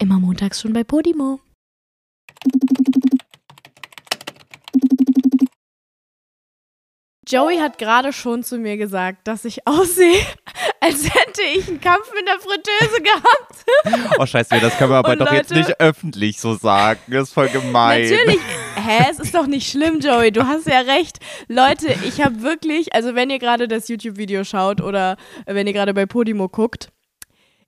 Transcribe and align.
Immer 0.00 0.18
montags 0.18 0.60
schon 0.60 0.72
bei 0.72 0.82
Podimo. 0.82 1.40
Joey 7.28 7.58
hat 7.58 7.78
gerade 7.78 8.12
schon 8.12 8.42
zu 8.42 8.58
mir 8.58 8.76
gesagt, 8.76 9.28
dass 9.28 9.44
ich 9.44 9.66
aussehe, 9.66 10.20
als 10.80 11.04
hätte 11.04 11.42
ich 11.54 11.68
einen 11.68 11.80
Kampf 11.80 12.10
mit 12.14 12.26
der 12.26 12.40
Fritteuse 12.40 13.02
gehabt. 14.02 14.18
Oh 14.18 14.26
scheiße, 14.26 14.58
das 14.58 14.76
können 14.78 14.90
wir 14.90 14.96
aber 14.96 15.10
Und 15.12 15.20
doch 15.20 15.30
jetzt 15.32 15.50
Leute- 15.50 15.68
nicht 15.68 15.80
öffentlich 15.80 16.40
so 16.40 16.54
sagen. 16.54 16.98
Das 17.08 17.28
ist 17.28 17.34
voll 17.34 17.48
gemein. 17.50 18.02
Natürlich. 18.02 18.40
Hä, 18.74 19.04
es 19.10 19.20
ist 19.20 19.34
doch 19.34 19.46
nicht 19.46 19.70
schlimm, 19.70 20.00
Joey. 20.00 20.32
Du 20.32 20.46
hast 20.46 20.66
ja 20.66 20.80
recht. 20.80 21.18
Leute, 21.46 21.94
ich 22.04 22.20
habe 22.24 22.40
wirklich, 22.42 22.94
also 22.94 23.14
wenn 23.14 23.30
ihr 23.30 23.38
gerade 23.38 23.68
das 23.68 23.86
YouTube-Video 23.88 24.42
schaut 24.42 24.80
oder 24.80 25.16
wenn 25.46 25.66
ihr 25.66 25.74
gerade 25.74 25.92
bei 25.94 26.06
Podimo 26.06 26.48
guckt, 26.48 26.90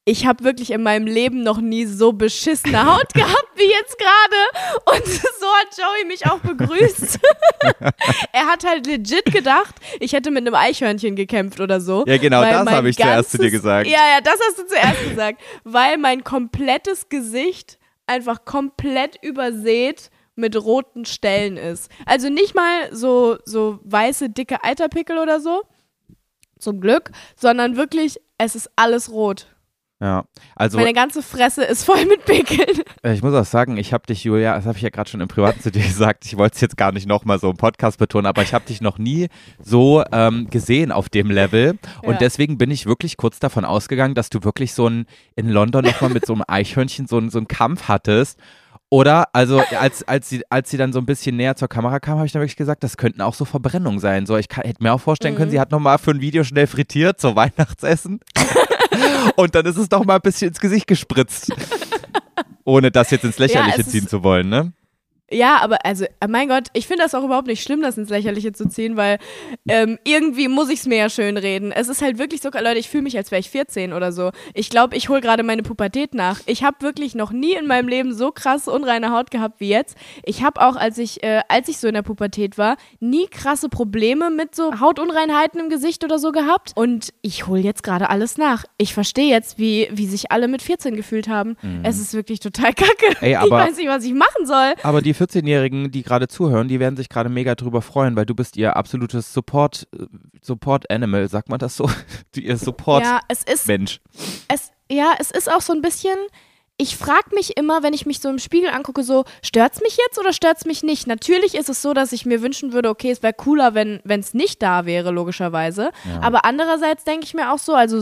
ich 0.05 0.27
habe 0.27 0.43
wirklich 0.43 0.73
in 0.73 0.83
meinem 0.83 1.07
Leben 1.07 1.43
noch 1.45 1.61
nie 1.61 1.87
so 1.87 2.13
beschissene 2.13 2.85
Haut 2.93 3.09
gehabt 3.15 3.49
wie 3.55 3.71
jetzt 3.71 3.97
gerade. 3.99 4.97
Und 4.97 5.07
so 5.07 5.47
hat 5.47 5.79
Joey 5.79 6.05
mich 6.07 6.27
auch 6.27 6.41
begrüßt. 6.41 7.21
er 8.33 8.47
hat 8.47 8.65
halt 8.65 8.87
legit 8.87 9.27
gedacht, 9.27 9.77
ich 10.01 10.13
hätte 10.13 10.31
mit 10.33 10.45
einem 10.45 10.55
Eichhörnchen 10.57 11.15
gekämpft 11.15 11.61
oder 11.61 11.81
so. 11.81 12.05
Ja, 12.07 12.17
genau, 12.19 12.43
das 12.43 12.69
habe 12.69 12.89
ich 12.89 12.97
zuerst 12.97 13.31
zu 13.31 13.39
dir 13.39 13.45
ganzes- 13.45 13.61
gesagt. 13.61 13.87
Ja, 13.87 14.01
ja, 14.17 14.21
das 14.21 14.39
hast 14.49 14.59
du 14.59 14.67
zuerst 14.67 15.09
gesagt. 15.09 15.41
Weil 15.65 15.99
mein 15.99 16.25
komplettes 16.25 17.09
Gesicht 17.09 17.79
einfach 18.07 18.45
komplett 18.45 19.17
übersät 19.23 20.11
mit 20.35 20.57
roten 20.57 21.05
Stellen 21.05 21.57
ist. 21.57 21.91
Also 22.07 22.29
nicht 22.29 22.55
mal 22.57 22.93
so, 22.93 23.39
so 23.45 23.79
weiße, 23.85 24.31
dicke 24.31 24.65
Eiterpickel 24.65 25.19
oder 25.19 25.39
so. 25.41 25.63
Zum 26.59 26.81
Glück. 26.81 27.13
Sondern 27.37 27.77
wirklich, 27.77 28.19
es 28.39 28.57
ist 28.57 28.71
alles 28.75 29.11
rot. 29.11 29.47
Ja, 30.03 30.25
also 30.57 30.79
Meine 30.79 30.95
ganze 30.95 31.23
Fresse 31.23 31.63
ist 31.63 31.85
voll 31.85 32.05
mit 32.07 32.25
Pickeln. 32.25 32.83
ich 33.05 33.23
muss 33.23 33.35
auch 33.35 33.45
sagen, 33.45 33.77
ich 33.77 33.93
habe 33.93 34.05
dich, 34.05 34.25
Julia, 34.25 34.57
das 34.57 34.67
habe 34.67 34.77
ich 34.77 34.83
ja 34.83 34.91
gerade 34.91 35.09
schon 35.09 35.21
im 35.21 35.29
Privaten 35.29 35.61
zu 35.61 35.71
dir 35.71 35.81
gesagt, 35.85 36.25
ich 36.27 36.37
wollte 36.37 36.57
es 36.57 36.61
jetzt 36.61 36.77
gar 36.77 36.91
nicht 36.91 37.07
nochmal 37.07 37.39
so 37.39 37.49
im 37.51 37.57
Podcast 37.57 37.99
betonen, 37.99 38.27
aber 38.27 38.43
ich 38.43 38.53
habe 38.53 38.65
dich 38.65 38.81
noch 38.81 38.99
nie 38.99 39.29
so 39.63 40.03
ähm, 40.11 40.51
gesehen 40.51 40.91
auf 40.91 41.09
dem 41.09 41.31
Level 41.31 41.79
und 42.03 42.15
Ja. 42.15 42.19
deswegen 42.19 42.59
bin 42.59 42.73
ich 42.73 42.85
wirklich 42.87 43.17
kurz 43.17 43.39
davon 43.39 43.65
ausgegangen, 43.65 44.17
dass 44.17 44.29
du 44.29 44.43
wirklich 44.43 44.75
so 44.75 44.89
ein, 44.89 45.07
in 45.37 45.49
London 45.49 45.85
nochmal 45.85 46.11
mit 46.11 46.27
so 46.27 46.33
einem 46.33 46.43
Eichhörnchen 46.49 47.07
so, 47.07 47.19
ein- 47.19 47.31
so 47.31 47.39
einen 47.39 47.47
Kampf 47.47 47.85
hattest. 47.87 48.41
Oder, 48.91 49.29
also 49.33 49.63
als, 49.79 50.03
als, 50.07 50.29
sie, 50.29 50.43
als 50.51 50.69
sie 50.69 50.77
dann 50.77 50.93
so 50.93 50.99
ein 50.99 51.07
bisschen 51.07 51.37
näher 51.37 51.57
zur 51.57 51.69
Kamera 51.69 51.99
kam, 51.99 52.17
habe 52.19 52.27
ich 52.27 52.33
dann 52.33 52.43
wirklich 52.43 52.57
gesagt, 52.57 52.85
das 52.85 52.99
könnten 52.99 53.23
auch 53.23 53.33
so 53.33 53.47
Verbrennungen 53.47 54.01
sein. 54.01 54.27
So, 54.27 54.37
ich 54.37 54.49
kann, 54.49 54.65
hätte 54.65 54.83
mir 54.83 54.93
auch 54.93 55.01
vorstellen 55.01 55.35
können, 55.35 55.47
Mhm. 55.49 55.53
sie 55.53 55.61
hat 55.61 55.71
nochmal 55.71 55.97
für 55.97 56.11
ein 56.11 56.21
Video 56.21 56.45
schnell 56.45 56.67
frittiert, 56.67 57.19
so 57.19 57.35
Weihnachtsessen. 57.35 58.21
Und 59.37 59.55
dann 59.55 59.67
ist 59.67 59.77
es 59.77 59.89
doch 59.89 60.05
mal 60.05 60.17
ein 60.17 60.21
bisschen 60.21 60.49
ins 60.49 60.61
Gesicht 60.61 60.87
gespritzt. 60.87 61.53
Ohne 62.65 62.91
das 62.91 63.11
jetzt 63.11 63.25
ins 63.25 63.39
Lächerliche 63.39 63.81
ist- 63.81 63.91
ziehen 63.91 64.07
zu 64.09 64.23
wollen, 64.23 64.49
ne? 64.49 64.73
Ja, 65.33 65.59
aber 65.63 65.85
also, 65.85 66.05
äh, 66.05 66.29
mein 66.29 66.49
Gott, 66.49 66.69
ich 66.75 66.87
finde 66.87 67.03
das 67.03 67.15
auch 67.15 67.25
überhaupt 67.25 67.47
nicht 67.49 67.63
schlimm, 67.63 67.81
das 67.83 67.97
ins 67.99 68.11
Lächerliche 68.11 68.53
zu 68.53 68.69
ziehen, 68.69 68.97
weil 68.97 69.19
ähm, 69.69 69.99
irgendwie 70.05 70.49
muss 70.49 70.69
ich 70.69 70.81
es 70.81 70.87
mir 70.87 70.99
ja 70.99 71.09
schön 71.11 71.37
reden. 71.37 71.73
Es 71.73 71.89
ist 71.89 72.03
halt 72.03 72.19
wirklich 72.19 72.41
so, 72.43 72.51
Leute, 72.51 72.79
ich 72.79 72.89
fühle 72.89 73.03
mich, 73.05 73.17
als 73.17 73.31
wäre 73.31 73.41
ich 73.41 73.51
14 73.51 73.93
oder 73.93 74.13
so. 74.13 74.31
Ich 74.55 74.71
glaube, 74.71 74.97
ich 74.97 75.09
hole 75.09 75.21
gerade 75.21 75.43
meine 75.43 75.63
Pubertät 75.63 76.15
nach. 76.15 76.41
Ich 76.47 76.63
habe 76.65 76.77
wirklich 76.81 77.15
noch 77.15 77.33
nie 77.33 77.53
in 77.55 77.67
meinem 77.67 77.89
Leben 77.89 78.15
so 78.15 78.31
krass 78.31 78.69
unreine 78.69 79.11
Haut 79.13 79.31
gehabt 79.31 79.61
wie 79.61 79.69
jetzt. 79.69 79.97
Ich 80.25 80.43
habe 80.43 80.61
auch, 80.61 80.77
als 80.77 80.99
ich, 80.99 81.23
äh, 81.23 81.41
als 81.49 81.69
ich 81.69 81.79
so 81.79 81.89
in 81.89 81.95
der 81.95 82.03
Pubertät 82.03 82.59
war, 82.59 82.77
nie 83.01 83.27
krasse 83.29 83.69
Probleme 83.69 84.31
mit 84.31 84.55
so 84.55 84.81
Hautunreinheiten 84.81 85.61
im 85.61 85.69
Gesicht 85.71 86.05
oder 86.05 86.19
so 86.19 86.33
gehabt. 86.33 86.73
Und 86.75 87.13
ich 87.23 87.47
hole 87.47 87.61
jetzt 87.61 87.83
gerade 87.83 88.11
alles 88.11 88.37
nach. 88.39 88.65
Ich 88.77 88.95
verstehe 88.95 89.31
jetzt, 89.31 89.59
wie, 89.59 89.89
wie 89.93 90.07
sich 90.07 90.31
alle 90.31 90.49
mit 90.49 90.63
14 90.63 90.95
gefühlt 90.97 91.29
haben. 91.29 91.57
Es 91.83 91.99
ist 91.99 92.15
wirklich 92.15 92.41
total 92.41 92.73
kacke. 92.75 93.17
Ey, 93.21 93.31
ich 93.33 93.39
aber- 93.39 93.51
weiß 93.51 93.77
nicht, 93.77 93.89
was 93.89 94.05
ich 94.05 94.13
machen 94.15 94.47
soll. 94.47 94.75
Aber 94.83 95.01
die 95.03 95.15
14-Jährigen, 95.23 95.91
die 95.91 96.03
gerade 96.03 96.29
zuhören, 96.29 96.69
die 96.69 96.81
werden 96.81 96.97
sich 96.97 97.09
gerade 97.09 97.29
mega 97.29 97.55
drüber 97.55 97.83
freuen, 97.83 98.17
weil 98.17 98.27
du 98.27 98.35
bist 98.35 98.57
ihr 98.57 98.77
absolutes 98.77 99.33
Support, 99.33 99.89
äh, 99.95 100.07
Support 100.41 100.91
Animal, 100.91 101.29
sagt 101.29 101.49
man 101.49 101.59
das 101.59 101.77
so? 101.77 101.89
Ihr 102.37 102.57
Support 102.57 103.05
Ja, 103.05 103.21
es 103.29 103.43
ist, 103.45 103.67
Mensch. 103.67 104.01
es, 104.49 104.71
ja, 104.91 105.15
es 105.19 105.31
ist 105.31 105.51
auch 105.51 105.61
so 105.61 105.73
ein 105.73 105.83
bisschen. 105.83 106.17
Ich 106.79 106.97
frage 106.97 107.35
mich 107.35 107.57
immer, 107.57 107.83
wenn 107.83 107.93
ich 107.93 108.07
mich 108.07 108.19
so 108.19 108.29
im 108.29 108.39
Spiegel 108.39 108.71
angucke, 108.71 109.05
so, 109.05 109.25
stört's 109.43 109.81
mich 109.83 109.99
jetzt 110.05 110.19
oder 110.19 110.33
stört's 110.33 110.65
mich 110.65 110.83
nicht? 110.83 111.07
Natürlich 111.07 111.55
ist 111.55 111.69
es 111.69 111.83
so, 111.83 111.93
dass 111.93 112.13
ich 112.13 112.27
mir 112.27 112.43
wünschen 112.43 112.73
würde, 112.73 112.89
okay, 112.89 113.11
es 113.11 113.23
wäre 113.23 113.35
cooler, 113.35 113.75
wenn 113.75 114.01
es 114.05 114.35
nicht 114.35 114.63
da 114.63 114.87
wäre, 114.87 115.11
logischerweise. 115.11 115.91
Aber 116.21 116.45
andererseits 116.45 117.05
denke 117.05 117.25
ich 117.25 117.35
mir 117.35 117.53
auch 117.53 117.59
so, 117.59 117.75
also 117.75 118.01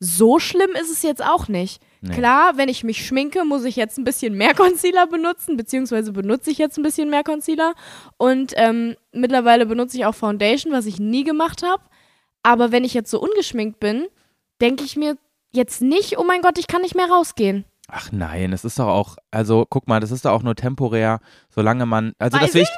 so 0.00 0.38
schlimm 0.38 0.70
ist 0.72 0.90
es 0.90 1.02
jetzt 1.02 1.24
auch 1.24 1.48
nicht. 1.48 1.80
Nee. 2.02 2.14
Klar, 2.14 2.56
wenn 2.56 2.68
ich 2.68 2.82
mich 2.82 3.06
schminke, 3.06 3.44
muss 3.44 3.64
ich 3.64 3.76
jetzt 3.76 3.98
ein 3.98 4.04
bisschen 4.04 4.34
mehr 4.34 4.54
Concealer 4.56 5.06
benutzen, 5.06 5.56
beziehungsweise 5.56 6.12
benutze 6.12 6.50
ich 6.50 6.58
jetzt 6.58 6.78
ein 6.78 6.82
bisschen 6.82 7.10
mehr 7.10 7.24
Concealer. 7.24 7.74
Und 8.16 8.52
ähm, 8.56 8.96
mittlerweile 9.12 9.66
benutze 9.66 9.98
ich 9.98 10.06
auch 10.06 10.14
Foundation, 10.14 10.72
was 10.72 10.86
ich 10.86 10.98
nie 10.98 11.24
gemacht 11.24 11.62
habe. 11.62 11.82
Aber 12.42 12.72
wenn 12.72 12.84
ich 12.84 12.94
jetzt 12.94 13.10
so 13.10 13.20
ungeschminkt 13.20 13.80
bin, 13.80 14.06
denke 14.60 14.84
ich 14.84 14.96
mir 14.96 15.16
jetzt 15.52 15.82
nicht, 15.82 16.18
oh 16.18 16.24
mein 16.24 16.40
Gott, 16.42 16.58
ich 16.58 16.68
kann 16.68 16.82
nicht 16.82 16.94
mehr 16.94 17.08
rausgehen. 17.10 17.64
Ach 17.92 18.12
nein, 18.12 18.52
es 18.52 18.64
ist 18.64 18.78
doch 18.78 18.86
auch, 18.86 19.16
also 19.30 19.66
guck 19.68 19.88
mal, 19.88 19.98
das 20.00 20.12
ist 20.12 20.24
doch 20.24 20.30
auch 20.30 20.42
nur 20.42 20.54
temporär, 20.54 21.20
solange 21.52 21.86
man, 21.86 22.12
also 22.18 22.38
das 22.38 22.48
Weiß 22.48 22.54
will 22.54 22.62
ich. 22.62 22.68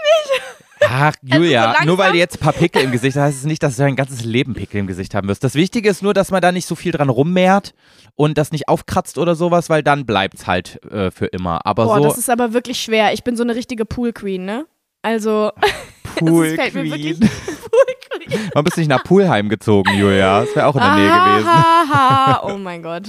Ach, 0.95 1.15
Julia, 1.23 1.75
so 1.79 1.87
nur 1.87 1.97
weil 1.97 2.13
du 2.13 2.19
jetzt 2.19 2.37
ein 2.37 2.41
paar 2.41 2.53
Pickel 2.53 2.83
im 2.83 2.93
Gesicht 2.93 3.17
hast, 3.17 3.23
heißt 3.23 3.39
es 3.39 3.45
nicht, 3.45 3.63
dass 3.63 3.77
du 3.77 3.83
dein 3.83 3.97
ganzes 3.97 4.25
Leben 4.25 4.53
Pickel 4.53 4.79
im 4.79 4.87
Gesicht 4.87 5.15
haben 5.15 5.27
wirst. 5.27 5.43
Das 5.43 5.55
Wichtige 5.55 5.89
ist 5.89 6.03
nur, 6.03 6.13
dass 6.13 6.31
man 6.31 6.43
da 6.43 6.53
nicht 6.53 6.67
so 6.67 6.75
viel 6.75 6.93
dran 6.93 7.09
rummehrt 7.09 7.73
und 8.15 8.37
das 8.37 8.53
nicht 8.53 8.69
aufkratzt 8.69 9.17
oder 9.17 9.35
sowas, 9.35 9.71
weil 9.71 9.83
dann 9.83 10.05
bleibt's 10.05 10.47
halt 10.47 10.83
äh, 10.93 11.11
für 11.11 11.27
immer. 11.27 11.65
Aber 11.65 11.87
Boah, 11.87 11.97
so 11.97 12.05
das 12.05 12.19
ist 12.19 12.29
aber 12.29 12.53
wirklich 12.53 12.79
schwer. 12.81 13.15
Ich 13.15 13.25
bin 13.25 13.37
so 13.37 13.43
eine 13.43 13.55
richtige 13.55 13.87
Pool 13.87 14.13
Queen, 14.13 14.45
ne? 14.45 14.67
Also, 15.01 15.53
Pool 16.17 16.47
es 16.47 16.55
fällt 16.57 16.75
mir 16.75 16.85
wirklich 16.85 17.19
Queen. 17.19 17.31
Pool. 17.71 17.92
Man 18.55 18.65
bist 18.65 18.77
nicht 18.77 18.89
nach 18.89 19.05
Pulheim 19.05 19.49
gezogen, 19.49 19.91
Julia. 19.99 20.41
Das 20.41 20.55
wäre 20.57 20.67
auch 20.67 20.75
in 20.75 20.81
der 20.81 20.95
Nähe 20.95 21.09
gewesen. 21.09 21.49
Aha, 21.49 22.43
oh 22.45 22.59
mein 22.59 22.83
Gott. 22.83 23.05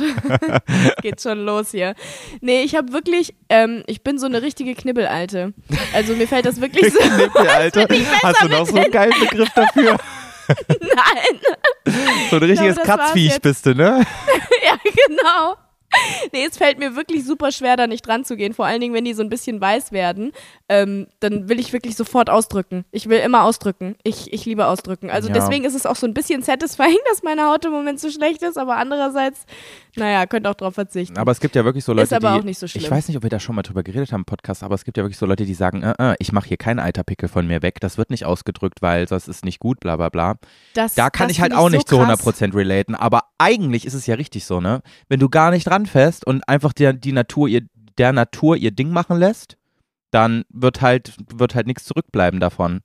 Geht 1.01 1.21
schon 1.21 1.45
los 1.45 1.71
hier. 1.71 1.95
Nee, 2.41 2.63
ich 2.63 2.75
habe 2.75 2.93
wirklich, 2.93 3.35
ähm, 3.49 3.83
ich 3.87 4.03
bin 4.03 4.17
so 4.19 4.25
eine 4.25 4.41
richtige 4.41 4.75
Knibbelalte. 4.75 5.53
Also 5.93 6.15
mir 6.15 6.27
fällt 6.27 6.45
das 6.45 6.61
wirklich 6.61 6.91
so. 6.93 6.99
Besser 6.99 7.87
Hast 8.23 8.43
du 8.43 8.47
noch 8.49 8.65
so 8.65 8.75
einen 8.75 8.91
geilen 8.91 9.13
Begriff 9.19 9.49
dafür? 9.55 9.97
Nein. 10.67 11.93
So 12.29 12.37
ein 12.37 12.43
richtiges 12.43 12.77
war's 12.77 12.85
Kratzviech 12.85 13.41
bist 13.41 13.65
du, 13.65 13.75
ne? 13.75 14.03
Ja, 14.65 14.77
genau. 14.83 15.55
Nee, 16.31 16.45
es 16.49 16.57
fällt 16.57 16.79
mir 16.79 16.95
wirklich 16.95 17.25
super 17.25 17.51
schwer, 17.51 17.75
da 17.77 17.87
nicht 17.87 18.05
dran 18.05 18.25
zu 18.25 18.35
gehen. 18.35 18.53
Vor 18.53 18.65
allen 18.65 18.81
Dingen, 18.81 18.93
wenn 18.93 19.05
die 19.05 19.13
so 19.13 19.21
ein 19.23 19.29
bisschen 19.29 19.59
weiß 19.61 19.91
werden, 19.91 20.31
ähm, 20.69 21.07
dann 21.19 21.49
will 21.49 21.59
ich 21.59 21.73
wirklich 21.73 21.95
sofort 21.95 22.29
ausdrücken. 22.29 22.85
Ich 22.91 23.07
will 23.09 23.19
immer 23.19 23.43
ausdrücken. 23.43 23.95
Ich, 24.03 24.31
ich 24.33 24.45
liebe 24.45 24.65
ausdrücken. 24.65 25.09
Also 25.09 25.27
Ja. 25.29 25.33
deswegen 25.35 25.65
ist 25.65 25.75
es 25.75 25.85
auch 25.85 25.95
so 25.95 26.07
ein 26.07 26.13
bisschen 26.13 26.41
satisfying, 26.41 26.97
dass 27.09 27.23
meine 27.23 27.45
Haut 27.45 27.65
im 27.65 27.71
Moment 27.71 27.99
so 27.99 28.09
schlecht 28.09 28.41
ist, 28.41 28.57
aber 28.57 28.77
andererseits, 28.77 29.45
naja, 30.01 30.25
könnt 30.25 30.47
auch 30.47 30.55
drauf 30.55 30.75
verzichten. 30.75 31.17
Aber 31.17 31.31
es 31.31 31.39
gibt 31.39 31.55
ja 31.55 31.63
wirklich 31.65 31.83
so 31.83 31.93
Leute, 31.93 32.03
Ist 32.03 32.13
aber 32.13 32.33
die, 32.33 32.39
auch 32.39 32.43
nicht 32.43 32.59
so 32.59 32.67
schlimm. 32.67 32.83
ich 32.83 32.91
weiß 32.91 33.07
nicht, 33.07 33.17
ob 33.17 33.23
wir 33.23 33.29
da 33.29 33.39
schon 33.39 33.55
mal 33.55 33.61
drüber 33.61 33.83
geredet 33.83 34.11
haben 34.11 34.21
im 34.21 34.25
Podcast, 34.25 34.63
aber 34.63 34.75
es 34.75 34.83
gibt 34.85 34.97
ja 34.97 35.03
wirklich 35.03 35.17
so 35.17 35.25
Leute, 35.25 35.45
die 35.45 35.53
sagen, 35.53 35.83
äh, 35.83 35.93
äh, 35.97 36.15
ich 36.19 36.31
mache 36.31 36.47
hier 36.47 36.57
keinen 36.57 36.79
Eiterpickel 36.79 37.29
von 37.29 37.45
mir 37.47 37.61
weg, 37.61 37.79
das 37.79 37.97
wird 37.97 38.09
nicht 38.09 38.25
ausgedrückt, 38.25 38.81
weil 38.81 39.05
das 39.05 39.27
ist 39.27 39.45
nicht 39.45 39.59
gut, 39.59 39.79
bla 39.79 39.95
bla 39.95 40.09
bla. 40.09 40.35
Das, 40.73 40.95
Da 40.95 41.09
kann 41.09 41.29
ich 41.29 41.41
halt 41.41 41.53
auch 41.53 41.69
nicht 41.69 41.87
so 41.87 41.97
zu 41.99 42.03
krass. 42.03 42.25
100% 42.25 42.55
relaten, 42.55 42.95
aber 42.95 43.23
eigentlich 43.37 43.85
ist 43.85 43.93
es 43.93 44.05
ja 44.07 44.15
richtig 44.15 44.45
so, 44.45 44.61
ne? 44.61 44.81
Wenn 45.09 45.19
du 45.19 45.29
gar 45.29 45.51
nicht 45.51 45.69
ranfährst 45.69 46.25
und 46.25 46.47
einfach 46.47 46.73
der, 46.73 46.93
die 46.93 47.11
Natur 47.11 47.47
ihr, 47.47 47.61
der 47.97 48.13
Natur 48.13 48.55
ihr 48.57 48.71
Ding 48.71 48.89
machen 48.89 49.17
lässt, 49.17 49.57
dann 50.11 50.43
wird 50.49 50.81
halt, 50.81 51.13
wird 51.33 51.55
halt 51.55 51.67
nichts 51.67 51.85
zurückbleiben 51.85 52.39
davon. 52.39 52.81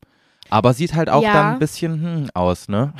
Aber 0.50 0.72
sieht 0.72 0.94
halt 0.94 1.10
auch 1.10 1.22
Ja. 1.22 1.32
dann 1.34 1.52
ein 1.54 1.58
bisschen 1.58 2.02
hm, 2.02 2.30
aus, 2.32 2.68
ne? 2.68 2.94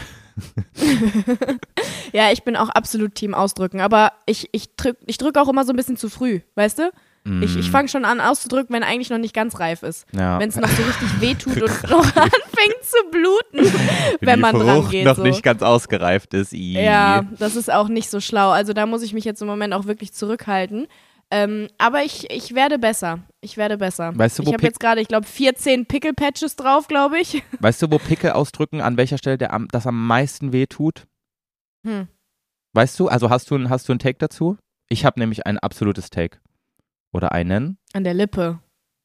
Ja, 2.13 2.33
ich 2.33 2.43
bin 2.43 2.57
auch 2.57 2.71
absolut 2.71 3.15
Team 3.15 3.35
ausdrücken, 3.35 3.81
aber 3.81 4.13
ich, 4.25 4.49
ich 4.53 4.75
drücke 4.77 4.99
ich 5.07 5.19
drück 5.19 5.37
auch 5.37 5.49
immer 5.49 5.65
so 5.65 5.75
ein 5.75 5.77
bisschen 5.77 5.99
zu 5.99 6.09
früh, 6.09 6.41
weißt 6.55 6.79
du? 6.79 6.91
Ich, 7.43 7.57
ich 7.57 7.71
fange 7.71 7.89
schon 7.89 8.05
an 8.05 8.21
auszudrücken, 8.21 8.75
wenn 8.75 8.83
eigentlich 8.83 9.11
noch 9.11 9.19
nicht 9.19 9.35
ganz 9.35 9.61
reif 9.61 9.83
ist. 9.83 10.11
Mm. 10.13 10.19
Ja. 10.19 10.41
Wenn 10.41 10.49
es 10.49 10.57
noch 10.57 10.69
so 10.69 10.83
richtig 10.83 11.09
wehtut 11.21 11.63
und 11.63 11.91
noch 11.91 12.07
anfängt 12.17 12.83
zu 12.83 13.11
bluten, 13.11 13.73
wenn 14.21 14.37
die 14.37 14.41
man 14.41 14.55
Frucht 14.55 14.67
dran 14.67 14.89
geht. 14.89 15.05
noch 15.05 15.17
so. 15.17 15.23
nicht 15.23 15.43
ganz 15.43 15.63
ausgereift 15.63 16.33
ist. 16.33 16.53
I. 16.55 16.81
Ja, 16.81 17.25
das 17.39 17.57
ist 17.57 17.71
auch 17.71 17.89
nicht 17.89 18.09
so 18.09 18.21
schlau. 18.21 18.51
Also 18.51 18.73
da 18.73 18.87
muss 18.87 19.03
ich 19.03 19.13
mich 19.13 19.25
jetzt 19.25 19.43
im 19.43 19.49
Moment 19.49 19.75
auch 19.75 19.85
wirklich 19.85 20.15
zurückhalten. 20.15 20.87
Ähm, 21.31 21.69
aber 21.77 22.05
ich, 22.05 22.31
ich 22.31 22.55
werde 22.55 22.79
besser. 22.79 23.21
Ich 23.41 23.57
werde 23.57 23.77
besser. 23.77 24.17
Weißt 24.17 24.39
du, 24.39 24.47
wo 24.47 24.49
ich 24.49 24.55
habe 24.55 24.65
jetzt 24.65 24.81
gerade, 24.81 25.01
ich 25.01 25.09
glaube, 25.09 25.27
14 25.27 25.87
Pickle-Patches 25.87 26.57
drauf, 26.57 26.89
glaube 26.89 27.21
ich. 27.21 27.43
Weißt 27.61 27.83
du, 27.83 27.91
wo 27.91 27.99
Pickel 27.99 28.33
ausdrücken, 28.33 28.81
an 28.81 28.97
welcher 28.97 29.19
Stelle 29.19 29.39
der 29.39 29.53
am, 29.53 29.69
das 29.69 29.87
am 29.87 30.07
meisten 30.07 30.53
weh 30.53 30.67
tut? 30.67 31.07
Hm. 31.87 32.09
Weißt 32.73 32.99
du, 32.99 33.09
also 33.09 33.31
hast 33.31 33.51
du, 33.51 33.69
hast 33.69 33.89
du 33.89 33.93
ein 33.93 33.99
Take 33.99 34.19
dazu? 34.19 34.57
Ich 34.89 35.05
habe 35.05 35.21
nämlich 35.21 35.47
ein 35.47 35.59
absolutes 35.59 36.11
Take. 36.11 36.39
Oder 37.13 37.33
einen. 37.33 37.79
An 37.93 38.05
der 38.05 38.15
Lippe. 38.15 38.61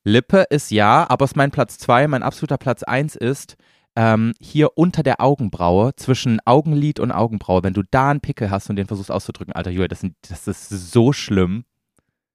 Lippe 0.05 0.45
ist 0.49 0.71
ja, 0.71 1.05
aber 1.09 1.25
es 1.25 1.31
ist 1.31 1.37
mein 1.37 1.51
Platz 1.51 1.77
zwei. 1.77 2.07
Mein 2.07 2.23
absoluter 2.23 2.57
Platz 2.57 2.83
eins 2.83 3.15
ist 3.15 3.57
ähm, 3.95 4.33
hier 4.39 4.77
unter 4.77 5.03
der 5.03 5.21
Augenbraue, 5.21 5.95
zwischen 5.95 6.39
Augenlid 6.45 6.99
und 6.99 7.11
Augenbraue. 7.11 7.63
Wenn 7.63 7.73
du 7.73 7.83
da 7.89 8.09
einen 8.09 8.21
Pickel 8.21 8.49
hast 8.49 8.69
und 8.69 8.75
den 8.75 8.87
versuchst 8.87 9.11
auszudrücken, 9.11 9.53
Alter 9.53 9.71
Julia, 9.71 9.87
das, 9.87 10.05
das 10.27 10.47
ist 10.47 10.69
so 10.69 11.13
schlimm. 11.13 11.65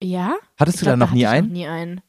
Ja? 0.02 0.34
Hattest 0.58 0.76
Ich 0.76 0.80
du 0.80 0.84
glaub, 0.86 0.92
da 0.92 0.96
noch 0.96 1.06
hatte 1.08 1.16
nie 1.16 1.22
ich 1.22 1.28
einen? 1.28 1.46
Noch 1.48 1.52
nie 1.54 1.66
einen. 1.66 2.00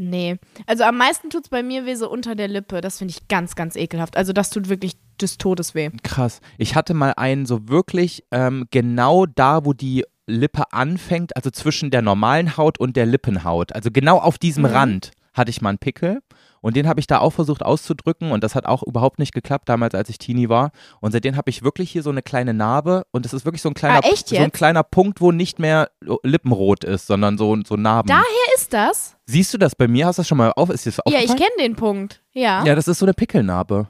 Nee. 0.00 0.36
Also 0.66 0.84
am 0.84 0.96
meisten 0.96 1.28
tut 1.28 1.44
es 1.44 1.48
bei 1.48 1.62
mir 1.64 1.84
weh 1.84 1.96
so 1.96 2.08
unter 2.08 2.36
der 2.36 2.46
Lippe. 2.46 2.80
Das 2.80 2.98
finde 2.98 3.10
ich 3.12 3.26
ganz, 3.26 3.56
ganz 3.56 3.74
ekelhaft. 3.74 4.16
Also 4.16 4.32
das 4.32 4.50
tut 4.50 4.68
wirklich 4.68 4.92
des 5.20 5.38
Todes 5.38 5.74
weh. 5.74 5.90
Krass. 6.04 6.40
Ich 6.56 6.76
hatte 6.76 6.94
mal 6.94 7.14
einen 7.16 7.46
so 7.46 7.68
wirklich 7.68 8.22
ähm, 8.30 8.66
genau 8.70 9.26
da, 9.26 9.64
wo 9.64 9.72
die 9.72 10.04
Lippe 10.28 10.72
anfängt, 10.72 11.34
also 11.36 11.50
zwischen 11.50 11.90
der 11.90 12.02
normalen 12.02 12.56
Haut 12.56 12.78
und 12.78 12.96
der 12.96 13.06
Lippenhaut. 13.06 13.72
Also 13.74 13.90
genau 13.90 14.18
auf 14.18 14.38
diesem 14.38 14.62
Mhm. 14.64 14.70
Rand 14.70 15.10
hatte 15.34 15.50
ich 15.50 15.60
mal 15.62 15.70
einen 15.70 15.78
Pickel. 15.78 16.20
Und 16.60 16.76
den 16.76 16.88
habe 16.88 17.00
ich 17.00 17.06
da 17.06 17.18
auch 17.18 17.30
versucht 17.32 17.62
auszudrücken 17.62 18.30
und 18.32 18.42
das 18.44 18.54
hat 18.54 18.66
auch 18.66 18.82
überhaupt 18.82 19.18
nicht 19.18 19.32
geklappt, 19.32 19.68
damals 19.68 19.94
als 19.94 20.08
ich 20.08 20.18
Teenie 20.18 20.48
war. 20.48 20.70
Und 21.00 21.12
seitdem 21.12 21.36
habe 21.36 21.50
ich 21.50 21.62
wirklich 21.62 21.90
hier 21.90 22.02
so 22.02 22.10
eine 22.10 22.22
kleine 22.22 22.54
Narbe 22.54 23.04
und 23.12 23.26
es 23.26 23.32
ist 23.32 23.44
wirklich 23.44 23.62
so 23.62 23.68
ein 23.68 23.74
kleiner, 23.74 24.00
Ah, 24.04 24.16
so 24.24 24.36
ein 24.36 24.52
kleiner 24.52 24.82
Punkt, 24.82 25.20
wo 25.20 25.32
nicht 25.32 25.58
mehr 25.58 25.90
lippenrot 26.22 26.84
ist, 26.84 27.06
sondern 27.06 27.38
so, 27.38 27.56
so 27.66 27.76
Narben. 27.76 28.08
Daher 28.08 28.54
ist 28.56 28.72
das? 28.72 29.16
Siehst 29.26 29.52
du 29.54 29.58
das 29.58 29.74
bei 29.74 29.88
mir? 29.88 30.06
Hast 30.06 30.18
du 30.18 30.20
das 30.20 30.28
schon 30.28 30.38
mal 30.38 30.52
auf? 30.56 30.70
Ist 30.70 30.86
das 30.86 30.98
Ja, 31.06 31.20
ich 31.20 31.28
kenne 31.28 31.50
den 31.60 31.76
Punkt. 31.76 32.22
Ja. 32.32 32.64
Ja, 32.64 32.74
das 32.74 32.88
ist 32.88 32.98
so 32.98 33.06
eine 33.06 33.14
Pickelnarbe. 33.14 33.88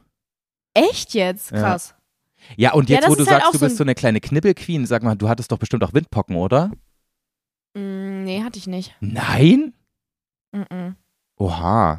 Echt 0.75 1.14
jetzt? 1.14 1.50
Ja. 1.50 1.61
Krass. 1.61 1.94
Ja, 2.56 2.73
und 2.73 2.88
Ja, 2.88 2.97
jetzt, 2.97 3.05
das 3.05 3.11
wo 3.11 3.14
du 3.17 3.26
halt 3.26 3.43
sagst, 3.43 3.55
du 3.55 3.59
bist 3.61 3.76
so 3.76 3.85
eine 3.85 3.94
kleine 3.94 4.21
Knibbelqueen, 4.21 4.87
sag 4.87 5.03
mal, 5.03 5.17
du 5.17 5.29
hattest 5.29 5.50
doch 5.53 5.59
bestimmt 5.59 5.82
auch 5.85 5.93
Windpocken, 5.93 6.37
oder? 6.37 6.71
Mm, 7.75 8.25
nee, 8.25 8.43
hatte 8.43 8.59
ich 8.59 8.67
nicht. 8.67 8.94
Nein? 9.00 9.75
Mm-mm. 10.55 10.94
Oha. 11.37 11.99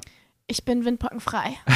Ich 0.49 0.65
bin 0.65 0.83
windpockenfrei. 0.83 1.57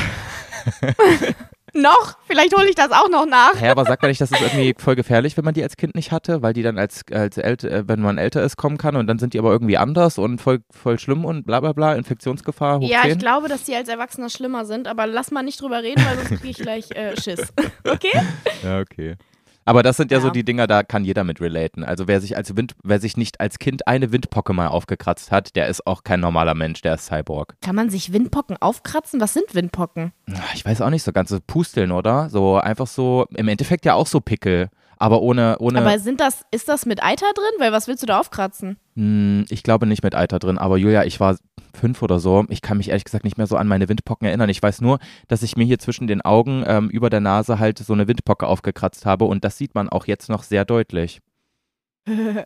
noch? 1.75 2.18
Vielleicht 2.25 2.58
hole 2.58 2.68
ich 2.68 2.75
das 2.75 2.92
auch 2.92 3.08
noch 3.08 3.28
nach. 3.28 3.54
Hä, 3.60 3.70
aber 3.70 3.86
sagt 3.86 4.02
man 4.02 4.10
nicht, 4.10 4.20
das 4.20 4.31
ist 4.31 4.42
irgendwie 4.42 4.74
voll 4.78 4.96
gefährlich, 4.96 5.38
wenn 5.38 5.46
man 5.46 5.54
die 5.54 5.62
als 5.62 5.78
Kind 5.78 5.94
nicht 5.94 6.12
hatte, 6.12 6.42
weil 6.42 6.54
die 6.54 6.64
dann 6.64 6.80
als, 6.80 7.04
als 7.12 7.38
ält, 7.38 7.64
äh, 7.64 7.88
wenn 7.88 8.02
man 8.02 8.18
älter 8.18 8.42
ist, 8.42 8.58
kommen 8.58 8.78
kann 8.80 8.96
und 8.96 9.06
dann 9.06 9.20
sind 9.20 9.36
die 9.36 9.40
aber 9.40 9.52
irgendwie 9.52 9.78
anders 9.78 10.18
und 10.18 10.40
voll, 10.40 10.64
voll 10.72 10.98
schlimm 10.98 11.24
und 11.24 11.46
bla 11.46 11.60
bla 11.60 11.74
bla, 11.74 11.94
Infektionsgefahr 11.94 12.80
hoch 12.80 12.90
Ja, 12.90 13.02
ich 13.04 13.10
10? 13.12 13.20
glaube, 13.20 13.48
dass 13.48 13.64
die 13.64 13.75
als 13.75 13.90
Erwachsener 13.90 14.30
schlimmer 14.30 14.66
sind, 14.66 14.88
aber 14.88 15.06
lass 15.06 15.30
mal 15.30 15.44
nicht 15.44 15.62
drüber 15.62 15.84
reden, 15.84 16.04
weil 16.04 16.18
sonst 16.18 16.42
kriege 16.42 16.50
ich 16.50 16.58
gleich 16.58 16.92
äh, 16.92 17.16
Schiss. 17.22 17.54
Okay? 17.88 18.20
Ja, 18.64 18.80
okay. 18.80 19.18
Aber 19.65 19.83
das 19.83 19.98
sind 19.98 20.12
ja, 20.12 20.19
so 20.19 20.27
Ja. 20.27 20.33
die 20.33 20.44
Dinger, 20.44 20.68
da 20.68 20.83
kann 20.83 21.06
jeder 21.06 21.24
mit 21.24 21.39
relaten. 21.42 21.83
Also 21.83 22.07
wer 22.07 22.19
sich 22.21 22.36
als 22.38 22.56
Wind, 22.57 22.75
wer 22.83 23.00
sich 23.00 23.18
nicht 23.18 23.39
als 23.39 23.60
Kind 23.60 23.88
eine 23.88 24.12
Windpocke 24.12 24.54
mal 24.54 24.68
aufgekratzt 24.68 25.31
hat, 25.31 25.56
der 25.56 25.68
ist 25.68 25.88
auch 25.88 26.04
kein 26.04 26.19
normaler 26.19 26.54
Mensch, 26.54 26.81
der 26.81 26.95
ist 26.95 27.06
Cyborg. 27.06 27.56
Kann 27.62 27.75
man 27.75 27.89
sich 27.89 28.12
Windpocken 28.13 28.57
aufkratzen? 28.60 29.21
Was 29.21 29.33
sind 29.33 29.54
Windpocken? 29.56 30.12
Ich 30.54 30.65
weiß 30.65 30.81
auch 30.81 30.89
nicht, 30.89 31.04
so 31.04 31.12
ganze 31.12 31.39
Pusteln, 31.39 31.92
oder? 31.92 32.30
So 32.30 32.57
einfach 32.57 32.88
so, 32.88 33.25
im 33.36 33.48
Endeffekt 33.48 33.86
ja 33.86 33.94
auch 33.94 34.07
so 34.07 34.19
Pickel, 34.19 34.69
aber 34.98 35.22
ohne, 35.22 35.57
ohne. 35.60 35.80
Aber 35.80 36.00
sind 36.00 36.19
das, 36.19 36.45
ist 36.51 36.69
das 36.69 36.86
mit 36.86 37.04
Eiter 37.04 37.31
drin? 37.34 37.54
Weil 37.60 37.72
was 37.72 37.88
willst 37.88 38.04
du 38.04 38.07
da 38.07 38.19
aufkratzen? 38.19 38.78
Hm, 38.95 39.45
ich 39.50 39.63
glaube 39.63 39.86
nicht 39.86 40.04
mit 40.04 40.16
Eiter 40.16 40.40
drin, 40.40 40.57
aber 40.57 40.78
Julia, 40.78 41.04
ich 41.04 41.19
war 41.19 41.38
fünf 41.75 42.01
oder 42.01 42.19
so. 42.19 42.45
Ich 42.50 42.62
kann 42.62 42.78
mich 42.78 42.90
ehrlich 42.90 43.04
gesagt 43.04 43.24
nicht 43.24 43.38
mehr 43.38 43.48
so 43.48 43.57
an 43.57 43.68
meine 43.68 43.90
Windpocken 43.90 44.28
erinnern. 44.28 44.50
Ich 44.50 44.62
weiß 44.62 44.81
nur, 44.81 45.00
dass 45.28 45.44
ich 45.44 45.57
mir 45.57 45.66
hier 45.66 45.80
zwischen 45.80 46.07
den 46.07 46.22
Augen 46.22 46.63
ähm, 46.68 46.90
über 46.90 47.10
der 47.10 47.19
Nase 47.19 47.60
halt 47.60 47.80
so 47.80 47.94
eine 47.94 48.07
Windpocke 48.07 48.48
aufgekratzt 48.48 49.06
habe 49.06 49.25
und 49.25 49.44
das 49.44 49.57
sieht 49.57 49.75
man 49.75 49.90
auch 49.90 50.06
jetzt 50.06 50.30
noch 50.30 50.44
sehr 50.44 50.66
deutlich. 50.66 51.19
ja, 52.07 52.46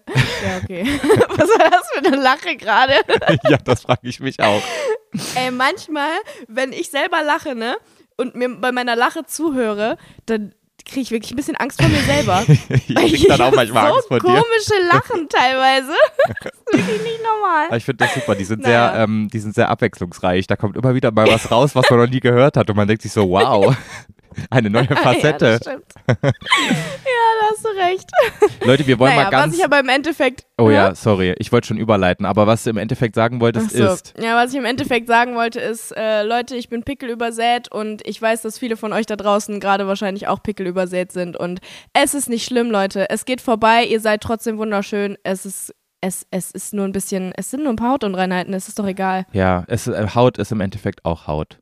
okay. 0.62 0.86
was 1.30 1.50
war 1.50 1.70
das 1.72 1.90
für 1.92 2.06
eine 2.06 2.16
Lache 2.16 2.56
gerade? 2.58 2.94
ja, 3.50 3.58
das 3.58 3.82
frage 3.82 4.08
ich 4.08 4.20
mich 4.20 4.40
auch. 4.40 4.62
Ey, 5.36 5.52
manchmal, 5.52 6.12
wenn 6.48 6.72
ich 6.72 6.90
selber 6.92 7.24
lache, 7.24 7.56
ne, 7.56 7.76
und 8.18 8.36
mir 8.36 8.50
bei 8.50 8.72
meiner 8.72 8.96
Lache 8.96 9.26
zuhöre, 9.26 9.98
dann 10.26 10.54
kriege 10.88 11.02
ich 11.02 11.12
wirklich 11.12 11.32
ein 11.32 11.36
bisschen 11.36 11.56
Angst 11.58 11.82
vor 11.82 11.90
mir 11.90 12.02
selber. 12.02 12.44
ich 12.70 12.96
krieg 12.96 13.28
dann 13.28 13.42
auch 13.42 13.54
manchmal 13.54 13.88
so 13.90 13.94
Angst 13.96 14.08
vor 14.08 14.20
dir. 14.20 14.26
komische 14.26 14.88
Lachen 14.92 15.30
teilweise. 15.30 15.94
das 16.42 16.52
ist 16.54 16.88
wirklich 16.88 17.04
nicht 17.04 17.24
normal. 17.24 17.68
Aber 17.68 17.78
ich 17.78 17.86
finde 17.86 18.06
das 18.06 18.14
super. 18.14 18.36
Die 18.36 18.46
sind 18.46 18.64
Naja. 18.64 18.94
sehr, 18.94 19.04
ähm, 19.04 19.28
die 19.32 19.40
sind 19.40 19.54
sehr 19.56 19.70
abwechslungsreich. 19.70 20.48
Da 20.48 20.56
kommt 20.56 20.76
immer 20.78 20.96
wieder 20.96 21.12
mal 21.12 21.28
was 21.28 21.52
raus, 21.52 21.76
was 21.76 21.90
man 21.90 22.00
noch 22.00 22.10
nie 22.10 22.20
gehört 22.20 22.58
hat 22.58 22.70
und 22.70 22.76
man 22.76 22.88
denkt 22.88 23.04
sich 23.04 23.12
so, 23.12 23.30
wow, 23.30 23.76
eine 24.50 24.70
neue 24.70 24.84
Ja, 24.90 24.96
Facette. 24.96 25.46
das 25.46 25.62
stimmt. 25.62 25.86
ja, 26.08 26.32
da 26.32 27.46
hast 27.52 27.64
du 27.66 27.70
recht. 27.70 28.10
Leute, 28.66 28.88
wir 28.88 29.00
wollen 29.00 29.12
naja, 29.16 29.24
mal 29.26 29.30
ganz. 29.32 29.52
was 29.54 29.60
ich 29.60 29.66
aber 29.66 29.80
im 29.80 29.90
Endeffekt. 29.90 30.46
oh 30.58 30.70
Hä? 30.70 30.74
ja, 30.76 30.96
sorry, 30.96 31.36
ich 31.40 31.52
wollte 31.52 31.68
schon 31.68 31.78
überleiten, 31.78 32.26
aber 32.26 32.48
was 32.48 32.64
du 32.64 32.70
im 32.70 32.78
Endeffekt 32.78 33.16
sagen 33.16 33.42
wolltest, 33.42 33.72
so. 33.72 33.86
ist. 33.86 34.14
Ja, 34.20 34.36
was 34.36 34.52
ich 34.52 34.58
im 34.58 34.66
Endeffekt 34.66 35.08
sagen 35.08 35.36
wollte, 35.36 35.60
ist, 35.60 35.92
äh, 35.96 36.24
Leute, 36.24 36.56
ich 36.56 36.70
bin 36.70 36.84
Pickel 36.84 37.10
übersät 37.10 37.72
und 37.72 38.06
ich 38.08 38.22
weiß, 38.22 38.42
dass 38.42 38.58
viele 38.60 38.78
von 38.78 38.94
euch 38.94 39.06
da 39.06 39.16
draußen 39.16 39.60
gerade 39.60 39.88
wahrscheinlich 39.88 40.28
auch 40.28 40.42
Pickel 40.44 40.68
übersät 40.68 41.12
sind. 41.12 41.38
Und 41.38 41.60
es 41.94 42.14
ist 42.14 42.30
nicht 42.30 42.46
schlimm, 42.46 42.72
Leute. 42.72 43.10
Es 43.10 43.26
geht 43.26 43.42
vorbei, 43.42 43.84
ihr 43.86 44.00
seid 44.00 44.22
trotzdem 44.22 44.58
wunderschön. 44.58 45.18
Es 45.24 45.46
ist, 45.46 45.74
es, 46.02 46.26
es 46.32 46.52
ist 46.52 46.74
nur 46.74 46.86
ein 46.86 46.92
bisschen, 46.92 47.34
es 47.36 47.50
sind 47.52 47.64
nur 47.64 47.74
ein 47.74 47.78
paar 47.78 47.92
Hautunreinheiten, 47.94 48.54
es 48.54 48.68
ist 48.68 48.78
doch 48.80 48.88
egal. 48.88 49.26
Ja, 49.32 49.64
es, 49.68 49.88
äh, 49.88 50.08
Haut 50.16 50.38
ist 50.38 50.52
im 50.52 50.62
Endeffekt 50.62 51.06
auch 51.06 51.28
Haut. 51.28 51.60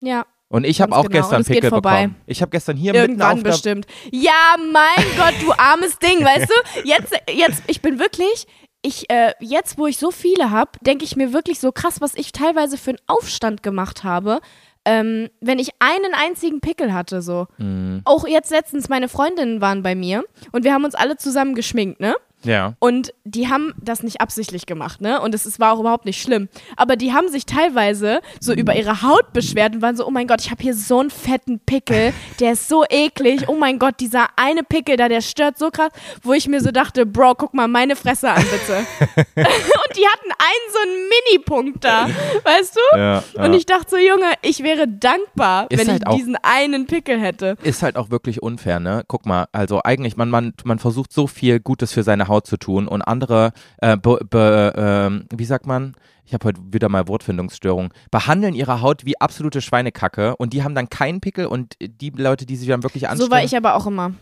Ja, 0.00 0.26
Und 0.48 0.64
ich 0.64 0.80
habe 0.80 0.96
auch 0.96 1.08
genau. 1.08 1.20
gestern 1.20 1.44
Pickel 1.44 1.70
vorbei. 1.70 2.06
bekommen. 2.06 2.16
Ich 2.26 2.40
habe 2.40 2.50
gestern 2.50 2.76
hier 2.76 2.92
mitten 2.92 3.04
irgendwann 3.04 3.36
auf 3.36 3.42
der 3.42 3.50
bestimmt. 3.50 3.86
Ja, 4.10 4.56
mein 4.72 5.06
Gott, 5.18 5.34
du 5.42 5.52
armes 5.52 5.98
Ding, 5.98 6.24
weißt 6.24 6.48
du? 6.48 6.88
Jetzt, 6.88 7.14
jetzt, 7.30 7.62
ich 7.66 7.82
bin 7.82 7.98
wirklich, 7.98 8.46
ich, 8.80 9.10
äh, 9.10 9.34
jetzt, 9.40 9.76
wo 9.76 9.86
ich 9.86 9.98
so 9.98 10.10
viele 10.10 10.50
habe, 10.50 10.70
denke 10.80 11.04
ich 11.04 11.16
mir 11.16 11.34
wirklich 11.34 11.60
so 11.60 11.70
krass, 11.70 12.00
was 12.00 12.14
ich 12.14 12.32
teilweise 12.32 12.78
für 12.78 12.90
einen 12.90 13.00
Aufstand 13.06 13.62
gemacht 13.62 14.04
habe, 14.04 14.40
ähm, 14.86 15.28
wenn 15.42 15.58
ich 15.58 15.70
einen 15.80 16.14
einzigen 16.14 16.60
Pickel 16.60 16.94
hatte, 16.94 17.20
so. 17.20 17.46
Mhm. 17.58 18.00
Auch 18.06 18.26
jetzt 18.26 18.50
letztens, 18.50 18.88
meine 18.88 19.08
Freundinnen 19.08 19.60
waren 19.60 19.82
bei 19.82 19.94
mir 19.94 20.24
und 20.52 20.64
wir 20.64 20.72
haben 20.72 20.84
uns 20.84 20.94
alle 20.94 21.18
zusammen 21.18 21.54
geschminkt, 21.54 22.00
ne? 22.00 22.16
Ja. 22.44 22.74
Und 22.78 23.12
die 23.24 23.48
haben 23.48 23.74
das 23.80 24.02
nicht 24.02 24.20
absichtlich 24.20 24.66
gemacht, 24.66 25.00
ne? 25.00 25.20
Und 25.20 25.34
es, 25.34 25.44
es 25.44 25.58
war 25.58 25.72
auch 25.72 25.80
überhaupt 25.80 26.04
nicht 26.04 26.22
schlimm. 26.22 26.48
Aber 26.76 26.96
die 26.96 27.12
haben 27.12 27.28
sich 27.28 27.46
teilweise 27.46 28.20
so 28.40 28.52
über 28.52 28.76
ihre 28.76 29.02
Haut 29.02 29.32
beschwert 29.32 29.74
und 29.74 29.82
waren 29.82 29.96
so, 29.96 30.06
oh 30.06 30.10
mein 30.10 30.26
Gott, 30.26 30.40
ich 30.40 30.50
habe 30.50 30.62
hier 30.62 30.74
so 30.74 31.00
einen 31.00 31.10
fetten 31.10 31.58
Pickel, 31.58 32.12
der 32.40 32.52
ist 32.52 32.68
so 32.68 32.84
eklig. 32.88 33.48
Oh 33.48 33.56
mein 33.56 33.78
Gott, 33.78 33.96
dieser 34.00 34.26
eine 34.36 34.62
Pickel 34.62 34.96
da, 34.96 35.08
der 35.08 35.20
stört 35.20 35.58
so 35.58 35.70
krass, 35.70 35.90
wo 36.22 36.32
ich 36.32 36.46
mir 36.48 36.60
so 36.60 36.70
dachte, 36.70 37.06
Bro, 37.06 37.34
guck 37.36 37.54
mal 37.54 37.66
meine 37.68 37.96
Fresse 37.96 38.30
an, 38.30 38.42
bitte. 38.42 38.78
und 39.36 39.96
die 39.96 40.06
hatten 40.06 40.30
einen 40.30 40.72
so 40.72 40.78
einen 40.82 41.08
Mini-Punkt 41.08 41.84
da, 41.84 42.08
weißt 42.44 42.76
du? 42.76 42.98
Ja, 42.98 43.24
Und 43.34 43.54
ich 43.54 43.66
dachte 43.66 43.90
so, 43.90 43.96
Junge, 43.96 44.32
ich 44.42 44.62
wäre 44.62 44.86
dankbar, 44.86 45.66
Ist 45.70 45.80
wenn 45.80 45.88
halt 45.90 46.02
ich 46.08 46.14
diesen 46.16 46.36
einen 46.42 46.86
Pickel 46.86 47.20
hätte. 47.20 47.56
ist 47.62 47.82
halt 47.82 47.96
auch 47.96 48.10
wirklich 48.10 48.42
unfair, 48.42 48.78
ne? 48.80 49.02
Guck 49.08 49.26
mal, 49.26 49.46
also 49.52 49.80
eigentlich, 49.82 50.16
man, 50.16 50.30
man, 50.30 50.54
man 50.64 50.78
versucht 50.78 51.12
so 51.12 51.26
viel 51.26 51.58
Gutes 51.60 51.92
für 51.92 52.02
seine 52.02 52.27
Haut 52.28 52.46
zu 52.46 52.56
tun 52.56 52.88
und 52.88 53.02
andere, 53.02 53.52
äh, 53.78 53.96
be, 53.96 54.20
be, 54.28 54.72
ähm, 54.76 55.24
wie 55.34 55.44
sagt 55.44 55.66
man? 55.66 55.94
Ich 56.24 56.34
habe 56.34 56.46
heute 56.46 56.60
wieder 56.70 56.88
mal 56.90 57.08
Wortfindungsstörung. 57.08 57.92
Behandeln 58.10 58.54
ihre 58.54 58.82
Haut 58.82 59.06
wie 59.06 59.18
absolute 59.18 59.62
Schweinekacke 59.62 60.36
und 60.36 60.52
die 60.52 60.62
haben 60.62 60.74
dann 60.74 60.90
keinen 60.90 61.20
Pickel 61.20 61.46
und 61.46 61.74
die 61.80 62.10
Leute, 62.10 62.44
die 62.44 62.56
sich 62.56 62.68
dann 62.68 62.82
wirklich 62.82 63.08
anstrengen. 63.08 63.30
So 63.30 63.34
war 63.34 63.42
ich 63.42 63.56
aber 63.56 63.74
auch 63.74 63.86
immer. 63.86 64.12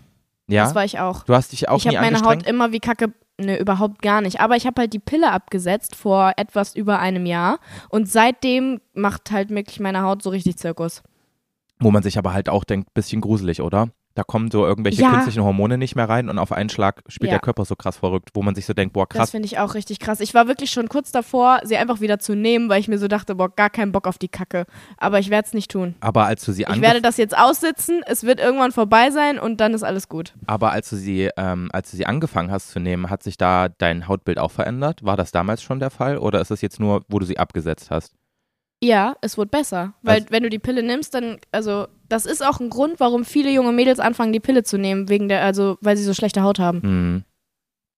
ja? 0.46 0.64
Das 0.64 0.74
war 0.76 0.84
ich 0.84 1.00
auch. 1.00 1.24
du 1.24 1.34
hast 1.34 1.50
dich 1.50 1.68
auch 1.68 1.78
ich 1.78 1.86
habe 1.88 1.98
meine? 1.98 2.20
Haut 2.20 2.46
immer 2.46 2.72
wie 2.72 2.80
Kacke. 2.80 3.12
Ne, 3.38 3.58
überhaupt 3.58 4.00
gar 4.00 4.22
nicht. 4.22 4.40
Aber 4.40 4.56
ich 4.56 4.66
habe 4.66 4.80
halt 4.80 4.94
die 4.94 4.98
Pille 4.98 5.30
abgesetzt 5.30 5.94
vor 5.94 6.32
etwas 6.38 6.74
über 6.74 7.00
einem 7.00 7.26
Jahr. 7.26 7.58
Und 7.90 8.08
seitdem 8.08 8.80
macht 8.94 9.30
halt 9.30 9.50
wirklich 9.50 9.78
meine 9.78 10.00
Haut 10.00 10.22
so 10.22 10.30
richtig 10.30 10.56
Zirkus. 10.56 11.02
Wo 11.78 11.90
man 11.90 12.02
sich 12.02 12.16
aber 12.16 12.32
halt 12.32 12.48
auch 12.48 12.64
denkt, 12.64 12.94
bisschen 12.94 13.20
gruselig, 13.20 13.60
oder? 13.60 13.88
Da 14.16 14.24
kommen 14.24 14.50
so 14.50 14.66
irgendwelche 14.66 15.02
Ja. 15.02 15.10
künstlichen 15.10 15.44
Hormone 15.44 15.76
nicht 15.78 15.94
mehr 15.94 16.08
rein 16.08 16.28
und 16.30 16.38
auf 16.38 16.50
einen 16.50 16.70
Schlag 16.70 17.02
spielt 17.06 17.30
Ja. 17.30 17.34
der 17.36 17.40
Körper 17.42 17.64
so 17.66 17.76
krass 17.76 17.98
verrückt, 17.98 18.30
wo 18.34 18.42
man 18.42 18.54
sich 18.54 18.64
so 18.66 18.72
denkt, 18.72 18.94
boah, 18.94 19.06
Das 19.08 19.16
krass. 19.18 19.30
finde 19.30 19.46
ich 19.46 19.58
auch 19.58 19.74
richtig 19.74 20.00
krass. 20.00 20.20
Ich 20.20 20.32
war 20.32 20.48
wirklich 20.48 20.70
schon 20.70 20.88
kurz 20.88 21.12
davor, 21.12 21.60
sie 21.64 21.76
einfach 21.76 22.00
wieder 22.00 22.18
zu 22.18 22.34
nehmen, 22.34 22.68
weil 22.70 22.80
ich 22.80 22.88
mir 22.88 22.98
so 22.98 23.08
dachte, 23.08 23.34
boah, 23.34 23.50
gar 23.54 23.68
keinen 23.70 23.92
Bock 23.92 24.06
auf 24.08 24.16
die 24.18 24.28
Kacke. 24.28 24.64
Aber 24.96 25.18
ich 25.18 25.28
werde 25.30 25.46
es 25.46 25.52
nicht 25.54 25.70
tun. 25.70 25.94
Aber 26.00 26.24
als 26.24 26.44
du 26.44 26.52
sie 26.52 26.64
Ich 26.68 26.80
werde 26.80 27.02
das 27.02 27.18
jetzt 27.18 27.36
aussitzen, 27.36 28.00
es 28.06 28.24
wird 28.24 28.40
irgendwann 28.40 28.72
vorbei 28.72 29.10
sein 29.10 29.38
und 29.38 29.60
dann 29.60 29.74
ist 29.74 29.82
alles 29.82 30.08
gut. 30.08 30.32
Aber 30.46 30.72
als 30.72 30.88
du 30.88 30.96
sie, 30.96 31.28
ähm, 31.36 31.68
als 31.72 31.90
du 31.90 31.98
sie 31.98 32.06
angefangen 32.06 32.50
hast 32.50 32.70
zu 32.70 32.80
nehmen, 32.80 33.10
hat 33.10 33.22
sich 33.22 33.36
da 33.36 33.68
dein 33.68 34.08
Hautbild 34.08 34.38
auch 34.38 34.50
verändert? 34.50 35.04
War 35.04 35.16
das 35.18 35.30
damals 35.30 35.62
schon 35.62 35.78
der 35.78 35.90
Fall 35.90 36.16
oder 36.16 36.40
ist 36.40 36.50
es 36.50 36.62
jetzt 36.62 36.80
nur, 36.80 37.04
wo 37.08 37.18
du 37.18 37.26
sie 37.26 37.38
abgesetzt 37.38 37.90
hast? 37.90 38.14
Ja, 38.82 39.16
es 39.22 39.38
wird 39.38 39.50
besser. 39.50 39.94
Weil 40.02 40.16
Also- 40.16 40.26
wenn 40.30 40.42
du 40.42 40.50
die 40.50 40.58
Pille 40.58 40.82
nimmst, 40.82 41.14
dann, 41.14 41.38
also, 41.50 41.88
das 42.08 42.26
ist 42.26 42.44
auch 42.44 42.60
ein 42.60 42.68
Grund, 42.70 43.00
warum 43.00 43.24
viele 43.24 43.50
junge 43.50 43.72
Mädels 43.72 43.98
anfangen, 44.00 44.32
die 44.32 44.40
Pille 44.40 44.62
zu 44.64 44.76
nehmen, 44.78 45.08
wegen 45.08 45.28
der, 45.28 45.42
also, 45.44 45.78
weil 45.80 45.96
sie 45.96 46.04
so 46.04 46.12
schlechte 46.14 46.42
Haut 46.42 46.58
haben. 46.58 46.82
Hm, 46.82 47.24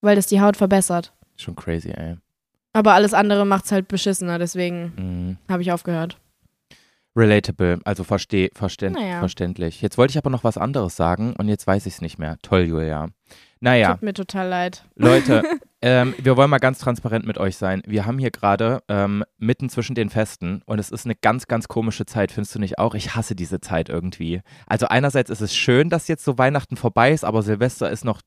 Weil 0.01 0.15
das 0.17 0.27
die 0.29 0.41
Haut 0.41 0.57
verbessert. 0.57 1.13
schon 1.37 1.57
crazy, 1.57 1.91
ey. 1.91 2.17
Aber 2.73 2.95
alles 2.95 3.13
andere 3.15 3.45
macht's 3.45 3.73
halt 3.73 3.89
beschissener, 3.89 4.39
deswegen 4.39 4.93
Hm. 4.97 5.39
habe 5.51 5.63
ich 5.63 5.73
aufgehört. 5.73 6.17
Relatable, 7.17 7.81
also 7.85 8.05
versteh, 8.05 8.51
verständ, 8.55 8.95
Naja. 8.97 9.19
verständlich. 9.19 9.83
Jetzt 9.83 9.99
wollte 9.99 10.13
ich 10.13 10.19
aber 10.19 10.31
noch 10.31 10.45
was 10.45 10.57
anderes 10.57 10.95
sagen 10.95 11.35
und 11.37 11.49
jetzt 11.49 11.67
weiß 11.67 11.87
ich 11.87 11.95
es 11.95 12.01
nicht 12.01 12.19
mehr. 12.19 12.37
Toll, 12.43 12.63
Julia. 12.63 13.09
Naja, 13.61 13.95
Tut 13.95 14.03
mir 14.03 14.15
total 14.15 14.49
leid. 14.49 14.85
Leute, 14.95 15.43
ähm, 15.81 16.15
wir 16.19 16.37
wollen 16.37 16.51
mal 16.51 16.59
ganz 16.59 16.81
transparent 16.81 17.25
mit 17.25 17.39
euch 17.39 17.57
sein. 17.57 17.83
Wir 17.87 18.05
haben 18.05 18.19
hier 18.19 18.33
gerade 18.33 18.83
ähm, 18.89 19.25
mitten 19.39 19.69
zwischen 19.69 19.95
den 19.95 20.11
Festen 20.11 20.63
und 20.67 20.81
es 20.81 20.91
ist 20.91 21.05
eine 21.05 21.15
ganz, 21.15 21.47
ganz 21.47 21.69
komische 21.69 22.05
Zeit, 22.05 22.33
findest 22.33 22.57
du 22.57 22.59
nicht 22.59 22.79
auch? 22.79 22.95
Ich 22.95 23.15
hasse 23.15 23.37
diese 23.37 23.61
Zeit 23.61 23.89
irgendwie. 23.89 24.41
Also 24.67 24.89
einerseits 24.89 25.31
ist 25.31 25.41
es 25.41 25.55
schön, 25.55 25.89
dass 25.89 26.09
jetzt 26.09 26.25
so 26.25 26.37
Weihnachten 26.37 26.77
vorbei 26.77 27.13
ist, 27.13 27.25
aber 27.25 27.43
Silvester 27.43 27.91
ist 27.91 28.05
noch, 28.05 28.23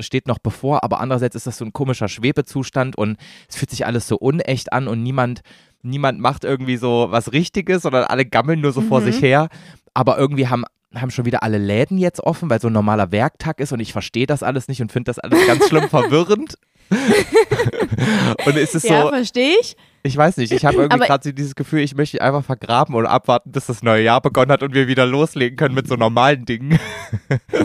steht 0.00 0.26
noch 0.26 0.38
bevor, 0.38 0.82
aber 0.82 0.98
andererseits 0.98 1.36
ist 1.36 1.46
das 1.46 1.58
so 1.58 1.64
ein 1.64 1.72
komischer 1.72 2.08
Schwebezustand 2.08 2.96
und 2.96 3.16
es 3.48 3.56
fühlt 3.56 3.70
sich 3.70 3.86
alles 3.86 4.08
so 4.08 4.16
unecht 4.16 4.72
an 4.72 4.88
und 4.88 5.00
niemand, 5.02 5.42
niemand 5.82 6.18
macht 6.18 6.42
irgendwie 6.42 6.78
so 6.78 7.06
was 7.10 7.32
Richtiges, 7.32 7.82
sondern 7.82 8.04
alle 8.04 8.26
gammeln 8.26 8.60
nur 8.60 8.72
so 8.72 8.80
mhm. 8.80 8.88
vor 8.88 9.02
sich 9.02 9.22
her. 9.22 9.48
Aber 9.94 10.18
irgendwie 10.18 10.48
haben 10.48 10.64
haben 10.94 11.10
schon 11.10 11.26
wieder 11.26 11.42
alle 11.42 11.58
Läden 11.58 11.98
jetzt 11.98 12.20
offen, 12.20 12.48
weil 12.48 12.60
so 12.60 12.68
ein 12.68 12.72
normaler 12.72 13.12
Werktag 13.12 13.60
ist 13.60 13.72
und 13.72 13.80
ich 13.80 13.92
verstehe 13.92 14.26
das 14.26 14.42
alles 14.42 14.68
nicht 14.68 14.80
und 14.80 14.90
finde 14.90 15.10
das 15.10 15.18
alles 15.18 15.46
ganz 15.46 15.68
schlimm 15.68 15.88
verwirrend. 15.90 16.56
und 18.46 18.56
ist 18.56 18.74
es 18.74 18.84
ja, 18.84 19.02
so. 19.02 19.08
verstehe 19.08 19.54
ich. 19.60 19.76
Ich 20.02 20.16
weiß 20.16 20.38
nicht, 20.38 20.52
ich 20.52 20.64
habe 20.64 20.76
irgendwie 20.82 21.06
gerade 21.06 21.34
dieses 21.34 21.54
Gefühl, 21.54 21.80
ich 21.80 21.94
möchte 21.94 22.22
einfach 22.22 22.42
vergraben 22.42 22.94
und 22.94 23.04
abwarten, 23.04 23.52
bis 23.52 23.66
das 23.66 23.82
neue 23.82 24.02
Jahr 24.02 24.22
begonnen 24.22 24.50
hat 24.50 24.62
und 24.62 24.74
wir 24.74 24.88
wieder 24.88 25.04
loslegen 25.04 25.56
können 25.56 25.74
mit 25.74 25.86
so 25.86 25.96
normalen 25.96 26.46
Dingen. 26.46 26.78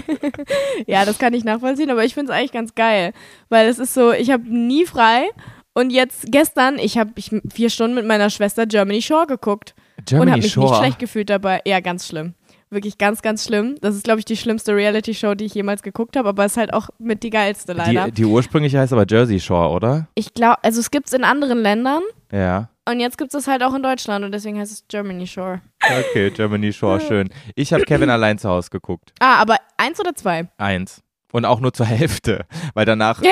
ja, 0.88 1.06
das 1.06 1.18
kann 1.18 1.34
ich 1.34 1.46
nachvollziehen, 1.46 1.90
aber 1.90 2.04
ich 2.04 2.14
finde 2.14 2.34
es 2.34 2.38
eigentlich 2.38 2.52
ganz 2.52 2.76
geil, 2.76 3.14
weil 3.48 3.70
es 3.70 3.80
ist 3.80 3.94
so, 3.94 4.12
ich 4.12 4.30
habe 4.30 4.44
nie 4.44 4.86
frei 4.86 5.30
und 5.74 5.92
jetzt 5.92 6.26
gestern, 6.28 6.78
ich 6.78 6.98
habe 6.98 7.12
vier 7.52 7.70
Stunden 7.70 7.96
mit 7.96 8.06
meiner 8.06 8.30
Schwester 8.30 8.66
Germany 8.66 9.02
Shore 9.02 9.26
geguckt 9.26 9.74
Germany 10.06 10.22
und 10.22 10.32
habe 10.32 10.42
mich 10.42 10.52
Shore. 10.52 10.70
nicht 10.70 10.78
schlecht 10.80 11.00
gefühlt 11.00 11.30
dabei. 11.30 11.62
Ja, 11.66 11.80
ganz 11.80 12.08
schlimm. 12.08 12.34
Wirklich 12.74 12.98
ganz, 12.98 13.22
ganz 13.22 13.46
schlimm. 13.46 13.76
Das 13.82 13.96
ist, 13.96 14.04
glaube 14.04 14.20
ich, 14.20 14.26
die 14.26 14.36
schlimmste 14.36 14.76
Reality-Show, 14.76 15.36
die 15.36 15.46
ich 15.46 15.54
jemals 15.54 15.84
geguckt 15.84 16.18
habe, 16.18 16.30
aber 16.30 16.46
es 16.46 16.54
ist 16.54 16.58
halt 16.58 16.74
auch 16.74 16.90
mit 16.98 17.22
die 17.24 17.30
geilste 17.30 17.74
leider. 17.74 18.06
Die, 18.06 18.12
die 18.12 18.26
ursprüngliche 18.26 18.80
heißt 18.80 18.94
aber 18.94 19.06
Jersey 19.08 19.40
Shore, 19.40 19.70
oder? 19.70 20.08
Ich 20.16 20.34
glaube, 20.34 20.64
also 20.64 20.80
es 20.80 20.90
gibt 20.90 21.08
es 21.08 21.14
in 21.14 21.24
anderen 21.24 21.60
Ländern. 21.60 22.02
Ja. 22.32 22.70
Und 22.90 23.00
jetzt 23.00 23.18
gibt 23.18 23.34
es 23.34 23.48
halt 23.48 23.64
auch 23.64 23.74
in 23.74 23.84
Deutschland 23.84 24.26
und 24.26 24.32
deswegen 24.32 24.60
heißt 24.60 24.72
es 24.72 24.86
Germany 24.88 25.28
Shore. 25.28 25.62
Okay, 25.84 26.32
Germany 26.32 26.74
Shore, 26.74 27.00
schön. 27.00 27.30
Ich 27.56 27.72
habe 27.72 27.84
Kevin 27.84 28.10
allein 28.10 28.38
zu 28.38 28.50
Hause 28.50 28.70
geguckt. 28.72 29.14
Ah, 29.20 29.36
aber 29.36 29.58
eins 29.78 30.00
oder 30.00 30.16
zwei? 30.16 30.50
Eins. 30.58 31.02
Und 31.32 31.46
auch 31.46 31.60
nur 31.60 31.74
zur 31.74 31.86
Hälfte, 31.86 32.46
weil 32.74 32.86
danach. 32.86 33.22
Hä? 33.22 33.28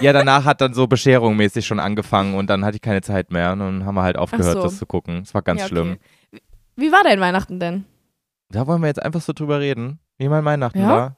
Ja, 0.00 0.12
danach 0.12 0.44
hat 0.44 0.60
dann 0.60 0.74
so 0.74 0.86
Bescherung 0.86 1.36
mäßig 1.36 1.66
schon 1.66 1.80
angefangen 1.80 2.34
und 2.34 2.48
dann 2.48 2.64
hatte 2.64 2.76
ich 2.76 2.82
keine 2.82 3.02
Zeit 3.02 3.30
mehr 3.30 3.52
und 3.52 3.58
dann 3.58 3.86
haben 3.86 3.94
wir 3.94 4.02
halt 4.02 4.16
aufgehört, 4.16 4.54
so. 4.54 4.62
das 4.62 4.78
zu 4.78 4.86
gucken. 4.86 5.22
Es 5.22 5.34
war 5.34 5.42
ganz 5.42 5.60
ja, 5.60 5.66
okay. 5.66 5.74
schlimm. 5.74 5.96
Wie 6.76 6.90
war 6.90 7.04
dein 7.04 7.20
Weihnachten 7.20 7.60
denn? 7.60 7.84
Da 8.52 8.66
wollen 8.66 8.82
wir 8.82 8.88
jetzt 8.88 9.02
einfach 9.02 9.20
so 9.20 9.32
drüber 9.32 9.60
reden, 9.60 9.98
wie 10.18 10.28
mein 10.28 10.44
Weihnachten 10.44 10.80
ja? 10.80 10.88
war. 10.88 11.16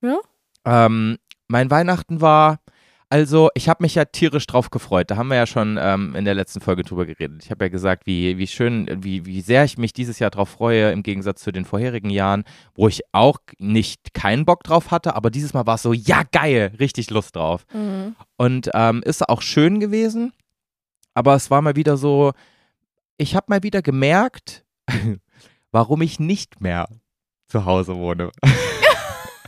Ja. 0.00 0.18
Ähm, 0.64 1.18
mein 1.48 1.70
Weihnachten 1.70 2.20
war, 2.20 2.60
also 3.08 3.50
ich 3.54 3.68
habe 3.68 3.82
mich 3.84 3.94
ja 3.94 4.04
tierisch 4.04 4.46
drauf 4.46 4.70
gefreut. 4.70 5.10
Da 5.10 5.16
haben 5.16 5.28
wir 5.28 5.36
ja 5.36 5.46
schon 5.46 5.78
ähm, 5.80 6.14
in 6.14 6.24
der 6.24 6.34
letzten 6.34 6.60
Folge 6.60 6.82
drüber 6.82 7.04
geredet. 7.04 7.44
Ich 7.44 7.50
habe 7.50 7.64
ja 7.64 7.68
gesagt, 7.68 8.06
wie, 8.06 8.38
wie 8.38 8.46
schön, 8.46 8.88
wie, 9.02 9.26
wie 9.26 9.40
sehr 9.40 9.64
ich 9.64 9.78
mich 9.78 9.92
dieses 9.92 10.18
Jahr 10.18 10.30
drauf 10.30 10.48
freue, 10.48 10.90
im 10.90 11.02
Gegensatz 11.02 11.42
zu 11.42 11.52
den 11.52 11.64
vorherigen 11.64 12.10
Jahren, 12.10 12.44
wo 12.74 12.88
ich 12.88 13.02
auch 13.12 13.38
nicht 13.58 14.14
keinen 14.14 14.44
Bock 14.44 14.64
drauf 14.64 14.90
hatte, 14.90 15.14
aber 15.14 15.30
dieses 15.30 15.52
Mal 15.54 15.66
war 15.66 15.76
es 15.76 15.82
so, 15.82 15.92
ja 15.92 16.22
geil, 16.32 16.72
richtig 16.78 17.10
Lust 17.10 17.36
drauf. 17.36 17.64
Mhm. 17.72 18.16
Und 18.36 18.70
ähm, 18.74 19.02
ist 19.04 19.28
auch 19.28 19.42
schön 19.42 19.78
gewesen, 19.78 20.32
aber 21.14 21.34
es 21.34 21.50
war 21.50 21.62
mal 21.62 21.76
wieder 21.76 21.96
so, 21.96 22.32
ich 23.18 23.34
habe 23.34 23.46
mal 23.48 23.62
wieder 23.62 23.82
gemerkt, 23.82 24.64
warum 25.72 26.02
ich 26.02 26.20
nicht 26.20 26.60
mehr 26.60 26.88
zu 27.48 27.64
Hause 27.64 27.96
wohne. 27.96 28.30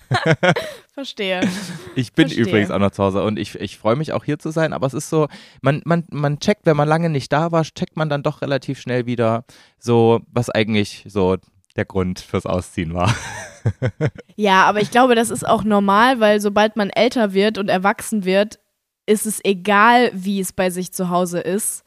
Verstehe. 0.94 1.40
Ich 1.94 2.12
bin 2.12 2.26
Verstehe. 2.26 2.46
übrigens 2.46 2.70
auch 2.70 2.78
noch 2.78 2.90
zu 2.90 3.04
Hause 3.04 3.22
und 3.22 3.38
ich, 3.38 3.54
ich 3.56 3.78
freue 3.78 3.96
mich 3.96 4.12
auch 4.12 4.24
hier 4.24 4.38
zu 4.38 4.50
sein, 4.50 4.72
aber 4.72 4.86
es 4.86 4.94
ist 4.94 5.10
so, 5.10 5.28
man, 5.62 5.82
man, 5.84 6.04
man 6.10 6.40
checkt, 6.40 6.66
wenn 6.66 6.76
man 6.76 6.88
lange 6.88 7.10
nicht 7.10 7.32
da 7.32 7.52
war, 7.52 7.62
checkt 7.62 7.96
man 7.96 8.08
dann 8.08 8.22
doch 8.22 8.42
relativ 8.42 8.80
schnell 8.80 9.06
wieder 9.06 9.44
so, 9.78 10.20
was 10.32 10.50
eigentlich 10.50 11.04
so 11.08 11.36
der 11.76 11.84
Grund 11.84 12.18
fürs 12.18 12.46
Ausziehen 12.46 12.94
war. 12.94 13.14
ja, 14.36 14.64
aber 14.64 14.80
ich 14.80 14.90
glaube, 14.90 15.14
das 15.14 15.30
ist 15.30 15.46
auch 15.46 15.62
normal, 15.62 16.18
weil 16.20 16.40
sobald 16.40 16.76
man 16.76 16.90
älter 16.90 17.32
wird 17.32 17.58
und 17.58 17.68
erwachsen 17.68 18.24
wird, 18.24 18.58
ist 19.06 19.26
es 19.26 19.44
egal, 19.44 20.10
wie 20.12 20.40
es 20.40 20.52
bei 20.52 20.70
sich 20.70 20.92
zu 20.92 21.10
Hause 21.10 21.40
ist 21.40 21.84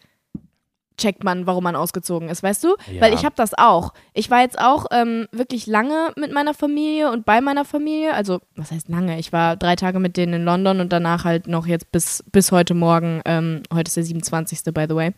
checkt 1.02 1.24
man, 1.24 1.48
warum 1.48 1.64
man 1.64 1.76
ausgezogen 1.76 2.30
ist, 2.30 2.44
weißt 2.44 2.64
du? 2.64 2.76
Ja. 2.92 3.02
Weil 3.02 3.14
ich 3.14 3.26
habe 3.26 3.36
das 3.36 3.54
auch. 3.58 3.94
Ich 4.14 4.30
war 4.30 4.42
jetzt 4.42 4.60
auch 4.60 4.86
ähm, 4.92 5.28
wirklich 5.32 5.68
lange 5.68 6.12
mit 6.16 6.32
meiner 6.32 6.54
Familie 6.54 7.12
und 7.12 7.26
bei 7.26 7.42
meiner 7.42 7.66
Familie. 7.66 8.14
Also, 8.14 8.40
was 8.56 8.72
heißt 8.72 8.90
lange? 8.90 9.20
Ich 9.20 9.34
war 9.34 9.58
drei 9.58 9.76
Tage 9.76 10.00
mit 10.00 10.18
denen 10.18 10.34
in 10.34 10.46
London 10.46 10.80
und 10.80 10.94
danach 10.94 11.26
halt 11.26 11.48
noch 11.48 11.66
jetzt 11.66 11.92
bis, 11.92 12.24
bis 12.32 12.52
heute 12.52 12.74
Morgen. 12.74 13.22
Ähm, 13.26 13.64
heute 13.74 13.90
ist 13.90 13.98
der 13.98 14.04
27. 14.04 14.74
by 14.74 14.86
the 14.88 14.96
way. 14.96 15.12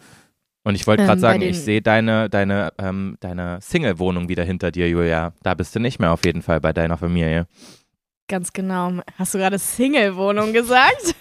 Und 0.66 0.76
ich 0.76 0.88
wollte 0.88 1.04
gerade 1.04 1.18
ähm, 1.18 1.20
sagen, 1.20 1.42
ich 1.42 1.60
sehe 1.60 1.82
deine, 1.82 2.30
deine, 2.30 2.72
ähm, 2.78 3.18
deine 3.20 3.60
Single-Wohnung 3.62 4.30
wieder 4.30 4.44
hinter 4.44 4.72
dir, 4.72 4.88
Julia. 4.88 5.34
Da 5.44 5.54
bist 5.56 5.76
du 5.76 5.80
nicht 5.80 6.00
mehr 6.00 6.12
auf 6.12 6.24
jeden 6.26 6.42
Fall 6.42 6.62
bei 6.62 6.72
deiner 6.72 6.98
Familie. 6.98 7.48
Ganz 8.30 8.54
genau. 8.54 8.94
Hast 9.20 9.34
du 9.34 9.40
gerade 9.40 9.60
Single-Wohnung 9.60 10.54
gesagt? 10.54 11.16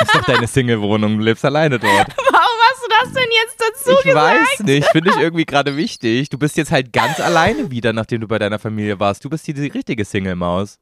Das 0.00 0.08
ist 0.08 0.14
doch 0.14 0.24
deine 0.24 0.46
Single-Wohnung, 0.46 1.18
du 1.18 1.24
lebst 1.24 1.44
alleine 1.44 1.78
dort. 1.78 1.92
Warum 2.16 2.53
hast 2.92 3.10
du 3.10 3.14
das 3.14 3.22
denn 3.22 3.30
jetzt 3.42 3.60
dazu 3.60 3.98
ich 3.98 4.04
gesagt? 4.04 4.40
Ich 4.42 4.60
weiß 4.60 4.66
nicht, 4.66 4.88
finde 4.90 5.10
ich 5.10 5.16
irgendwie 5.16 5.44
gerade 5.44 5.76
wichtig. 5.76 6.28
Du 6.28 6.38
bist 6.38 6.56
jetzt 6.56 6.70
halt 6.70 6.92
ganz 6.92 7.20
alleine 7.20 7.70
wieder, 7.70 7.92
nachdem 7.92 8.20
du 8.20 8.28
bei 8.28 8.38
deiner 8.38 8.58
Familie 8.58 8.98
warst. 9.00 9.24
Du 9.24 9.30
bist 9.30 9.44
hier 9.44 9.54
die 9.54 9.68
richtige 9.68 10.04
Single-Maus. 10.04 10.78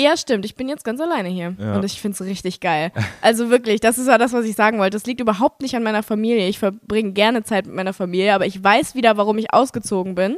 Ja, 0.00 0.16
stimmt. 0.16 0.44
Ich 0.44 0.56
bin 0.56 0.68
jetzt 0.68 0.84
ganz 0.84 1.00
alleine 1.00 1.28
hier. 1.28 1.54
Ja. 1.58 1.76
Und 1.76 1.84
ich 1.84 2.00
finde 2.00 2.16
es 2.16 2.28
richtig 2.28 2.60
geil. 2.60 2.90
Also 3.22 3.48
wirklich, 3.48 3.80
das 3.80 3.96
ist 3.96 4.08
ja 4.08 4.18
das, 4.18 4.32
was 4.32 4.44
ich 4.44 4.56
sagen 4.56 4.78
wollte. 4.78 4.96
Das 4.96 5.06
liegt 5.06 5.20
überhaupt 5.20 5.62
nicht 5.62 5.76
an 5.76 5.84
meiner 5.84 6.02
Familie. 6.02 6.48
Ich 6.48 6.58
verbringe 6.58 7.12
gerne 7.12 7.44
Zeit 7.44 7.66
mit 7.66 7.76
meiner 7.76 7.92
Familie, 7.92 8.34
aber 8.34 8.46
ich 8.46 8.62
weiß 8.62 8.96
wieder, 8.96 9.16
warum 9.16 9.38
ich 9.38 9.52
ausgezogen 9.52 10.16
bin. 10.16 10.36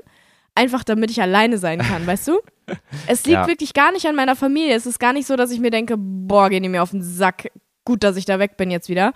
Einfach 0.54 0.84
damit 0.84 1.10
ich 1.10 1.22
alleine 1.22 1.58
sein 1.58 1.80
kann, 1.80 2.06
weißt 2.06 2.28
du? 2.28 2.40
Es 3.06 3.24
liegt 3.24 3.36
ja. 3.36 3.46
wirklich 3.46 3.74
gar 3.74 3.92
nicht 3.92 4.06
an 4.06 4.16
meiner 4.16 4.34
Familie. 4.34 4.74
Es 4.74 4.86
ist 4.86 4.98
gar 4.98 5.12
nicht 5.12 5.28
so, 5.28 5.36
dass 5.36 5.52
ich 5.52 5.60
mir 5.60 5.70
denke, 5.70 5.94
boah, 5.96 6.50
gehen 6.50 6.64
die 6.64 6.68
mir 6.68 6.82
auf 6.82 6.90
den 6.90 7.00
Sack. 7.00 7.52
Gut, 7.84 8.02
dass 8.02 8.16
ich 8.16 8.24
da 8.24 8.40
weg 8.40 8.56
bin 8.56 8.72
jetzt 8.72 8.88
wieder 8.88 9.12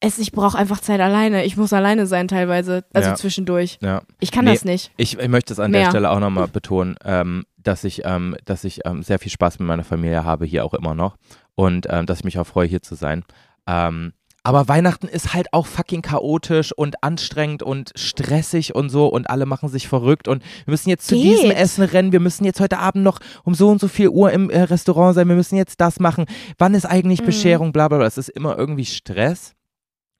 es, 0.00 0.18
ich 0.18 0.32
brauche 0.32 0.56
einfach 0.56 0.80
Zeit 0.80 1.00
alleine. 1.00 1.44
Ich 1.44 1.56
muss 1.56 1.72
alleine 1.72 2.06
sein 2.06 2.26
teilweise, 2.26 2.84
also 2.94 3.10
ja. 3.10 3.14
zwischendurch. 3.14 3.78
Ja. 3.82 4.02
Ich 4.18 4.32
kann 4.32 4.46
nee, 4.46 4.54
das 4.54 4.64
nicht. 4.64 4.90
Ich, 4.96 5.18
ich 5.18 5.28
möchte 5.28 5.52
es 5.52 5.60
an 5.60 5.70
Mehr. 5.70 5.82
der 5.82 5.90
Stelle 5.90 6.10
auch 6.10 6.20
nochmal 6.20 6.48
betonen, 6.48 6.96
ähm, 7.04 7.44
dass 7.58 7.84
ich, 7.84 8.02
ähm, 8.04 8.34
dass 8.46 8.64
ich 8.64 8.80
ähm, 8.86 9.02
sehr 9.02 9.18
viel 9.18 9.30
Spaß 9.30 9.58
mit 9.58 9.68
meiner 9.68 9.84
Familie 9.84 10.24
habe, 10.24 10.46
hier 10.46 10.64
auch 10.64 10.74
immer 10.74 10.94
noch. 10.94 11.16
Und 11.54 11.86
ähm, 11.90 12.06
dass 12.06 12.20
ich 12.20 12.24
mich 12.24 12.38
auch 12.38 12.46
freue, 12.46 12.66
hier 12.66 12.80
zu 12.80 12.94
sein. 12.94 13.24
Ähm, 13.66 14.14
aber 14.42 14.68
Weihnachten 14.68 15.06
ist 15.06 15.34
halt 15.34 15.52
auch 15.52 15.66
fucking 15.66 16.00
chaotisch 16.00 16.72
und 16.72 17.04
anstrengend 17.04 17.62
und 17.62 17.92
stressig 17.94 18.74
und 18.74 18.88
so 18.88 19.06
und 19.06 19.28
alle 19.28 19.44
machen 19.44 19.68
sich 19.68 19.86
verrückt 19.86 20.28
und 20.28 20.42
wir 20.64 20.72
müssen 20.72 20.88
jetzt 20.88 21.06
zu 21.06 21.14
Geht. 21.14 21.24
diesem 21.24 21.50
Essen 21.50 21.84
rennen, 21.84 22.12
wir 22.12 22.20
müssen 22.20 22.46
jetzt 22.46 22.58
heute 22.58 22.78
Abend 22.78 23.04
noch 23.04 23.18
um 23.44 23.54
so 23.54 23.68
und 23.68 23.82
so 23.82 23.88
viel 23.88 24.08
Uhr 24.08 24.32
im 24.32 24.48
äh, 24.48 24.62
Restaurant 24.62 25.14
sein, 25.14 25.28
wir 25.28 25.36
müssen 25.36 25.56
jetzt 25.56 25.78
das 25.82 26.00
machen. 26.00 26.24
Wann 26.56 26.72
ist 26.72 26.86
eigentlich 26.86 27.20
mhm. 27.20 27.26
Bescherung, 27.26 27.72
bla 27.72 27.88
bla 27.88 27.98
bla. 27.98 28.06
Es 28.06 28.16
ist 28.16 28.30
immer 28.30 28.56
irgendwie 28.56 28.86
Stress. 28.86 29.54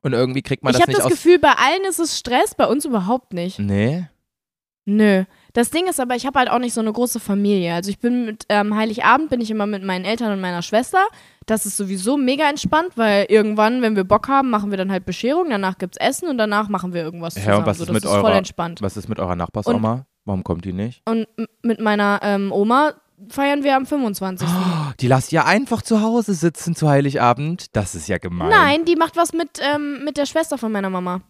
Und 0.02 0.12
irgendwie 0.12 0.42
kriegt 0.42 0.62
man 0.62 0.73
ich 0.73 0.78
das 0.78 0.87
nicht 0.87 0.99
Ich 0.99 1.04
habe 1.04 1.11
das 1.11 1.23
Gefühl, 1.23 1.38
bei 1.38 1.52
allen 1.52 1.85
ist 1.88 1.99
es 1.99 2.19
Stress, 2.19 2.54
bei 2.54 2.66
uns 2.66 2.85
überhaupt 2.85 3.33
nicht. 3.33 3.59
Nee. 3.59 4.07
Nö. 4.87 5.25
Das 5.52 5.71
Ding 5.71 5.88
ist 5.88 6.00
aber, 6.00 6.16
ich 6.16 6.26
habe 6.26 6.38
halt 6.38 6.50
auch 6.50 6.59
nicht 6.59 6.73
so 6.73 6.80
eine 6.80 6.92
große 6.92 7.21
Familie. 7.21 7.75
Also 7.75 7.90
ich 7.90 7.99
bin 7.99 8.25
mit 8.25 8.45
ähm, 8.49 8.76
Heiligabend 8.76 9.30
bin 9.30 9.40
ich 9.40 9.50
immer 9.50 9.66
mit 9.66 9.83
meinen 9.83 10.04
Eltern 10.04 10.33
und 10.33 10.40
meiner 10.40 10.62
Schwester. 10.62 11.07
Das 11.47 11.66
ist 11.66 11.76
sowieso 11.76 12.16
mega 12.16 12.49
entspannt, 12.49 12.92
weil 12.97 13.26
irgendwann, 13.28 13.83
wenn 13.83 13.97
wir 13.97 14.04
Bock 14.04 14.28
haben, 14.28 14.50
machen 14.50 14.71
wir 14.71 14.78
dann 14.78 14.90
halt 14.90 15.04
Bescherung, 15.04 15.50
danach 15.50 15.76
gibt's 15.78 15.99
Essen 15.99 16.28
und 16.28 16.38
danach 16.38 16.69
machen 16.69 16.92
wir 16.92 17.02
irgendwas 17.02 17.35
zusammen. 17.35 17.52
Ja, 17.52 17.59
und 17.59 17.66
was 17.66 17.78
so, 17.78 17.85
ist 17.85 17.92
mit 17.92 18.07
eurer, 18.07 18.21
voll 18.21 18.33
entspannt. 18.33 18.80
Was 18.80 18.97
ist 18.97 19.09
mit 19.09 19.19
eurer 19.19 19.37
Nachbarsoma? 19.37 20.07
Warum 20.25 20.45
kommt 20.45 20.64
die 20.64 20.73
nicht? 20.73 21.02
Und 21.07 21.26
mit 21.62 21.80
meiner 21.80 22.21
ähm, 22.23 22.52
Oma 22.52 22.92
feiern 23.28 23.62
wir 23.62 23.76
am 23.76 23.86
25. 23.86 24.48
Oh, 24.48 24.92
die 25.00 25.06
lasst 25.06 25.32
ja 25.32 25.44
einfach 25.44 25.82
zu 25.82 26.00
Hause 26.00 26.34
sitzen 26.34 26.74
zu 26.74 26.88
Heiligabend. 26.88 27.74
Das 27.76 27.94
ist 27.94 28.08
ja 28.08 28.18
gemein. 28.18 28.48
Nein, 28.48 28.84
die 28.84 28.96
macht 28.96 29.16
was 29.16 29.32
mit, 29.32 29.60
ähm, 29.60 30.04
mit 30.04 30.16
der 30.16 30.26
Schwester 30.26 30.58
von 30.58 30.72
meiner 30.72 30.90
Mama. 30.90 31.20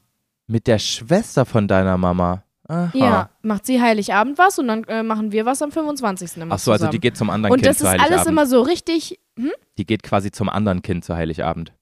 Mit 0.47 0.67
der 0.67 0.79
Schwester 0.79 1.45
von 1.45 1.69
deiner 1.69 1.97
Mama? 1.97 2.45
Aha. 2.69 2.91
Ja, 2.95 3.31
macht 3.43 3.67
sie 3.67 3.83
Heiligabend 3.83 4.39
was 4.39 4.59
und 4.59 4.69
dann 4.69 4.85
äh, 4.85 5.03
machen 5.03 5.33
wir 5.33 5.45
was 5.45 5.61
am 5.61 5.73
25. 5.73 6.37
immer 6.37 6.55
Ach 6.55 6.59
so, 6.59 6.71
also 6.71 6.87
die 6.87 7.01
geht 7.01 7.17
zum 7.17 7.29
anderen 7.29 7.53
und 7.53 7.63
Kind 7.63 7.77
zu 7.77 7.89
Heiligabend. 7.89 8.11
Und 8.11 8.17
das 8.17 8.21
ist 8.21 8.27
alles 8.27 8.33
immer 8.33 8.47
so 8.47 8.63
richtig. 8.63 9.19
Hm? 9.37 9.51
Die 9.77 9.87
geht 9.87 10.05
quasi 10.05 10.31
zum 10.31 10.49
anderen 10.49 10.81
Kind 10.83 11.05
zu 11.05 11.17
Heiligabend. 11.17 11.73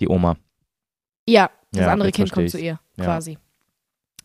Die 0.00 0.08
Oma. 0.08 0.36
Ja, 1.28 1.50
das 1.72 1.82
ja, 1.82 1.92
andere 1.92 2.12
Kind 2.12 2.32
kommt 2.32 2.50
zu 2.50 2.58
ihr, 2.58 2.80
quasi. 2.96 3.32
Ja. 3.32 3.38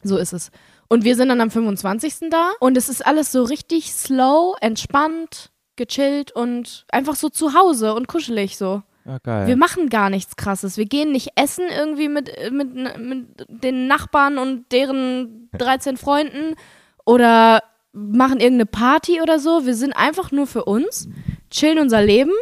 So 0.03 0.17
ist 0.17 0.33
es. 0.33 0.51
Und 0.91 1.05
wir 1.05 1.15
sind 1.15 1.29
dann 1.29 1.39
am 1.39 1.49
25. 1.49 2.29
da 2.29 2.51
und 2.59 2.75
es 2.75 2.89
ist 2.89 3.05
alles 3.05 3.31
so 3.31 3.43
richtig 3.43 3.93
slow, 3.93 4.57
entspannt, 4.59 5.49
gechillt 5.77 6.33
und 6.33 6.85
einfach 6.91 7.15
so 7.15 7.29
zu 7.29 7.53
Hause 7.53 7.93
und 7.93 8.09
kuschelig 8.09 8.57
so. 8.57 8.83
Ja, 9.05 9.17
geil. 9.19 9.47
Wir 9.47 9.55
machen 9.55 9.87
gar 9.87 10.09
nichts 10.09 10.35
krasses. 10.35 10.75
Wir 10.75 10.85
gehen 10.85 11.13
nicht 11.13 11.29
essen 11.37 11.63
irgendwie 11.73 12.09
mit, 12.09 12.29
mit, 12.51 12.75
mit 12.75 13.25
den 13.47 13.87
Nachbarn 13.87 14.37
und 14.37 14.69
deren 14.73 15.49
13 15.53 15.95
Freunden 15.95 16.57
oder 17.05 17.63
machen 17.93 18.41
irgendeine 18.41 18.65
Party 18.65 19.21
oder 19.21 19.39
so. 19.39 19.65
Wir 19.65 19.75
sind 19.75 19.93
einfach 19.93 20.33
nur 20.33 20.45
für 20.45 20.65
uns, 20.65 21.07
chillen 21.49 21.79
unser 21.79 22.01
Leben 22.01 22.33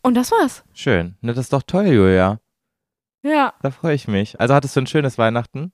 Und 0.00 0.14
das 0.14 0.30
war's. 0.30 0.62
Schön. 0.74 1.16
Ne, 1.22 1.34
das 1.34 1.46
ist 1.46 1.52
doch 1.52 1.64
toll, 1.64 1.86
Julia. 1.86 2.38
Ja. 3.24 3.54
Da 3.62 3.72
freue 3.72 3.96
ich 3.96 4.06
mich. 4.06 4.38
Also 4.38 4.54
hattest 4.54 4.76
du 4.76 4.80
ein 4.82 4.86
schönes 4.86 5.18
Weihnachten? 5.18 5.72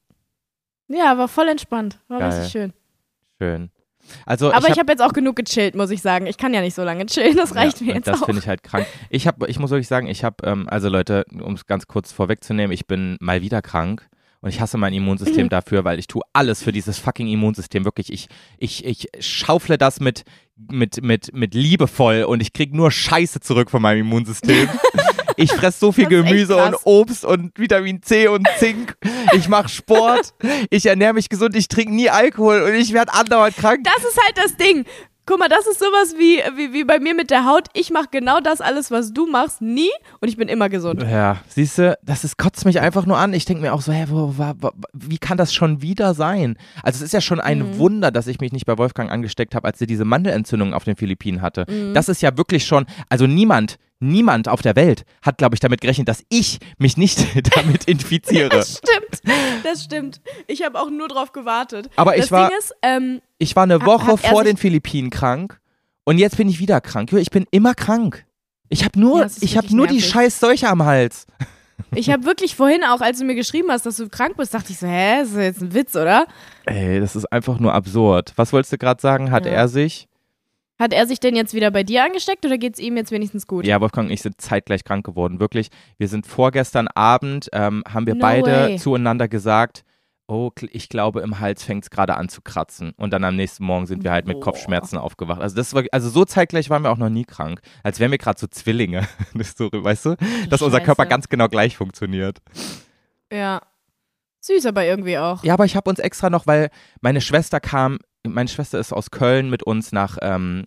Ja, 0.92 1.16
war 1.18 1.28
voll 1.28 1.49
entspannt. 1.49 1.99
War 2.08 2.18
Geil. 2.20 2.30
richtig 2.30 2.52
schön. 2.52 2.72
Schön. 3.40 3.70
Also 4.26 4.52
Aber 4.52 4.66
ich 4.66 4.72
hab- 4.72 4.80
habe 4.80 4.92
jetzt 4.92 5.00
auch 5.00 5.12
genug 5.12 5.37
gechillt, 5.37 5.75
muss 5.75 5.90
ich 5.90 6.02
sagen. 6.02 6.26
Ich 6.26 6.37
kann 6.37 6.52
ja 6.52 6.61
nicht 6.61 6.75
so 6.75 6.82
lange 6.82 7.06
chillen, 7.06 7.37
das 7.37 7.54
reicht 7.54 7.80
ja, 7.80 7.87
mir 7.87 7.94
jetzt 7.94 8.08
Das 8.08 8.20
auch. 8.20 8.26
finde 8.26 8.40
ich 8.40 8.49
halt 8.49 8.62
krank. 8.62 8.87
Ich 9.11 9.26
habe, 9.26 9.49
ich 9.49 9.58
muss 9.58 9.70
wirklich 9.70 9.88
sagen, 9.88 10.06
ich 10.08 10.25
habe, 10.25 10.44
ähm, 10.44 10.68
also 10.68 10.88
Leute, 10.88 11.25
um 11.40 11.54
es 11.54 11.66
ganz 11.66 11.87
kurz 11.87 12.12
vorwegzunehmen, 12.12 12.72
ich 12.72 12.87
bin 12.87 13.16
mal 13.20 13.40
wieder 13.42 13.62
krank. 13.62 14.06
Und 14.40 14.49
ich 14.49 14.61
hasse 14.61 14.76
mein 14.76 14.92
Immunsystem 14.92 15.49
dafür, 15.50 15.84
weil 15.84 16.00
ich 16.00 16.08
tue 16.08 16.22
alles 16.32 16.64
für 16.64 16.72
dieses 16.72 16.99
fucking 16.99 17.28
Immunsystem. 17.28 17.84
Wirklich, 17.84 18.12
ich, 18.12 18.26
ich, 18.58 18.84
ich 18.84 19.06
schaufle 19.20 19.78
das 19.78 20.00
mit, 20.00 20.25
mit, 20.56 21.00
mit, 21.00 21.32
mit 21.32 21.54
liebevoll 21.54 22.25
und 22.25 22.40
ich 22.42 22.52
krieg 22.52 22.75
nur 22.75 22.90
Scheiße 22.90 23.38
zurück 23.38 23.70
von 23.70 23.80
meinem 23.80 24.00
Immunsystem. 24.00 24.68
Ich 25.36 25.52
fresse 25.52 25.78
so 25.78 25.92
viel 25.92 26.06
Gemüse 26.06 26.56
und. 26.56 26.76
Obst 26.84 27.24
und 27.24 27.58
Vitamin 27.58 28.02
C 28.02 28.28
und 28.28 28.46
Zink. 28.58 28.96
Ich 29.32 29.48
mache 29.48 29.68
Sport. 29.68 30.34
Ich 30.70 30.86
ernähre 30.86 31.14
mich 31.14 31.28
gesund. 31.28 31.56
Ich 31.56 31.68
trinke 31.68 31.94
nie 31.94 32.10
Alkohol 32.10 32.62
und 32.62 32.74
ich 32.74 32.92
werde 32.92 33.12
andauernd 33.14 33.56
krank. 33.56 33.80
Das 33.84 34.04
ist 34.04 34.18
halt 34.20 34.36
das 34.36 34.56
Ding. 34.56 34.84
Guck 35.24 35.38
mal, 35.38 35.48
das 35.48 35.68
ist 35.68 35.78
sowas 35.78 36.16
wie, 36.18 36.40
wie, 36.56 36.72
wie 36.72 36.82
bei 36.82 36.98
mir 36.98 37.14
mit 37.14 37.30
der 37.30 37.46
Haut. 37.46 37.68
Ich 37.74 37.90
mache 37.90 38.06
genau 38.10 38.40
das 38.40 38.60
alles, 38.60 38.90
was 38.90 39.12
du 39.12 39.26
machst, 39.28 39.62
nie 39.62 39.88
und 40.20 40.26
ich 40.26 40.36
bin 40.36 40.48
immer 40.48 40.68
gesund. 40.68 41.00
Ja, 41.00 41.36
siehst 41.48 41.78
du, 41.78 41.96
das 42.02 42.24
ist, 42.24 42.38
kotzt 42.38 42.64
mich 42.64 42.80
einfach 42.80 43.06
nur 43.06 43.18
an. 43.18 43.32
Ich 43.32 43.44
denke 43.44 43.62
mir 43.62 43.72
auch 43.72 43.82
so, 43.82 43.92
hä, 43.92 44.06
wo, 44.08 44.34
wa, 44.36 44.54
wa, 44.58 44.72
wie 44.92 45.18
kann 45.18 45.38
das 45.38 45.54
schon 45.54 45.80
wieder 45.80 46.14
sein? 46.14 46.56
Also 46.82 46.96
es 46.96 47.02
ist 47.02 47.12
ja 47.12 47.20
schon 47.20 47.38
ein 47.38 47.60
Mhm. 47.60 47.78
Wunder, 47.78 48.10
dass 48.10 48.26
ich 48.26 48.40
mich 48.40 48.50
nicht 48.50 48.66
bei 48.66 48.76
Wolfgang 48.78 49.12
angesteckt 49.12 49.54
habe, 49.54 49.68
als 49.68 49.80
er 49.80 49.86
diese 49.86 50.04
Mandelentzündung 50.04 50.74
auf 50.74 50.82
den 50.82 50.96
Philippinen 50.96 51.40
hatte. 51.40 51.66
Mhm. 51.68 51.94
Das 51.94 52.08
ist 52.08 52.20
ja 52.20 52.36
wirklich 52.36 52.66
schon, 52.66 52.84
also 53.08 53.28
niemand, 53.28 53.76
niemand 54.02 54.49
auf 54.49 54.61
der 54.62 54.76
Welt 54.76 55.04
hat, 55.23 55.38
glaube 55.38 55.54
ich, 55.54 55.61
damit 55.61 55.80
gerechnet, 55.80 56.09
dass 56.09 56.25
ich 56.28 56.59
mich 56.78 56.97
nicht 56.97 57.18
damit 57.56 57.85
infiziere. 57.85 58.49
Das 58.50 58.78
stimmt. 58.78 59.35
Das 59.64 59.85
stimmt. 59.85 60.21
Ich 60.47 60.62
habe 60.64 60.78
auch 60.80 60.90
nur 60.90 61.09
drauf 61.09 61.32
gewartet. 61.32 61.88
Aber 61.97 62.16
ich 62.16 62.23
das 62.23 62.32
war- 62.32 62.49
Ding 62.49 62.59
ist, 62.59 62.73
ähm, 62.82 63.21
Ich 63.38 63.56
war 63.56 63.62
eine 63.62 63.85
Woche 63.87 64.16
vor 64.18 64.44
den 64.44 64.56
Philippinen 64.56 65.11
krank 65.11 65.61
und 66.04 66.18
jetzt 66.18 66.37
bin 66.37 66.49
ich 66.49 66.59
wieder 66.59 66.80
krank. 66.80 67.12
Ich 67.12 67.30
bin 67.30 67.47
immer 67.50 67.75
krank. 67.75 68.25
Ich 68.68 68.85
habe 68.85 68.99
nur, 68.99 69.21
Ja, 69.21 69.25
ist 69.26 69.42
ich 69.42 69.56
habe 69.56 69.64
wirklich 69.68 69.76
nur 69.76 69.87
die 69.87 70.00
scheiß 70.02 70.40
Seuche 70.40 70.68
am 70.68 70.82
Hals. 70.85 71.26
ich 71.94 72.11
habe 72.11 72.25
wirklich 72.25 72.56
vorhin 72.56 72.85
auch, 72.85 73.00
als 73.02 73.18
du 73.18 73.25
mir 73.25 73.35
geschrieben 73.35 73.71
hast, 73.71 73.85
dass 73.87 73.97
du 73.97 74.09
krank 74.09 74.37
bist, 74.37 74.54
dachte 74.54 74.73
ich 74.73 74.78
so, 74.78 74.87
hä, 74.87 75.23
ist 75.23 75.35
das 75.35 75.42
jetzt 75.42 75.61
ein 75.62 75.75
Witz, 75.75 75.94
oder? 75.94 76.26
Ey, 76.64 76.99
das 77.00 77.14
ist 77.16 77.30
einfach 77.32 77.59
nur 77.59 77.75
absurd. 77.75 78.32
Was 78.37 78.52
wolltest 78.52 78.73
du 78.73 78.78
gerade 78.78 79.00
sagen? 79.00 79.30
Hat 79.30 79.44
Ja. 79.47 79.52
er 79.52 79.68
sich? 79.68 80.09
Hat 80.82 80.92
er 80.92 81.06
sich 81.06 81.20
denn 81.20 81.36
jetzt 81.36 81.54
wieder 81.54 81.70
bei 81.70 81.84
dir 81.84 82.04
angesteckt 82.04 82.44
oder 82.44 82.58
geht's 82.58 82.80
ihm 82.80 82.96
jetzt 82.96 83.12
wenigstens 83.12 83.46
gut? 83.46 83.64
Ja, 83.64 83.80
Wolfgang 83.80 84.08
und 84.08 84.12
ich 84.12 84.20
sind 84.20 84.40
zeitgleich 84.40 84.82
krank 84.82 85.06
geworden. 85.06 85.38
Wirklich. 85.38 85.68
Wir 85.96 86.08
sind 86.08 86.26
vorgestern 86.26 86.88
Abend, 86.88 87.48
ähm, 87.52 87.84
haben 87.88 88.04
wir 88.04 88.16
No 88.16 88.20
beide 88.20 88.50
way. 88.50 88.76
zueinander 88.78 89.28
gesagt, 89.28 89.84
oh, 90.26 90.50
ich 90.72 90.88
glaube, 90.88 91.20
im 91.20 91.38
Hals 91.38 91.62
fängt 91.62 91.84
es 91.84 91.90
gerade 91.90 92.16
an 92.16 92.28
zu 92.28 92.42
kratzen. 92.42 92.94
Und 92.96 93.12
dann 93.12 93.22
am 93.22 93.36
nächsten 93.36 93.64
Morgen 93.64 93.86
sind 93.86 94.02
wir 94.02 94.10
halt 94.10 94.26
mit 94.26 94.38
Boah. 94.40 94.46
Kopfschmerzen 94.46 94.98
aufgewacht. 94.98 95.40
Also 95.40 95.54
das 95.54 95.72
war, 95.72 95.84
also 95.92 96.08
so 96.10 96.24
zeitgleich 96.24 96.68
waren 96.68 96.82
wir 96.82 96.90
auch 96.90 96.96
noch 96.98 97.10
nie 97.10 97.24
krank. 97.26 97.60
Als 97.84 98.00
wären 98.00 98.10
wir 98.10 98.18
gerade 98.18 98.40
so 98.40 98.48
Zwillinge. 98.48 99.06
So, 99.56 99.70
weißt 99.72 100.06
du? 100.06 100.16
Dass 100.50 100.62
unser 100.62 100.80
Körper 100.80 101.02
Scheiße. 101.04 101.10
ganz 101.10 101.28
genau 101.28 101.46
gleich 101.46 101.76
funktioniert. 101.76 102.38
Ja. 103.32 103.60
Süß 104.40 104.66
aber 104.66 104.84
irgendwie 104.84 105.16
auch. 105.18 105.44
Ja, 105.44 105.54
aber 105.54 105.64
ich 105.64 105.76
habe 105.76 105.88
uns 105.88 106.00
extra 106.00 106.28
noch, 106.28 106.48
weil 106.48 106.70
meine 107.00 107.20
Schwester 107.20 107.60
kam, 107.60 107.98
meine 108.26 108.48
Schwester 108.48 108.78
ist 108.78 108.92
aus 108.92 109.10
Köln 109.10 109.50
mit 109.50 109.62
uns 109.62 109.92
nach, 109.92 110.18
ähm, 110.22 110.64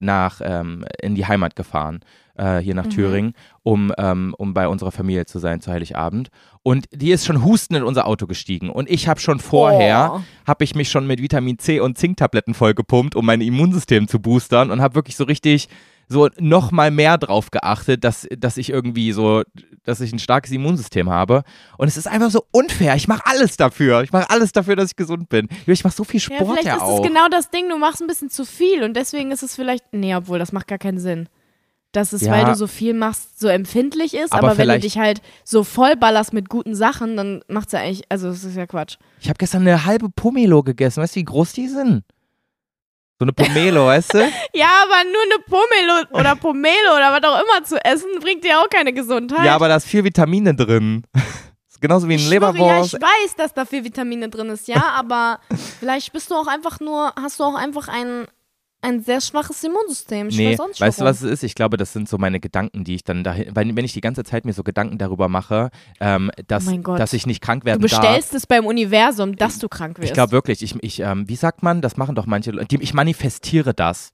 nach 0.00 0.40
ähm, 0.44 0.84
in 1.02 1.14
die 1.14 1.26
Heimat 1.26 1.56
gefahren, 1.56 2.00
äh, 2.36 2.58
hier 2.58 2.74
nach 2.74 2.84
Mhm. 2.84 2.90
Thüringen, 2.90 3.32
um, 3.62 3.92
ähm, 3.98 4.34
um 4.38 4.54
bei 4.54 4.68
unserer 4.68 4.92
Familie 4.92 5.26
zu 5.26 5.38
sein 5.40 5.60
zu 5.60 5.72
Heiligabend. 5.72 6.28
Und 6.62 6.86
die 6.92 7.10
ist 7.10 7.26
schon 7.26 7.42
hustend 7.44 7.78
in 7.78 7.84
unser 7.84 8.06
Auto 8.06 8.26
gestiegen. 8.26 8.70
Und 8.70 8.88
ich 8.88 9.08
habe 9.08 9.18
schon 9.18 9.40
vorher, 9.40 10.12
Oh. 10.14 10.20
habe 10.46 10.62
ich 10.64 10.74
mich 10.76 10.90
schon 10.90 11.06
mit 11.06 11.20
Vitamin 11.20 11.58
C 11.58 11.80
und 11.80 11.98
Zinktabletten 11.98 12.54
vollgepumpt, 12.54 13.16
um 13.16 13.26
mein 13.26 13.40
Immunsystem 13.40 14.06
zu 14.06 14.20
boostern 14.20 14.70
und 14.70 14.80
habe 14.80 14.94
wirklich 14.94 15.16
so 15.16 15.24
richtig 15.24 15.68
so 16.08 16.28
noch 16.38 16.70
mal 16.72 16.90
mehr 16.90 17.18
drauf 17.18 17.50
geachtet, 17.50 18.02
dass, 18.04 18.26
dass 18.36 18.56
ich 18.56 18.70
irgendwie 18.70 19.12
so, 19.12 19.42
dass 19.84 20.00
ich 20.00 20.12
ein 20.12 20.18
starkes 20.18 20.50
Immunsystem 20.50 21.10
habe. 21.10 21.42
Und 21.76 21.88
es 21.88 21.96
ist 21.96 22.06
einfach 22.08 22.30
so 22.30 22.44
unfair. 22.50 22.94
Ich 22.96 23.08
mache 23.08 23.22
alles 23.26 23.56
dafür. 23.56 24.02
Ich 24.02 24.12
mache 24.12 24.30
alles 24.30 24.52
dafür, 24.52 24.74
dass 24.76 24.90
ich 24.90 24.96
gesund 24.96 25.28
bin. 25.28 25.48
Ich 25.66 25.84
mache 25.84 25.94
so 25.94 26.04
viel 26.04 26.20
Ja, 26.20 26.24
Sport 26.36 26.50
vielleicht 26.50 26.64
ja, 26.66 26.76
ist 26.76 26.82
auch. 26.82 27.00
es 27.02 27.06
genau 27.06 27.28
das 27.30 27.50
Ding, 27.50 27.68
du 27.68 27.76
machst 27.78 28.00
ein 28.00 28.06
bisschen 28.06 28.30
zu 28.30 28.44
viel 28.46 28.82
und 28.84 28.96
deswegen 28.96 29.30
ist 29.30 29.42
es 29.42 29.54
vielleicht, 29.54 29.84
nee, 29.92 30.14
obwohl, 30.14 30.38
das 30.38 30.52
macht 30.52 30.66
gar 30.68 30.78
keinen 30.78 30.98
Sinn. 30.98 31.28
Dass 31.92 32.12
es, 32.12 32.20
Ja. 32.22 32.32
weil 32.32 32.44
du 32.44 32.54
so 32.54 32.66
viel 32.66 32.92
machst, 32.92 33.40
so 33.40 33.48
empfindlich 33.48 34.12
ist, 34.14 34.32
Aber 34.32 34.48
aber, 34.50 34.58
wenn 34.58 34.68
du 34.68 34.78
dich 34.80 34.98
halt 34.98 35.22
so 35.44 35.64
vollballerst 35.64 36.34
mit 36.34 36.50
guten 36.50 36.74
Sachen, 36.74 37.16
dann 37.16 37.42
macht's 37.48 37.72
ja 37.72 37.80
eigentlich, 37.80 38.02
also 38.10 38.28
es 38.28 38.44
ist 38.44 38.56
ja 38.56 38.66
Quatsch. 38.66 38.96
Ich 39.20 39.28
habe 39.28 39.38
gestern 39.38 39.62
eine 39.62 39.86
halbe 39.86 40.08
Pomelo 40.10 40.62
gegessen. 40.62 41.02
Weißt 41.02 41.16
du, 41.16 41.20
wie 41.20 41.24
groß 41.24 41.54
die 41.54 41.68
sind? 41.68 42.02
So 43.20 43.24
eine 43.24 43.32
Pomelo, 43.32 43.86
weißt 43.86 44.14
du? 44.14 44.18
Ja, 44.54 44.68
aber 44.84 45.02
nur 45.04 45.22
eine 45.22 45.42
Pomelo 45.44 46.20
oder 46.20 46.36
Pomelo 46.36 46.96
oder 46.96 47.12
was 47.12 47.24
auch 47.24 47.40
immer 47.42 47.64
zu 47.64 47.84
essen, 47.84 48.20
bringt 48.20 48.44
dir 48.44 48.60
auch 48.60 48.68
keine 48.70 48.92
Gesundheit. 48.92 49.44
Ja, 49.44 49.56
aber 49.56 49.68
da 49.68 49.76
ist 49.76 49.86
viel 49.86 50.04
Vitamine 50.04 50.54
drin. 50.54 51.04
ist 51.68 51.80
genauso 51.80 52.08
wie 52.08 52.14
ein 52.14 52.18
schwöre, 52.20 52.32
ja, 52.34 52.50
Leberwurst. 52.50 52.94
ich 52.94 53.00
weiß, 53.00 53.36
dass 53.36 53.54
da 53.54 53.64
viel 53.64 53.84
Vitamine 53.84 54.28
drin 54.28 54.50
ist, 54.50 54.68
ja, 54.68 54.82
aber 54.96 55.40
vielleicht 55.80 56.12
bist 56.12 56.30
du 56.30 56.34
auch 56.34 56.46
einfach 56.46 56.78
nur, 56.80 57.12
hast 57.20 57.40
du 57.40 57.44
auch 57.44 57.54
einfach 57.54 57.88
ein, 57.88 58.26
ein 58.80 59.02
sehr 59.02 59.20
schwaches 59.20 59.62
Immunsystem. 59.64 60.28
Ich 60.28 60.36
Nee, 60.36 60.52
weiß 60.52 60.60
auch 60.60 60.68
nicht 60.68 60.80
weißt 60.80 61.00
du, 61.00 61.04
was 61.04 61.22
es 61.22 61.30
ist? 61.30 61.42
Ich 61.42 61.54
glaube, 61.54 61.76
das 61.76 61.92
sind 61.92 62.08
so 62.08 62.16
meine 62.16 62.38
Gedanken, 62.38 62.84
die 62.84 62.94
ich 62.94 63.02
dann 63.04 63.24
dahin, 63.24 63.54
weil 63.56 63.74
wenn 63.74 63.84
ich 63.84 63.92
die 63.92 64.00
ganze 64.00 64.22
Zeit 64.24 64.44
mir 64.44 64.52
so 64.52 64.62
Gedanken 64.62 64.98
darüber 64.98 65.28
mache, 65.28 65.70
ähm, 66.00 66.30
dass, 66.46 66.66
Oh 66.68 66.76
dass 66.96 67.12
ich 67.12 67.26
nicht 67.26 67.40
krank 67.42 67.62
Du 67.62 67.66
werden 67.66 67.80
darf. 67.82 67.90
bestellst 67.90 68.34
es 68.34 68.46
beim 68.46 68.66
Universum, 68.66 69.34
dass 69.36 69.58
du 69.58 69.68
krank 69.68 69.98
wirst. 69.98 70.06
Ich 70.08 70.12
glaube 70.14 70.30
wirklich, 70.32 70.62
ich, 70.62 70.76
ich 70.82 71.00
ähm, 71.00 71.28
wie 71.28 71.36
sagt 71.36 71.62
man, 71.64 71.80
das 71.82 71.96
machen 71.96 72.14
doch 72.14 72.26
manche 72.26 72.52
Leute, 72.52 72.76
ich 72.80 72.94
manifestiere 72.94 73.74
das. 73.74 74.10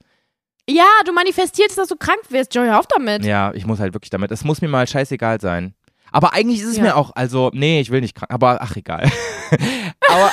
Ja, 0.67 0.87
du 1.05 1.13
manifestierst, 1.13 1.77
dass 1.77 1.89
du 1.89 1.95
krank 1.95 2.21
wirst. 2.29 2.55
Joy, 2.55 2.65
hör 2.65 2.79
auf 2.79 2.87
damit. 2.87 3.23
Ja, 3.23 3.53
ich 3.53 3.67
muss 3.67 3.79
halt 3.79 3.93
wirklich 3.93 4.09
damit, 4.09 4.31
es 4.31 4.43
muss 4.43 4.61
mir 4.61 4.67
mal 4.67 4.87
scheißegal 4.87 5.39
sein. 5.39 5.75
Aber 6.11 6.33
eigentlich 6.33 6.61
ist 6.61 6.67
es 6.69 6.77
Ja. 6.77 6.83
mir 6.83 6.95
auch, 6.95 7.11
also, 7.15 7.51
nee, 7.53 7.81
ich 7.81 7.91
will 7.91 8.01
nicht 8.01 8.15
krank, 8.15 8.33
aber 8.33 8.61
ach, 8.63 8.75
egal. 8.75 9.11
aber 10.09 10.31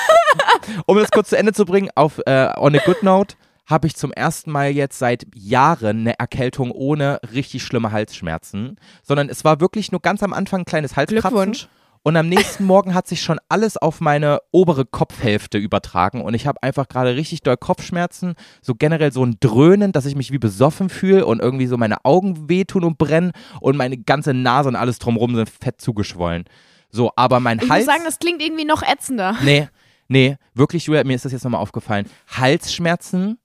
um 0.86 0.96
das 0.96 1.10
kurz 1.10 1.28
zu 1.30 1.36
Ende 1.36 1.52
zu 1.52 1.64
bringen, 1.66 1.90
auf 1.94 2.18
äh, 2.24 2.48
On 2.56 2.74
a 2.74 2.78
Good 2.78 3.02
Note 3.02 3.36
habe 3.66 3.86
ich 3.86 3.94
zum 3.96 4.12
ersten 4.12 4.50
Mal 4.50 4.70
jetzt 4.70 4.98
seit 4.98 5.26
Jahren 5.34 6.00
eine 6.00 6.18
Erkältung 6.18 6.70
ohne 6.72 7.20
richtig 7.32 7.62
schlimme 7.62 7.92
Halsschmerzen, 7.92 8.76
sondern 9.02 9.28
es 9.28 9.44
war 9.44 9.60
wirklich 9.60 9.92
nur 9.92 10.00
ganz 10.00 10.22
am 10.22 10.32
Anfang 10.32 10.60
ein 10.62 10.64
kleines 10.66 10.96
Halskratzen. 10.96 11.68
Und 12.04 12.16
am 12.16 12.28
nächsten 12.28 12.64
Morgen 12.64 12.94
hat 12.94 13.06
sich 13.06 13.22
schon 13.22 13.38
alles 13.48 13.76
auf 13.76 14.00
meine 14.00 14.40
obere 14.50 14.84
Kopfhälfte 14.84 15.58
übertragen 15.58 16.20
und 16.20 16.34
ich 16.34 16.48
habe 16.48 16.60
einfach 16.60 16.88
gerade 16.88 17.14
richtig 17.14 17.42
doll 17.42 17.56
Kopfschmerzen, 17.56 18.34
so 18.60 18.74
generell 18.74 19.12
so 19.12 19.24
ein 19.24 19.36
Dröhnen, 19.38 19.92
dass 19.92 20.04
ich 20.04 20.16
mich 20.16 20.32
wie 20.32 20.38
besoffen 20.38 20.88
fühle 20.88 21.24
und 21.26 21.40
irgendwie 21.40 21.68
so 21.68 21.76
meine 21.76 22.04
Augen 22.04 22.48
wehtun 22.48 22.82
und 22.82 22.98
brennen 22.98 23.30
und 23.60 23.76
meine 23.76 23.98
ganze 23.98 24.34
Nase 24.34 24.68
und 24.68 24.74
alles 24.74 24.98
drumherum 24.98 25.36
sind 25.36 25.48
fett 25.48 25.80
zugeschwollen. 25.80 26.42
So, 26.90 27.12
aber 27.14 27.38
mein 27.38 27.60
Ich 27.62 27.70
Hals. 27.70 27.86
muss 27.86 27.94
sagen, 27.94 28.04
das 28.04 28.18
klingt 28.18 28.42
irgendwie 28.42 28.64
noch 28.64 28.82
ätzender. 28.82 29.36
nee, 29.44 29.68
nee, 30.08 30.36
wirklich, 30.54 30.86
Julia, 30.86 31.04
mir 31.04 31.14
ist 31.14 31.24
das 31.24 31.30
jetzt 31.30 31.44
nochmal 31.44 31.60
aufgefallen. 31.60 32.06
Halsschmerzen 32.26 33.38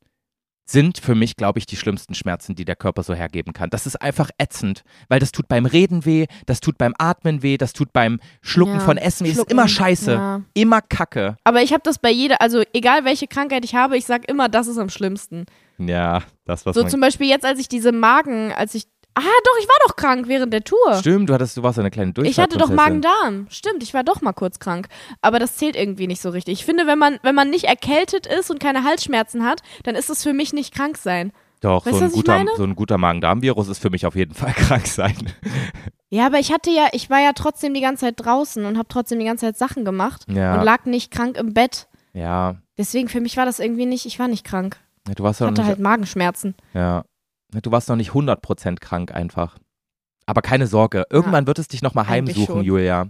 sind 0.69 0.97
für 0.97 1.15
mich, 1.15 1.38
glaube 1.38 1.60
ich, 1.60 1.65
die 1.65 1.77
schlimmsten 1.77 2.13
Schmerzen, 2.13 2.53
die 2.53 2.65
der 2.65 2.75
Körper 2.75 3.01
so 3.01 3.13
hergeben 3.13 3.53
kann. 3.53 3.69
Das 3.69 3.88
ist 3.88 3.95
einfach 4.01 4.30
ätzend, 4.38 4.84
weil 5.08 5.19
das 5.19 5.32
tut 5.32 5.47
beim 5.47 5.65
Reden 5.65 6.06
weh, 6.06 6.27
das 6.45 6.60
tut 6.60 6.77
beim 6.77 6.93
Atmen 6.97 7.41
weh, 7.41 7.58
das 7.58 7.73
tut 7.73 7.93
beim 7.93 8.19
Schlucken 8.41 8.75
Ja, 8.75 8.80
von 8.82 8.97
Essen 8.97 9.25
weh. 9.25 9.30
Das 9.30 9.39
ist 9.39 9.51
immer 9.51 9.67
scheiße, 9.67 10.12
ja. 10.12 10.41
immer 10.53 10.82
Kacke. 10.82 11.38
Aber 11.45 11.62
ich 11.62 11.71
habe 11.71 11.82
das 11.84 11.99
bei 11.99 12.12
jeder, 12.12 12.41
also 12.41 12.63
egal 12.73 13.06
welche 13.06 13.27
Krankheit 13.27 13.63
ich 13.63 13.75
habe, 13.75 13.97
ich 13.97 14.06
sag 14.06 14.30
immer, 14.30 14.49
das 14.49 14.67
ist 14.67 14.77
am 14.77 14.89
schlimmsten. 14.89 15.45
Ja, 15.77 16.23
das 16.45 16.65
was 16.65 16.75
So 16.75 16.84
zum 16.84 16.99
Beispiel 16.99 17.27
jetzt, 17.27 17.45
als 17.45 17.60
ich 17.60 17.69
diese 17.69 17.91
Magen, 17.91 18.51
als 18.51 18.75
ich. 18.75 18.86
Ah, 19.19 19.21
doch, 19.43 19.58
ich 19.60 19.67
war 19.67 19.75
doch 19.88 19.95
krank 19.95 20.27
während 20.27 20.53
der 20.53 20.63
Tour. 20.63 20.93
Stimmt, 20.99 21.30
du 21.30 21.34
hattest, 21.34 21.58
du 21.58 21.63
warst 21.63 21.80
eine 21.80 21.89
kleine 21.89 22.13
Durchfall. 22.13 22.30
Ich 22.32 22.39
hatte 22.39 22.58
doch 22.58 22.69
Magen-Darm. 22.69 23.47
Stimmt, 23.49 23.82
ich 23.82 23.93
war 23.95 24.03
doch 24.03 24.21
mal 24.21 24.34
kurz 24.34 24.60
krank. 24.60 24.88
Aber 25.21 25.39
das 25.39 25.56
zählt 25.58 25.75
irgendwie 25.75 26.06
nicht 26.06 26.21
so 26.21 26.30
richtig. 26.30 26.60
Ich 26.60 26.65
finde, 26.65 26.86
wenn 26.86 26.99
man, 26.99 27.17
wenn 27.23 27.34
man 27.34 27.49
nicht 27.49 27.63
erkältet 27.63 28.27
ist 28.27 28.51
und 28.51 28.60
keine 28.60 28.84
Halsschmerzen 28.84 29.43
hat, 29.43 29.62
dann 29.84 29.95
ist 29.95 30.10
es 30.12 30.21
für 30.21 30.34
mich 30.34 30.53
nicht 30.53 30.73
krank 30.73 30.97
sein. 30.97 31.32
Doch, 31.62 31.88
Weißt 31.88 31.97
so 31.97 32.06
ein, 32.06 32.12
guter, 32.12 32.45
so 32.56 32.63
ein 32.63 32.75
guter 32.75 32.99
Magen-Darm-Virus 32.99 33.67
ist 33.69 33.80
für 33.80 33.89
mich 33.89 34.06
auf 34.06 34.15
jeden 34.15 34.36
Fall 34.36 34.53
krank 34.56 34.86
sein. 34.86 35.15
Ja, 36.10 36.27
aber 36.27 36.38
ich 36.38 36.51
hatte 36.53 36.69
ja, 36.69 36.88
ich 36.91 37.10
war 37.10 37.19
ja 37.19 37.34
trotzdem 37.34 37.73
die 37.73 37.82
ganze 37.82 38.06
Zeit 38.06 38.13
draußen 38.17 38.63
und 38.65 38.77
habe 38.77 38.88
trotzdem 38.88 39.17
die 39.17 39.25
ganze 39.25 39.47
Zeit 39.47 39.58
Sachen 39.58 39.84
gemacht 39.84 40.25
Ja. 40.30 40.60
und 40.60 40.63
lag 40.63 40.86
nicht 40.86 41.10
krank 41.12 41.36
im 41.38 41.53
Bett. 41.56 41.88
Ja, 42.13 42.58
Deswegen 42.77 43.10
für 43.10 43.21
mich 43.21 43.36
war 43.38 43.45
das 43.45 43.58
irgendwie 43.60 43.88
nicht, 43.88 44.06
ich 44.06 44.19
war 44.19 44.27
nicht 44.27 44.43
krank. 44.45 44.77
du 45.15 45.23
warst 45.23 45.41
Ich 45.41 45.47
hatte 45.47 45.65
halt 45.65 45.80
Magenschmerzen. 45.80 46.53
ja, 46.75 47.03
du 47.51 47.71
warst 47.71 47.89
noch 47.89 47.95
nicht 47.95 48.12
100% 48.12 48.79
krank 48.79 49.13
einfach. 49.13 49.57
Aber 50.25 50.41
keine 50.41 50.67
Sorge, 50.67 51.05
irgendwann 51.10 51.47
wird 51.47 51.60
es 51.60 51.67
dich 51.67 51.81
nochmal 51.81 52.07
heimsuchen. 52.07 52.63
Julia. 52.63 53.07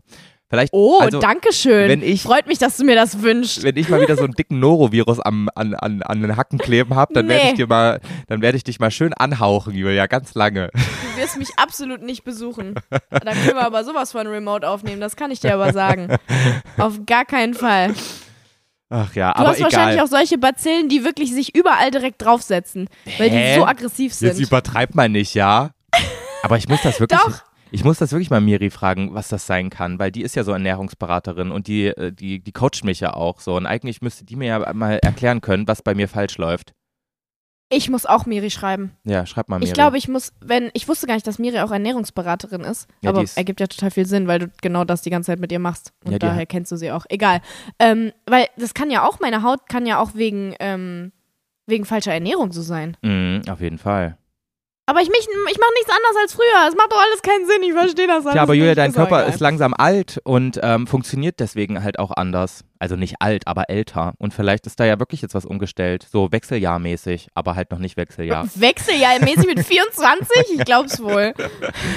Vielleicht, 0.49 0.71
Oh, 0.71 0.99
also, 1.01 1.19
danke 1.19 1.51
schön. 1.51 1.89
wenn 1.89 2.01
ich- 2.01 2.21
Freut 2.23 2.47
mich, 2.47 2.57
dass 2.57 2.77
du 2.77 2.85
mir 2.85 2.95
das 2.95 3.21
wünschst. 3.21 3.63
wenn 3.63 3.75
ich 3.75 3.89
mal 3.89 3.99
wieder 3.99 4.15
so 4.15 4.23
einen 4.23 4.31
dicken 4.31 4.59
Norovirus 4.59 5.19
am, 5.19 5.49
an, 5.55 5.73
an, 5.75 6.01
an 6.03 6.21
den 6.21 6.37
Hacken 6.37 6.57
kleben 6.57 6.95
habe, 6.95 7.13
dann 7.13 7.27
werde 7.27 7.43
Nee. 7.43 7.49
ich 7.49 7.55
dir 7.55 7.67
mal, 7.67 7.99
dann 8.27 8.41
werde 8.41 8.55
ich 8.55 8.63
dich 8.63 8.79
mal 8.79 8.89
schön 8.89 9.13
anhauchen, 9.13 9.73
Julia, 9.75 10.05
ganz 10.07 10.35
lange. 10.35 10.69
Du 10.73 11.21
wirst 11.21 11.37
mich 11.37 11.49
absolut 11.57 12.01
nicht 12.01 12.23
besuchen. 12.23 12.75
Da 12.89 12.99
können 13.33 13.55
wir 13.55 13.65
aber 13.65 13.83
sowas 13.83 14.13
von 14.13 14.25
Remote 14.25 14.65
aufnehmen, 14.69 15.01
das 15.01 15.17
kann 15.17 15.31
ich 15.31 15.41
dir 15.41 15.53
aber 15.53 15.73
sagen. 15.73 16.15
Auf 16.77 17.05
gar 17.05 17.25
keinen 17.25 17.53
Fall. 17.53 17.93
Ach 18.89 19.13
ja, 19.15 19.33
Du 19.33 19.39
aber 19.39 19.49
hast 19.49 19.61
wahrscheinlich 19.61 19.95
egal. 19.95 20.05
auch 20.05 20.09
solche 20.09 20.37
Bazillen, 20.37 20.87
die 20.89 21.03
wirklich 21.03 21.33
sich 21.33 21.53
überall 21.55 21.91
direkt 21.91 22.21
draufsetzen, 22.21 22.87
weil 23.17 23.29
Hä? 23.29 23.53
die 23.53 23.59
so 23.59 23.65
aggressiv 23.65 24.11
Jetzt 24.13 24.37
sind. 24.37 24.39
übertreibt 24.47 24.95
man 24.95 25.11
nicht, 25.11 25.33
ja? 25.33 25.71
Aber 26.43 26.57
ich 26.57 26.67
muss 26.69 26.81
das 26.83 26.99
wirklich. 26.99 27.19
Doch. 27.19 27.43
Ich 27.69 27.83
muss 27.83 27.97
das 27.97 28.13
wirklich 28.13 28.29
mal 28.29 28.39
Miri 28.39 28.69
fragen, 28.69 29.13
was 29.13 29.27
das 29.27 29.45
sein 29.45 29.69
kann, 29.69 29.99
weil 29.99 30.09
die 30.09 30.21
ist 30.21 30.35
ja 30.37 30.45
so 30.45 30.53
Ernährungsberaterin 30.53 31.51
und 31.51 31.67
die, 31.67 31.87
äh, 31.87 32.13
die, 32.13 32.39
die 32.39 32.51
coacht 32.53 32.85
mich 32.85 33.01
ja 33.01 33.13
auch 33.13 33.41
so. 33.41 33.55
Und 33.57 33.65
eigentlich 33.65 34.01
müsste 34.01 34.23
die 34.23 34.37
mir 34.37 34.47
ja 34.47 34.73
mal 34.73 34.99
erklären 35.03 35.41
können, 35.41 35.67
was 35.67 35.81
bei 35.81 35.93
mir 35.93 36.07
falsch 36.07 36.37
läuft. 36.37 36.71
Ich 37.69 37.89
muss 37.89 38.05
auch 38.05 38.25
Miri 38.25 38.49
schreiben. 38.49 38.91
Ja, 39.03 39.25
schreib 39.25 39.49
mal 39.49 39.57
Miri. 39.59 39.67
Ich 39.67 39.73
glaube, 39.73 39.97
ich 39.97 40.07
muss, 40.07 40.31
wenn, 40.39 40.69
ich 40.73 40.87
wusste 40.87 41.05
gar 41.05 41.15
nicht, 41.15 41.27
dass 41.27 41.37
Miri 41.37 41.59
auch 41.59 41.71
Ernährungsberaterin 41.71 42.61
ist. 42.61 42.87
Ja, 43.01 43.09
aber 43.09 43.23
ist- 43.23 43.35
ergibt 43.37 43.59
ja 43.59 43.67
total 43.67 43.91
viel 43.91 44.05
Sinn, 44.05 44.27
weil 44.27 44.39
du 44.39 44.51
genau 44.61 44.85
das 44.85 45.01
die 45.01 45.09
ganze 45.09 45.27
Zeit 45.31 45.39
mit 45.39 45.51
ihr 45.51 45.59
machst. 45.59 45.91
Und 46.05 46.13
Ja, 46.13 46.19
daher 46.19 46.41
hat- 46.43 46.49
kennst 46.49 46.71
du 46.71 46.77
sie 46.77 46.91
auch. 46.91 47.05
Egal. 47.09 47.41
Ähm, 47.79 48.13
weil 48.25 48.47
das 48.57 48.73
kann 48.73 48.89
ja 48.89 49.05
auch, 49.05 49.19
meine 49.19 49.43
Haut 49.43 49.67
kann 49.67 49.85
ja 49.85 49.99
auch 49.99 50.15
wegen, 50.15 50.55
ähm, 50.61 51.11
wegen 51.65 51.83
falscher 51.83 52.13
Ernährung 52.13 52.53
so 52.53 52.61
sein. 52.61 52.95
Mhm, 53.01 53.41
auf 53.49 53.59
jeden 53.59 53.77
Fall. 53.79 54.17
Aber 54.89 55.01
ich, 55.01 55.09
mich, 55.09 55.19
ich 55.19 55.57
mache 55.59 55.73
nichts 55.75 55.89
anderes 55.89 56.15
als 56.21 56.33
früher. 56.33 56.69
Es 56.69 56.75
macht 56.77 56.93
doch 56.93 56.97
alles 56.97 57.21
keinen 57.21 57.45
Sinn. 57.45 57.61
Ich 57.61 57.73
verstehe 57.73 58.07
das 58.07 58.25
alles. 58.25 58.35
Ja, 58.35 58.41
aber 58.43 58.53
Julia, 58.53 58.73
dein 58.73 58.91
Ist 58.91 58.95
Körper 58.95 59.25
ist 59.25 59.41
langsam 59.41 59.73
alt 59.73 60.21
und 60.23 60.61
ähm, 60.63 60.87
funktioniert 60.87 61.41
deswegen 61.41 61.83
halt 61.83 61.99
auch 61.99 62.11
anders. 62.11 62.63
Also 62.79 62.95
nicht 62.95 63.15
alt, 63.19 63.47
aber 63.47 63.69
älter. 63.69 64.13
Und 64.17 64.33
vielleicht 64.33 64.65
ist 64.65 64.79
da 64.79 64.85
ja 64.85 64.97
wirklich 64.97 65.21
jetzt 65.21 65.35
was 65.35 65.43
umgestellt. 65.43 66.07
So 66.09 66.31
wechseljahrmäßig, 66.31 67.27
aber 67.33 67.57
halt 67.57 67.71
noch 67.71 67.79
nicht 67.79 67.97
Wechseljahr. 67.97 68.47
Wechseljahrmäßig 68.55 69.47
mit 69.47 69.59
24? 69.59 70.57
Ich 70.57 70.63
glaub's 70.63 71.01
wohl. 71.03 71.33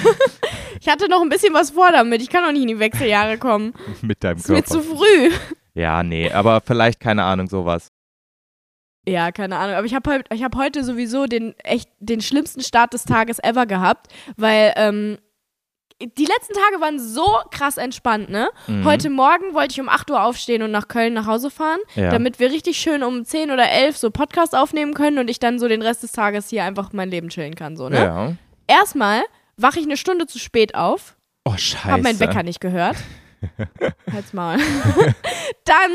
ich 0.81 0.89
hatte 0.89 1.09
noch 1.09 1.23
ein 1.23 1.29
bisschen 1.29 1.55
was 1.55 1.71
vor 1.71 1.93
damit. 1.93 2.21
Ich 2.23 2.29
kann 2.29 2.43
noch 2.43 2.51
nicht 2.51 2.63
in 2.63 2.69
die 2.69 2.79
Wechseljahre 2.81 3.39
kommen. 3.39 3.73
Mit 4.03 4.25
deinem 4.25 4.39
Ist 4.39 4.49
mir 4.49 4.63
Körper. 4.63 4.69
zu 4.69 4.83
früh. 4.83 5.31
Ja, 5.75 6.03
nee, 6.03 6.29
aber 6.33 6.61
vielleicht, 6.61 6.99
keine 6.99 7.23
Ahnung, 7.23 7.47
sowas. 7.47 7.93
Ja, 9.09 9.33
keine 9.33 9.57
Ahnung. 9.57 9.77
Aber 9.77 9.87
ich 9.87 9.95
habe 9.95 10.11
halt, 10.11 10.27
ich 10.33 10.43
hab 10.45 10.55
heute 10.57 10.85
sowieso 10.85 11.27
den 11.27 11.59
echt 11.61 11.89
den 12.01 12.21
schlimmsten 12.21 12.61
Start 12.63 12.93
des 12.93 13.05
Tages 13.05 13.39
ever 13.43 13.67
gehabt, 13.67 14.09
weil 14.37 14.73
ähm, 14.77 15.19
die 16.03 16.25
letzten 16.25 16.55
Tage 16.55 16.81
waren 16.81 16.99
so 16.99 17.27
krass 17.51 17.77
entspannt, 17.77 18.31
ne? 18.31 18.49
Mhm. 18.67 18.85
Heute 18.85 19.11
Morgen 19.11 19.53
wollte 19.53 19.73
ich 19.73 19.81
um 19.81 19.89
8 19.91 20.11
Uhr 20.11 20.23
aufstehen 20.25 20.63
und 20.63 20.71
nach 20.71 20.89
Köln 20.89 21.13
nach 21.13 21.27
Hause 21.27 21.51
fahren, 21.51 21.79
Ja. 21.95 22.11
damit 22.11 22.39
wir 22.41 22.51
richtig 22.51 22.79
schön 22.79 23.03
um 23.03 23.25
10 23.25 23.51
oder 23.51 23.69
11 23.71 23.99
so 23.99 24.11
Podcast 24.11 24.55
aufnehmen 24.55 24.95
können 24.95 25.19
und 25.19 25.29
ich 25.29 25.39
dann 25.41 25.59
so 25.59 25.69
den 25.69 25.83
Rest 25.83 26.03
des 26.03 26.13
Tages 26.13 26.49
hier 26.49 26.65
einfach 26.65 26.93
mein 26.95 27.11
Leben 27.11 27.29
chillen 27.29 27.55
kann, 27.55 27.77
so, 27.77 27.89
ne? 27.91 27.99
Ja. 27.99 28.33
Erstmal 28.67 29.23
wache 29.59 29.79
ich 29.79 29.85
eine 29.85 29.99
Stunde 29.99 30.27
zu 30.27 30.39
spät 30.39 30.75
auf, 30.75 31.17
Oh, 31.45 31.55
scheiße. 31.57 31.85
habe 31.85 32.03
meinen 32.03 32.21
Wecker 32.21 32.43
nicht 32.43 32.61
gehört. 32.61 32.97
Halt's 34.13 34.33
mal. 34.33 34.59
Dann 35.65 35.91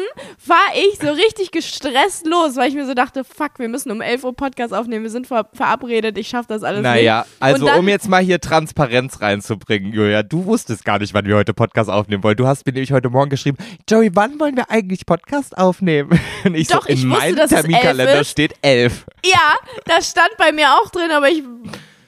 war 0.46 0.58
ich 0.76 0.98
so 1.00 1.12
richtig 1.12 1.52
gestresst 1.52 2.26
los, 2.26 2.56
weil 2.56 2.70
ich 2.70 2.76
mir 2.76 2.86
so 2.86 2.94
dachte, 2.94 3.24
fuck, 3.24 3.58
wir 3.60 3.68
müssen 3.68 3.92
um 3.92 4.02
11 4.02 4.24
Uhr 4.24 4.36
Podcast 4.36 4.74
aufnehmen, 4.74 5.04
wir 5.04 5.10
sind 5.10 5.28
ver 5.28 5.48
verabredet, 5.54 6.18
ich 6.18 6.28
schaff 6.28 6.48
das 6.48 6.64
alles 6.64 6.82
Naja, 6.82 7.20
nicht. 7.22 7.42
also 7.42 7.66
Und 7.66 7.72
dann- 7.72 7.80
um 7.80 7.88
jetzt 7.88 8.08
mal 8.08 8.22
hier 8.24 8.40
Transparenz 8.40 9.22
reinzubringen, 9.22 9.92
Julia, 9.94 10.24
du 10.24 10.46
wusstest 10.46 10.86
gar 10.86 11.00
nicht, 11.00 11.14
wann 11.14 11.26
wir 11.26 11.36
heute 11.36 11.54
Podcast 11.54 11.90
aufnehmen 11.90 12.24
wollen. 12.24 12.38
Du 12.38 12.48
hast 12.48 12.66
mir 12.66 12.72
nämlich 12.74 12.92
heute 12.92 13.10
Morgen 13.10 13.30
geschrieben, 13.30 13.58
Joey, 13.90 14.12
wann 14.16 14.40
wollen 14.40 14.56
wir 14.56 14.70
eigentlich 14.72 15.06
Podcast 15.06 15.58
aufnehmen? 15.58 16.20
Und 16.46 16.56
ich 16.56 16.68
Doch, 16.68 16.84
so, 16.84 16.90
in 16.90 16.98
ich 16.98 17.04
wusste, 17.10 17.20
meinem 17.20 17.36
dass 17.36 17.52
es 17.52 17.62
Terminkalender 17.62 18.12
elf 18.14 18.22
ist. 18.22 18.32
steht 18.32 18.54
elf. 18.62 19.06
Ja, 19.26 19.54
das 19.86 20.10
stand 20.10 20.32
bei 20.38 20.52
mir 20.52 20.70
auch 20.74 20.90
drin, 20.90 21.12
aber 21.12 21.30
ich, 21.30 21.44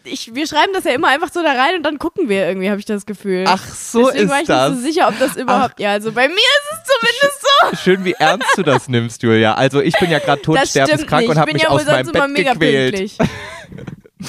ich, 0.08 0.34
wir 0.36 0.48
schreiben 0.48 0.72
das 0.74 0.84
ja 0.86 0.91
immer 0.91 1.08
einfach 1.10 1.32
so 1.32 1.41
da 1.43 1.52
rein 1.52 1.76
und 1.78 1.84
dann 1.84 2.00
gucken 2.00 2.30
wir 2.30 2.48
irgendwie, 2.48 2.70
habe 2.70 2.80
ich 2.80 2.86
das 2.86 3.06
Gefühl. 3.06 3.46
Ach, 3.48 3.63
so 3.67 4.06
Deswegen 4.10 4.30
war 4.30 4.38
ich 4.38 4.43
ist 4.43 4.50
nicht 4.50 4.60
das. 4.60 4.74
so 4.76 4.82
sicher, 4.82 5.08
ob 5.10 5.20
das 5.20 5.36
überhaupt, 5.38 5.80
ja, 5.80 5.91
also 5.91 6.12
bei 6.12 6.28
mir 6.28 6.36
ist 6.36 6.72
es 6.74 6.80
zumindest 6.84 7.41
so. 7.41 7.78
Schön, 7.84 8.06
wie 8.06 8.13
ernst 8.13 8.58
du 8.58 8.63
das 8.63 8.88
nimmst, 8.88 9.22
Julia. 9.24 9.54
Also 9.56 9.82
ich 9.82 9.93
bin 10.00 10.10
ja 10.10 10.20
gerade 10.20 10.41
Das 10.41 10.46
todsterbenskrank 10.74 11.22
nicht. 11.22 11.30
und 11.30 11.34
Ich 11.36 11.39
habe 11.39 11.46
bin 11.48 11.54
mich 11.56 11.63
ja 11.63 11.70
aus 11.70 11.86
meinem 11.86 12.12
Bett 12.12 12.30
mega 12.30 12.54
gequält. 12.54 12.96
pünktlich. 12.96 13.17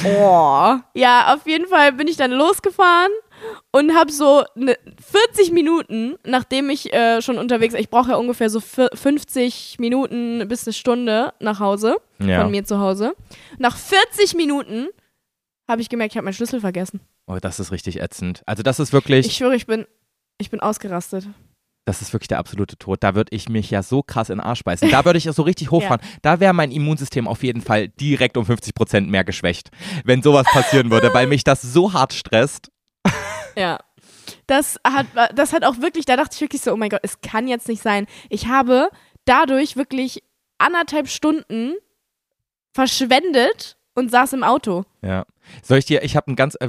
Oh. 0.05 0.75
Ja, 0.95 1.35
auf 1.35 1.47
jeden 1.47 1.67
Fall 1.67 1.93
bin 1.93 2.09
ich 2.09 2.17
dann 2.19 2.31
losgefahren 2.31 3.11
und 3.73 3.95
habe 3.97 4.13
so 4.13 4.45
ne 4.55 4.77
40 5.35 5.51
Minuten, 5.53 6.17
nachdem 6.25 6.69
ich 6.69 6.93
äh, 6.93 7.23
schon 7.23 7.39
unterwegs, 7.39 7.73
ich 7.75 7.89
brauche 7.89 8.11
ja 8.11 8.17
ungefähr 8.17 8.51
so 8.51 8.61
vier- 8.61 8.91
50 8.93 9.77
Minuten 9.79 10.47
bis 10.47 10.67
eine 10.67 10.75
Stunde 10.75 11.33
nach 11.41 11.59
Hause, 11.61 11.97
Ja. 12.23 12.43
von 12.43 12.51
mir 12.51 12.65
zu 12.65 12.79
Hause. 12.79 13.15
Nach 13.59 13.77
40 13.79 14.35
Minuten 14.37 14.89
habe 15.69 15.81
ich 15.83 15.89
gemerkt, 15.89 16.13
ich 16.13 16.17
habe 16.17 16.25
meinen 16.25 16.35
Schlüssel 16.35 16.61
vergessen. 16.61 17.01
Oh, 17.27 17.37
das 17.41 17.61
ist 17.61 17.71
richtig 17.73 18.01
ätzend. 18.01 18.43
Also 18.47 18.63
das 18.63 18.81
ist 18.81 18.93
wirklich, 18.93 19.27
Ich 19.27 19.37
schwöre, 19.37 19.55
ich 19.55 19.67
bin, 19.67 19.87
ich 20.39 20.51
bin 20.51 20.61
ausgerastet. 20.61 21.27
das 21.85 22.01
ist 22.03 22.13
wirklich 22.13 22.29
der 22.29 22.39
absolute 22.39 22.77
Tod. 22.79 23.03
Da 23.03 23.15
würde 23.15 23.35
ich 23.35 23.49
mich 23.49 23.71
ja 23.71 23.83
so 23.83 24.03
krass 24.03 24.31
in 24.31 24.39
den 24.39 24.45
Arsch 24.47 24.63
beißen. 24.65 24.91
Da 24.91 25.05
würde 25.05 25.19
ich 25.19 25.25
so 25.25 25.43
richtig 25.43 25.71
hochfahren. 25.71 26.01
Da 26.23 26.41
wäre 26.41 26.53
mein 26.55 26.71
Immunsystem 26.71 27.29
auf 27.29 27.43
jeden 27.43 27.61
Fall 27.63 27.89
direkt 27.89 28.37
um 28.37 28.47
50 28.47 28.75
Prozent 28.75 29.09
mehr 29.09 29.25
geschwächt, 29.25 29.71
wenn 30.05 30.23
sowas 30.23 30.47
passieren 30.47 30.91
würde, 30.91 31.13
weil 31.15 31.27
mich 31.27 31.45
das 31.45 31.63
so 31.63 31.93
hart 31.93 32.13
stresst. 32.13 32.71
Ja. 33.57 33.79
Das 34.47 34.79
hat, 34.87 35.07
das 35.35 35.53
hat 35.53 35.65
auch 35.65 35.79
wirklich, 35.81 36.05
da 36.05 36.17
dachte 36.17 36.35
ich 36.35 36.41
wirklich 36.41 36.63
so, 36.63 36.73
oh 36.73 36.77
mein 36.77 36.91
Gott, 36.91 37.01
es 37.03 37.21
kann 37.23 37.49
jetzt 37.49 37.67
nicht 37.67 37.83
sein. 37.83 38.07
Ich 38.29 38.47
habe 38.47 38.89
dadurch 39.25 39.75
wirklich 39.77 40.23
anderthalb 40.59 41.09
Stunden 41.09 41.75
verschwendet 42.75 43.78
und 43.99 44.11
saß 44.11 44.33
im 44.35 44.45
Auto. 44.45 44.85
Ja. 45.03 45.25
Soll 45.63 45.79
ich 45.79 45.85
dir, 45.87 46.03
ich 46.03 46.17
habe 46.17 46.31
ein 46.31 46.37
ganz, 46.37 46.55
äh, 46.61 46.69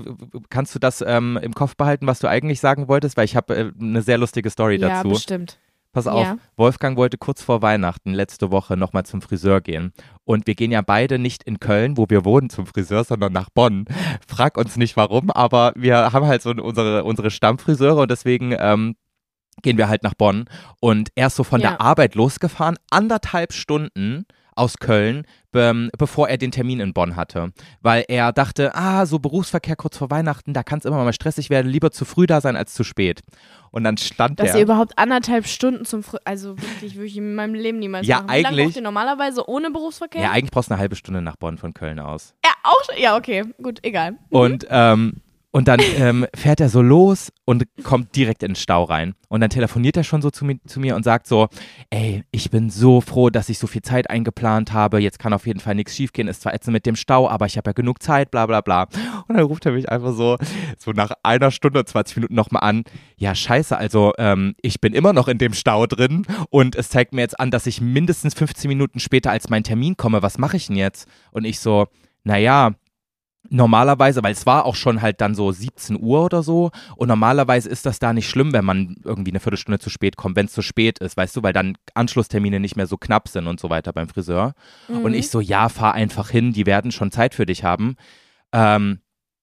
kannst 0.50 0.74
du 0.76 0.80
das 0.80 1.02
ähm, 1.06 1.38
im 1.42 1.54
Kopf 1.54 1.76
behalten, 1.76 2.08
was 2.08 2.20
du 2.20 2.28
eigentlich 2.28 2.60
sagen 2.60 2.88
wolltest? 2.88 3.18
Weil 3.18 3.26
ich 3.26 3.36
habe 3.36 3.56
äh, 3.56 3.72
eine 3.80 4.02
sehr 4.02 4.18
lustige 4.18 4.50
Story 4.50 4.78
Ja, 4.78 4.90
dazu. 4.90 5.10
bestimmt. 5.10 5.60
Pass 5.92 6.06
auf, 6.06 6.24
Ja. 6.24 6.38
Wolfgang 6.56 6.98
wollte 6.98 7.18
kurz 7.18 7.42
vor 7.42 7.64
Weihnachten 7.64 8.14
letzte 8.14 8.52
Woche 8.52 8.78
nochmal 8.78 9.06
zum 9.08 9.22
Friseur 9.24 9.60
gehen. 9.60 9.92
Und 10.24 10.46
wir 10.46 10.54
gehen 10.54 10.72
ja 10.72 10.82
beide 10.82 11.18
nicht 11.18 11.42
in 11.44 11.60
Köln, 11.60 11.98
wo 11.98 12.06
wir 12.10 12.26
wohnen, 12.26 12.52
zum 12.52 12.68
Friseur, 12.68 13.04
sondern 13.04 13.34
nach 13.34 13.50
Bonn. 13.50 13.86
Frag 14.28 14.58
uns 14.58 14.76
nicht 14.78 14.96
warum, 14.98 15.32
aber 15.32 15.74
wir 15.76 16.14
haben 16.14 16.28
halt 16.28 16.44
so 16.44 16.52
unsere, 16.52 17.04
unsere 17.04 17.32
Stammfriseure 17.32 18.02
und 18.02 18.12
deswegen 18.12 18.56
ähm, 18.58 18.96
gehen 19.64 19.78
wir 19.80 19.90
halt 19.90 20.04
nach 20.04 20.14
Bonn. 20.14 20.46
Und 20.80 21.10
er 21.16 21.28
ist 21.28 21.36
so 21.36 21.44
von 21.44 21.60
Ja. 21.60 21.72
der 21.72 21.82
Arbeit 21.82 22.14
losgefahren, 22.14 22.78
anderthalb 22.92 23.52
Stunden 23.52 24.26
aus 24.56 24.78
Köln, 24.78 25.26
be 25.52 25.90
bevor 25.98 26.30
er 26.30 26.38
den 26.38 26.52
Termin 26.52 26.80
in 26.80 26.94
Bonn 26.94 27.16
hatte. 27.16 27.52
Weil 27.82 28.06
er 28.08 28.32
dachte, 28.34 28.76
ah, 28.76 29.06
so 29.06 29.20
Berufsverkehr 29.20 29.76
kurz 29.76 29.98
vor 29.98 30.10
Weihnachten, 30.12 30.54
da 30.54 30.64
kann 30.64 30.80
es 30.80 30.86
immer 30.86 31.04
mal 31.04 31.14
stressig 31.14 31.50
werden, 31.50 31.68
lieber 31.72 31.92
zu 31.92 32.06
früh 32.06 32.28
da 32.28 32.42
sein 32.42 32.56
als 32.56 32.74
zu 32.74 32.84
spät. 32.84 33.22
Und 33.72 33.84
dann 33.84 33.98
stand 33.98 34.40
Dass 34.40 34.50
er. 34.50 34.56
ihr 34.58 34.62
überhaupt 34.64 34.98
anderthalb 34.98 35.46
Stunden 35.48 35.86
zum 35.86 36.02
Fr 36.04 36.18
also 36.26 36.58
wirklich 36.62 36.96
würde 36.96 37.06
ich 37.08 37.18
in 37.18 37.36
meinem 37.36 37.54
Leben 37.54 37.80
niemals 37.80 38.06
Ja, 38.08 38.18
machen. 38.18 38.28
Wie 38.30 38.32
lange 38.42 38.48
eigentlich- 38.48 38.66
braucht 38.68 38.76
ihr 38.78 38.82
normalerweise 38.82 39.48
ohne 39.50 39.70
Berufsverkehr? 39.72 40.22
Ja, 40.22 40.32
eigentlich 40.32 40.52
brauchst 40.52 40.70
du 40.70 40.74
eine 40.74 40.82
halbe 40.82 40.96
Stunde 40.96 41.22
nach 41.22 41.36
Bonn 41.36 41.58
von 41.58 41.74
Köln 41.74 42.00
aus. 42.00 42.34
ja, 42.44 42.52
auch 42.64 42.84
schon. 42.86 43.02
Ja, 43.02 43.16
okay, 43.18 43.44
gut, 43.62 43.80
egal. 43.84 44.18
Und, 44.30 44.66
ähm, 44.70 45.22
und 45.52 45.68
dann 45.68 45.80
ähm, 45.98 46.28
fährt 46.36 46.60
er 46.60 46.70
so 46.70 46.82
los 46.82 47.32
und 47.44 47.66
kommt 47.84 48.16
direkt 48.16 48.44
in 48.44 48.52
den 48.52 48.56
Stau 48.56 48.84
rein. 48.84 49.16
Und 49.30 49.42
dann 49.42 49.50
telefoniert 49.50 49.98
er 49.98 50.04
schon 50.04 50.22
so 50.22 50.30
zu 50.30 50.46
mir, 50.46 50.60
zu 50.68 50.80
mir 50.80 50.96
und 50.96 51.04
sagt 51.04 51.26
so, 51.26 51.48
ey, 51.90 52.24
ich 52.30 52.52
bin 52.52 52.70
so 52.70 53.02
froh, 53.02 53.32
dass 53.32 53.50
ich 53.50 53.58
so 53.58 53.66
viel 53.66 53.82
Zeit 53.82 54.12
eingeplant 54.12 54.74
habe. 54.74 55.00
Jetzt 55.00 55.18
kann 55.18 55.34
auf 55.34 55.48
jeden 55.48 55.60
Fall 55.60 55.74
nichts 55.74 55.96
schiefgehen. 55.96 56.28
Ist 56.28 56.44
zwar 56.44 56.54
ätzend 56.54 56.74
mit 56.74 56.86
dem 56.86 56.96
Stau, 56.96 57.28
aber 57.28 57.48
ich 57.48 57.58
habe 57.58 57.70
ja 57.70 57.74
genug 57.74 58.04
Zeit, 58.04 58.30
bla 58.30 58.46
bla 58.46 58.62
bla. 58.62 58.84
Und 59.28 59.38
dann 59.38 59.46
ruft 59.46 59.66
er 59.66 59.72
mich 59.72 59.90
einfach 59.90 60.14
so, 60.14 60.38
so 60.78 60.92
nach 60.92 61.14
einer 61.24 61.50
Stunde, 61.50 61.84
20 61.84 62.18
Minuten 62.18 62.36
nochmal 62.36 62.64
an. 62.64 62.84
Ja, 63.18 63.34
scheiße, 63.34 63.76
also 63.76 64.14
ähm, 64.20 64.56
ich 64.62 64.80
bin 64.82 64.94
immer 64.94 65.14
noch 65.14 65.28
in 65.28 65.40
dem 65.40 65.54
Stau 65.54 65.88
drin 65.88 66.28
und 66.52 66.76
es 66.76 66.90
zeigt 66.90 67.14
mir 67.14 67.22
jetzt 67.22 67.40
an, 67.40 67.50
dass 67.50 67.66
ich 67.66 67.82
mindestens 67.82 68.36
15 68.36 68.68
Minuten 68.68 69.00
später 69.00 69.32
als 69.32 69.50
mein 69.50 69.64
Termin 69.64 69.98
komme. 69.98 70.22
Was 70.22 70.38
mache 70.38 70.58
ich 70.58 70.68
denn 70.68 70.76
jetzt? 70.76 71.08
Und 71.32 71.46
ich 71.46 71.60
so, 71.60 71.88
naja, 72.24 72.76
normalerweise, 73.50 74.24
weil 74.24 74.34
es 74.34 74.46
war 74.46 74.66
auch 74.66 74.76
schon 74.76 75.02
halt 75.02 75.22
dann 75.22 75.36
so 75.36 75.52
17 75.52 76.00
Uhr 76.02 76.24
oder 76.26 76.44
so 76.44 76.72
und 76.96 77.08
normalerweise 77.08 77.70
ist 77.70 77.86
das 77.86 78.00
da 78.00 78.14
nicht 78.14 78.30
schlimm, 78.30 78.54
wenn 78.54 78.66
man 78.66 78.96
irgendwie 79.04 79.32
eine 79.32 79.40
Viertelstunde 79.40 79.80
zu 79.80 79.90
spät 79.90 80.18
kommt, 80.18 80.36
wenn 80.36 80.46
es 80.46 80.54
zu 80.54 80.62
spät 80.62 81.00
ist, 81.00 81.18
weißt 81.18 81.36
du, 81.36 81.44
weil 81.44 81.54
dann 81.54 81.78
Anschlusstermine 81.94 82.60
nicht 82.60 82.76
mehr 82.76 82.88
so 82.88 82.98
knapp 82.98 83.28
sind 83.28 83.48
und 83.48 83.60
so 83.60 83.70
weiter 83.70 83.94
beim 83.94 84.08
Friseur. 84.08 84.54
Und 85.04 85.14
ich 85.14 85.30
so, 85.30 85.40
ja, 85.40 85.70
fahr 85.70 85.94
einfach 85.94 86.30
hin, 86.30 86.54
die 86.54 86.66
werden 86.66 86.92
schon 86.92 87.12
Zeit 87.12 87.34
für 87.36 87.46
dich 87.46 87.64
haben. 87.64 87.96
Ähm, 88.52 89.00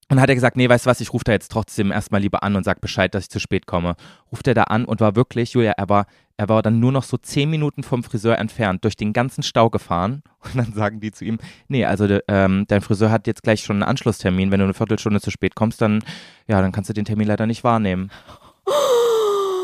und 0.09 0.17
dann 0.17 0.23
hat 0.23 0.29
er 0.29 0.37
gesagt, 0.37 0.57
nee, 0.57 0.69
weißt 0.69 0.87
du 0.87 0.91
was, 0.91 1.01
ich 1.01 1.13
rufe 1.13 1.25
da 1.25 1.33
jetzt 1.33 1.51
trotzdem 1.51 1.91
erstmal 1.91 2.21
lieber 2.21 2.45
an 2.45 2.55
und 2.55 2.63
sag 2.63 2.81
Bescheid, 2.81 3.13
dass 3.13 3.25
ich 3.25 3.31
zu 3.31 3.41
spät 3.41 3.67
komme. 3.67 3.97
Ruft 4.31 4.47
er 4.47 4.55
da 4.55 4.65
an 4.65 4.85
und 4.85 5.01
war 5.01 5.17
wirklich, 5.17 5.55
Julia, 5.55 5.73
er 5.73 5.89
war, 5.89 6.07
er 6.37 6.49
war 6.49 6.63
dann 6.63 6.79
nur 6.79 6.93
noch 6.93 7.03
so 7.03 7.17
zehn 7.17 7.51
Minuten 7.51 7.83
vom 7.83 8.05
Friseur 8.05 8.39
entfernt, 8.39 8.85
durch 8.85 8.95
den 8.95 9.13
ganzen 9.13 9.43
Stau 9.43 9.69
gefahren. 9.69 10.23
Und 10.45 10.57
dann 10.57 10.73
sagen 10.75 11.01
die 11.01 11.11
zu 11.11 11.25
ihm, 11.25 11.39
nee, 11.67 11.85
also 11.85 12.07
ähm, 12.29 12.67
dein 12.69 12.83
Friseur 12.83 13.11
hat 13.11 13.27
jetzt 13.27 13.43
gleich 13.43 13.65
schon 13.65 13.77
einen 13.77 13.83
Anschlusstermin. 13.83 14.53
Wenn 14.53 14.61
du 14.61 14.65
eine 14.65 14.75
Viertelstunde 14.75 15.21
zu 15.21 15.33
spät 15.33 15.57
kommst, 15.57 15.83
dann, 15.83 16.05
ja, 16.47 16.61
dann 16.61 16.71
kannst 16.71 16.89
du 16.89 16.95
den 16.95 17.05
Termin 17.05 17.27
leider 17.27 17.47
nicht 17.47 17.65
wahrnehmen. 17.65 18.13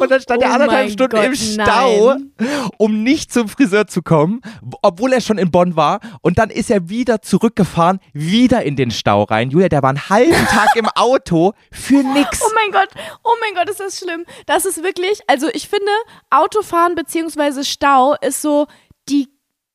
Und 0.02 0.10
dann 0.10 0.20
stand 0.20 0.42
er 0.42 0.50
Oh 0.50 0.52
anderthalb 0.54 0.84
mein 0.86 0.92
Stunden 0.92 1.16
Gott, 1.16 1.24
im 1.24 1.34
Stau, 1.34 2.14
nein. 2.14 2.32
um 2.78 3.02
nicht 3.02 3.32
zum 3.32 3.48
Friseur 3.48 3.86
zu 3.86 4.02
kommen, 4.02 4.40
obwohl 4.82 5.12
er 5.12 5.20
schon 5.20 5.38
in 5.38 5.50
Bonn 5.50 5.76
war. 5.76 6.00
Und 6.20 6.38
dann 6.38 6.50
ist 6.50 6.70
er 6.70 6.88
wieder 6.88 7.22
zurückgefahren, 7.22 8.00
wieder 8.12 8.62
in 8.62 8.76
den 8.76 8.90
Stau 8.90 9.22
rein. 9.24 9.50
Julia, 9.50 9.68
der 9.68 9.82
war 9.82 9.90
einen 9.90 10.08
halben 10.08 10.46
Tag 10.46 10.76
im 10.76 10.88
Auto 10.88 11.52
für 11.70 12.02
nix. 12.02 12.42
Oh 12.42 12.50
mein 12.54 12.72
Gott, 12.72 12.88
oh 13.24 13.34
mein 13.40 13.54
Gott, 13.54 13.70
ist 13.70 13.80
das 13.80 13.98
schlimm. 13.98 14.24
Das 14.46 14.64
ist 14.64 14.82
wirklich, 14.82 15.20
also 15.26 15.48
ich 15.52 15.68
finde, 15.68 15.92
Autofahren 16.30 16.94
beziehungsweise 16.94 17.64
Stau 17.64 18.14
ist 18.20 18.42
so 18.42 18.66
die, 19.08 19.28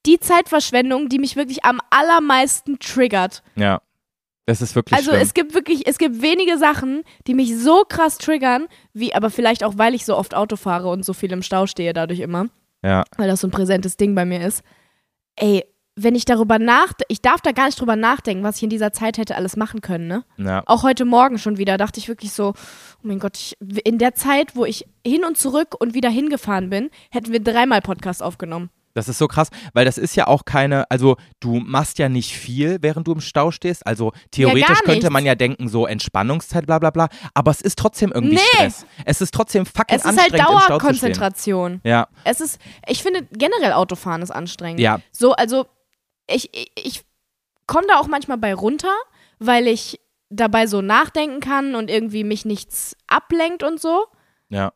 die 0.06 0.20
Zeitverschwendung, 0.20 1.10
die 1.10 1.20
mich 1.20 1.36
wirklich 1.36 1.66
am 1.66 1.80
allermeisten 1.90 2.80
triggert. 2.80 3.44
Ja, 3.56 3.82
das 4.48 4.62
ist 4.62 4.76
wirklich 4.76 4.98
Also 4.98 5.12
schlimm. 5.12 5.22
es 5.22 5.34
gibt 5.34 5.54
wirklich, 5.54 5.86
es 5.88 5.98
gibt 5.98 6.22
wenige 6.22 6.58
Sachen, 6.58 7.04
die 7.28 7.34
mich 7.34 7.56
so 7.58 7.84
krass 7.88 8.18
triggern, 8.18 8.68
wie, 8.94 9.14
aber 9.14 9.30
vielleicht 9.30 9.64
auch, 9.64 9.78
weil 9.78 9.94
ich 9.94 10.06
so 10.06 10.16
oft 10.18 10.34
Auto 10.34 10.56
fahre 10.56 10.88
und 10.90 11.04
so 11.06 11.14
viel 11.14 11.32
im 11.34 11.44
Stau 11.44 11.68
stehe 11.68 11.92
dadurch 11.94 12.22
immer, 12.22 12.48
ja, 12.82 13.04
weil 13.18 13.28
das 13.28 13.42
so 13.42 13.48
ein 13.48 13.52
präsentes 13.52 13.98
Ding 13.98 14.16
bei 14.16 14.24
mir 14.24 14.42
ist. 14.42 14.64
Ey, 15.36 15.66
wenn 16.00 16.16
ich 16.16 16.24
darüber 16.26 16.60
nachdenke, 16.60 17.06
ich 17.10 17.22
darf 17.22 17.42
da 17.42 17.52
gar 17.52 17.66
nicht 17.66 17.80
drüber 17.80 17.98
nachdenken, 17.98 18.44
was 18.44 18.58
ich 18.58 18.64
in 18.64 18.70
dieser 18.70 18.94
Zeit 18.94 19.18
hätte 19.18 19.36
alles 19.36 19.58
machen 19.58 19.82
können, 19.82 20.08
ne? 20.08 20.24
ja. 20.38 20.64
Auch 20.66 20.84
heute 20.84 21.04
Morgen 21.04 21.40
schon 21.40 21.58
wieder 21.58 21.78
dachte 21.78 22.00
ich 22.00 22.08
wirklich 22.08 22.32
so, 22.32 22.50
oh 22.50 22.54
mein 23.02 23.20
Gott, 23.20 23.36
ich, 23.38 23.58
in 23.84 23.98
der 23.98 24.16
Zeit, 24.16 24.56
wo 24.56 24.64
ich 24.64 24.86
hin 25.06 25.26
und 25.26 25.38
zurück 25.38 25.76
und 25.78 25.94
wieder 25.94 26.10
hingefahren 26.10 26.70
bin, 26.70 26.90
hätten 27.12 27.34
wir 27.34 27.42
dreimal 27.42 27.82
Podcast 27.82 28.24
aufgenommen. 28.24 28.70
Das 28.98 29.08
ist 29.08 29.18
so 29.20 29.28
krass, 29.28 29.50
weil 29.74 29.86
das 29.86 29.98
ist 29.98 30.16
ja 30.16 30.28
auch 30.28 30.44
keine, 30.46 30.90
also 30.90 31.18
du 31.40 31.60
machst 31.60 32.00
ja 32.00 32.10
nicht 32.10 32.34
viel, 32.36 32.78
während 32.82 33.08
du 33.08 33.14
im 33.14 33.22
Stau 33.22 33.52
stehst. 33.52 33.86
Also 33.86 34.12
theoretisch 34.32 34.68
gar 34.68 34.82
könnte 34.84 35.10
man 35.10 35.26
ja 35.26 35.36
denken, 35.36 35.70
so 35.70 35.86
Entspannungszeit, 35.86 36.66
bla 36.66 36.80
bla 36.80 36.90
bla. 36.90 37.08
Aber 37.34 37.52
es 37.52 37.62
ist 37.62 37.78
trotzdem 37.78 38.12
irgendwie 38.12 38.36
Nee. 38.36 38.42
Stress. 38.56 38.86
Es 39.06 39.22
ist 39.22 39.34
trotzdem 39.34 39.66
fucking 39.66 39.96
Es 39.98 40.04
ist 40.04 40.08
halt 40.20 40.34
anstrengend. 40.34 40.70
Dauerkonzentration. 40.70 41.82
Ja, 41.84 42.08
Es 42.24 42.42
ist, 42.42 42.60
ich 42.88 43.04
finde 43.04 43.28
generell 43.32 43.74
Autofahren 43.74 44.22
ist 44.22 44.32
anstrengend. 44.32 44.80
ja, 44.80 45.00
So, 45.12 45.34
also 45.34 45.66
ich, 46.30 46.50
ich, 46.54 46.72
ich 46.76 47.02
komme 47.68 47.86
da 47.88 48.00
auch 48.00 48.08
manchmal 48.08 48.38
bei 48.38 48.54
runter, 48.54 48.94
weil 49.40 49.68
ich 49.68 50.00
dabei 50.30 50.68
so 50.68 50.82
nachdenken 50.82 51.40
kann 51.40 51.76
und 51.76 51.90
irgendwie 51.90 52.24
mich 52.24 52.44
nichts 52.46 52.96
ablenkt 53.08 53.64
und 53.64 53.80
so. 53.80 54.06
ja. 54.50 54.72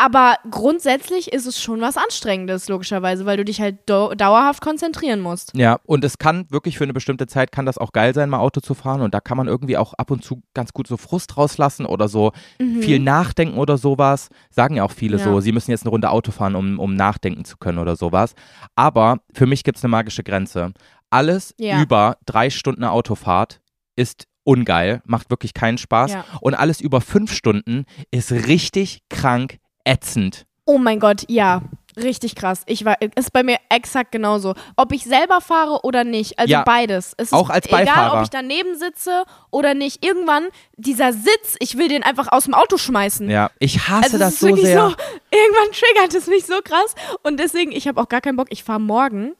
Aber 0.00 0.36
grundsätzlich 0.48 1.32
ist 1.32 1.44
es 1.46 1.60
schon 1.60 1.80
was 1.80 1.96
Anstrengendes, 1.96 2.68
logischerweise, 2.68 3.26
weil 3.26 3.36
du 3.36 3.44
dich 3.44 3.60
halt 3.60 3.78
dau 3.86 4.14
dauerhaft 4.14 4.62
konzentrieren 4.62 5.20
musst. 5.20 5.50
Ja, 5.56 5.80
und 5.84 6.04
es 6.04 6.18
kann 6.18 6.46
wirklich 6.50 6.78
für 6.78 6.84
eine 6.84 6.92
bestimmte 6.92 7.26
Zeit 7.26 7.50
kann 7.50 7.66
das 7.66 7.78
auch 7.78 7.90
geil 7.92 8.14
sein, 8.14 8.30
mal 8.30 8.38
Auto 8.38 8.60
zu 8.60 8.74
fahren 8.74 9.00
und 9.00 9.12
da 9.12 9.18
kann 9.20 9.36
man 9.36 9.48
irgendwie 9.48 9.76
auch 9.76 9.94
ab 9.94 10.12
und 10.12 10.22
zu 10.24 10.40
ganz 10.54 10.72
gut 10.72 10.86
so 10.86 10.96
Frust 10.96 11.36
rauslassen 11.36 11.84
oder 11.84 12.06
so 12.08 12.30
Mhm. 12.60 12.80
viel 12.80 13.00
nachdenken 13.00 13.58
oder 13.58 13.76
sowas. 13.76 14.28
Sagen 14.50 14.76
ja 14.76 14.84
auch 14.84 14.92
viele 14.92 15.18
Ja. 15.18 15.24
so, 15.24 15.40
sie 15.40 15.50
müssen 15.52 15.72
jetzt 15.72 15.82
eine 15.82 15.90
Runde 15.90 16.10
Auto 16.10 16.30
fahren, 16.30 16.54
um, 16.54 16.78
um 16.78 16.94
nachdenken 16.94 17.44
zu 17.44 17.56
können 17.56 17.78
oder 17.78 17.96
sowas. 17.96 18.34
Aber 18.76 19.18
für 19.34 19.46
mich 19.46 19.64
gibt 19.64 19.78
es 19.78 19.84
eine 19.84 19.90
magische 19.90 20.22
Grenze. 20.22 20.72
Alles 21.10 21.54
Ja. 21.58 21.82
über 21.82 22.18
drei 22.24 22.50
Stunden 22.50 22.84
Autofahrt 22.84 23.60
ist 23.96 24.26
ungeil, 24.44 25.02
macht 25.04 25.28
wirklich 25.30 25.54
keinen 25.54 25.76
Spaß. 25.78 26.12
Ja. 26.12 26.24
Und 26.40 26.54
alles 26.54 26.80
über 26.80 27.00
fünf 27.00 27.32
Stunden 27.32 27.84
ist 28.12 28.30
richtig 28.30 29.00
krank 29.10 29.58
ätzend. 29.88 30.44
Oh 30.64 30.78
mein 30.78 31.00
Gott, 31.00 31.24
ja. 31.28 31.62
Richtig 31.96 32.36
krass. 32.36 32.62
Ich 32.66 32.84
war, 32.84 32.96
ist 33.16 33.32
bei 33.32 33.42
mir 33.42 33.56
exakt 33.70 34.12
genauso. 34.12 34.54
Ob 34.76 34.92
ich 34.92 35.02
selber 35.02 35.40
fahre 35.40 35.80
oder 35.82 36.04
nicht. 36.04 36.38
Also 36.38 36.52
Ja, 36.52 36.62
beides. 36.62 37.12
Es 37.16 37.28
ist 37.28 37.32
auch 37.32 37.50
als 37.50 37.66
egal, 37.66 37.86
Beifahrer. 37.86 38.18
ob 38.18 38.22
ich 38.22 38.30
daneben 38.30 38.76
sitze 38.78 39.24
oder 39.50 39.74
nicht. 39.74 40.04
Irgendwann, 40.04 40.46
dieser 40.76 41.12
Sitz, 41.12 41.56
ich 41.58 41.76
will 41.76 41.88
den 41.88 42.04
einfach 42.04 42.30
aus 42.30 42.44
dem 42.44 42.54
Auto 42.54 42.76
schmeißen. 42.76 43.28
Ja, 43.28 43.50
ich 43.58 43.88
hasse 43.88 44.04
Also 44.04 44.18
das 44.18 44.34
ist 44.34 44.40
so 44.40 44.46
wirklich 44.46 44.66
sehr. 44.66 44.78
so, 44.78 44.94
irgendwann 45.32 45.72
triggert 45.72 46.14
es 46.14 46.28
mich 46.28 46.46
so 46.46 46.60
krass. 46.62 46.94
Und 47.24 47.40
deswegen, 47.40 47.72
ich 47.72 47.88
habe 47.88 48.00
auch 48.00 48.08
gar 48.08 48.20
keinen 48.20 48.36
Bock. 48.36 48.46
Ich 48.50 48.62
fahre 48.62 48.80
morgen 48.80 49.34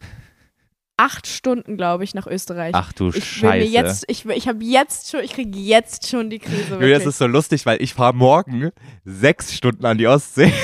acht 0.99 1.27
Stunden, 1.27 1.77
glaube 1.77 2.05
ich, 2.05 2.15
nach 2.15 2.27
Österreich. 2.27 2.73
Ach 2.75 2.93
du 2.93 3.09
ich 3.09 3.25
Scheiße. 3.25 3.67
jetzt, 3.67 4.05
ich, 4.09 4.27
ich 4.27 4.49
habe 4.49 4.63
jetzt 4.63 5.11
schon, 5.11 5.21
ich 5.21 5.33
kriege 5.33 5.59
jetzt 5.59 6.09
schon 6.09 6.29
die 6.29 6.41
Krise. 6.41 6.75
Julia, 6.75 6.81
Wirklich. 6.81 6.99
das 6.99 7.07
ist 7.07 7.19
so 7.19 7.27
lustig, 7.27 7.65
weil 7.65 7.81
ich 7.81 7.95
fahre 7.95 8.15
morgen 8.15 8.71
sechs 9.05 9.55
Stunden 9.55 9.87
an 9.87 9.97
die 9.97 10.07
Ostsee. 10.07 10.53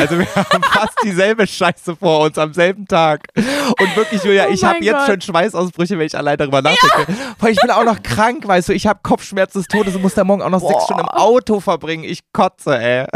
Also 0.00 0.18
wir 0.18 0.34
haben 0.34 0.62
fast 0.62 0.96
dieselbe 1.04 1.46
Scheiße 1.46 1.96
vor 1.96 2.20
uns 2.20 2.38
am 2.38 2.54
selben 2.54 2.86
Tag. 2.86 3.28
Und 3.36 3.94
wirklich, 3.94 4.24
Julia, 4.24 4.46
Oh 4.48 4.52
ich 4.52 4.64
habe 4.64 4.82
jetzt 4.82 5.04
schon 5.04 5.20
Schweißausbrüche, 5.20 5.98
wenn 5.98 6.06
ich 6.06 6.16
allein 6.16 6.38
darüber 6.38 6.62
nachdenke. 6.62 7.12
Weil 7.38 7.52
ich 7.52 7.60
bin 7.60 7.70
auch 7.70 7.84
noch 7.84 8.02
krank, 8.02 8.48
weißt 8.48 8.70
du, 8.70 8.72
ich 8.72 8.86
habe 8.86 9.00
Kopfschmerzen 9.02 9.58
des 9.58 9.68
Todes 9.68 9.96
und 9.96 10.00
muss 10.00 10.14
da 10.14 10.24
morgen 10.24 10.40
auch 10.40 10.48
noch 10.48 10.60
sechs 10.60 10.72
Boah. 10.72 10.84
Stunden 10.84 11.02
im 11.02 11.08
Auto 11.08 11.60
verbringen. 11.60 12.04
Ich 12.04 12.20
kotze, 12.32 12.78
ey. 12.78 13.06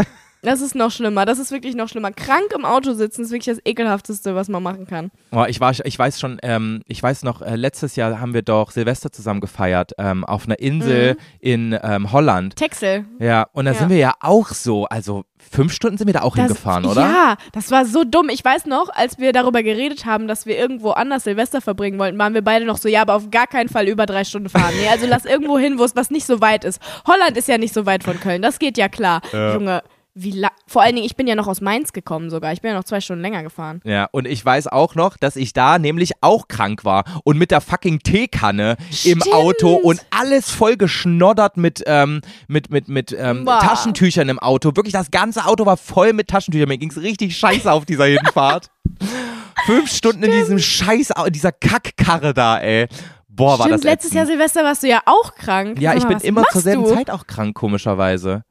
Das 0.42 0.61
ist 0.61 0.74
noch 0.77 0.90
schlimmer. 0.92 1.24
Das 1.27 1.38
ist 1.40 1.51
wirklich 1.51 1.74
noch 1.74 1.88
schlimmer. 1.88 2.12
Krank 2.12 2.53
im 2.55 2.64
Auto 2.64 2.92
sitzen 2.92 3.22
ist 3.22 3.31
wirklich 3.33 3.57
das 3.57 3.64
ekelhafteste, 3.64 4.35
was 4.37 4.48
man 4.48 4.62
machen 4.62 4.87
kann. 4.87 5.11
Oh, 5.33 5.44
ich, 5.48 5.61
war, 5.61 5.72
ich 5.85 5.98
weiß 5.98 6.20
schon, 6.20 6.38
ähm, 6.42 6.83
ich 6.87 7.03
weiß 7.03 7.24
noch, 7.24 7.42
äh, 7.42 7.57
letztes 7.57 7.96
Jahr 7.96 8.20
haben 8.20 8.35
wir 8.35 8.42
doch 8.42 8.70
Silvester 8.70 9.11
zusammen 9.11 9.40
gefeiert 9.40 9.92
ähm, 9.98 10.24
auf 10.24 10.46
einer 10.46 10.59
Insel 10.61 11.16
in 11.40 11.77
ähm, 11.83 12.12
Holland. 12.12 12.55
Texel. 12.57 13.05
Ja, 13.18 13.46
und 13.53 13.64
da 13.64 13.72
Mhm. 13.72 13.74
Ja. 13.74 13.81
sind 13.81 13.88
wir 13.90 13.96
ja 13.98 14.14
auch 14.20 14.48
so, 14.51 14.85
also 14.87 15.24
fünf 15.51 15.72
Stunden 15.72 15.98
sind 15.98 16.07
wir 16.07 16.14
da 16.14 16.22
auch 16.22 16.37
Das- 16.37 16.46
hingefahren, 16.46 16.85
oder? 16.87 17.01
Ja, 17.03 17.37
das 17.53 17.70
war 17.70 17.85
so 17.85 18.05
dumm. 18.05 18.29
Ich 18.29 18.44
weiß 18.44 18.66
noch, 18.66 18.90
als 18.94 19.18
wir 19.18 19.33
darüber 19.33 19.62
geredet 19.64 20.05
haben, 20.07 20.29
dass 20.29 20.46
wir 20.46 20.57
irgendwo 20.57 20.90
anders 20.90 21.24
Silvester 21.24 21.61
verbringen 21.61 21.98
wollten, 21.98 22.18
waren 22.18 22.35
wir 22.35 22.42
beide 22.42 22.64
noch 22.64 22.79
so, 22.79 22.88
ja, 22.88 23.03
aber 23.03 23.14
auf 23.14 23.31
gar 23.31 23.46
keinen 23.48 23.68
Fall 23.68 23.88
über 23.88 24.07
drei 24.07 24.22
Stunden 24.24 24.48
fahren. 24.48 24.72
Nee, 24.81 24.88
also 24.88 25.07
lass 25.09 25.24
irgendwo 25.24 25.59
hin, 25.59 25.79
wo 25.79 25.85
es 25.85 25.96
was 25.96 26.11
nicht 26.11 26.27
so 26.27 26.40
weit 26.40 26.64
ist. 26.64 26.81
Holland 27.07 27.37
ist 27.37 27.48
ja 27.48 27.59
nicht 27.59 27.74
so 27.74 27.87
weit 27.87 28.05
von 28.05 28.18
Köln, 28.20 28.40
das 28.42 28.59
geht 28.61 28.79
ja 28.79 28.88
klar. 28.88 29.20
Junge, 29.33 29.83
wie 30.20 30.44
Vor 30.66 30.83
allen 30.83 30.96
Dingen, 30.96 31.07
ich 31.07 31.16
bin 31.16 31.26
ja 31.26 31.35
noch 31.35 31.46
aus 31.46 31.61
Mainz 31.61 31.92
gekommen 31.92 32.28
sogar. 32.28 32.52
Ich 32.52 32.61
bin 32.61 32.70
ja 32.72 32.76
noch 32.76 32.85
zwei 32.85 33.00
Stunden 33.00 33.22
länger 33.22 33.42
gefahren. 33.42 33.81
Ja, 33.85 34.09
und 34.11 34.26
ich 34.26 34.44
weiß 34.44 34.66
auch 34.66 34.94
noch, 34.94 35.16
dass 35.16 35.37
ich 35.37 35.52
da 35.52 35.78
nämlich 35.78 36.12
auch 36.22 36.48
krank 36.48 36.85
war 36.85 37.04
und 37.24 37.38
mit 37.38 37.50
der 37.50 37.61
fucking 37.61 38.00
Teekanne 38.00 38.76
im 39.04 39.20
Stimmt. 39.20 39.33
Auto 39.33 39.74
und 39.74 40.04
alles 40.11 40.50
voll 40.50 40.76
geschnoddert 40.76 41.57
mit, 41.57 41.83
ähm, 41.87 42.20
mit, 42.48 42.70
mit, 42.70 42.88
mit 42.88 43.12
ähm. 43.18 43.46
Taschentüchern 43.46 44.28
im 44.28 44.38
Auto. 44.38 44.74
Wirklich, 44.74 44.92
das 44.92 45.11
ganze 45.11 45.44
Auto 45.44 45.66
war 45.66 45.76
voll 45.76 46.12
mit 46.12 46.28
Taschentüchern. 46.28 46.68
Mir 46.68 46.78
ging's 46.78 46.96
richtig 46.96 47.37
scheiße 47.37 47.70
auf 47.70 47.85
dieser 47.85 48.07
Hinfahrt. 48.07 48.70
Fünf 49.66 49.90
Stunden 49.90 50.22
in 50.24 50.33
diesem 50.33 50.59
Scheiß, 50.59 51.16
Au- 51.16 51.28
dieser 51.28 51.52
Kackkarre 51.52 52.35
da, 52.35 52.59
ey. 52.59 52.88
Boah, 53.28 53.59
war 53.59 53.66
Stimmt, 53.66 53.74
das 53.74 53.83
letztes 53.85 54.12
Jahr. 54.14 54.26
Silvester 54.26 54.64
warst 54.64 54.83
du 54.83 54.88
ja 54.88 55.00
auch 55.07 55.35
krank. 55.37 55.81
Ja, 55.81 55.94
ich 55.94 56.04
bin 56.04 56.18
immer 56.18 56.42
zur 56.50 56.61
selben 56.61 56.83
du? 56.85 56.94
Zeit 56.94 57.11
auch 57.11 57.26
krank, 57.26 57.54
komischerweise. 57.54 58.42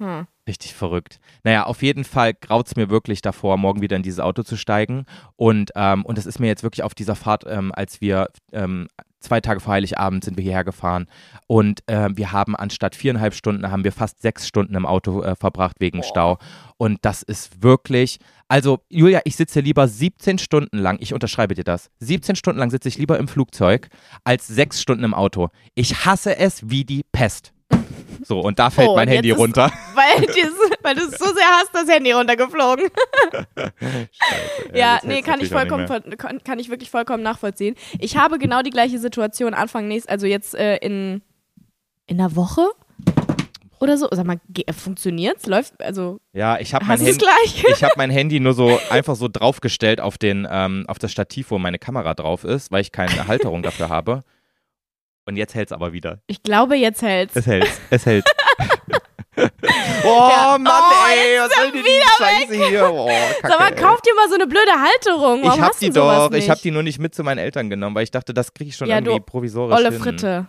Hm. 0.00 0.26
Richtig 0.48 0.74
verrückt. 0.74 1.20
Naja, 1.44 1.64
auf 1.64 1.82
jeden 1.82 2.04
Fall 2.04 2.32
graut 2.32 2.68
es 2.68 2.76
mir 2.76 2.88
wirklich 2.88 3.20
davor, 3.20 3.58
morgen 3.58 3.82
wieder 3.82 3.96
in 3.96 4.02
dieses 4.02 4.18
Auto 4.18 4.42
zu 4.42 4.56
steigen. 4.56 5.04
Und, 5.36 5.72
ähm, 5.76 6.06
und 6.06 6.16
das 6.16 6.24
ist 6.24 6.40
mir 6.40 6.46
jetzt 6.46 6.62
wirklich 6.62 6.82
auf 6.82 6.94
dieser 6.94 7.14
Fahrt, 7.14 7.44
ähm, 7.46 7.70
als 7.74 8.00
wir 8.00 8.28
ähm, 8.52 8.88
zwei 9.20 9.42
Tage 9.42 9.60
vor 9.60 9.74
Heiligabend 9.74 10.24
sind 10.24 10.38
wir 10.38 10.44
hierher 10.44 10.64
gefahren. 10.64 11.06
Und 11.46 11.80
ähm, 11.86 12.16
wir 12.16 12.32
haben 12.32 12.56
anstatt 12.56 12.94
viereinhalb 12.94 13.34
Stunden, 13.34 13.70
haben 13.70 13.84
wir 13.84 13.92
fast 13.92 14.22
sechs 14.22 14.48
Stunden 14.48 14.74
im 14.74 14.86
Auto 14.86 15.22
äh, 15.22 15.36
verbracht 15.36 15.76
wegen 15.80 16.02
Stau. 16.02 16.38
Und 16.78 16.98
das 17.02 17.22
ist 17.22 17.62
wirklich, 17.62 18.18
also 18.48 18.80
Julia, 18.88 19.20
ich 19.24 19.36
sitze 19.36 19.60
lieber 19.60 19.86
17 19.86 20.38
Stunden 20.38 20.78
lang, 20.78 20.96
ich 21.00 21.12
unterschreibe 21.12 21.54
dir 21.54 21.64
das, 21.64 21.90
17 22.00 22.36
Stunden 22.36 22.58
lang 22.58 22.70
sitze 22.70 22.88
ich 22.88 22.96
lieber 22.96 23.18
im 23.18 23.28
Flugzeug 23.28 23.88
als 24.24 24.46
sechs 24.46 24.80
Stunden 24.80 25.04
im 25.04 25.12
Auto. 25.12 25.50
Ich 25.74 26.06
hasse 26.06 26.38
es 26.38 26.70
wie 26.70 26.86
die 26.86 27.04
Pest. 27.12 27.52
So, 28.24 28.40
und 28.40 28.58
da 28.58 28.70
fällt 28.70 28.88
Oh, 28.88 28.96
mein 28.96 29.08
Handy 29.08 29.30
ist- 29.30 29.38
runter. 29.38 29.70
Weil, 29.94 30.26
weil 30.82 30.94
du 30.94 31.02
es 31.02 31.18
so 31.18 31.26
sehr 31.26 31.48
hast, 31.48 31.70
das 31.72 31.88
Handy 31.88 32.12
runtergeflogen. 32.12 32.88
Ja, 34.74 34.94
jetzt 34.94 35.04
nee, 35.04 35.22
kann 35.22 35.40
ich, 35.40 35.48
vollkommen, 35.48 35.86
kann, 36.44 36.58
ich 36.58 36.68
wirklich 36.68 36.90
vollkommen 36.90 37.22
nachvollziehen. 37.22 37.74
Ich 37.98 38.16
habe 38.16 38.38
genau 38.38 38.62
die 38.62 38.70
gleiche 38.70 38.98
Situation 38.98 39.54
Anfang 39.54 39.88
nächst, 39.88 40.08
also 40.08 40.26
jetzt 40.26 40.54
äh, 40.54 40.76
in, 40.76 41.22
in 42.06 42.20
einer 42.20 42.36
Woche 42.36 42.68
oder 43.80 43.96
so. 43.96 44.08
Sag 44.10 44.26
mal, 44.26 44.40
äh, 44.66 44.72
funktioniert's? 44.72 45.46
Läuft, 45.46 45.82
also, 45.82 46.20
Ja, 46.32 46.58
ich 46.58 46.74
habe 46.74 46.84
mein, 46.84 47.00
es 47.00 47.16
ich 47.72 47.84
hab 47.84 47.96
mein 47.96 48.10
Handy 48.10 48.40
nur 48.40 48.54
so 48.54 48.78
einfach 48.90 49.16
so 49.16 49.28
draufgestellt 49.28 50.00
auf, 50.00 50.18
den, 50.18 50.46
ähm, 50.50 50.84
auf 50.88 50.98
das 50.98 51.12
Stativ, 51.12 51.50
wo 51.50 51.58
meine 51.58 51.78
Kamera 51.78 52.14
drauf 52.14 52.44
ist, 52.44 52.70
weil 52.70 52.82
ich 52.82 52.92
keine 52.92 53.26
Halterung 53.26 53.62
dafür 53.62 53.88
habe. 53.88 54.24
Und 55.28 55.36
jetzt 55.36 55.54
hält 55.54 55.68
es 55.68 55.72
aber 55.72 55.92
wieder. 55.92 56.20
Ich 56.26 56.42
glaube, 56.42 56.74
jetzt 56.76 57.02
hält's. 57.02 57.36
Es 57.36 57.46
hält. 57.46 57.68
Es 57.90 58.06
hält. 58.06 58.24
oh 59.36 60.28
Ja. 60.30 60.56
Mann, 60.58 60.72
Oh, 60.72 61.06
ey, 61.10 61.38
was 61.38 61.54
soll 61.54 61.70
denn 61.70 61.82
die 61.84 62.00
Scheiße 62.16 62.66
hier? 62.68 62.90
Oh, 62.90 63.06
Kacke, 63.06 63.48
Sag 63.52 63.58
mal, 63.58 63.74
kauf 63.74 64.00
dir 64.00 64.14
mal 64.14 64.28
so 64.28 64.34
eine 64.36 64.46
blöde 64.46 64.72
Halterung. 64.72 65.42
Warum 65.44 65.58
ich 65.60 65.64
hab 65.64 65.78
die 65.78 65.90
doch, 65.90 66.30
nicht? 66.30 66.44
ich 66.44 66.50
habe 66.50 66.60
die 66.62 66.70
nur 66.70 66.82
nicht 66.82 66.98
mit 66.98 67.14
zu 67.14 67.22
meinen 67.22 67.38
Eltern 67.38 67.68
genommen, 67.70 67.94
weil 67.94 68.04
ich 68.04 68.10
dachte, 68.10 68.32
das 68.34 68.54
kriege 68.54 68.70
ich 68.70 68.76
schon 68.76 68.88
Ja, 68.88 68.96
irgendwie 68.96 69.18
du 69.18 69.24
provisorisch 69.24 69.76
Olle 69.76 69.90
hin. 69.90 70.00
Fritte. 70.00 70.46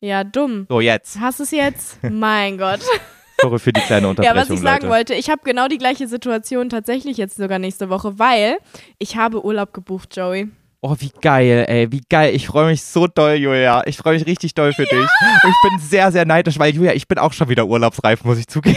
Ja, 0.00 0.24
dumm. 0.24 0.66
So, 0.68 0.80
jetzt. 0.80 1.20
Hast 1.20 1.40
es 1.40 1.50
jetzt? 1.50 1.98
mein 2.02 2.58
Gott. 2.58 2.80
Sorry 3.42 3.58
für 3.58 3.72
die 3.72 3.80
kleine 3.82 4.06
Ja, 4.06 4.10
Unterbrechung, 4.10 4.40
was 4.40 4.50
ich 4.50 4.60
sagen 4.60 4.86
Leute. 4.86 4.88
wollte, 4.94 5.14
ich 5.14 5.28
habe 5.28 5.42
genau 5.44 5.68
die 5.68 5.76
gleiche 5.78 6.08
Situation 6.08 6.70
tatsächlich 6.70 7.18
jetzt 7.18 7.36
sogar 7.36 7.58
nächste 7.58 7.90
Woche, 7.90 8.18
weil 8.18 8.56
ich 8.98 9.16
habe 9.18 9.44
Urlaub 9.44 9.74
gebucht, 9.74 10.16
Joey. 10.16 10.48
Oh, 10.82 10.94
wie 10.98 11.10
geil, 11.20 11.64
ey, 11.68 11.90
wie 11.90 12.02
geil. 12.08 12.34
Ich 12.34 12.46
freue 12.46 12.66
mich 12.66 12.82
so 12.82 13.06
doll, 13.06 13.34
Julia. 13.34 13.82
Ich 13.86 13.96
freue 13.96 14.14
mich 14.16 14.26
richtig 14.26 14.54
doll 14.54 14.72
für 14.72 14.84
dich. 14.84 14.92
Und 14.92 15.50
ich 15.50 15.68
bin 15.70 15.78
sehr, 15.80 16.12
sehr 16.12 16.24
neidisch, 16.24 16.58
weil, 16.58 16.74
Julia, 16.74 16.92
ich 16.92 17.08
bin 17.08 17.18
auch 17.18 17.32
schon 17.32 17.48
wieder 17.48 17.66
urlaubsreif, 17.66 18.22
muss 18.24 18.38
ich 18.38 18.46
zugeben. 18.46 18.76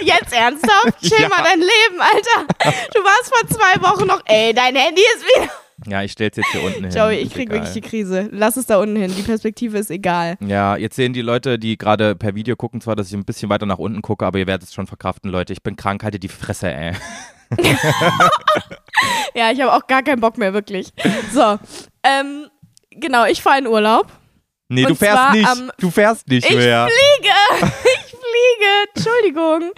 Jetzt 0.00 0.32
ernsthaft? 0.32 0.98
Chill 1.02 1.20
Ja. 1.20 1.28
mal 1.28 1.42
dein 1.44 1.58
Leben, 1.60 2.00
Alter. 2.00 2.46
Du 2.94 3.00
warst 3.00 3.32
vor 3.34 3.48
zwei 3.48 3.82
Wochen 3.82 4.06
noch, 4.06 4.20
ey, 4.24 4.54
dein 4.54 4.74
Handy 4.76 5.02
ist 5.16 5.24
wieder. 5.24 5.50
Ja, 5.86 6.02
ich 6.02 6.12
stell's 6.12 6.36
jetzt 6.36 6.46
hier 6.52 6.62
unten 6.62 6.84
hin. 6.84 6.92
Joey, 6.94 7.16
ich 7.16 7.30
krieg 7.32 7.48
egal. 7.48 7.56
wirklich 7.58 7.72
die 7.72 7.80
Krise. 7.80 8.28
Lass 8.30 8.56
es 8.56 8.66
da 8.66 8.76
unten 8.78 8.94
hin. 8.94 9.12
Die 9.16 9.22
Perspektive 9.22 9.78
ist 9.78 9.90
egal. 9.90 10.36
Ja, 10.40 10.76
jetzt 10.76 10.94
sehen 10.94 11.12
die 11.12 11.22
Leute, 11.22 11.58
die 11.58 11.76
gerade 11.76 12.14
per 12.14 12.36
Video 12.36 12.54
gucken, 12.54 12.80
zwar, 12.80 12.94
dass 12.94 13.08
ich 13.08 13.14
ein 13.14 13.24
bisschen 13.24 13.50
weiter 13.50 13.66
nach 13.66 13.78
unten 13.78 14.00
gucke, 14.00 14.24
aber 14.24 14.38
ihr 14.38 14.46
werdet 14.46 14.68
es 14.68 14.74
schon 14.74 14.86
verkraften, 14.86 15.28
Leute. 15.30 15.52
Ich 15.52 15.62
bin 15.62 15.74
krank, 15.74 16.04
haltet 16.04 16.22
die 16.22 16.28
Fresse, 16.28 16.72
ey. 16.72 16.92
Ja, 19.34 19.50
ich 19.50 19.60
habe 19.60 19.72
auch 19.72 19.86
gar 19.86 20.02
keinen 20.02 20.20
Bock 20.20 20.36
mehr, 20.38 20.52
wirklich. 20.52 20.92
So, 21.32 21.58
ähm, 22.04 22.48
genau, 22.90 23.24
ich 23.24 23.42
fahre 23.42 23.58
in 23.58 23.66
Urlaub. 23.66 24.06
Nee, 24.68 24.82
Und 24.84 24.90
du 24.90 24.94
fährst 24.94 25.32
nicht. 25.32 25.48
du 25.78 25.90
fährst 25.90 26.28
nicht 26.28 26.48
Ich 26.48 26.56
mehr. 26.56 26.86
Ich 26.88 26.94
fliege! 26.94 27.72
Entschuldigung. 28.94 29.72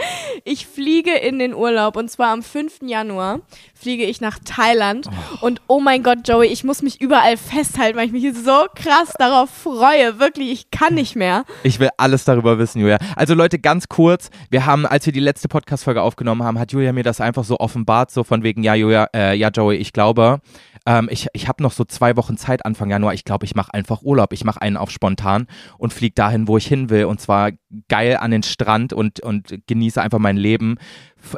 Ich 0.45 0.67
fliege 0.67 1.13
in 1.13 1.39
den 1.39 1.55
Urlaub 1.55 1.97
und 1.97 2.11
zwar 2.11 2.29
am 2.33 2.43
5. 2.43 2.81
Januar 2.83 3.41
fliege 3.75 4.05
ich 4.05 4.21
nach 4.21 4.39
Thailand. 4.45 5.09
Und 5.41 5.61
oh 5.67 5.81
mein 5.81 6.03
Gott, 6.03 6.27
Joey, 6.27 6.49
ich 6.49 6.65
muss 6.65 6.83
mich 6.83 7.01
überall 7.01 7.37
festhalten, 7.37 7.99
weil 7.99 8.07
ich 8.07 8.13
mich 8.13 8.35
so 8.35 8.67
krass 8.75 9.13
darauf 9.19 9.51
freue. 9.51 10.19
Wirklich, 10.19 10.51
ich 10.51 10.71
kann 10.71 10.95
nicht 10.95 11.17
mehr. 11.17 11.45
Ich 11.63 11.81
will 11.81 11.91
alles 11.97 12.25
darüber 12.25 12.59
wissen, 12.59 12.81
Julia. 12.81 12.99
Also 13.17 13.35
Leute, 13.35 13.59
ganz 13.59 13.89
kurz, 13.89 14.31
wir 14.51 14.67
haben, 14.67 14.87
als 14.87 15.07
wir 15.07 15.13
die 15.13 15.21
letzte 15.21 15.49
Podcast-Folge 15.49 16.03
aufgenommen 16.03 16.43
haben, 16.43 16.59
hat 16.59 16.73
Julia 16.73 16.93
mir 16.93 17.05
das 17.05 17.21
einfach 17.21 17.45
so 17.45 17.59
offenbart, 17.59 18.11
so 18.11 18.25
von 18.25 18.43
wegen, 18.43 18.63
ja, 18.63 18.75
Julia, 18.75 19.09
äh, 19.15 19.37
ja, 19.37 19.49
Joey, 19.51 19.77
ich 19.77 19.93
glaube, 19.93 20.41
ähm, 20.87 21.09
ich, 21.11 21.29
ich 21.33 21.49
habe 21.49 21.63
noch 21.63 21.73
so 21.73 21.85
zwei 21.85 22.17
Wochen 22.17 22.37
Zeit 22.37 22.65
Anfang 22.67 22.91
Januar. 22.91 23.15
Ich 23.15 23.25
glaube, 23.25 23.45
ich 23.47 23.55
mache 23.55 23.73
einfach 23.73 24.03
Urlaub. 24.03 24.33
Ich 24.33 24.45
mache 24.45 24.61
einen 24.61 24.77
auf 24.77 24.91
spontan 24.91 25.47
und 25.79 25.93
fliege 25.93 26.15
dahin, 26.15 26.47
wo 26.49 26.57
ich 26.59 26.67
hin 26.67 26.91
will. 26.91 27.07
Und 27.07 27.21
zwar 27.21 27.53
geil 27.89 28.17
an 28.19 28.31
den 28.31 28.43
Strand 28.43 28.93
und, 28.93 29.21
und 29.21 29.55
genieße 29.67 30.01
einfach 30.03 30.19
mein 30.19 30.37
Leben 30.37 30.77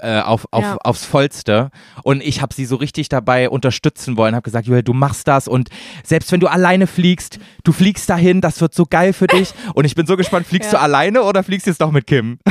äh, 0.02 0.20
auf, 0.20 0.46
auf, 0.50 0.62
Ja. 0.64 0.76
aufs 0.82 1.04
Vollste. 1.04 1.70
Und 2.02 2.22
ich 2.22 2.42
habe 2.42 2.52
sie 2.54 2.64
so 2.64 2.76
richtig 2.76 3.08
dabei 3.08 3.48
unterstützen 3.48 4.16
wollen. 4.16 4.34
Habe 4.34 4.42
gesagt, 4.42 4.66
Julia, 4.66 4.82
du 4.82 4.92
machst 4.94 5.28
das. 5.28 5.46
Und 5.46 5.68
selbst 6.02 6.32
wenn 6.32 6.40
du 6.40 6.48
alleine 6.48 6.86
fliegst, 6.88 7.38
du 7.62 7.72
fliegst 7.72 8.10
dahin, 8.10 8.40
das 8.40 8.60
wird 8.60 8.74
so 8.74 8.84
geil 8.84 9.12
für 9.12 9.28
dich. 9.28 9.52
Und 9.74 9.84
ich 9.84 9.94
bin 9.94 10.06
so 10.06 10.16
gespannt, 10.16 10.46
fliegst 10.46 10.72
Ja. 10.72 10.78
du 10.78 10.82
alleine 10.84 11.22
oder 11.22 11.42
fliegst 11.44 11.66
du 11.66 11.70
jetzt 11.70 11.80
doch 11.80 11.92
mit 11.92 12.06
Kim? 12.06 12.38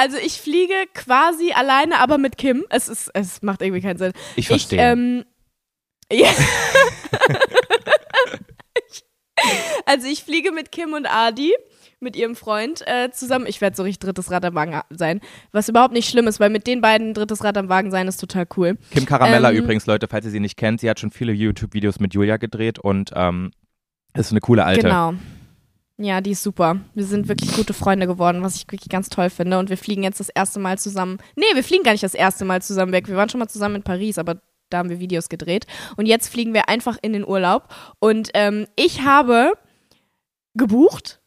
Also 0.00 0.16
ich 0.16 0.40
fliege 0.40 0.74
quasi 0.94 1.50
alleine, 1.52 1.98
aber 1.98 2.18
mit 2.18 2.38
Kim. 2.38 2.64
Es, 2.70 2.88
ist, 2.88 3.10
es 3.14 3.42
macht 3.42 3.62
irgendwie 3.62 3.80
keinen 3.80 3.98
Sinn. 3.98 4.12
Ich 4.36 4.46
verstehe. 4.46 4.78
Ich, 4.78 4.84
ähm, 4.84 5.24
ja. 6.12 6.28
also 9.86 10.06
ich 10.06 10.24
fliege 10.24 10.52
mit 10.52 10.72
Kim 10.72 10.92
und 10.92 11.06
Adi, 11.06 11.54
mit 12.00 12.16
ihrem 12.16 12.36
Freund 12.36 12.82
äh, 12.86 13.10
zusammen. 13.10 13.46
Ich 13.46 13.60
werde 13.60 13.76
so 13.76 13.82
richtig 13.82 14.00
drittes 14.00 14.30
Rad 14.30 14.44
am 14.44 14.54
Wagen 14.54 14.80
sein, 14.90 15.20
was 15.52 15.68
überhaupt 15.68 15.92
nicht 15.92 16.08
schlimm 16.08 16.28
ist, 16.28 16.40
weil 16.40 16.50
mit 16.50 16.66
den 16.66 16.80
beiden 16.80 17.14
drittes 17.14 17.44
Rad 17.44 17.56
am 17.56 17.68
Wagen 17.68 17.90
sein 17.90 18.08
ist 18.08 18.18
total 18.18 18.46
cool. 18.56 18.76
Kim 18.90 19.06
Caramella 19.06 19.50
ähm, 19.50 19.56
übrigens, 19.56 19.86
Leute, 19.86 20.06
falls 20.08 20.24
ihr 20.24 20.30
sie 20.30 20.40
nicht 20.40 20.56
kennt, 20.56 20.80
sie 20.80 20.88
hat 20.88 21.00
schon 21.00 21.10
viele 21.10 21.32
YouTube-Videos 21.32 22.00
mit 22.00 22.14
Julia 22.14 22.36
gedreht 22.36 22.78
und 22.78 23.10
ähm, 23.14 23.50
ist 24.14 24.30
eine 24.30 24.40
coole 24.40 24.64
Alte. 24.64 24.82
Genau. 24.82 25.14
Ja, 26.00 26.20
die 26.20 26.30
ist 26.30 26.44
super. 26.44 26.78
Wir 26.94 27.04
sind 27.04 27.26
wirklich 27.26 27.52
gute 27.54 27.74
Freunde 27.74 28.06
geworden, 28.06 28.42
was 28.42 28.54
ich 28.54 28.70
wirklich 28.70 28.88
ganz 28.88 29.08
toll 29.08 29.30
finde. 29.30 29.58
Und 29.58 29.68
wir 29.68 29.76
fliegen 29.76 30.04
jetzt 30.04 30.20
das 30.20 30.28
erste 30.28 30.60
Mal 30.60 30.78
zusammen. 30.78 31.18
Nee, 31.34 31.44
wir 31.54 31.64
fliegen 31.64 31.82
gar 31.82 31.90
nicht 31.90 32.04
das 32.04 32.14
erste 32.14 32.44
Mal 32.44 32.62
zusammen 32.62 32.92
weg. 32.92 33.08
Wir 33.08 33.16
waren 33.16 33.28
schon 33.28 33.40
mal 33.40 33.48
zusammen 33.48 33.76
in 33.76 33.82
Paris, 33.82 34.16
aber 34.16 34.40
da 34.70 34.78
haben 34.78 34.90
wir 34.90 35.00
Videos 35.00 35.28
gedreht. 35.28 35.66
Und 35.96 36.06
jetzt 36.06 36.28
fliegen 36.28 36.54
wir 36.54 36.68
einfach 36.68 36.96
in 37.02 37.12
den 37.12 37.26
Urlaub. 37.26 37.68
Und 38.00 38.30
ähm, 38.34 38.66
ich 38.76 39.02
habe 39.02 39.52
gebucht 40.54 41.20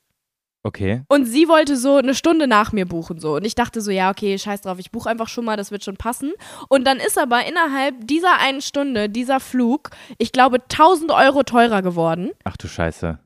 Okay. 0.63 1.01
und 1.07 1.25
sie 1.25 1.47
wollte 1.47 1.75
so 1.75 1.95
eine 1.95 2.13
Stunde 2.13 2.45
nach 2.45 2.71
mir 2.71 2.85
buchen 2.85 3.19
so 3.19 3.33
und 3.35 3.45
ich 3.45 3.55
dachte 3.55 3.81
so 3.81 3.89
ja 3.89 4.11
okay 4.11 4.37
scheiß 4.37 4.61
drauf 4.61 4.77
ich 4.77 4.91
buche 4.91 5.09
einfach 5.09 5.27
schon 5.27 5.43
mal 5.43 5.57
das 5.57 5.71
wird 5.71 5.83
schon 5.83 5.97
passen 5.97 6.33
und 6.69 6.85
dann 6.85 6.97
ist 6.99 7.17
aber 7.17 7.47
innerhalb 7.47 7.95
dieser 8.05 8.37
einen 8.39 8.61
Stunde 8.61 9.09
dieser 9.09 9.39
Flug 9.39 9.89
ich 10.19 10.31
glaube 10.31 10.57
1000 10.61 11.09
Euro 11.11 11.41
teurer 11.41 11.81
geworden 11.81 12.29
Ach 12.43 12.57
du 12.57 12.67
Scheiße. 12.67 13.17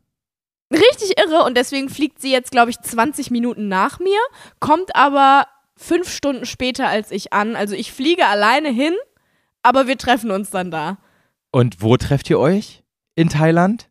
richtig 0.72 1.18
irre 1.20 1.44
und 1.44 1.58
deswegen 1.58 1.90
fliegt 1.90 2.22
sie 2.22 2.32
jetzt, 2.32 2.52
glaube 2.52 2.70
ich, 2.72 2.80
20 2.80 3.32
Minuten 3.32 3.68
nach 3.68 4.00
mir, 4.00 4.20
kommt 4.62 4.96
aber 4.96 5.46
fünf 5.76 6.10
Stunden 6.10 6.46
später 6.46 6.88
als 6.88 7.12
ich 7.12 7.34
an. 7.34 7.58
Also 7.58 7.76
ich 7.76 7.92
fliege 7.92 8.28
alleine 8.28 8.70
hin, 8.70 8.94
aber 9.66 9.88
wir 9.88 9.98
treffen 9.98 10.32
uns 10.32 10.52
dann 10.52 10.72
da. 10.72 10.98
Und 11.52 11.82
wo 11.82 11.98
trefft 11.98 12.30
ihr 12.30 12.40
euch? 12.40 12.84
In 13.16 13.30
Thailand? 13.30 13.90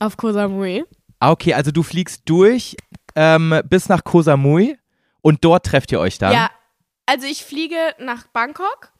Auf 0.00 0.16
Koh 0.16 0.32
Samui. 0.32 0.84
Ah, 1.20 1.30
okay, 1.30 1.54
also 1.54 1.70
du 1.70 1.82
fliegst 1.82 2.22
durch 2.26 2.76
ähm, 3.14 3.60
bis 3.68 3.88
nach 3.88 4.04
Koh 4.04 4.22
Samui 4.22 4.76
und 5.22 5.44
dort 5.44 5.66
trefft 5.66 5.92
ihr 5.92 6.00
euch 6.00 6.18
dann? 6.18 6.32
Ja, 6.32 6.50
also 7.06 7.26
ich 7.26 7.44
fliege 7.44 7.76
nach 7.98 8.26
Bangkok 8.28 8.92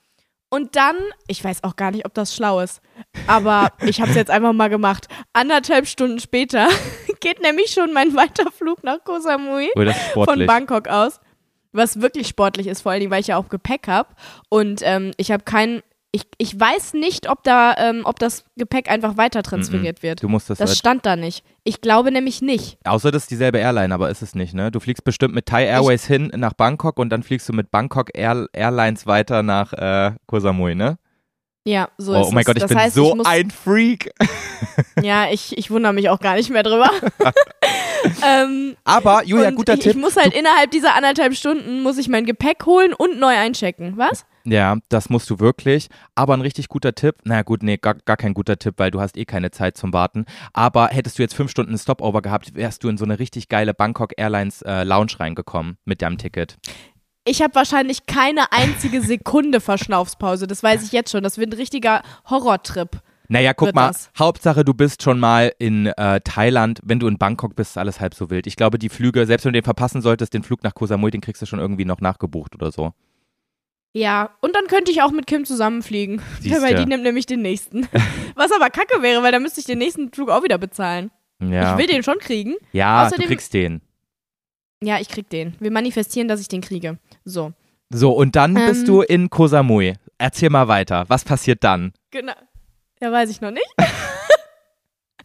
und 0.50 0.76
dann, 0.76 0.96
ich 1.26 1.42
weiß 1.42 1.64
auch 1.64 1.76
gar 1.76 1.90
nicht, 1.90 2.06
ob 2.06 2.14
das 2.14 2.34
schlau 2.34 2.60
ist, 2.60 2.80
aber 3.26 3.72
ich 3.80 4.00
habe 4.00 4.10
es 4.10 4.16
jetzt 4.16 4.30
einfach 4.30 4.52
mal 4.52 4.68
gemacht. 4.68 5.08
Anderthalb 5.32 5.86
Stunden 5.86 6.20
später 6.20 6.68
geht 7.20 7.40
nämlich 7.42 7.70
schon 7.70 7.92
mein 7.92 8.14
Weiterflug 8.14 8.84
nach 8.84 9.02
Koh 9.04 9.20
Samui. 9.20 9.70
Oh, 10.14 10.24
von. 10.24 10.46
Bangkok 10.46 10.88
aus. 10.88 11.20
Was 11.72 12.00
wirklich 12.00 12.28
sportlich 12.28 12.66
ist, 12.66 12.80
vor 12.80 12.92
allen 12.92 13.00
Dingen, 13.00 13.10
weil 13.10 13.20
ich 13.20 13.26
ja 13.26 13.36
auch 13.36 13.50
Gepäck 13.50 13.88
habe. 13.88 14.08
Und 14.48 14.80
ähm, 14.82 15.12
ich 15.16 15.30
habe 15.30 15.44
kein. 15.44 15.82
Ich, 16.10 16.22
ich 16.38 16.58
weiß 16.58 16.94
nicht, 16.94 17.28
ob 17.28 17.42
da, 17.44 17.74
ähm, 17.76 18.00
ob 18.04 18.18
das 18.18 18.44
Gepäck 18.56 18.90
einfach 18.90 19.18
weiter 19.18 19.42
transferiert 19.42 20.02
wird. 20.02 20.22
Du 20.22 20.28
musst 20.28 20.48
das, 20.48 20.56
Das 20.56 20.70
halt, 20.70 20.78
stand 20.78 21.06
da 21.06 21.16
nicht. 21.16 21.44
Ich 21.64 21.82
glaube 21.82 22.10
nämlich 22.10 22.40
nicht. 22.40 22.78
außer 22.86 23.10
das 23.10 23.24
ist 23.24 23.30
dieselbe 23.30 23.58
Airline, 23.58 23.92
aber 23.92 24.08
ist 24.08 24.22
es 24.22 24.34
nicht, 24.34 24.54
ne? 24.54 24.70
Du 24.70 24.80
fliegst 24.80 25.04
bestimmt 25.04 25.34
mit 25.34 25.44
Thai 25.44 25.66
Airways 25.66 26.06
hin 26.06 26.32
nach 26.34 26.54
Bangkok 26.54 26.98
und 26.98 27.10
dann 27.10 27.22
fliegst 27.22 27.46
du 27.48 27.52
mit 27.52 27.70
Bangkok 27.70 28.08
Air, 28.14 28.46
Airlines 28.54 29.06
weiter 29.06 29.42
nach 29.42 29.74
äh, 29.74 30.12
Koh 30.26 30.40
Samui, 30.40 30.74
ne? 30.74 30.96
Ja, 31.66 31.90
so 31.98 32.14
oh, 32.14 32.22
ist 32.22 32.28
oh 32.28 32.30
mein 32.30 32.40
es. 32.40 32.46
Gott, 32.46 32.56
ich 32.56 32.62
das 32.62 32.68
bin 32.70 32.78
heißt, 32.78 32.94
so 32.94 33.14
ich 33.14 33.26
ein 33.26 33.50
Freak. 33.50 34.10
Ja, 35.02 35.30
ich, 35.30 35.56
ich 35.56 35.70
wundere 35.70 35.92
mich 35.92 36.08
auch 36.08 36.18
gar 36.20 36.34
nicht 36.34 36.50
mehr 36.50 36.62
drüber. 36.62 36.90
ähm, 38.26 38.76
Aber, 38.84 39.24
Julia, 39.24 39.50
guter 39.50 39.74
ich, 39.74 39.80
Tipp. 39.80 39.92
ich 39.92 39.98
muss 39.98 40.16
halt 40.16 40.34
innerhalb 40.34 40.70
dieser 40.70 40.94
anderthalb 40.94 41.34
Stunden 41.34 41.82
muss 41.82 41.98
ich 41.98 42.08
mein 42.08 42.24
Gepäck 42.26 42.64
holen 42.66 42.92
und 42.92 43.18
neu 43.18 43.36
einchecken. 43.36 43.94
Was? 43.96 44.24
Ja, 44.48 44.78
das 44.88 45.10
musst 45.10 45.28
du 45.28 45.40
wirklich. 45.40 45.88
Aber 46.14 46.34
ein 46.34 46.40
richtig 46.40 46.68
guter 46.68 46.94
Tipp. 46.94 47.16
Na 47.24 47.42
gut, 47.42 47.62
nee, 47.62 47.76
gar, 47.76 47.94
gar 47.94 48.16
kein 48.16 48.32
guter 48.32 48.58
Tipp, 48.58 48.74
weil 48.78 48.90
du 48.90 49.00
hast 49.00 49.16
eh 49.16 49.26
keine 49.26 49.50
Zeit 49.50 49.76
zum 49.76 49.92
Warten. 49.92 50.24
Aber 50.52 50.88
hättest 50.88 51.18
du 51.18 51.22
jetzt 51.22 51.34
fünf 51.34 51.50
Stunden 51.50 51.76
Stopover 51.76 52.22
gehabt, 52.22 52.54
wärst 52.54 52.82
du 52.82 52.88
in 52.88 52.96
so 52.96 53.04
eine 53.04 53.18
richtig 53.18 53.48
geile 53.48 53.74
Bangkok 53.74 54.12
Airlines 54.16 54.62
äh, 54.62 54.84
Lounge 54.84 55.12
reingekommen 55.18 55.76
mit 55.84 56.00
deinem 56.00 56.16
Ticket. 56.16 56.56
Ich 57.24 57.42
habe 57.42 57.54
wahrscheinlich 57.54 58.06
keine 58.06 58.52
einzige 58.52 59.02
Sekunde 59.02 59.60
Verschnaufspause. 59.60 60.46
Das 60.46 60.62
weiß 60.62 60.82
ich 60.82 60.92
jetzt 60.92 61.10
schon. 61.10 61.22
Das 61.22 61.36
wird 61.36 61.50
ein 61.50 61.58
richtiger 61.58 62.02
Horrortrip. 62.30 63.02
Naja, 63.30 63.52
guck 63.52 63.74
mal, 63.74 63.88
das. 63.88 64.10
Hauptsache 64.18 64.64
du 64.64 64.72
bist 64.72 65.02
schon 65.02 65.20
mal 65.20 65.52
in 65.58 65.86
äh, 65.86 66.22
Thailand. 66.22 66.80
Wenn 66.82 66.98
du 66.98 67.06
in 67.06 67.18
Bangkok 67.18 67.54
bist, 67.54 67.72
ist 67.72 67.76
alles 67.76 68.00
halb 68.00 68.14
so 68.14 68.30
wild. 68.30 68.46
Ich 68.46 68.56
glaube, 68.56 68.78
die 68.78 68.88
Flüge, 68.88 69.26
selbst 69.26 69.44
wenn 69.44 69.52
du 69.52 69.58
den 69.58 69.64
verpassen 69.64 70.00
solltest, 70.00 70.32
den 70.32 70.42
Flug 70.42 70.64
nach 70.64 70.74
Koh 70.74 70.86
Samui, 70.86 71.10
den 71.10 71.20
kriegst 71.20 71.42
du 71.42 71.46
schon 71.46 71.58
irgendwie 71.58 71.84
noch 71.84 72.00
nachgebucht 72.00 72.54
oder 72.54 72.72
so. 72.72 72.94
Ja, 73.94 74.30
und 74.40 74.54
dann 74.54 74.66
könnte 74.66 74.90
ich 74.92 75.02
auch 75.02 75.10
mit 75.10 75.26
Kim 75.26 75.44
zusammenfliegen. 75.44 76.20
Siehste. 76.40 76.62
weil 76.62 76.74
die 76.76 76.86
nimmt 76.86 77.02
nämlich 77.04 77.26
den 77.26 77.42
nächsten. 77.42 77.88
Was 78.34 78.52
aber 78.52 78.70
kacke 78.70 79.02
wäre, 79.02 79.22
weil 79.22 79.32
dann 79.32 79.42
müsste 79.42 79.60
ich 79.60 79.66
den 79.66 79.78
nächsten 79.78 80.12
Flug 80.12 80.28
auch 80.30 80.42
wieder 80.44 80.58
bezahlen. 80.58 81.10
Ja, 81.42 81.72
Ich 81.72 81.78
will 81.78 81.86
den 81.86 82.02
schon 82.02 82.18
kriegen. 82.18 82.54
ja 82.72 83.08
du 83.08 83.14
außerdem- 83.16 83.26
kriegst 83.26 83.54
den. 83.54 83.80
Ja, 84.82 84.98
ich 85.00 85.08
krieg 85.08 85.28
den. 85.30 85.54
Wir 85.58 85.70
manifestieren, 85.72 86.28
dass 86.28 86.40
ich 86.40 86.48
den 86.48 86.60
kriege. 86.60 86.98
So. 87.24 87.52
So, 87.90 88.12
und 88.12 88.36
dann 88.36 88.54
Ähm. 88.56 88.66
bist 88.66 88.86
du 88.86 89.00
in 89.02 89.30
Koh 89.30 89.46
Samui. 89.48 89.94
Erzähl 90.18 90.50
mal 90.50 90.68
weiter. 90.68 91.04
Was 91.08 91.24
passiert 91.24 91.64
dann? 91.64 91.92
Genau. 92.10 92.34
Ja, 93.00 93.10
weiß 93.10 93.30
ich 93.30 93.40
noch 93.40 93.50
nicht. 93.52 93.66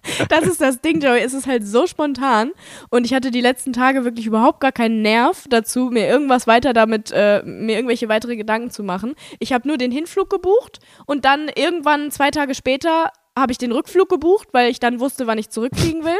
das 0.30 0.46
ist 0.46 0.62
das 0.62 0.82
Ding, 0.82 1.00
Joey. 1.02 1.22
Es 1.22 1.34
ist 1.34 1.48
halt 1.48 1.66
so 1.66 1.88
spontan. 1.88 2.52
Und 2.90 3.06
ich 3.06 3.14
hatte 3.14 3.32
die 3.32 3.42
letzten 3.42 3.74
Tage 3.74 4.04
wirklich 4.04 4.26
überhaupt 4.26 4.60
gar 4.60 4.72
keinen 4.72 5.02
Nerv 5.02 5.46
dazu, 5.50 5.90
mir 5.92 6.08
irgendwas 6.08 6.48
weiter 6.48 6.74
damit, 6.74 7.12
äh, 7.12 7.42
mir 7.44 7.76
irgendwelche 7.76 8.10
weitere 8.10 8.36
Gedanken 8.36 8.70
zu 8.72 8.84
machen. 8.84 9.16
Ich 9.40 9.54
habe 9.54 9.68
nur 9.68 9.78
den 9.78 9.92
Hinflug 9.92 10.30
gebucht 10.30 10.80
und 11.06 11.26
dann 11.26 11.50
irgendwann 11.56 12.12
zwei 12.12 12.32
Tage 12.32 12.56
später 12.56 13.12
habe 13.38 13.52
ich 13.52 13.58
den 13.58 13.72
Rückflug 13.72 14.10
gebucht, 14.10 14.50
weil 14.52 14.70
ich 14.70 14.80
dann 14.80 15.00
wusste, 15.00 15.26
wann 15.26 15.40
ich 15.40 15.50
zurückfliegen 15.50 16.04
will. 16.04 16.20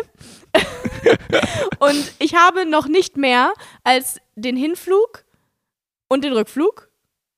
und 1.80 2.14
ich 2.20 2.36
habe 2.36 2.66
noch 2.66 2.88
nicht 2.88 3.18
mehr 3.18 3.54
als 3.84 4.20
den 4.36 4.56
Hinflug 4.56 5.24
und 6.08 6.24
den 6.24 6.34
Rückflug 6.34 6.90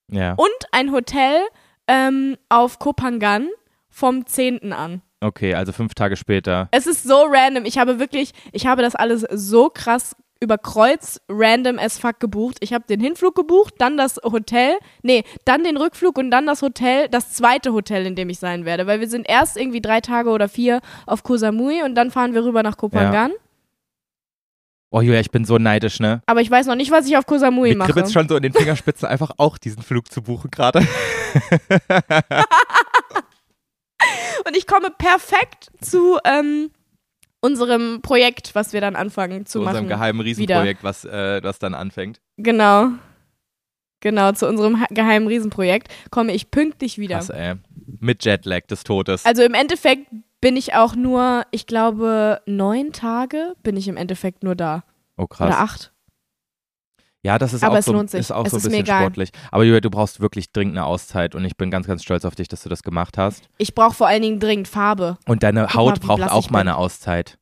Ja. 0.09 0.33
und 0.33 0.49
ein 0.71 0.91
Hotel 0.91 1.41
ähm, 1.87 2.37
auf 2.49 2.79
Kopangan 2.79 3.49
vom 3.89 4.25
10. 4.25 4.71
an. 4.73 5.01
Okay, 5.21 5.53
also 5.53 5.71
fünf 5.71 5.93
Tage 5.93 6.15
später. 6.15 6.67
Es 6.71 6.87
ist 6.87 7.03
so 7.03 7.23
random. 7.27 7.65
Ich 7.65 7.77
habe 7.77 7.99
wirklich, 7.99 8.31
ich 8.51 8.67
habe 8.67 8.81
das 8.81 8.95
alles 8.95 9.25
so 9.31 9.69
krass 9.69 10.15
über 10.41 10.57
Kreuz 10.57 11.19
random 11.29 11.79
as 11.79 11.97
fuck 11.97 12.19
gebucht. 12.19 12.57
Ich 12.59 12.73
habe 12.73 12.85
den 12.87 12.99
Hinflug 12.99 13.35
gebucht, 13.35 13.75
dann 13.79 13.97
das 13.97 14.17
Hotel, 14.23 14.75
nee, 15.01 15.23
dann 15.45 15.63
den 15.63 15.77
Rückflug 15.77 16.17
und 16.17 16.29
dann 16.29 16.45
das 16.45 16.61
Hotel, 16.61 17.07
das 17.09 17.31
zweite 17.33 17.73
Hotel, 17.73 18.05
in 18.05 18.15
dem 18.15 18.29
ich 18.29 18.39
sein 18.39 18.65
werde. 18.65 18.85
Weil 18.85 18.99
wir 18.99 19.07
sind 19.07 19.27
erst 19.27 19.57
irgendwie 19.57 19.81
drei 19.81 20.01
Tage 20.01 20.29
oder 20.29 20.49
vier 20.49 20.81
auf 21.05 21.23
Koh 21.23 21.37
Samui 21.37 21.81
und 21.83 21.95
dann 21.95 22.11
fahren 22.11 22.33
wir 22.33 22.43
rüber 22.43 22.63
nach 22.63 22.77
Kopangan. 22.77 23.31
Oh 24.91 25.01
Julia, 25.01 25.19
ich 25.19 25.31
bin 25.31 25.43
so 25.43 25.57
neidisch, 25.57 25.99
ne? 25.99 26.21
Aber 26.25 26.41
ich 26.41 26.49
weiß 26.49 26.67
noch 26.67 26.75
nicht, 26.75 26.91
was 26.91 27.07
ich 27.07 27.17
auf 27.17 27.25
Koh 27.25 27.37
Samui 27.37 27.69
Mir 27.69 27.77
mache. 27.77 27.91
kribbelt's 27.91 28.13
schon 28.13 28.29
so 28.29 28.35
in 28.35 28.43
den 28.43 28.53
Fingerspitzen, 28.53 29.07
einfach 29.07 29.31
auch 29.37 29.57
diesen 29.57 29.83
Flug 29.83 30.11
zu 30.11 30.21
buchen 30.21 30.51
gerade. 30.51 30.79
Und 34.47 34.55
ich 34.57 34.67
komme 34.67 34.89
perfekt 34.91 35.69
zu 35.81 36.17
ähm, 36.25 36.71
unserem 37.41 38.01
Projekt, 38.01 38.55
was 38.55 38.73
wir 38.73 38.81
dann 38.81 38.95
anfangen 38.95 39.45
zu 39.45 39.53
Zu 39.53 39.59
unserem 39.59 39.75
machen. 39.85 39.89
geheimen 39.89 40.21
Riesenprojekt, 40.21 40.83
was, 40.83 41.05
äh, 41.05 41.41
was 41.43 41.59
dann 41.59 41.73
anfängt. 41.73 42.19
Genau. 42.37 42.89
Genau, 44.01 44.31
zu 44.33 44.47
unserem 44.47 44.83
geheimen 44.91 45.27
Riesenprojekt 45.27 45.87
komme 46.11 46.33
ich 46.33 46.51
pünktlich 46.51 46.97
wieder. 46.97 47.15
Krass, 47.17 47.29
ey. 47.29 47.55
Mit 47.99 48.23
Jetlag 48.25 48.61
des 48.67 48.83
Todes. 48.83 49.25
Also 49.25 49.41
im 49.43 49.53
Endeffekt 49.53 50.07
bin 50.41 50.57
ich 50.57 50.75
auch 50.75 50.95
nur, 50.95 51.43
ich 51.51 51.65
glaube, 51.65 52.41
neun 52.45 52.91
Tage 52.91 53.55
bin 53.63 53.77
ich 53.77 53.87
im 53.87 53.97
Endeffekt 53.97 54.43
nur 54.43 54.55
da. 54.55 54.83
oh, 55.17 55.25
krass. 55.27 55.47
Oder 55.47 55.59
acht. 55.59 55.91
Ja, 57.25 57.39
das 57.39 57.53
ist 57.53 57.63
Aber 57.63 57.73
auch, 57.73 57.79
es 57.79 57.85
so, 57.85 57.93
lohnt 57.93 58.11
sich. 58.11 58.19
ist 58.19 58.31
auch 58.31 58.45
Es 58.45 58.51
so 58.51 58.57
ein 58.57 58.61
bisschen 58.61 58.81
egal. 58.81 59.01
sportlich. 59.01 59.31
Aber 59.51 59.63
Julia, 59.63 59.81
du 59.81 59.89
brauchst 59.89 60.19
wirklich 60.19 60.51
dringend 60.51 60.77
eine 60.77 60.85
Auszeit 60.85 61.33
und 61.33 61.43
ich 61.43 61.57
bin 61.57 61.71
ganz, 61.71 61.87
ganz 61.87 62.03
stolz 62.03 62.23
auf 62.23 62.35
dich, 62.35 62.47
dass 62.47 62.61
du 62.61 62.69
das 62.69 62.83
gemacht 62.83 63.17
hast. 63.17 63.49
Ich 63.57 63.73
brauche 63.73 63.95
vor 63.95 64.05
allen 64.05 64.21
Dingen 64.21 64.39
dringend 64.39 64.67
Farbe. 64.67 65.17
Und 65.25 65.41
deine 65.41 65.61
Guck 65.63 65.73
Haut 65.73 66.03
mal, 66.03 66.17
braucht 66.17 66.31
auch 66.31 66.51
mal 66.51 66.59
eine 66.59 66.77
Auszeit. 66.77 67.39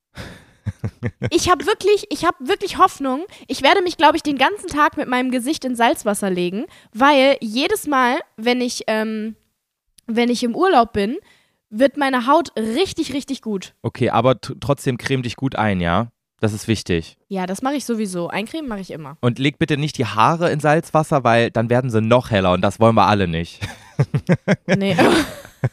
Ich 1.32 1.50
habe 1.50 1.66
wirklich, 1.66 2.06
ich 2.12 2.24
habe 2.24 2.38
wirklich 2.40 2.78
Hoffnung. 2.78 3.26
Ich 3.50 3.62
werde 3.62 3.82
mich, 3.84 3.98
glaube 3.98 4.16
ich, 4.16 4.24
den 4.24 4.38
ganzen 4.38 4.68
Tag 4.68 4.96
mit 4.96 5.10
meinem 5.10 5.32
Gesicht 5.32 5.66
in 5.66 5.76
Salzwasser 5.76 6.30
legen, 6.30 6.64
weil 6.94 7.36
jedes 7.42 7.86
Mal, 7.86 8.20
wenn 8.38 8.62
ich, 8.62 8.84
ähm, 8.88 9.36
wenn 10.08 10.30
ich 10.30 10.44
im 10.46 10.56
Urlaub 10.56 10.94
bin, 10.94 11.18
wird 11.70 11.98
meine 11.98 12.26
Haut 12.26 12.54
richtig, 12.56 13.14
richtig 13.14 13.42
gut. 13.42 13.74
Okay, 13.82 14.12
aber 14.12 14.40
trotzdem 14.40 14.98
creme 14.98 15.24
dich 15.24 15.36
gut 15.36 15.56
ein, 15.58 15.82
ja? 15.82 16.08
Das 16.44 16.52
ist 16.52 16.68
wichtig. 16.68 17.16
Ja, 17.30 17.46
das 17.46 17.62
mache 17.62 17.76
ich 17.76 17.86
sowieso. 17.86 18.28
Eincremen 18.28 18.68
mache 18.68 18.82
ich 18.82 18.92
immer. 18.92 19.16
Und 19.22 19.40
leg 19.40 19.60
bitte 19.60 19.78
nicht 19.78 19.98
die 19.98 20.06
Haare 20.06 20.52
in 20.52 20.60
Salzwasser, 20.60 21.24
weil 21.24 21.52
dann 21.52 21.70
werden 21.70 21.90
sie 21.90 22.02
noch 22.02 22.32
heller 22.32 22.52
und 22.52 22.60
das 22.60 22.82
wollen 22.82 22.96
wir 22.96 23.08
alle 23.08 23.30
nicht. 23.30 23.62
Nee. 24.68 24.98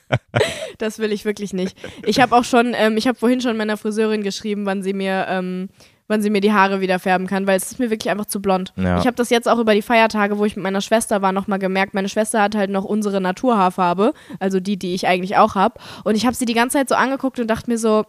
das 0.79 0.99
will 0.99 1.11
ich 1.11 1.25
wirklich 1.25 1.55
nicht. 1.55 1.77
Ich 2.05 2.21
habe 2.21 2.37
auch 2.37 2.45
schon, 2.45 2.75
ähm, 2.77 2.97
ich 2.99 3.09
habe 3.09 3.19
vorhin 3.19 3.41
schon 3.41 3.57
meiner 3.57 3.79
Friseurin 3.79 4.23
geschrieben, 4.23 4.67
wann 4.67 4.83
sie 4.83 4.93
mir, 4.93 5.27
ähm, 5.29 5.71
wann 6.07 6.21
sie 6.21 6.29
mir 6.29 6.43
die 6.43 6.53
Haare 6.53 6.81
wieder 6.81 6.99
färben 6.99 7.27
kann, 7.27 7.47
weil 7.47 7.57
es 7.57 7.73
ist 7.73 7.81
mir 7.81 7.91
wirklich 7.91 8.11
einfach 8.11 8.27
zu 8.27 8.41
blond. 8.41 8.73
Ja. 8.77 9.01
Ich 9.01 9.07
habe 9.07 9.17
das 9.17 9.31
jetzt 9.31 9.49
auch 9.49 9.59
über 9.59 9.75
die 9.75 9.83
Feiertage, 9.83 10.39
wo 10.39 10.45
ich 10.45 10.55
mit 10.55 10.63
meiner 10.63 10.83
Schwester 10.83 11.23
war, 11.23 11.33
nochmal 11.33 11.59
gemerkt. 11.59 11.95
Meine 11.95 12.11
Schwester 12.11 12.43
hat 12.43 12.55
halt 12.55 12.71
noch 12.71 12.85
unsere 12.85 13.21
Naturhaarfarbe, 13.21 14.13
also 14.39 14.61
die, 14.61 14.77
die 14.77 14.95
ich 14.95 15.09
eigentlich 15.09 15.37
auch 15.39 15.57
habe. 15.57 15.81
Und 16.05 16.15
ich 16.15 16.27
habe 16.27 16.37
sie 16.37 16.45
die 16.45 16.55
ganze 16.55 16.77
Zeit 16.77 16.91
so 16.91 16.95
angeguckt 16.95 17.41
und 17.41 17.49
dachte 17.49 17.71
mir 17.71 17.79
so, 17.79 18.05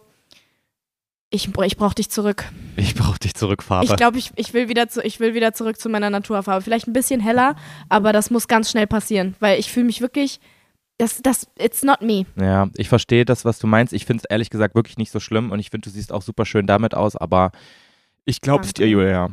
ich, 1.32 1.48
ich 1.48 1.76
brauche 1.76 1.94
dich 1.94 2.10
zurück. 2.10 2.44
Ich 2.76 2.94
brauch 2.94 3.16
dich 3.16 3.34
zurück, 3.34 3.62
Farbe. 3.62 3.86
Ich 3.86 3.96
glaube, 3.96 4.18
ich, 4.18 4.30
ich, 4.36 4.52
will 4.52 4.68
wieder 4.68 4.88
zu, 4.88 5.02
ich 5.02 5.18
will 5.18 5.34
wieder 5.34 5.54
zurück 5.54 5.80
zu 5.80 5.88
meiner 5.88 6.10
Naturfarbe. 6.10 6.62
Vielleicht 6.62 6.86
ein 6.86 6.92
bisschen 6.92 7.20
heller, 7.20 7.56
aber 7.88 8.12
das 8.12 8.30
muss 8.30 8.48
ganz 8.48 8.70
schnell 8.70 8.86
passieren, 8.86 9.34
weil 9.40 9.58
ich 9.58 9.72
fühle 9.72 9.86
mich 9.86 10.02
wirklich, 10.02 10.40
das, 10.98 11.22
das, 11.22 11.48
it's 11.58 11.82
not 11.82 12.02
me. 12.02 12.26
Ja, 12.36 12.68
ich 12.76 12.88
verstehe 12.88 13.24
das, 13.24 13.44
was 13.46 13.58
du 13.58 13.66
meinst. 13.66 13.94
Ich 13.94 14.04
finde 14.04 14.22
es 14.22 14.30
ehrlich 14.30 14.50
gesagt 14.50 14.74
wirklich 14.74 14.98
nicht 14.98 15.10
so 15.10 15.20
schlimm 15.20 15.50
und 15.50 15.58
ich 15.58 15.70
finde, 15.70 15.88
du 15.88 15.90
siehst 15.90 16.12
auch 16.12 16.22
super 16.22 16.44
schön 16.44 16.66
damit 16.66 16.94
aus, 16.94 17.16
aber 17.16 17.50
ich 18.26 18.42
glaub's 18.42 18.74
dir, 18.74 18.82
Danke. 18.82 18.92
Julia. 18.92 19.30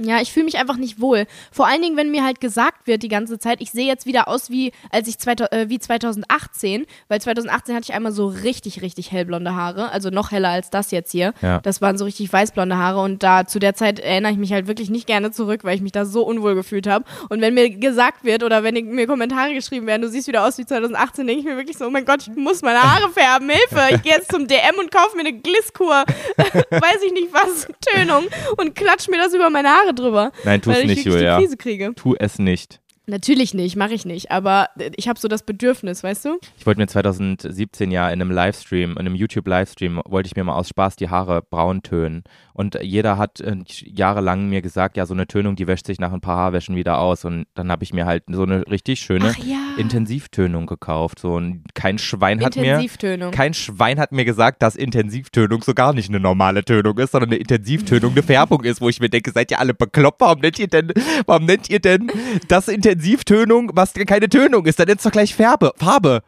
Ja, 0.00 0.20
ich 0.20 0.32
fühle 0.32 0.44
mich 0.44 0.58
einfach 0.58 0.76
nicht 0.76 1.00
wohl. 1.00 1.26
Vor 1.50 1.66
allen 1.66 1.82
Dingen, 1.82 1.96
wenn 1.96 2.10
mir 2.10 2.24
halt 2.24 2.40
gesagt 2.40 2.86
wird 2.86 3.02
die 3.02 3.08
ganze 3.08 3.38
Zeit, 3.38 3.60
ich 3.60 3.70
sehe 3.70 3.86
jetzt 3.86 4.06
wieder 4.06 4.28
aus 4.28 4.50
wie 4.50 4.72
als 4.90 5.08
ich 5.08 5.18
2000, 5.18 5.52
äh, 5.52 5.68
wie 5.68 5.78
2018, 5.78 6.86
weil 7.08 7.20
2018 7.20 7.74
hatte 7.74 7.84
ich 7.90 7.94
einmal 7.94 8.12
so 8.12 8.26
richtig 8.26 8.82
richtig 8.82 9.12
hellblonde 9.12 9.54
Haare, 9.54 9.90
also 9.90 10.10
noch 10.10 10.30
heller 10.30 10.50
als 10.50 10.70
das 10.70 10.90
jetzt 10.90 11.12
hier. 11.12 11.34
Ja. 11.42 11.60
Das 11.60 11.80
waren 11.80 11.98
so 11.98 12.04
richtig 12.04 12.32
weißblonde 12.32 12.76
Haare 12.76 13.00
und 13.00 13.22
da 13.22 13.46
zu 13.46 13.58
der 13.58 13.74
Zeit 13.74 13.98
erinnere 13.98 14.32
ich 14.32 14.38
mich 14.38 14.52
halt 14.52 14.66
wirklich 14.68 14.90
nicht 14.90 15.06
gerne 15.06 15.30
zurück, 15.30 15.64
weil 15.64 15.74
ich 15.74 15.82
mich 15.82 15.92
da 15.92 16.04
so 16.04 16.24
unwohl 16.24 16.54
gefühlt 16.54 16.86
habe. 16.86 17.04
Und 17.28 17.40
wenn 17.40 17.54
mir 17.54 17.70
gesagt 17.70 18.24
wird 18.24 18.42
oder 18.42 18.62
wenn 18.62 18.74
mir 18.74 19.06
Kommentare 19.06 19.52
geschrieben 19.54 19.86
werden, 19.86 20.02
du 20.02 20.08
siehst 20.08 20.28
wieder 20.28 20.46
aus 20.46 20.58
wie 20.58 20.66
2018, 20.66 21.26
denke 21.26 21.40
ich 21.40 21.46
mir 21.46 21.56
wirklich 21.56 21.78
so, 21.78 21.86
oh 21.86 21.90
mein 21.90 22.04
Gott, 22.04 22.22
ich 22.22 22.36
muss 22.36 22.62
meine 22.62 22.82
Haare 22.82 23.10
färben, 23.14 23.50
Hilfe! 23.50 23.94
Ich 23.94 24.02
gehe 24.02 24.12
jetzt 24.12 24.30
zum 24.30 24.46
DM 24.46 24.78
und 24.78 24.90
kaufe 24.90 25.16
mir 25.16 25.26
eine 25.26 25.32
Glisskur, 25.32 26.04
weiß 26.36 27.02
ich 27.06 27.12
nicht 27.12 27.32
was, 27.32 27.66
Tönung 27.80 28.26
und 28.56 28.74
klatsch 28.74 29.08
mir 29.08 29.18
das 29.18 29.34
über 29.34 29.50
meine 29.50 29.68
Haare 29.70 29.87
drüber. 29.92 30.32
Nein, 30.44 30.60
weil 30.64 30.80
ich 30.82 30.96
nicht, 30.96 31.06
Julia. 31.06 31.38
Krise 31.38 31.56
kriege. 31.56 31.92
Tu 31.94 32.14
es 32.18 32.38
nicht. 32.38 32.80
Natürlich 33.10 33.54
nicht, 33.54 33.74
mache 33.74 33.94
ich 33.94 34.04
nicht, 34.04 34.30
aber 34.30 34.68
ich 34.94 35.08
habe 35.08 35.18
so 35.18 35.28
das 35.28 35.42
Bedürfnis, 35.42 36.04
weißt 36.04 36.26
du? 36.26 36.38
Ich 36.58 36.66
wollte 36.66 36.78
mir 36.78 36.88
2017 36.88 37.90
ja 37.90 38.10
in 38.10 38.20
einem 38.20 38.30
Livestream, 38.30 38.90
in 38.90 38.98
einem 38.98 39.14
YouTube-Livestream, 39.14 40.02
wollte 40.06 40.26
ich 40.26 40.36
mir 40.36 40.44
mal 40.44 40.56
aus 40.56 40.68
Spaß 40.68 40.96
die 40.96 41.08
Haare 41.08 41.40
braun 41.40 41.82
tönen. 41.82 42.22
Und 42.58 42.76
jeder 42.82 43.18
hat 43.18 43.38
äh, 43.40 43.54
jahrelang 43.68 44.48
mir 44.48 44.62
gesagt, 44.62 44.96
ja, 44.96 45.06
so 45.06 45.14
eine 45.14 45.28
Tönung, 45.28 45.54
die 45.54 45.68
wäscht 45.68 45.86
sich 45.86 46.00
nach 46.00 46.12
ein 46.12 46.20
paar 46.20 46.38
Haarwäschen 46.38 46.74
wieder 46.74 46.98
aus. 46.98 47.24
Und 47.24 47.46
dann 47.54 47.70
habe 47.70 47.84
ich 47.84 47.92
mir 47.92 48.04
halt 48.04 48.24
so 48.26 48.42
eine 48.42 48.66
richtig 48.66 48.98
schöne 48.98 49.32
ja. 49.46 49.58
Intensivtönung 49.76 50.66
gekauft. 50.66 51.20
So 51.20 51.38
ein, 51.38 51.62
kein 51.74 51.98
Schwein 51.98 52.44
hat 52.44 52.56
mir. 52.56 52.84
Kein 53.30 53.54
Schwein 53.54 54.00
hat 54.00 54.10
mir 54.10 54.24
gesagt, 54.24 54.60
dass 54.60 54.74
Intensivtönung 54.74 55.62
so 55.62 55.72
gar 55.72 55.92
nicht 55.92 56.08
eine 56.08 56.18
normale 56.18 56.64
Tönung 56.64 56.98
ist, 56.98 57.12
sondern 57.12 57.30
eine 57.30 57.38
Intensivtönung 57.38 58.10
eine 58.10 58.24
Färbung 58.24 58.64
ist, 58.64 58.80
wo 58.80 58.88
ich 58.88 58.98
mir 58.98 59.08
denke, 59.08 59.30
seid 59.30 59.52
ihr 59.52 59.60
alle 59.60 59.72
bekloppt? 59.72 60.20
Warum 60.20 60.40
nennt 60.40 60.58
ihr 60.58 60.66
denn, 60.66 60.92
warum 61.26 61.44
nennt 61.44 61.70
ihr 61.70 61.78
denn 61.78 62.10
das 62.48 62.66
Intensivtönung, 62.66 63.70
was 63.74 63.94
keine 63.94 64.28
Tönung 64.28 64.66
ist? 64.66 64.80
Dann 64.80 64.88
nennt 64.88 64.98
es 64.98 65.04
doch 65.04 65.12
gleich 65.12 65.32
Färbe, 65.32 65.74
Farbe. 65.76 66.22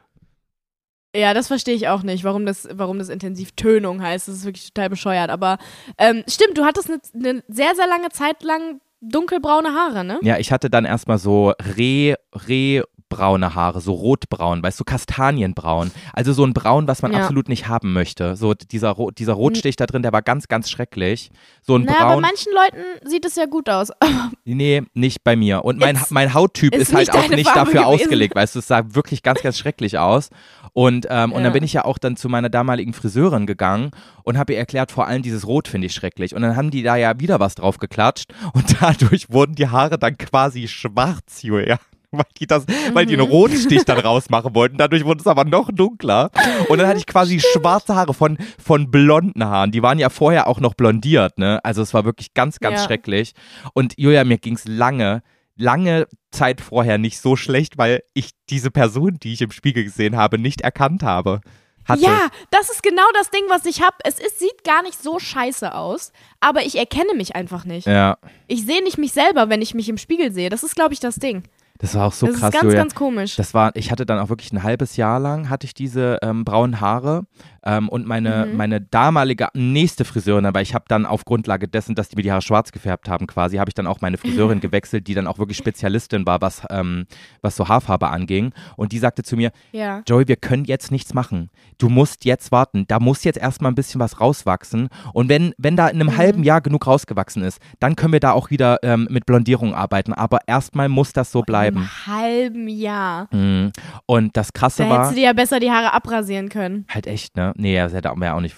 Ja, 1.14 1.34
das 1.34 1.48
verstehe 1.48 1.74
ich 1.74 1.88
auch 1.88 2.02
nicht, 2.02 2.22
warum 2.24 2.46
das, 2.46 2.68
warum 2.72 2.98
das 2.98 3.08
Intensivtönung 3.08 4.00
heißt. 4.02 4.28
Das 4.28 4.34
ist 4.36 4.44
wirklich 4.44 4.72
total 4.72 4.90
bescheuert. 4.90 5.30
Aber 5.30 5.58
ähm, 5.98 6.22
stimmt, 6.28 6.56
du 6.56 6.64
hattest 6.64 6.88
eine, 6.88 7.00
eine 7.14 7.42
sehr, 7.48 7.74
sehr 7.74 7.86
lange 7.88 8.10
Zeit 8.10 8.42
lang 8.42 8.80
dunkelbraune 9.00 9.70
Haare, 9.74 10.04
ne? 10.04 10.18
Ja, 10.22 10.38
ich 10.38 10.52
hatte 10.52 10.70
dann 10.70 10.84
erstmal 10.84 11.18
so 11.18 11.52
Reh, 11.76 12.14
Reh, 12.46 12.82
braune 13.08 13.56
Haare, 13.56 13.80
so 13.80 13.92
rotbraun, 13.92 14.62
weißt 14.62 14.78
du, 14.78 14.84
kastanienbraun. 14.84 15.90
Also 16.12 16.32
so 16.32 16.44
ein 16.44 16.52
Braun, 16.52 16.86
was 16.86 17.02
man 17.02 17.12
Ja. 17.12 17.18
absolut 17.22 17.48
nicht 17.48 17.66
haben 17.66 17.92
möchte. 17.92 18.36
So 18.36 18.54
dieser, 18.54 18.90
Ro 18.90 19.10
dieser 19.10 19.32
Rotstich 19.32 19.74
da 19.74 19.86
drin, 19.86 20.02
der 20.02 20.12
war 20.12 20.22
ganz, 20.22 20.46
ganz 20.46 20.70
schrecklich. 20.70 21.30
So 21.60 21.74
ein 21.76 21.86
Na, 21.86 21.92
bei 21.92 21.98
Braun. 22.04 22.22
manchen 22.22 22.52
Leuten 22.52 22.84
sieht 23.08 23.24
es 23.24 23.34
ja 23.34 23.46
gut 23.46 23.68
aus. 23.68 23.90
Nee, 24.44 24.82
nicht 24.94 25.22
bei 25.22 25.36
mir. 25.36 25.64
Und 25.64 25.78
mein, 25.78 25.94
Jetzt 25.96 26.10
mein 26.10 26.34
Hauttyp 26.34 26.74
ist 26.74 26.88
ist 26.90 26.94
halt 26.94 27.12
auch 27.12 27.28
nicht 27.28 27.46
Farbe 27.48 27.72
dafür 27.72 27.82
gewesen. 27.84 28.02
ausgelegt, 28.04 28.34
weißt 28.34 28.54
du, 28.56 28.58
es 28.58 28.66
sah 28.66 28.82
wirklich 28.94 29.22
ganz, 29.22 29.42
ganz 29.42 29.58
schrecklich 29.58 29.98
aus. 29.98 30.30
Und, 30.72 31.06
ähm, 31.10 31.32
und 31.32 31.38
Ja. 31.40 31.44
dann 31.44 31.52
bin 31.52 31.64
ich 31.64 31.72
ja 31.72 31.84
auch 31.84 31.98
dann 31.98 32.16
zu 32.16 32.28
meiner 32.28 32.48
damaligen 32.48 32.92
Friseurin 32.92 33.46
gegangen 33.46 33.90
und 34.22 34.38
habe 34.38 34.52
ihr 34.52 34.58
erklärt, 34.58 34.92
vor 34.92 35.06
allem 35.06 35.22
dieses 35.22 35.46
Rot 35.46 35.68
finde 35.68 35.86
ich 35.86 35.94
schrecklich. 35.94 36.34
Und 36.34 36.42
dann 36.42 36.56
haben 36.56 36.70
die 36.70 36.82
da 36.82 36.96
ja 36.96 37.18
wieder 37.20 37.40
was 37.40 37.54
drauf 37.56 37.78
geklatscht 37.78 38.32
und 38.52 38.80
dadurch 38.80 39.30
wurden 39.30 39.54
die 39.54 39.68
Haare 39.68 39.98
dann 39.98 40.16
quasi 40.18 40.68
schwarz, 40.68 41.42
Julia. 41.42 41.78
Weil 42.12 42.24
die, 42.40 42.46
das, 42.48 42.64
weil 42.92 43.06
die 43.06 43.14
einen 43.14 43.26
Mhm. 43.28 43.32
Rotstich 43.32 43.84
dann 43.84 43.98
rausmachen 44.00 44.52
wollten. 44.52 44.76
Dadurch 44.78 45.04
wurde 45.04 45.20
es 45.20 45.28
aber 45.28 45.44
noch 45.44 45.70
dunkler. 45.70 46.32
Und 46.68 46.78
dann 46.78 46.88
hatte 46.88 46.98
ich 46.98 47.06
quasi 47.06 47.38
schwarze 47.38 47.94
Haare 47.94 48.14
von, 48.14 48.36
von 48.60 48.90
blonden 48.90 49.44
Haaren. 49.44 49.70
Die 49.70 49.80
waren 49.80 50.00
ja 50.00 50.08
vorher 50.08 50.48
auch 50.48 50.58
noch 50.58 50.74
blondiert, 50.74 51.38
ne? 51.38 51.60
Also 51.62 51.82
es 51.82 51.94
war 51.94 52.04
wirklich 52.04 52.34
ganz, 52.34 52.58
ganz 52.58 52.80
Ja. 52.80 52.86
schrecklich. 52.86 53.32
Und 53.74 53.94
Julia, 53.96 54.24
mir 54.24 54.38
ging 54.38 54.54
es 54.54 54.66
lange, 54.66 55.22
lange 55.60 56.08
Zeit 56.32 56.60
vorher 56.60 56.98
nicht 56.98 57.20
so 57.20 57.36
schlecht, 57.36 57.78
weil 57.78 58.02
ich 58.14 58.30
diese 58.48 58.70
Person, 58.70 59.18
die 59.22 59.32
ich 59.32 59.42
im 59.42 59.52
Spiegel 59.52 59.84
gesehen 59.84 60.16
habe, 60.16 60.38
nicht 60.38 60.62
erkannt 60.62 61.02
habe. 61.02 61.40
Hatte. 61.86 62.02
Ja, 62.02 62.28
das 62.50 62.70
ist 62.70 62.82
genau 62.82 63.06
das 63.14 63.30
Ding, 63.30 63.42
was 63.48 63.64
ich 63.64 63.82
habe. 63.82 63.96
Es 64.04 64.20
ist, 64.20 64.38
sieht 64.38 64.64
gar 64.64 64.82
nicht 64.82 65.00
so 65.00 65.18
scheiße 65.18 65.74
aus, 65.74 66.12
aber 66.38 66.62
ich 66.62 66.76
erkenne 66.76 67.14
mich 67.14 67.34
einfach 67.34 67.64
nicht. 67.64 67.86
Ja. 67.86 68.18
Ich 68.48 68.64
sehe 68.64 68.82
nicht 68.82 68.98
mich 68.98 69.12
selber, 69.12 69.48
wenn 69.48 69.62
ich 69.62 69.74
mich 69.74 69.88
im 69.88 69.98
Spiegel 69.98 70.32
sehe. 70.32 70.50
Das 70.50 70.62
ist, 70.62 70.74
glaube 70.74 70.94
ich, 70.94 71.00
das 71.00 71.16
Ding. 71.16 71.44
Das 71.80 71.94
war 71.94 72.06
auch 72.06 72.12
so 72.12 72.26
das 72.26 72.36
krass, 72.36 72.48
ist 72.48 72.52
ganz, 72.54 72.64
Julia. 72.64 72.78
ganz 72.78 72.94
komisch. 72.94 73.36
Das 73.36 73.54
war, 73.54 73.74
ich 73.74 73.90
hatte 73.90 74.04
dann 74.04 74.18
auch 74.18 74.28
wirklich 74.28 74.52
ein 74.52 74.62
halbes 74.62 74.96
Jahr 74.96 75.18
lang 75.18 75.48
hatte 75.48 75.64
ich 75.66 75.72
diese 75.74 76.18
ähm, 76.22 76.44
braunen 76.44 76.80
Haare 76.80 77.24
ähm, 77.64 77.88
und 77.88 78.06
meine, 78.06 78.46
Mhm. 78.46 78.56
meine 78.56 78.80
damalige 78.80 79.48
nächste 79.54 80.04
Friseurin, 80.04 80.44
aber 80.46 80.60
ich 80.60 80.74
habe 80.74 80.84
dann 80.88 81.06
auf 81.06 81.24
Grundlage 81.24 81.68
dessen, 81.68 81.94
dass 81.94 82.08
die 82.10 82.16
mir 82.16 82.22
die 82.22 82.32
Haare 82.32 82.42
schwarz 82.42 82.72
gefärbt 82.72 83.08
haben 83.08 83.26
quasi, 83.26 83.56
habe 83.56 83.70
ich 83.70 83.74
dann 83.74 83.86
auch 83.86 84.00
meine 84.02 84.18
Friseurin 84.18 84.60
gewechselt, 84.60 85.06
die 85.06 85.14
dann 85.14 85.26
auch 85.26 85.38
wirklich 85.38 85.56
Spezialistin 85.58 86.26
war, 86.26 86.40
was, 86.42 86.62
ähm, 86.70 87.06
was 87.42 87.56
so 87.56 87.68
Haarfarbe 87.68 88.08
anging 88.08 88.52
und 88.76 88.92
die 88.92 88.98
sagte 88.98 89.22
zu 89.22 89.36
mir, 89.36 89.50
ja. 89.72 90.02
Joey, 90.06 90.28
wir 90.28 90.36
können 90.36 90.64
jetzt 90.66 90.90
nichts 90.90 91.14
machen. 91.14 91.48
Du 91.78 91.88
musst 91.88 92.24
jetzt 92.26 92.52
warten. 92.52 92.84
Da 92.88 93.00
muss 93.00 93.24
jetzt 93.24 93.38
erstmal 93.38 93.72
ein 93.72 93.74
bisschen 93.74 94.00
was 94.00 94.20
rauswachsen. 94.20 94.88
Und 95.14 95.28
wenn, 95.30 95.54
wenn 95.56 95.76
da 95.76 95.88
in 95.88 96.00
einem 96.00 96.08
Mhm. 96.14 96.16
halben 96.18 96.44
Jahr 96.44 96.60
genug 96.60 96.86
rausgewachsen 96.86 97.42
ist, 97.42 97.58
dann 97.78 97.96
können 97.96 98.12
wir 98.12 98.20
da 98.20 98.32
auch 98.32 98.50
wieder 98.50 98.78
ähm, 98.82 99.06
mit 99.10 99.24
Blondierung 99.26 99.74
arbeiten. 99.74 100.12
Aber 100.12 100.40
erstmal 100.46 100.88
muss 100.90 101.12
das 101.14 101.32
so 101.32 101.40
bleiben. 101.42 101.69
Im 101.76 102.06
halben 102.06 102.68
Jahr. 102.68 103.28
Mhm. 103.32 103.72
Und 104.06 104.36
das 104.36 104.52
Krasse 104.52 104.84
Da 104.84 104.88
war. 104.90 104.96
hättest 104.98 105.12
du 105.12 105.16
dir 105.16 105.24
ja 105.26 105.32
besser 105.32 105.60
die 105.60 105.70
Haare 105.70 105.92
abrasieren 105.92 106.48
können. 106.48 106.86
Halt 106.88 107.06
echt, 107.06 107.36
ne? 107.36 107.52
Nee, 107.56 107.76
das 107.76 107.92
hätte 107.92 108.12
ja 108.20 108.34
auch 108.34 108.40
nicht. 108.40 108.56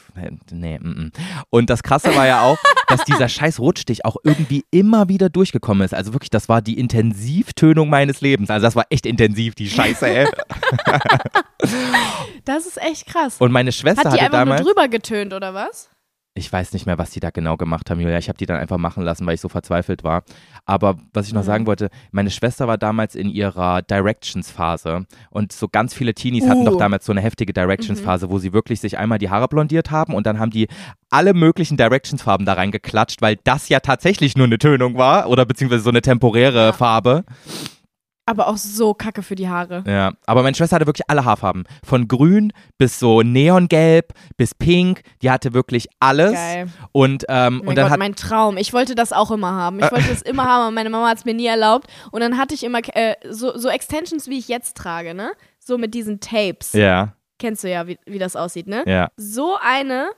Nee, 0.51 0.79
mm, 0.79 0.89
mm. 0.89 1.13
Und 1.51 1.71
das 1.71 1.83
Krasse 1.83 2.15
war 2.15 2.27
ja 2.27 2.43
auch, 2.43 2.59
dass 2.89 3.05
dieser 3.05 3.29
scheiß 3.29 3.59
Rotstich 3.61 4.05
auch 4.05 4.17
irgendwie 4.25 4.65
immer 4.71 5.09
wieder 5.09 5.29
durchgekommen 5.31 5.85
ist. 5.85 5.95
Also 5.95 6.13
wirklich, 6.13 6.31
das 6.31 6.49
war 6.49 6.63
die 6.63 6.79
Intensivtönung 6.79 7.89
meines 7.89 8.21
Lebens. 8.21 8.51
Also 8.51 8.65
das 8.67 8.77
war 8.77 8.87
echt 8.91 9.07
intensiv, 9.07 9.55
die 9.55 9.69
Scheiße, 9.69 10.07
ey. 10.09 10.29
Das 12.45 12.67
ist 12.67 12.77
echt 12.83 13.07
krass. 13.07 13.37
Und 13.39 13.53
meine 13.53 13.71
Schwester 13.71 14.11
Hat 14.11 14.19
die 14.19 14.21
hatte 14.21 14.37
einfach 14.37 14.39
damals. 14.41 14.63
nur 14.63 14.73
drüber 14.75 14.89
getönt, 14.89 15.33
oder 15.33 15.55
was? 15.55 15.91
Ich 16.35 16.51
weiß 16.51 16.73
nicht 16.73 16.87
mehr, 16.87 16.97
was 16.97 17.11
die 17.11 17.21
da 17.21 17.29
genau 17.31 17.59
gemacht 17.59 17.91
haben, 17.91 18.01
Julia. 18.01 18.17
Ich 18.17 18.29
habe 18.29 18.39
die 18.39 18.47
dann 18.47 18.57
einfach 18.59 18.79
machen 18.79 19.03
lassen, 19.03 19.27
weil 19.27 19.35
ich 19.35 19.41
so 19.43 19.51
verzweifelt 19.51 20.03
war. 20.03 20.23
Aber 20.65 20.97
was 21.13 21.27
ich 21.27 21.35
noch 21.35 21.43
Mhm. 21.43 21.47
sagen 21.47 21.67
wollte, 21.67 21.91
meine 22.11 22.31
Schwester 22.31 22.67
war 22.67 22.79
damals 22.79 23.15
in 23.15 23.29
ihrer 23.29 23.83
Directions-Phase 23.83 25.05
und 25.31 25.53
so 25.53 25.69
ganz 25.69 25.93
viele 25.93 26.15
Teenies 26.15 26.49
hatten 26.49 26.63
Uh. 26.63 26.71
doch 26.71 26.77
damals 26.79 27.05
so 27.05 27.13
eine 27.13 27.21
heftige 27.21 27.53
Directions-Phase, 27.53 28.31
wo 28.31 28.39
sie 28.39 28.53
wirklich 28.55 28.81
sich 28.81 28.97
einmal 28.99 29.19
die 29.19 29.29
Haare 29.29 29.47
blondiert 29.49 29.91
haben 29.91 30.15
und 30.15 30.27
dann 30.27 30.39
haben 30.39 30.51
die 30.51 30.69
alle 31.11 31.35
möglichen 31.35 31.77
Directions-Farben 31.77 32.47
da 32.47 32.55
reingeklatscht, 32.55 33.21
weil 33.21 33.37
das 33.45 33.69
ja 33.69 33.81
tatsächlich 33.81 34.35
nur 34.35 34.47
eine 34.47 34.57
Tönung 34.59 34.97
war 34.97 35.29
oder 35.29 35.45
beziehungsweise 35.45 35.83
so 35.83 35.91
eine 35.91 36.01
temporäre 36.01 36.67
Ja. 36.67 36.73
Farbe. 36.73 37.25
Aber 38.25 38.47
auch 38.47 38.57
so 38.57 38.95
kacke 38.95 39.23
für 39.23 39.35
die 39.35 39.49
Haare. 39.49 39.83
Ja, 39.87 40.13
aber 40.27 40.43
meine 40.43 40.55
Schwester 40.55 40.77
hatte 40.77 40.87
wirklich 40.87 41.09
alle 41.11 41.25
Haarfarben. 41.25 41.65
Von 41.85 42.07
grün 42.07 42.53
bis 42.79 42.99
so 42.99 43.23
neongelb 43.23 44.13
bis 44.37 44.55
pink. 44.55 45.03
Die 45.23 45.31
hatte 45.31 45.55
wirklich 45.55 45.89
alles. 45.99 46.33
Geil. 46.33 46.69
Und, 46.93 47.25
ähm, 47.29 47.59
mein 47.59 47.69
und 47.69 47.77
dann 47.77 47.85
Gott, 47.87 47.93
hat 47.93 47.99
mein 47.99 48.15
Traum. 48.15 48.57
Ich 48.57 48.73
wollte 48.73 48.95
das 48.95 49.13
auch 49.13 49.31
immer 49.33 49.51
haben. 49.53 49.81
Ich 49.81 49.91
wollte 49.91 50.09
das 50.09 50.23
immer 50.23 50.45
haben, 50.45 50.63
aber 50.63 50.71
meine 50.71 50.91
Mama 50.91 51.09
hat 51.09 51.19
es 51.19 51.25
mir 51.25 51.35
nie 51.35 51.47
erlaubt. 51.47 51.89
Und 52.13 52.21
dann 52.21 52.39
hatte 52.39 52.55
ich 52.55 52.63
immer 52.63 52.79
äh, 52.95 53.17
so, 53.29 53.59
so 53.59 53.69
Extensions, 53.69 54.29
wie 54.29 54.39
ich 54.39 54.47
jetzt 54.47 54.77
trage, 54.77 55.15
ne? 55.15 55.33
So 55.59 55.77
mit 55.77 55.95
diesen 55.95 56.21
Tapes. 56.21 56.73
Ja, 56.75 57.15
Kennst 57.43 57.65
du 57.65 57.69
ja, 57.69 57.89
wie, 57.89 57.99
wie 58.07 58.21
das 58.21 58.37
aussieht, 58.37 58.69
ne? 58.69 58.85
ja. 58.87 59.09
So 59.17 59.57
eine, 59.61 60.11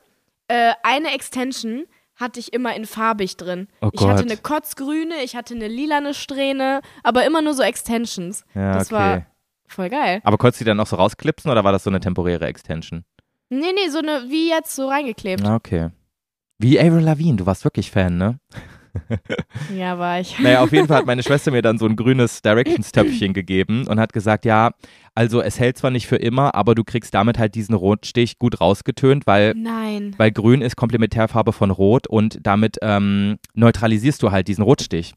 äh, 0.49 0.75
eine 0.83 1.15
Extension 1.15 1.87
hatte 2.17 2.41
ich 2.41 2.53
immer 2.53 2.75
in 2.77 2.87
farbig 2.87 3.37
drin. 3.37 3.69
Oh 3.81 3.91
ich 3.93 4.01
hatte 4.03 4.23
Gott. 4.23 4.31
eine 4.31 4.37
kotzgrüne, 4.41 5.23
ich 5.25 5.37
hatte 5.37 5.55
eine 5.55 5.69
lilane 5.69 6.15
Strähne, 6.15 6.81
aber 7.03 7.25
immer 7.27 7.43
nur 7.43 7.55
so 7.55 7.63
Extensions. 7.63 8.45
Ja, 8.55 8.73
das 8.75 8.89
okay. 8.89 8.95
war 8.95 9.27
voll 9.67 9.89
geil. 9.91 10.21
Aber 10.25 10.39
konntest 10.39 10.61
du 10.61 10.65
die 10.65 10.69
dann 10.69 10.81
auch 10.81 10.87
so 10.87 10.97
rausklipsen 10.97 11.51
oder 11.51 11.65
war 11.65 11.73
das 11.73 11.85
so 11.85 11.91
eine 11.91 12.01
temporäre 12.01 12.47
Extension? 12.47 13.05
Nee, 13.51 13.73
nee, 13.75 13.89
so 13.91 13.99
eine, 13.99 14.25
wie 14.29 14.49
jetzt, 14.49 14.75
so 14.75 14.89
reingeklebt. 14.89 15.45
Ah, 15.45 15.57
Okay. 15.57 15.91
Wie 16.59 16.79
Avril 16.79 17.03
Lavigne, 17.03 17.37
du 17.37 17.47
warst 17.47 17.65
wirklich 17.65 17.91
Fan, 17.91 18.17
ne? 18.17 18.39
Ja, 19.75 19.99
war 19.99 20.21
ich. 20.21 20.39
Naja, 20.39 20.63
auf 20.63 20.73
jeden 20.73 20.89
Fall 20.89 20.99
hat 20.99 21.07
meine 21.07 21.23
Schwester 21.23 21.51
mir 21.51 21.63
dann 21.63 21.79
so 21.79 21.87
ein 21.87 21.97
grünes 21.97 22.43
Directions-Töpfchen 22.43 23.33
gegeben 23.35 23.87
und 23.87 23.99
hat 23.99 24.13
gesagt, 24.13 24.45
ja, 24.45 24.73
also 25.15 25.41
es 25.41 25.61
hält 25.61 25.79
zwar 25.79 25.91
nicht 25.91 26.07
für 26.07 26.17
immer, 26.17 26.55
aber 26.55 26.75
du 26.75 26.85
kriegst 26.85 27.15
damit 27.15 27.39
halt 27.39 27.55
diesen 27.55 27.75
Rotstich 27.75 28.39
gut 28.39 28.61
rausgetönt, 28.61 29.27
weil 29.27 29.55
Nein. 29.57 30.15
weil 30.17 30.33
grün 30.33 30.61
ist 30.61 30.77
Komplementärfarbe 30.77 31.53
von 31.53 31.71
rot 31.71 32.07
und 32.07 32.39
damit 32.43 32.79
ähm, 32.83 33.37
neutralisierst 33.55 34.23
du 34.23 34.33
halt 34.33 34.49
diesen 34.49 34.65
Rotstich. 34.65 35.15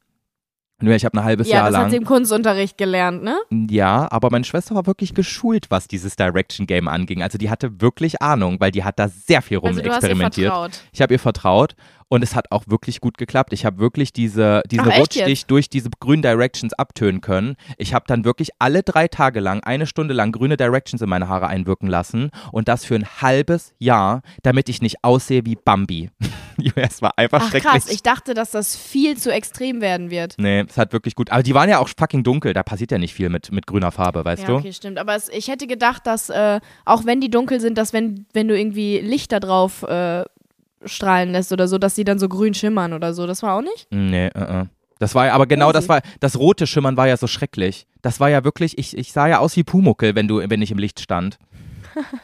Nur 0.80 0.94
ich 0.94 1.06
habe 1.06 1.18
ein 1.18 1.24
halbes 1.24 1.48
Ja, 1.48 1.56
Jahr 1.58 1.66
das 1.68 1.76
hat 1.76 1.82
lang. 1.84 1.90
sie 1.92 1.98
im 1.98 2.06
Kunstunterricht 2.06 2.78
gelernt, 2.78 3.24
ne? 3.24 3.36
Ja, 3.70 4.08
aber 4.12 4.30
meine 4.30 4.44
Schwester 4.46 4.76
war 4.76 4.86
wirklich 4.86 5.16
geschult, 5.16 5.66
was 5.72 5.88
dieses 5.88 6.16
Direction 6.16 6.68
Game 6.68 6.88
anging. 6.88 7.24
Also 7.24 7.40
die 7.40 7.50
hatte 7.50 7.82
wirklich 7.82 8.22
Ahnung, 8.22 8.58
weil 8.60 8.70
die 8.72 8.84
hat 8.84 9.00
da 9.00 9.08
sehr 9.08 9.42
viel 9.42 9.58
rum 9.58 9.70
Also 9.70 9.82
du 9.82 9.90
hast 9.90 10.04
ihr 10.04 10.10
experimentiert. 10.10 10.48
vertraut. 10.52 10.72
Ich 10.94 11.02
habe 11.02 11.14
ihr 11.16 11.20
vertraut 11.20 11.76
und 12.10 12.24
es 12.24 12.36
hat 12.36 12.52
auch 12.52 12.66
wirklich 12.68 13.02
gut 13.02 13.18
geklappt. 13.18 13.54
Ich 13.54 13.66
habe 13.66 13.80
wirklich 13.80 14.14
diese, 14.14 14.62
diesen 14.70 14.88
Ach, 14.92 15.08
jetzt? 15.16 15.50
durch 15.50 15.68
diese 15.70 15.90
grünen 16.00 16.22
Directions 16.22 16.74
abtönen 16.74 17.22
können. 17.22 17.56
Ich 17.80 17.96
habe 17.96 18.06
dann 18.08 18.24
wirklich 18.24 18.50
alle 18.60 18.84
drei 18.84 19.08
Tage 19.08 19.40
lang, 19.40 19.62
eine 19.64 19.88
Stunde 19.88 20.14
lang 20.14 20.32
grüne 20.32 20.58
Directions 20.58 21.02
in 21.02 21.10
meine 21.10 21.28
Haare 21.28 21.48
einwirken 21.48 21.90
lassen 21.90 22.30
und 22.52 22.68
das 22.68 22.86
für 22.86 22.94
ein 22.96 23.06
halbes 23.20 23.74
Jahr, 23.80 24.22
damit 24.44 24.70
ich 24.70 24.84
nicht 24.84 25.04
aussehe 25.04 25.44
wie 25.44 25.56
Bambi. 25.56 26.12
es 26.76 27.02
war 27.02 27.18
einfach 27.18 27.42
Ach 27.42 27.50
schrecklich. 27.50 27.72
krass, 27.72 27.90
ich 27.90 28.04
dachte, 28.04 28.34
dass 28.34 28.52
das 28.52 28.76
viel 28.76 29.18
zu 29.18 29.32
extrem 29.32 29.82
werden 29.82 30.10
wird. 30.10 30.36
nee, 30.38 30.66
es 30.68 30.78
hat 30.78 30.94
wirklich 30.94 31.16
gut. 31.16 31.32
Aber 31.32 31.44
die 31.44 31.54
waren 31.54 31.70
ja 31.70 31.80
auch 31.80 31.90
fucking 31.90 32.24
dunkel. 32.24 32.54
Da 32.54 32.64
passiert 32.64 32.92
ja 32.92 32.98
nicht 32.98 33.14
viel 33.14 33.30
mit, 33.30 33.52
mit 33.52 33.68
grüner 33.68 33.92
Farbe, 33.92 34.26
weißt 34.26 34.44
ja, 34.44 34.48
du? 34.50 34.56
okay, 34.56 34.74
stimmt. 34.74 34.98
Aber 34.98 35.16
es, 35.16 35.30
ich 35.30 35.48
hätte 35.48 35.68
gedacht, 35.68 36.08
dass 36.08 36.30
äh, 36.30 36.60
auch 36.86 37.06
wenn 37.06 37.22
die 37.22 37.30
dunkel 37.30 37.60
sind, 37.60 37.78
dass 37.78 37.94
wenn, 37.94 38.26
wenn 38.34 38.48
du 38.48 38.58
irgendwie 38.58 39.00
Licht 39.00 39.32
da 39.32 39.40
drauf 39.40 39.84
äh, 39.84 40.24
strahlen 40.86 41.32
lässt 41.32 41.52
oder 41.52 41.68
so, 41.68 41.78
dass 41.78 41.96
die 41.96 42.04
dann 42.04 42.20
so 42.20 42.30
grün 42.30 42.54
schimmern 42.54 42.94
oder 42.94 43.14
so. 43.14 43.28
Das 43.28 43.44
war 43.44 43.56
auch 43.56 43.62
nicht? 43.62 43.88
Nee, 43.92 44.30
uh, 44.36 44.62
uh. 44.62 44.66
Das 45.00 45.14
war 45.14 45.28
ja, 45.28 45.34
aber 45.34 45.46
genau 45.46 45.72
das 45.72 45.88
war, 45.90 46.02
das 46.20 46.40
rote 46.40 46.66
Schimmern 46.66 46.98
war 46.98 47.08
ja 47.08 47.18
so 47.18 47.28
schrecklich. 47.28 47.86
Das 48.02 48.20
war 48.20 48.30
ja 48.30 48.44
wirklich, 48.44 48.78
ich, 48.80 48.98
ich 48.98 49.12
sah 49.12 49.28
ja 49.28 49.40
aus 49.40 49.56
wie 49.56 49.64
Pumuckel, 49.64 50.16
wenn 50.16 50.28
du, 50.28 50.42
wenn 50.50 50.62
ich 50.62 50.72
im 50.72 50.80
Licht 50.80 51.00
stand. 51.00 51.38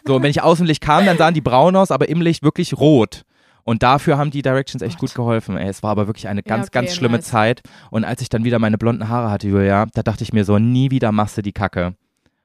So, 0.05 0.15
und 0.15 0.23
wenn 0.23 0.29
ich 0.29 0.41
aus 0.41 0.57
dem 0.57 0.67
Licht 0.67 0.81
kam, 0.81 1.05
dann 1.05 1.17
sahen 1.17 1.33
die 1.33 1.41
braun 1.41 1.75
aus, 1.75 1.91
aber 1.91 2.07
im 2.09 2.21
Licht 2.21 2.43
wirklich 2.43 2.77
rot. 2.77 3.23
Und 3.63 3.83
dafür 3.83 4.17
haben 4.17 4.31
die 4.31 4.41
Directions 4.41 4.81
echt 4.81 4.99
gut 4.99 5.15
geholfen. 5.15 5.57
Ey, 5.57 5.69
es 5.69 5.83
war 5.83 5.91
aber 5.91 6.07
wirklich 6.07 6.27
eine 6.27 6.41
Ja, 6.45 6.55
ganz, 6.55 6.67
okay, 6.67 6.79
ganz 6.79 6.95
schlimme 6.95 7.17
nice. 7.17 7.25
Zeit. 7.25 7.61
Und 7.91 8.03
als 8.03 8.21
ich 8.21 8.29
dann 8.29 8.43
wieder 8.43 8.59
meine 8.59 8.77
blonden 8.77 9.07
Haare 9.07 9.31
hatte, 9.31 9.47
Julia, 9.47 9.85
da 9.93 10.03
dachte 10.03 10.23
ich 10.23 10.33
mir 10.33 10.43
so, 10.45 10.59
nie 10.59 10.91
wieder 10.91 11.11
machst 11.11 11.37
du 11.37 11.41
die 11.41 11.53
Kacke. 11.53 11.95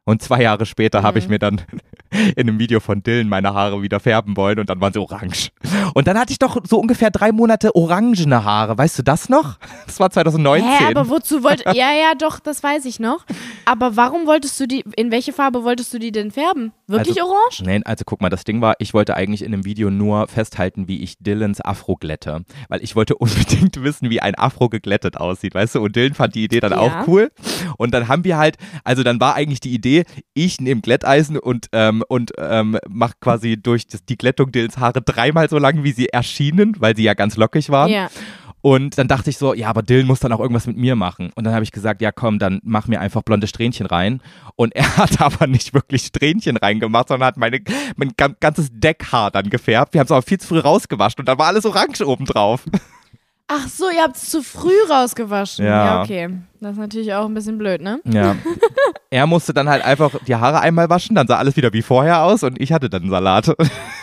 Und 0.09 0.22
zwei 0.22 0.40
Jahre 0.42 0.64
später 0.64 1.02
habe 1.02 1.18
ich 1.18 1.26
Mhm. 1.26 1.30
mir 1.32 1.38
dann 1.38 1.61
in 2.34 2.48
einem 2.48 2.59
Video 2.59 2.80
von 2.80 3.02
Dylan 3.02 3.28
meine 3.28 3.52
Haare 3.52 3.82
wieder 3.82 4.00
färben 4.00 4.38
wollen 4.38 4.59
und 4.59 4.70
dann 4.70 4.80
waren 4.80 4.92
sie 4.94 4.98
orange. 4.98 5.50
Und 5.92 6.06
dann 6.06 6.18
hatte 6.18 6.32
ich 6.32 6.38
doch 6.38 6.56
so 6.66 6.78
ungefähr 6.78 7.11
drei 7.11 7.30
Monate 7.30 7.76
orangene 7.76 8.42
Haare. 8.42 8.78
Weißt 8.78 8.98
du 8.98 9.02
das 9.02 9.28
noch? 9.28 9.59
Das 9.86 10.00
war 10.00 10.11
2019. 10.11 10.68
Hä, 10.68 10.84
aber 10.94 11.09
wozu 11.09 11.42
wollt 11.42 11.64
Ja, 11.74 11.92
ja, 11.92 12.12
doch, 12.18 12.40
das 12.40 12.62
weiß 12.62 12.84
ich 12.84 13.00
noch. 13.00 13.24
Aber 13.64 13.96
warum 13.96 14.26
wolltest 14.26 14.59
du 14.61 14.66
die, 14.68 14.84
in 14.96 15.11
welche 15.11 15.32
Farbe 15.32 15.64
wolltest 15.64 15.92
du 15.94 15.98
die 15.98 16.12
denn 16.12 16.30
färben? 16.30 16.72
Wirklich 16.86 17.20
Also- 17.20 17.30
orange? 17.32 17.62
Nein, 17.64 17.82
also 17.84 18.04
guck 18.06 18.20
mal, 18.20 18.28
das 18.30 18.44
Ding 18.44 18.61
war, 18.61 18.74
ich 18.78 18.94
wollte 18.94 19.14
eigentlich 19.14 19.42
in 19.42 19.50
dem 19.52 19.64
Video 19.64 19.90
nur 19.90 20.26
festhalten, 20.28 20.88
wie 20.88 21.02
ich 21.02 21.16
Dylans 21.18 21.61
Afro 21.62 21.96
glätte. 21.96 22.44
Weil 22.68 22.82
ich 22.82 22.96
wollte 22.96 23.16
unbedingt 23.16 23.82
wissen, 23.82 24.09
wie 24.11 24.20
ein 24.20 24.34
Afro 24.36 24.68
geglättet 24.68 25.16
aussieht, 25.18 25.54
weißt 25.54 25.74
du? 25.76 25.82
Und 25.82 25.96
Dylan 25.96 26.14
fand 26.14 26.34
die 26.34 26.44
Idee 26.44 26.61
dann 26.61 26.72
Ja. 26.72 26.78
auch 26.78 27.09
cool. 27.09 27.30
Und 27.78 27.92
dann 27.92 28.09
haben 28.09 28.24
wir 28.24 28.36
halt, 28.38 28.56
also 28.84 29.02
dann 29.02 29.20
war 29.20 29.34
eigentlich 29.34 29.61
die 29.61 29.72
Idee, 29.74 29.97
ich 30.34 30.61
nehme 30.61 30.80
Glätteisen 30.80 31.38
und, 31.38 31.68
ähm, 31.72 32.03
und 32.09 32.32
ähm, 32.38 32.78
mach 32.88 33.14
quasi 33.20 33.61
durch 33.61 33.86
das, 33.86 34.05
die 34.05 34.16
Glättung 34.16 34.53
Dylans 34.53 34.78
Haare 34.78 35.03
dreimal 35.03 35.49
so 35.49 35.59
lang, 35.59 35.84
wie 35.84 35.92
sie 35.92 36.09
erschienen, 36.09 36.76
weil 36.78 36.96
sie 36.96 37.05
ja 37.05 37.14
ganz 37.14 37.36
lockig 37.36 37.70
waren. 37.70 37.90
Ja. 37.90 38.09
Und 38.61 38.99
dann 38.99 39.07
dachte 39.07 39.30
ich 39.30 39.38
so, 39.38 39.55
ja, 39.55 39.68
aber 39.68 39.82
Dylan 39.82 40.07
muss 40.07 40.18
dann 40.20 40.32
auch 40.32 40.40
irgendwas 40.40 40.66
mit 40.66 40.76
mir 40.76 40.96
machen. 40.96 41.30
Und 41.36 41.44
dann 41.44 41.55
habe 41.55 41.62
ich 41.62 41.70
gesagt, 41.70 42.03
ja 42.03 42.11
komm, 42.11 42.38
dann 42.38 42.61
mach 42.64 42.88
mir 42.88 43.01
einfach 43.01 43.22
blonde 43.22 43.46
Strähnchen 43.46 43.86
rein. 43.86 44.20
Und 44.57 44.74
er 44.74 44.96
hat 44.96 45.20
aber 45.20 45.46
nicht 45.46 45.74
wirklich 45.74 46.03
Strähnchen 46.03 46.57
reingemacht, 46.57 47.09
sondern 47.09 47.28
hat 47.28 47.36
meine, 47.36 47.61
mein 47.96 48.12
gan- 48.16 48.36
ganzes 48.40 48.68
Deckhaar 48.72 49.30
dann 49.30 49.49
gefärbt. 49.49 49.94
Wir 49.94 50.01
haben 50.01 50.07
es 50.07 50.12
aber 50.12 50.22
viel 50.22 50.38
zu 50.38 50.49
früh 50.49 50.59
rausgewaschen 50.59 51.20
und 51.20 51.28
dann 51.28 51.38
war 51.38 51.46
alles 51.46 51.64
orange 51.64 52.03
obendrauf. 52.03 52.64
Ach 53.51 53.66
so, 53.66 53.88
ihr 53.88 54.03
habt 54.03 54.16
es 54.16 54.28
zu 54.28 54.42
früh 54.42 54.76
rausgewaschen. 54.90 55.64
Ja. 55.64 55.86
ja, 55.86 56.03
okay. 56.03 56.28
Das 56.61 56.72
ist 56.72 56.78
natürlich 56.78 57.14
auch 57.14 57.24
ein 57.24 57.32
bisschen 57.32 57.57
blöd, 57.57 57.80
ne? 57.80 57.99
Ja. 58.05 58.36
er 59.11 59.26
musste 59.26 59.55
dann 59.55 59.70
halt 59.70 59.82
einfach 59.82 60.11
die 60.26 60.36
Haare 60.36 60.61
einmal 60.61 60.90
waschen, 60.90 61.16
dann 61.16 61.26
sah 61.26 61.38
alles 61.38 61.57
wieder 61.57 61.72
wie 61.72 61.80
vorher 61.80 62.22
aus 62.24 62.42
und 62.42 62.61
ich 62.61 62.72
hatte 62.72 62.90
dann 62.90 63.03
einen 63.03 63.11
Salat. 63.11 63.57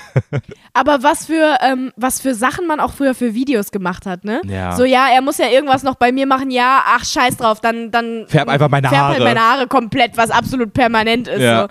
Aber 0.74 1.04
was 1.04 1.28
für, 1.28 1.58
ähm, 1.62 1.92
was 1.96 2.22
für 2.22 2.34
Sachen 2.34 2.66
man 2.66 2.80
auch 2.80 2.94
früher 2.94 3.14
für 3.14 3.36
Videos 3.36 3.72
gemacht 3.72 4.08
hat, 4.08 4.24
ne? 4.26 4.42
Ja. 4.46 4.76
So, 4.76 4.84
ja, 4.84 5.10
er 5.14 5.22
muss 5.22 5.38
ja 5.38 5.48
irgendwas 5.48 5.84
noch 5.84 5.96
bei 5.96 6.12
mir 6.12 6.26
machen, 6.26 6.50
ja, 6.50 6.82
ach, 6.96 7.06
scheiß 7.06 7.38
drauf, 7.38 7.62
dann, 7.62 7.92
dann 7.92 8.26
Färb 8.28 8.50
einfach 8.50 8.70
meine 8.70 8.88
färb 8.88 9.00
Haare. 9.00 9.14
halt 9.14 9.24
meine 9.24 9.42
Haare 9.42 9.68
komplett, 9.68 10.18
was 10.18 10.32
absolut 10.32 10.74
permanent 10.74 11.28
ist. 11.28 11.42
Ja. 11.42 11.64
So. 11.64 11.68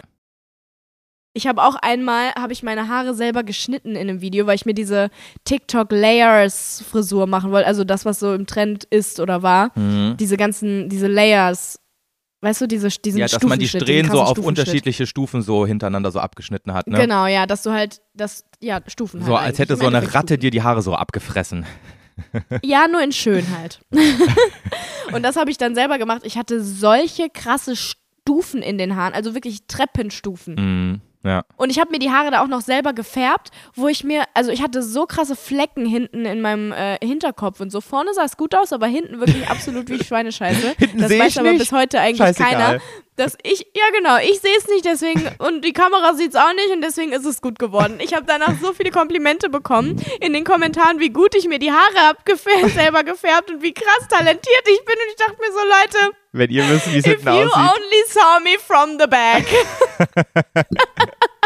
Ich 1.34 1.46
habe 1.48 1.62
auch 1.62 1.74
einmal, 1.74 2.32
habe 2.34 2.52
ich 2.52 2.62
meine 2.62 2.88
Haare 2.88 3.12
selber 3.14 3.42
geschnitten 3.42 3.90
in 3.96 4.08
einem 4.08 4.20
Video, 4.20 4.46
weil 4.46 4.54
ich 4.54 4.66
mir 4.66 4.74
diese 4.74 5.10
TikTok-Layers-Frisur 5.44 7.26
machen 7.26 7.50
wollte, 7.50 7.66
also 7.66 7.82
das, 7.82 8.04
was 8.04 8.20
so 8.20 8.32
im 8.34 8.46
Trend 8.46 8.84
ist 8.84 9.18
oder 9.18 9.42
war. 9.42 9.72
Mhm. 9.76 10.16
Diese 10.18 10.36
ganzen, 10.36 10.88
diese 10.88 11.08
Layers, 11.08 11.80
weißt 12.40 12.60
du, 12.60 12.68
diese, 12.68 12.88
diesen 12.88 13.18
Ja, 13.18 13.26
dass 13.26 13.42
man 13.42 13.58
die 13.58 13.66
Strähnen 13.66 14.10
so 14.10 14.22
auf 14.22 14.38
unterschiedliche 14.38 15.06
Stufen 15.06 15.42
so 15.42 15.66
hintereinander 15.66 16.12
so 16.12 16.20
abgeschnitten 16.20 16.72
hat, 16.72 16.86
ne? 16.86 16.98
Genau, 16.98 17.26
ja, 17.26 17.46
dass 17.46 17.64
du 17.64 17.72
halt, 17.72 18.00
das, 18.14 18.44
ja, 18.60 18.80
Stufen 18.86 19.24
So 19.24 19.36
halt 19.36 19.48
als 19.48 19.58
hätte 19.58 19.76
so 19.76 19.86
eine 19.86 20.02
Ratte 20.14 20.34
Stufen. 20.34 20.40
dir 20.40 20.50
die 20.50 20.62
Haare 20.62 20.82
so 20.82 20.94
abgefressen. 20.94 21.66
Ja, 22.62 22.86
nur 22.88 23.02
in 23.02 23.12
schön 23.12 23.44
halt. 23.58 23.80
und 25.12 25.22
das 25.22 25.36
habe 25.36 25.50
ich 25.50 25.58
dann 25.58 25.74
selber 25.74 25.98
gemacht. 25.98 26.22
Ich 26.24 26.36
hatte 26.36 26.62
solche 26.62 27.28
krasse 27.28 27.74
Stufen 27.76 28.62
in 28.62 28.78
den 28.78 28.96
Haaren, 28.96 29.14
also 29.14 29.34
wirklich 29.34 29.66
Treppenstufen. 29.66 30.54
Mhm. 30.54 31.00
Ja. 31.24 31.42
Und 31.56 31.70
ich 31.70 31.80
habe 31.80 31.90
mir 31.90 31.98
die 31.98 32.10
Haare 32.10 32.30
da 32.30 32.42
auch 32.42 32.48
noch 32.48 32.60
selber 32.60 32.92
gefärbt, 32.92 33.50
wo 33.74 33.88
ich 33.88 34.04
mir, 34.04 34.24
also 34.34 34.50
ich 34.50 34.62
hatte 34.62 34.82
so 34.82 35.06
krasse 35.06 35.34
Flecken 35.36 35.86
hinten 35.86 36.26
in 36.26 36.40
meinem 36.42 36.70
äh, 36.72 36.98
Hinterkopf 37.02 37.60
und 37.60 37.70
so. 37.70 37.80
Vorne 37.80 38.12
sah 38.12 38.24
es 38.24 38.36
gut 38.36 38.54
aus, 38.54 38.72
aber 38.74 38.86
hinten 38.86 39.18
wirklich 39.20 39.48
absolut 39.48 39.88
wie 39.88 40.04
Schweinescheiße. 40.04 40.74
Hinten 40.78 40.98
das 40.98 41.10
weiß 41.10 41.28
ich 41.32 41.40
aber 41.40 41.50
nicht. 41.50 41.60
bis 41.60 41.72
heute 41.72 41.98
eigentlich 41.98 42.18
Scheißegal. 42.18 42.52
keiner. 42.52 42.80
Dass 43.16 43.38
ich, 43.44 43.60
ja 43.74 43.84
genau, 43.96 44.16
ich 44.18 44.40
sehe 44.40 44.56
es 44.58 44.66
nicht, 44.66 44.84
deswegen, 44.84 45.22
und 45.38 45.64
die 45.64 45.72
Kamera 45.72 46.14
sieht 46.14 46.30
es 46.30 46.36
auch 46.36 46.52
nicht 46.52 46.70
und 46.74 46.82
deswegen 46.82 47.12
ist 47.12 47.24
es 47.24 47.40
gut 47.40 47.60
geworden. 47.60 47.98
Ich 48.00 48.12
habe 48.12 48.26
danach 48.26 48.54
so 48.60 48.72
viele 48.72 48.90
Komplimente 48.90 49.48
bekommen 49.48 50.04
in 50.20 50.32
den 50.32 50.42
Kommentaren, 50.44 50.98
wie 50.98 51.10
gut 51.10 51.34
ich 51.36 51.46
mir 51.48 51.60
die 51.60 51.70
Haare 51.70 52.10
abgefärbt, 52.10 52.70
selber 52.74 53.04
gefärbt 53.04 53.50
und 53.50 53.62
wie 53.62 53.72
krass 53.72 54.08
talentiert 54.10 54.64
ich 54.64 54.84
bin. 54.84 54.96
Und 54.96 55.10
ich 55.10 55.16
dachte 55.16 55.36
mir 55.40 55.52
so, 55.52 55.58
Leute, 55.60 56.16
Wenn 56.32 56.50
ihr 56.50 56.68
wisst, 56.68 56.92
wie 56.92 56.98
es 56.98 57.06
if 57.06 57.12
hinten 57.22 57.28
you 57.28 57.48
aussieht. 57.48 57.56
only 57.56 58.02
saw 58.08 58.40
me 58.42 58.58
from 58.58 58.98
the 58.98 59.06
back. 59.06 59.44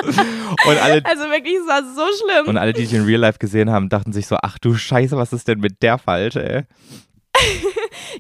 Und 0.05 0.79
alle, 0.79 1.03
Also 1.05 1.25
wirklich, 1.31 1.55
es 1.55 1.67
war 1.67 1.83
so 1.83 2.03
schlimm. 2.23 2.49
und 2.49 2.57
alle, 2.57 2.73
die 2.73 2.83
dich 2.83 2.93
in 2.95 3.05
Real 3.05 3.21
Life 3.21 3.39
gesehen 3.39 3.71
haben, 3.71 3.89
dachten 3.89 4.13
sich 4.13 4.27
so, 4.27 4.37
ach 4.43 4.59
du 4.59 4.75
Scheiße, 4.75 5.17
was 5.17 5.33
ist 5.33 5.49
denn 5.49 5.61
mit 5.61 5.83
der 5.83 5.99
falsch, 5.99 6.37
ey? 6.37 6.65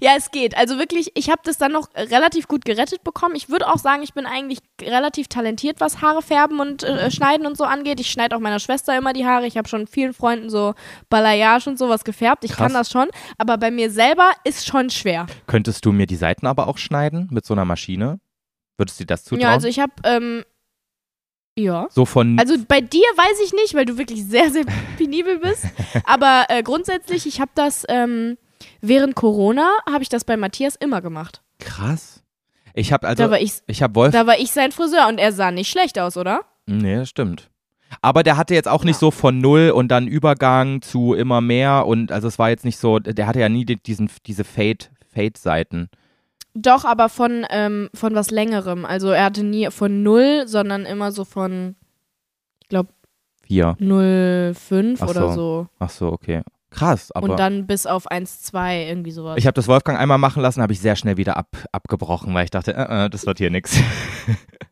Ja, 0.01 0.13
es 0.17 0.31
geht. 0.31 0.57
Also 0.57 0.79
wirklich, 0.79 1.11
ich 1.15 1.29
habe 1.31 1.41
das 1.45 1.59
dann 1.59 1.73
noch 1.73 1.89
relativ 1.97 2.47
gut 2.47 2.65
gerettet 2.65 3.03
bekommen. 3.05 3.35
Ich 3.35 3.49
würde 3.49 3.67
auch 3.67 3.79
sagen, 3.79 4.03
ich 4.03 4.15
bin 4.15 4.27
eigentlich 4.27 4.59
relativ 4.81 5.29
talentiert, 5.29 5.81
was 5.81 6.03
Haare 6.03 6.23
färben 6.23 6.61
und 6.61 6.83
äh, 6.85 7.11
schneiden 7.11 7.47
und 7.47 7.57
so 7.57 7.65
angeht. 7.65 7.99
Ich 7.99 8.11
schneide 8.11 8.37
auch 8.37 8.41
meiner 8.41 8.61
Schwester 8.61 8.97
immer 8.97 9.13
die 9.13 9.27
Haare. 9.27 9.47
Ich 9.47 9.57
habe 9.57 9.69
schon 9.69 9.87
vielen 9.87 10.13
Freunden 10.13 10.51
so 10.51 10.75
Balayage 11.09 11.69
und 11.69 11.79
sowas 11.79 12.05
gefärbt. 12.05 12.45
Ich 12.45 12.53
Krass. 12.53 12.59
kann 12.59 12.75
das 12.75 12.91
schon. 12.91 13.09
Aber 13.39 13.57
bei 13.59 13.71
mir 13.71 13.91
selber 13.91 14.31
ist 14.45 14.67
schon 14.67 14.91
schwer. 14.91 15.27
Könntest 15.47 15.85
du 15.85 15.93
mir 15.93 16.07
die 16.07 16.17
Seiten 16.17 16.47
aber 16.47 16.69
auch 16.69 16.79
schneiden 16.79 17.29
mit 17.33 17.45
so 17.45 17.55
einer 17.55 17.65
Maschine? 17.65 18.21
Würdest 18.77 19.01
du 19.01 19.05
dir 19.05 19.09
das 19.09 19.25
zutrauen? 19.25 19.41
Ja, 19.43 19.51
also 19.51 19.67
ich 19.67 19.81
habe, 19.81 19.93
ähm, 20.05 20.45
ja. 21.59 21.87
so 21.91 22.05
von 22.05 22.39
Also 22.39 22.55
bei 22.67 22.81
dir 22.81 23.01
weiß 23.17 23.41
ich 23.45 23.53
nicht, 23.53 23.75
weil 23.75 23.85
du 23.85 23.99
wirklich 23.99 24.25
sehr, 24.25 24.51
sehr 24.51 24.65
penibel 24.97 25.39
bist. 25.39 25.67
Aber 26.05 26.47
äh, 26.49 26.63
grundsätzlich, 26.63 27.27
ich 27.27 27.41
habe 27.41 27.51
das 27.55 27.85
ähm, 27.89 28.39
während 28.81 29.15
Corona, 29.15 29.69
habe 29.91 30.03
ich 30.03 30.09
das 30.09 30.25
bei 30.25 30.37
Matthias 30.37 30.77
immer 30.77 31.01
gemacht. 31.03 31.43
krass. 31.59 32.23
Ich 32.75 32.93
habe 32.93 33.09
also 33.09 33.25
da, 33.25 33.31
war 33.31 33.41
ich, 33.41 33.55
ich 33.67 33.83
habe 33.83 33.95
Wolf 33.97 34.13
da 34.13 34.27
war 34.29 34.39
ich 34.39 34.53
sein 34.53 34.71
Friseur 34.71 35.09
und 35.09 35.19
er 35.19 35.33
sah 35.33 35.51
nicht 35.51 35.69
schlecht 35.69 35.99
aus, 35.99 36.17
oder? 36.17 36.43
Nee, 36.67 36.97
das 36.97 37.09
stimmt. 37.09 37.51
Aber 38.03 38.23
der 38.23 38.37
hatte 38.37 38.55
jetzt 38.55 38.69
auch 38.69 38.85
nicht 38.85 38.97
Ja. 38.97 39.01
so 39.01 39.11
von 39.11 39.39
null 39.39 39.71
und 39.71 39.89
dann 39.89 40.07
Übergang 40.07 40.81
zu 40.83 41.15
immer 41.15 41.41
mehr 41.41 41.87
und 41.87 42.13
also 42.13 42.29
es 42.29 42.39
war 42.39 42.51
jetzt 42.51 42.65
nicht 42.65 42.79
so, 42.79 43.01
der 43.01 43.27
hatte 43.27 43.41
ja 43.41 43.49
nie 43.49 43.65
die- 43.65 43.83
diesen, 43.83 44.09
diese 44.27 44.45
Fade, 44.45 44.85
Fade-Seiten. 45.13 45.89
Doch, 46.61 46.85
aber 46.85 47.09
von, 47.09 47.47
ähm, 47.51 47.89
von 47.95 48.15
was 48.15 48.31
längerem. 48.31 48.85
Also 48.85 49.11
er 49.11 49.25
hatte 49.25 49.45
nie 49.45 49.71
von 49.71 50.03
0, 50.03 50.45
sondern 50.47 50.87
immer 50.87 51.13
so 51.13 51.25
von, 51.25 51.77
ich 52.61 52.69
glaube, 52.69 52.91
Vier. 53.45 53.77
0,5 53.81 54.99
Ach 55.01 55.09
oder 55.09 55.29
so. 55.29 55.35
so. 55.35 55.67
Ach 55.79 55.91
so, 55.91 56.09
okay. 56.13 56.43
Krass, 56.71 57.13
aber 57.13 57.31
Und 57.31 57.39
dann 57.39 57.67
bis 57.67 57.87
auf 57.87 58.11
1,2, 58.11 58.89
irgendwie 58.89 59.11
sowas. 59.11 59.39
ich 59.39 59.47
habe 59.47 59.55
das 59.55 59.69
Wolfgang 59.69 59.99
einmal 59.99 60.19
machen 60.19 60.43
lassen, 60.43 60.61
habe 60.61 60.73
ich 60.73 60.81
sehr 60.81 60.97
schnell 60.97 61.17
wieder 61.17 61.37
ab, 61.39 61.57
abgebrochen, 61.73 62.35
weil 62.35 62.45
ich 62.45 62.51
dachte, 62.51 62.75
äh, 62.75 63.07
äh, 63.07 63.11
das 63.11 63.25
wird 63.25 63.39
hier 63.39 63.51
nix. 63.51 63.79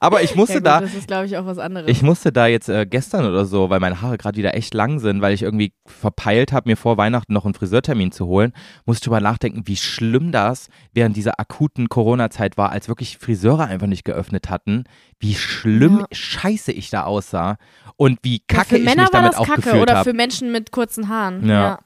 aber 0.00 0.22
ich 0.22 0.34
musste 0.34 0.54
ja, 0.54 0.58
gut, 0.60 0.66
da, 0.66 0.80
Das 0.80 0.94
ist, 0.94 1.06
glaube 1.06 1.26
ich, 1.26 1.36
auch 1.36 1.44
was 1.46 1.58
anderes. 1.58 1.88
Ich 1.88 2.02
musste 2.02 2.32
da 2.32 2.46
jetzt 2.46 2.68
äh, 2.68 2.86
gestern 2.86 3.26
oder 3.26 3.44
so, 3.44 3.68
weil 3.70 3.80
meine 3.80 4.00
Haare 4.00 4.16
gerade 4.18 4.36
wieder 4.36 4.54
echt 4.54 4.74
lang 4.74 4.98
sind, 4.98 5.20
weil 5.20 5.34
ich 5.34 5.42
irgendwie 5.42 5.74
verpeilt 5.86 6.52
habe, 6.52 6.68
mir 6.70 6.76
vor 6.76 6.96
Weihnachten 6.96 7.32
noch 7.32 7.44
einen 7.44 7.54
Friseurtermin 7.54 8.12
zu 8.12 8.26
holen, 8.26 8.52
musste 8.86 9.00
ich 9.00 9.04
drüber 9.04 9.20
nachdenken, 9.20 9.62
wie 9.66 9.76
schlimm 9.76 10.32
das 10.32 10.68
während 10.92 11.16
dieser 11.16 11.38
akuten 11.38 11.88
Corona-Zeit 11.88 12.56
war, 12.56 12.70
als 12.70 12.88
wirklich 12.88 13.18
Friseure 13.18 13.66
einfach 13.66 13.86
nicht 13.86 14.04
geöffnet 14.04 14.48
hatten, 14.50 14.84
wie 15.18 15.34
schlimm 15.34 16.00
Ja. 16.00 16.06
scheiße 16.12 16.72
ich 16.72 16.90
da 16.90 17.04
aussah 17.04 17.56
und 17.96 18.18
wie 18.22 18.36
ja, 18.36 18.42
kacke 18.48 18.70
für 18.70 18.76
ich 18.78 18.84
Männer 18.84 19.02
mich 19.04 19.12
war 19.12 19.20
damit 19.20 19.32
das 19.34 19.40
auch 19.40 19.46
kacke 19.46 19.62
gefühlt 19.62 19.82
oder 19.82 19.96
habe. 19.96 20.10
für 20.10 20.16
Menschen 20.16 20.52
mit 20.52 20.72
kurzen 20.72 21.08
Haaren. 21.08 21.46
Ja. 21.46 21.78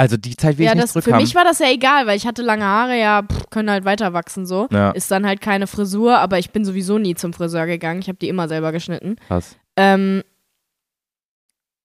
Also 0.00 0.16
die 0.16 0.34
Zeit 0.34 0.56
will 0.56 0.64
ja 0.64 0.70
ich 0.70 0.76
nicht 0.76 0.84
das, 0.84 0.92
für 0.92 1.02
zurückhaben. 1.02 1.22
mich 1.22 1.34
war 1.34 1.44
das 1.44 1.58
ja 1.58 1.68
egal, 1.70 2.06
weil 2.06 2.16
ich 2.16 2.26
hatte 2.26 2.40
lange 2.40 2.64
Haare, 2.64 2.98
ja, 2.98 3.22
pff, 3.22 3.50
können 3.50 3.70
halt 3.70 3.84
weiter 3.84 4.14
wachsen 4.14 4.46
so. 4.46 4.66
Ja. 4.70 4.92
Ist 4.92 5.10
dann 5.10 5.26
halt 5.26 5.42
keine 5.42 5.66
Frisur, 5.66 6.16
aber 6.18 6.38
ich 6.38 6.52
bin 6.52 6.64
sowieso 6.64 6.96
nie 6.96 7.14
zum 7.16 7.34
Friseur 7.34 7.66
gegangen. 7.66 8.00
Ich 8.00 8.08
habe 8.08 8.16
die 8.16 8.30
immer 8.30 8.48
selber 8.48 8.72
geschnitten. 8.72 9.16
Krass. 9.28 9.58
Ähm, 9.76 10.22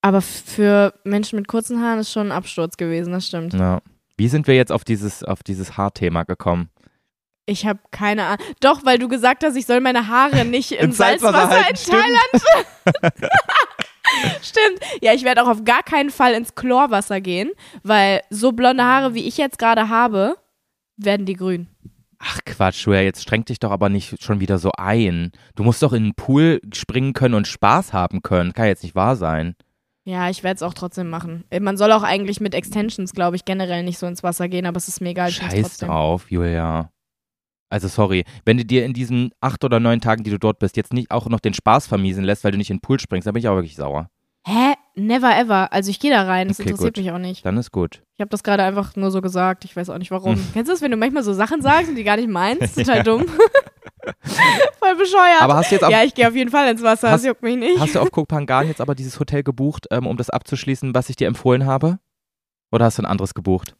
aber 0.00 0.22
für 0.22 0.94
Menschen 1.04 1.38
mit 1.38 1.46
kurzen 1.46 1.82
Haaren 1.82 1.98
ist 1.98 2.10
schon 2.10 2.28
ein 2.28 2.32
Absturz 2.32 2.78
gewesen, 2.78 3.12
das 3.12 3.26
stimmt. 3.26 3.52
Ja. 3.52 3.82
Wie 4.16 4.28
sind 4.28 4.46
wir 4.46 4.56
jetzt 4.56 4.72
auf 4.72 4.84
dieses, 4.84 5.22
auf 5.22 5.42
dieses 5.42 5.76
Haarthema 5.76 6.22
gekommen? 6.22 6.70
Ich 7.44 7.66
habe 7.66 7.80
keine 7.90 8.24
Ahnung. 8.24 8.46
Doch, 8.60 8.86
weil 8.86 8.98
du 8.98 9.08
gesagt 9.08 9.44
hast, 9.44 9.56
ich 9.56 9.66
soll 9.66 9.82
meine 9.82 10.08
Haare 10.08 10.46
nicht 10.46 10.72
im 10.72 10.90
Salzwasser 10.90 11.50
Salzwasser, 11.50 11.64
halten, 11.64 11.70
in 11.70 11.76
stimmt. 11.76 12.02
Thailand. 13.02 13.14
stimmt. 14.42 14.80
Ja, 15.02 15.12
ich 15.14 15.24
werde 15.24 15.42
auch 15.42 15.48
auf 15.48 15.64
gar 15.64 15.82
keinen 15.82 16.10
Fall 16.10 16.34
ins 16.34 16.54
Chlorwasser 16.54 17.20
gehen, 17.20 17.50
weil 17.82 18.20
so 18.30 18.52
blonde 18.52 18.84
Haare, 18.84 19.14
wie 19.14 19.26
ich 19.26 19.36
jetzt 19.36 19.58
gerade 19.58 19.88
habe, 19.88 20.36
werden 20.96 21.26
die 21.26 21.34
grün. 21.34 21.68
Ach 22.18 22.38
Quatsch, 22.46 22.86
Julia, 22.86 23.02
jetzt 23.02 23.22
streng 23.22 23.44
dich 23.44 23.58
doch 23.58 23.70
aber 23.70 23.88
nicht 23.88 24.22
schon 24.22 24.40
wieder 24.40 24.58
so 24.58 24.72
ein. 24.76 25.32
Du 25.54 25.62
musst 25.64 25.82
doch 25.82 25.92
in 25.92 26.04
den 26.04 26.14
Pool 26.14 26.60
springen 26.72 27.12
können 27.12 27.34
und 27.34 27.46
Spaß 27.46 27.92
haben 27.92 28.22
können. 28.22 28.54
Kann 28.54 28.66
jetzt 28.66 28.82
nicht 28.82 28.94
wahr 28.94 29.16
sein. 29.16 29.54
Ja, 30.04 30.30
ich 30.30 30.42
werde 30.44 30.54
es 30.56 30.62
auch 30.62 30.72
trotzdem 30.72 31.10
machen. 31.10 31.44
Äh, 31.50 31.60
Man 31.60 31.76
soll 31.76 31.92
auch 31.92 32.04
eigentlich 32.04 32.40
mit 32.40 32.54
Extensions, 32.54 33.12
glaube 33.12 33.36
ich, 33.36 33.44
generell 33.44 33.82
nicht 33.82 33.98
so 33.98 34.06
ins 34.06 34.22
Wasser 34.22 34.48
gehen, 34.48 34.64
aber 34.64 34.76
es 34.76 34.88
ist 34.88 35.00
mir 35.00 35.10
egal. 35.10 35.30
Scheiß 35.30 35.78
drauf, 35.78 36.30
Julia. 36.30 36.90
Also 37.68 37.88
sorry, 37.88 38.24
wenn 38.44 38.56
du 38.58 38.64
dir 38.64 38.84
in 38.84 38.92
diesen 38.92 39.30
acht 39.40 39.64
oder 39.64 39.80
neun 39.80 40.00
Tagen, 40.00 40.22
die 40.22 40.30
du 40.30 40.38
dort 40.38 40.58
bist, 40.60 40.76
jetzt 40.76 40.92
nicht 40.92 41.10
auch 41.10 41.26
noch 41.28 41.40
den 41.40 41.52
Spaß 41.54 41.86
vermiesen 41.88 42.22
lässt, 42.24 42.44
weil 42.44 42.52
du 42.52 42.58
nicht 42.58 42.70
in 42.70 42.76
den 42.76 42.80
Pool 42.80 43.00
springst, 43.00 43.26
dann 43.26 43.34
bin 43.34 43.40
ich 43.40 43.48
auch 43.48 43.54
wirklich 43.56 43.74
sauer. 43.76 44.08
Hä? 44.46 44.74
Never 44.94 45.36
ever. 45.36 45.72
Also 45.72 45.90
ich 45.90 45.98
gehe 45.98 46.10
da 46.12 46.22
rein, 46.22 46.46
das 46.48 46.60
Okay, 46.60 46.70
interessiert 46.70 46.94
gut. 46.94 47.04
mich 47.04 47.12
auch 47.12 47.18
nicht. 47.18 47.44
Dann 47.44 47.56
ist 47.58 47.72
gut. 47.72 48.02
Ich 48.14 48.20
habe 48.20 48.30
das 48.30 48.42
gerade 48.44 48.62
einfach 48.62 48.94
nur 48.96 49.10
so 49.10 49.20
gesagt. 49.20 49.64
Ich 49.64 49.74
weiß 49.76 49.90
auch 49.90 49.98
nicht 49.98 50.10
warum. 50.12 50.36
Kennst 50.54 50.68
du 50.68 50.72
das, 50.74 50.80
wenn 50.80 50.92
du 50.92 50.96
manchmal 50.96 51.24
so 51.24 51.32
Sachen 51.32 51.60
sagst 51.60 51.88
und 51.88 51.96
die 51.96 52.04
gar 52.04 52.16
nicht 52.16 52.28
meinst? 52.30 52.76
Total 52.76 53.02
dumm. 53.04 53.26
Voll 54.78 54.96
bescheuert. 54.96 55.40
Aber 55.42 55.56
hast 55.56 55.70
du 55.70 55.74
jetzt 55.74 55.84
auf, 55.84 55.90
ja, 55.90 56.02
ich 56.04 56.14
gehe 56.14 56.28
auf 56.28 56.34
jeden 56.36 56.50
Fall 56.50 56.70
ins 56.70 56.82
Wasser. 56.82 57.10
Hast- 57.10 57.24
das 57.24 57.28
juckt 57.28 57.42
mich 57.42 57.56
nicht. 57.56 57.80
hast 57.80 57.94
du 57.94 58.00
auf 58.00 58.10
Kopangan 58.12 58.68
jetzt 58.68 58.80
aber 58.80 58.94
dieses 58.94 59.18
Hotel 59.18 59.42
gebucht, 59.42 59.86
ähm, 59.90 60.06
um 60.06 60.16
das 60.16 60.30
abzuschließen, 60.30 60.94
was 60.94 61.10
ich 61.10 61.16
dir 61.16 61.26
empfohlen 61.26 61.66
habe? 61.66 61.98
Oder 62.70 62.84
hast 62.86 62.98
du 62.98 63.02
ein 63.02 63.06
anderes 63.06 63.34
gebucht? 63.34 63.74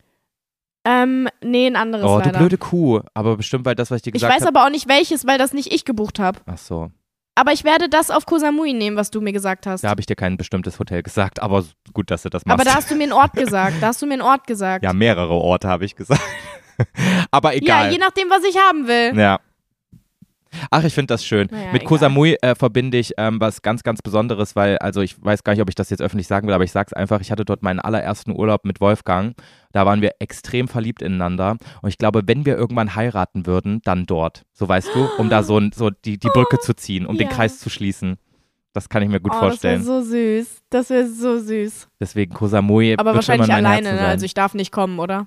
Ähm, 0.88 1.28
nee, 1.42 1.66
ein 1.66 1.74
anderes 1.76 2.04
Oh, 2.06 2.18
du 2.20 2.26
leider. 2.26 2.38
blöde 2.38 2.58
Kuh. 2.58 3.00
Aber 3.12 3.36
bestimmt, 3.36 3.64
weil 3.64 3.74
das, 3.74 3.90
was 3.90 3.96
ich 3.96 4.02
dir 4.02 4.10
Ich 4.10 4.14
gesagt 4.14 4.32
weiß 4.32 4.46
habe. 4.46 4.56
aber 4.58 4.66
auch 4.66 4.70
nicht 4.70 4.88
welches, 4.88 5.26
weil 5.26 5.36
das 5.38 5.52
nicht 5.52 5.72
ich 5.72 5.84
gebucht 5.84 6.18
habe. 6.20 6.38
Ach 6.46 6.58
so, 6.58 6.90
Aber 7.34 7.52
ich 7.52 7.64
werde 7.64 7.88
das 7.88 8.10
auf 8.10 8.24
Koh 8.24 8.38
Samui 8.38 8.72
nehmen, 8.72 8.96
was 8.96 9.10
du 9.10 9.20
mir 9.20 9.32
gesagt 9.32 9.66
hast. 9.66 9.82
da 9.82 9.88
habe 9.90 10.00
ich 10.00 10.06
dir 10.06 10.14
kein 10.16 10.36
bestimmtes 10.36 10.78
Hotel 10.78 11.02
gesagt, 11.02 11.42
aber 11.42 11.64
gut, 11.92 12.10
dass 12.10 12.22
du 12.22 12.28
das 12.30 12.46
machst. 12.46 12.60
aber 12.60 12.64
da 12.70 12.76
hast 12.76 12.90
du 12.90 12.94
mir 12.94 13.02
einen 13.04 13.12
Ort 13.12 13.32
gesagt. 13.32 13.76
Da 13.82 13.88
hast 13.88 14.00
du 14.00 14.06
mir 14.06 14.14
einen 14.14 14.22
Ort 14.22 14.46
gesagt. 14.46 14.84
Ja, 14.84 14.92
mehrere 14.92 15.34
Orte 15.34 15.66
habe 15.68 15.84
ich 15.84 15.96
gesagt. 15.96 16.20
Aber 17.30 17.52
Ja, 17.52 17.58
egal. 17.58 17.92
je 17.92 17.98
nachdem, 17.98 18.28
was 18.30 18.44
ich 18.44 18.56
haben 18.58 18.86
will. 18.86 19.18
Ja. 19.18 19.40
Ach, 20.70 20.84
ich 20.84 20.94
finde 20.94 21.08
das 21.08 21.24
schön. 21.24 21.48
Naja, 21.50 21.72
Mit 21.72 21.82
egal. 21.82 21.88
Koh 21.88 21.96
Samui 21.96 22.36
äh, 22.40 22.54
verbinde 22.54 22.98
ich 22.98 23.12
ähm, 23.18 23.40
was 23.40 23.62
ganz, 23.62 23.82
ganz 23.82 24.00
Besonderes, 24.02 24.56
weil, 24.56 24.78
also 24.78 25.00
ich 25.00 25.22
weiß 25.22 25.44
gar 25.44 25.52
nicht, 25.52 25.62
ob 25.62 25.68
ich 25.68 25.74
das 25.74 25.90
jetzt 25.90 26.00
öffentlich 26.00 26.26
sagen 26.26 26.46
will, 26.46 26.54
aber 26.54 26.64
ich 26.64 26.72
sag's 26.72 26.92
einfach, 26.92 27.20
ich 27.20 27.30
hatte 27.30 27.44
dort 27.44 27.62
meinen 27.62 27.80
allerersten 27.80 28.32
Urlaub 28.32 28.64
mit 28.64 28.80
Wolfgang. 28.80 29.34
Da 29.72 29.84
waren 29.86 30.00
wir 30.00 30.12
extrem 30.20 30.68
verliebt 30.68 31.02
ineinander. 31.02 31.56
Und 31.82 31.88
ich 31.88 31.98
glaube, 31.98 32.22
wenn 32.26 32.46
wir 32.46 32.56
irgendwann 32.56 32.94
heiraten 32.94 33.46
würden, 33.46 33.80
dann 33.84 34.06
dort. 34.06 34.44
So 34.52 34.68
weißt 34.68 34.94
du, 34.94 35.08
um 35.18 35.28
da 35.28 35.42
so, 35.42 35.60
so 35.74 35.90
die, 35.90 36.18
die 36.18 36.28
Brücke 36.28 36.58
zu 36.58 36.74
ziehen, 36.74 37.06
um 37.06 37.18
den 37.18 37.28
Ja. 37.28 37.34
Kreis 37.34 37.58
zu 37.58 37.68
schließen. 37.68 38.16
Das 38.72 38.90
kann 38.90 39.02
ich 39.02 39.08
mir 39.08 39.20
gut 39.20 39.32
oh, 39.34 39.38
vorstellen. 39.38 39.78
Das 39.78 39.88
wäre 39.88 40.02
so 40.02 40.10
süß. 40.10 40.62
Das 40.68 40.90
wäre 40.90 41.08
so 41.08 41.38
süß. 41.38 41.88
Deswegen 41.98 42.34
Koh 42.34 42.46
Samui 42.46 42.94
Aber 42.98 43.14
wahrscheinlich 43.14 43.50
alleine, 43.50 43.92
ne? 43.92 43.96
sein. 43.96 44.06
Also 44.06 44.26
ich 44.26 44.34
darf 44.34 44.52
nicht 44.52 44.70
kommen, 44.70 44.98
oder? 44.98 45.26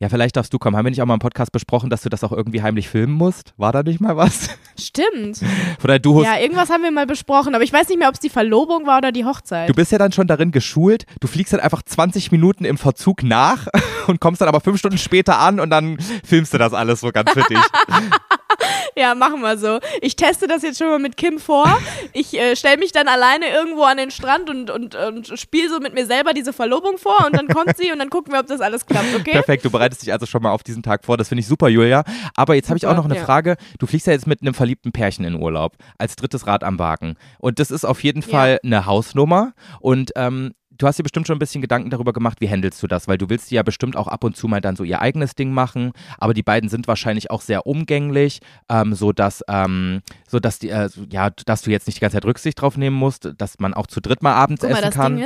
Ja, 0.00 0.08
vielleicht 0.08 0.34
darfst 0.34 0.52
du 0.54 0.58
kommen. 0.58 0.76
Haben 0.76 0.86
wir 0.86 0.90
nicht 0.90 1.02
auch 1.02 1.06
mal 1.06 1.14
im 1.14 1.20
Podcast 1.20 1.52
besprochen, 1.52 1.90
dass 1.90 2.00
du 2.00 2.08
das 2.08 2.24
auch 2.24 2.32
irgendwie 2.32 2.62
heimlich 2.62 2.88
filmen 2.88 3.12
musst? 3.12 3.52
War 3.58 3.70
da 3.70 3.82
nicht 3.82 4.00
mal 4.00 4.16
was? 4.16 4.48
Stimmt. 4.80 5.40
Oder 5.84 5.98
du 5.98 6.18
hast 6.18 6.24
Ja, 6.24 6.38
irgendwas 6.40 6.70
haben 6.70 6.82
wir 6.82 6.90
mal 6.90 7.06
besprochen, 7.06 7.54
aber 7.54 7.62
ich 7.62 7.72
weiß 7.72 7.86
nicht 7.88 7.98
mehr, 7.98 8.08
ob 8.08 8.14
es 8.14 8.20
die 8.20 8.30
Verlobung 8.30 8.86
war 8.86 8.98
oder 8.98 9.12
die 9.12 9.26
Hochzeit. 9.26 9.68
Du 9.68 9.74
bist 9.74 9.92
ja 9.92 9.98
dann 9.98 10.12
schon 10.12 10.26
darin 10.26 10.52
geschult, 10.52 11.04
du 11.20 11.28
fliegst 11.28 11.52
dann 11.52 11.60
einfach 11.60 11.82
20 11.82 12.32
Minuten 12.32 12.64
im 12.64 12.78
Verzug 12.78 13.22
nach 13.22 13.66
und 14.06 14.20
kommst 14.20 14.40
dann 14.40 14.48
aber 14.48 14.62
fünf 14.62 14.78
Stunden 14.78 14.96
später 14.96 15.38
an 15.38 15.60
und 15.60 15.68
dann 15.68 15.98
filmst 16.24 16.54
du 16.54 16.58
das 16.58 16.72
alles 16.72 17.00
so 17.00 17.10
ganz 17.12 17.32
für 17.32 17.42
dich. 17.42 17.58
ja, 18.96 19.14
machen 19.14 19.40
wir 19.40 19.56
so. 19.58 19.80
Ich 20.00 20.16
teste 20.16 20.46
das 20.46 20.62
jetzt 20.62 20.78
schon 20.78 20.88
mal 20.88 20.98
mit 20.98 21.16
Kim 21.16 21.38
vor. 21.38 21.66
Ich 22.12 22.34
äh, 22.34 22.56
stelle 22.56 22.78
mich 22.78 22.92
dann 22.92 23.08
alleine 23.08 23.48
irgendwo 23.48 23.82
an 23.82 23.96
den 23.96 24.10
Strand 24.10 24.50
und, 24.50 24.70
und, 24.70 24.94
und 24.94 25.38
spiele 25.38 25.68
so 25.68 25.80
mit 25.80 25.94
mir 25.94 26.06
selber 26.06 26.32
diese 26.32 26.52
Verlobung 26.52 26.98
vor 26.98 27.26
und 27.26 27.36
dann 27.36 27.48
kommt 27.48 27.76
sie 27.76 27.92
und 27.92 27.98
dann 27.98 28.10
gucken 28.10 28.32
wir, 28.32 28.40
ob 28.40 28.46
das 28.46 28.60
alles 28.60 28.86
klappt, 28.86 29.14
okay? 29.14 29.32
Perfekt, 29.32 29.64
du 29.64 29.70
bereitest 29.70 30.02
dich 30.02 30.12
also 30.12 30.26
schon 30.26 30.42
mal 30.42 30.52
auf 30.52 30.62
diesen 30.62 30.82
Tag 30.82 31.04
vor. 31.04 31.16
Das 31.16 31.28
finde 31.28 31.40
ich 31.40 31.46
super, 31.46 31.68
Julia. 31.68 32.04
Aber 32.34 32.54
jetzt 32.54 32.68
habe 32.68 32.78
ich 32.78 32.86
auch 32.86 32.96
noch 32.96 33.04
eine 33.04 33.16
ja. 33.16 33.24
Frage. 33.24 33.56
Du 33.78 33.86
fliegst 33.86 34.06
ja 34.06 34.12
jetzt 34.12 34.26
mit 34.26 34.42
einem 34.42 34.54
verliebten 34.54 34.92
Pärchen 34.92 35.24
in 35.24 35.34
Urlaub, 35.34 35.76
als 35.98 36.16
drittes 36.16 36.46
Rad 36.46 36.64
am 36.64 36.78
Wagen. 36.78 37.16
Und 37.38 37.58
das 37.58 37.70
ist 37.70 37.84
auf 37.84 38.02
jeden 38.02 38.22
Fall 38.22 38.58
eine 38.64 38.86
Hausnummer. 38.86 39.52
Und 39.80 40.12
ähm, 40.16 40.52
du 40.80 40.86
hast 40.86 40.98
dir 40.98 41.02
bestimmt 41.02 41.26
schon 41.26 41.36
ein 41.36 41.40
bisschen 41.40 41.60
Gedanken 41.60 41.90
darüber 41.90 42.12
gemacht, 42.12 42.40
wie 42.40 42.48
handelst 42.48 42.82
du 42.82 42.86
das? 42.86 43.06
Weil 43.06 43.18
du 43.18 43.28
willst 43.28 43.50
die 43.50 43.56
ja 43.56 43.62
bestimmt 43.62 43.96
auch 43.96 44.08
ab 44.08 44.24
und 44.24 44.36
zu 44.36 44.48
mal 44.48 44.60
dann 44.60 44.76
so 44.76 44.84
ihr 44.84 45.00
eigenes 45.00 45.34
Ding 45.34 45.52
machen. 45.52 45.92
Aber 46.18 46.34
die 46.34 46.42
beiden 46.42 46.68
sind 46.68 46.88
wahrscheinlich 46.88 47.30
auch 47.30 47.42
sehr 47.42 47.66
umgänglich, 47.66 48.40
ähm, 48.68 48.94
so 48.94 49.12
dass, 49.12 49.44
ähm, 49.48 50.00
so 50.26 50.40
dass 50.40 50.58
die, 50.58 50.70
äh, 50.70 50.88
ja, 51.10 51.30
dass 51.30 51.62
du 51.62 51.70
jetzt 51.70 51.86
nicht 51.86 51.96
die 51.96 52.00
ganze 52.00 52.16
Zeit 52.16 52.24
Rücksicht 52.24 52.60
drauf 52.60 52.76
nehmen 52.76 52.96
musst, 52.96 53.30
dass 53.36 53.58
man 53.58 53.74
auch 53.74 53.86
zu 53.86 54.00
dritt 54.00 54.22
mal 54.22 54.34
abends 54.34 54.62
Guck 54.62 54.70
mal, 54.70 54.78
essen 54.78 54.86
das 54.86 54.94
kann, 54.94 55.24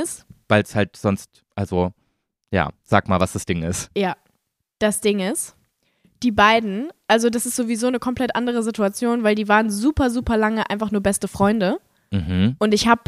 weil 0.49 0.63
es 0.63 0.75
halt 0.75 0.95
sonst, 0.97 1.43
also 1.55 1.93
ja, 2.51 2.69
sag 2.83 3.07
mal, 3.07 3.19
was 3.19 3.33
das 3.33 3.45
Ding 3.45 3.63
ist. 3.63 3.89
ja, 3.95 4.15
das 4.79 4.99
Ding 4.99 5.19
ist, 5.19 5.55
die 6.21 6.31
beiden, 6.31 6.89
also 7.07 7.29
das 7.29 7.45
ist 7.45 7.55
sowieso 7.55 7.87
eine 7.87 7.99
komplett 7.99 8.35
andere 8.35 8.63
Situation, 8.63 9.23
weil 9.23 9.35
die 9.35 9.47
waren 9.47 9.69
super, 9.69 10.09
super 10.09 10.37
lange 10.37 10.69
einfach 10.69 10.91
nur 10.91 11.01
beste 11.01 11.27
Freunde. 11.27 11.79
Mhm. 12.11 12.55
Und 12.59 12.73
ich 12.73 12.87
habe 12.87 13.03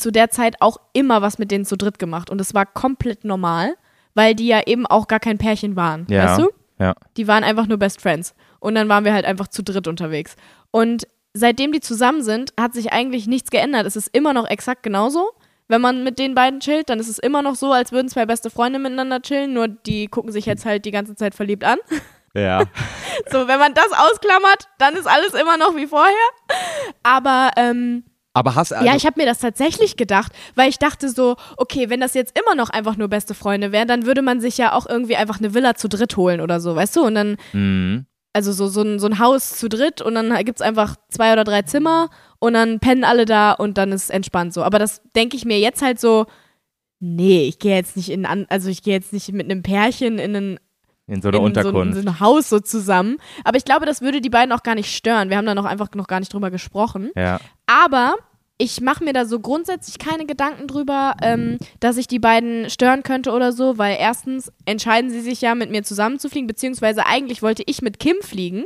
zu 0.00 0.10
der 0.10 0.30
Zeit 0.30 0.56
auch 0.60 0.78
immer 0.92 1.22
was 1.22 1.38
mit 1.38 1.50
denen 1.50 1.64
zu 1.64 1.76
dritt 1.76 1.98
gemacht. 1.98 2.30
Und 2.30 2.40
es 2.40 2.54
war 2.54 2.66
komplett 2.66 3.24
normal, 3.24 3.74
weil 4.14 4.34
die 4.34 4.46
ja 4.46 4.62
eben 4.66 4.86
auch 4.86 5.06
gar 5.06 5.20
kein 5.20 5.38
Pärchen 5.38 5.76
waren. 5.76 6.06
Ja. 6.08 6.24
Weißt 6.24 6.40
du? 6.40 6.50
Ja. 6.78 6.94
Die 7.16 7.28
waren 7.28 7.44
einfach 7.44 7.66
nur 7.66 7.78
Best 7.78 8.00
Friends. 8.00 8.34
Und 8.58 8.74
dann 8.74 8.88
waren 8.88 9.04
wir 9.04 9.12
halt 9.12 9.24
einfach 9.24 9.48
zu 9.48 9.62
dritt 9.62 9.86
unterwegs. 9.86 10.36
Und 10.70 11.06
seitdem 11.34 11.72
die 11.72 11.80
zusammen 11.80 12.22
sind, 12.22 12.52
hat 12.58 12.74
sich 12.74 12.92
eigentlich 12.92 13.26
nichts 13.26 13.50
geändert. 13.50 13.86
Es 13.86 13.96
ist 13.96 14.08
immer 14.12 14.32
noch 14.32 14.48
exakt 14.48 14.82
genauso. 14.82 15.30
wenn 15.68 15.80
man 15.80 16.02
mit 16.02 16.18
den 16.18 16.34
beiden 16.34 16.58
chillt, 16.58 16.90
dann 16.90 16.98
ist 16.98 17.08
es 17.08 17.20
immer 17.20 17.42
noch 17.42 17.54
so, 17.54 17.72
als 17.72 17.92
würden 17.92 18.08
zwei 18.08 18.26
beste 18.26 18.50
Freunde 18.50 18.80
miteinander 18.80 19.22
chillen, 19.22 19.52
nur 19.52 19.68
die 19.68 20.08
gucken 20.08 20.32
sich 20.32 20.44
jetzt 20.44 20.66
halt 20.66 20.84
die 20.84 20.90
ganze 20.90 21.14
Zeit 21.14 21.34
verliebt 21.34 21.64
an. 21.64 21.78
Ja. 22.32 22.62
So, 23.28 23.48
wenn 23.48 23.58
man 23.58 23.74
das 23.74 23.88
ausklammert, 23.90 24.68
dann 24.78 24.94
ist 24.94 25.08
alles 25.08 25.34
immer 25.34 25.56
noch 25.56 25.74
wie 25.74 25.88
vorher. 25.88 26.14
Aber 27.02 27.50
ähm, 27.56 28.04
Aber 28.32 28.54
hast 28.54 28.72
also, 28.72 28.86
ja, 28.86 28.94
ich 28.94 29.06
habe 29.06 29.20
mir 29.20 29.26
das 29.26 29.38
tatsächlich 29.40 29.96
gedacht, 29.96 30.32
weil 30.54 30.68
ich 30.68 30.78
dachte 30.78 31.08
so, 31.08 31.36
okay, 31.56 31.90
wenn 31.90 32.00
das 32.00 32.14
jetzt 32.14 32.38
immer 32.38 32.54
noch 32.54 32.70
einfach 32.70 32.96
nur 32.96 33.08
beste 33.08 33.34
Freunde 33.34 33.72
wären, 33.72 33.88
dann 33.88 34.06
würde 34.06 34.22
man 34.22 34.40
sich 34.40 34.56
ja 34.56 34.72
auch 34.72 34.86
irgendwie 34.86 35.16
einfach 35.16 35.38
eine 35.40 35.52
Villa 35.52 35.74
zu 35.74 35.88
dritt 35.88 36.16
holen 36.16 36.40
oder 36.40 36.60
so, 36.60 36.76
weißt 36.76 36.96
du? 36.96 37.00
Und 37.02 37.16
dann, 37.16 37.36
Mhm. 37.52 38.06
also 38.32 38.52
so, 38.52 38.68
so, 38.68 38.82
ein, 38.82 39.00
so 39.00 39.06
ein 39.08 39.18
Haus 39.18 39.56
zu 39.58 39.68
dritt 39.68 40.00
und 40.00 40.14
dann 40.14 40.32
gibt's 40.44 40.62
einfach 40.62 40.94
zwei 41.08 41.32
oder 41.32 41.42
drei 41.42 41.62
Zimmer 41.62 42.08
und 42.38 42.54
dann 42.54 42.78
pennen 42.78 43.02
alle 43.02 43.24
da 43.24 43.50
und 43.52 43.76
dann 43.78 43.90
ist 43.90 44.10
entspannt 44.10 44.54
so. 44.54 44.62
Aber 44.62 44.78
das 44.78 45.02
denke 45.16 45.36
ich 45.36 45.44
mir 45.44 45.58
jetzt 45.58 45.82
halt 45.82 45.98
so, 45.98 46.26
nee, 47.00 47.48
ich 47.48 47.58
gehe 47.58 47.74
jetzt 47.74 47.96
nicht 47.96 48.10
in, 48.10 48.26
also 48.26 48.68
ich 48.68 48.82
gehe 48.84 48.94
jetzt 48.94 49.12
nicht 49.12 49.32
mit 49.32 49.50
einem 49.50 49.62
Pärchen 49.64 50.18
in 50.20 50.36
ein 50.36 50.60
in 51.10 51.20
so 51.22 51.28
einer 51.28 51.38
in 51.38 51.44
Unterkunft. 51.44 51.74
So, 51.94 52.00
ein- 52.00 52.04
so 52.04 52.08
ein 52.10 52.20
Haus 52.20 52.48
so 52.48 52.60
zusammen. 52.60 53.18
Aber 53.44 53.56
ich 53.56 53.64
glaube, 53.64 53.84
das 53.86 54.00
würde 54.00 54.20
die 54.20 54.30
beiden 54.30 54.52
auch 54.52 54.62
gar 54.62 54.74
nicht 54.74 54.94
stören. 54.94 55.28
Wir 55.30 55.36
haben 55.36 55.46
da 55.46 55.54
noch 55.54 55.64
einfach 55.64 55.88
noch 55.94 56.06
gar 56.06 56.20
nicht 56.20 56.32
drüber 56.32 56.50
gesprochen. 56.50 57.10
ja. 57.16 57.38
Aber 57.66 58.14
ich 58.62 58.80
mache 58.82 59.02
mir 59.04 59.14
da 59.14 59.24
so 59.24 59.40
grundsätzlich 59.40 59.98
keine 59.98 60.26
Gedanken 60.26 60.66
drüber, 60.66 61.14
ähm, 61.22 61.56
dass 61.80 61.96
ich 61.96 62.08
die 62.08 62.18
beiden 62.18 62.68
stören 62.68 63.02
könnte 63.02 63.30
oder 63.32 63.52
so, 63.52 63.78
weil 63.78 63.96
erstens 63.98 64.52
entscheiden 64.66 65.08
sie 65.10 65.20
sich 65.22 65.40
ja, 65.40 65.54
mit 65.54 65.70
mir 65.70 65.82
zusammenzufliegen, 65.82 66.46
beziehungsweise 66.46 67.06
eigentlich 67.06 67.40
wollte 67.42 67.62
ich 67.64 67.80
mit 67.80 67.98
Kim 67.98 68.16
fliegen. 68.20 68.64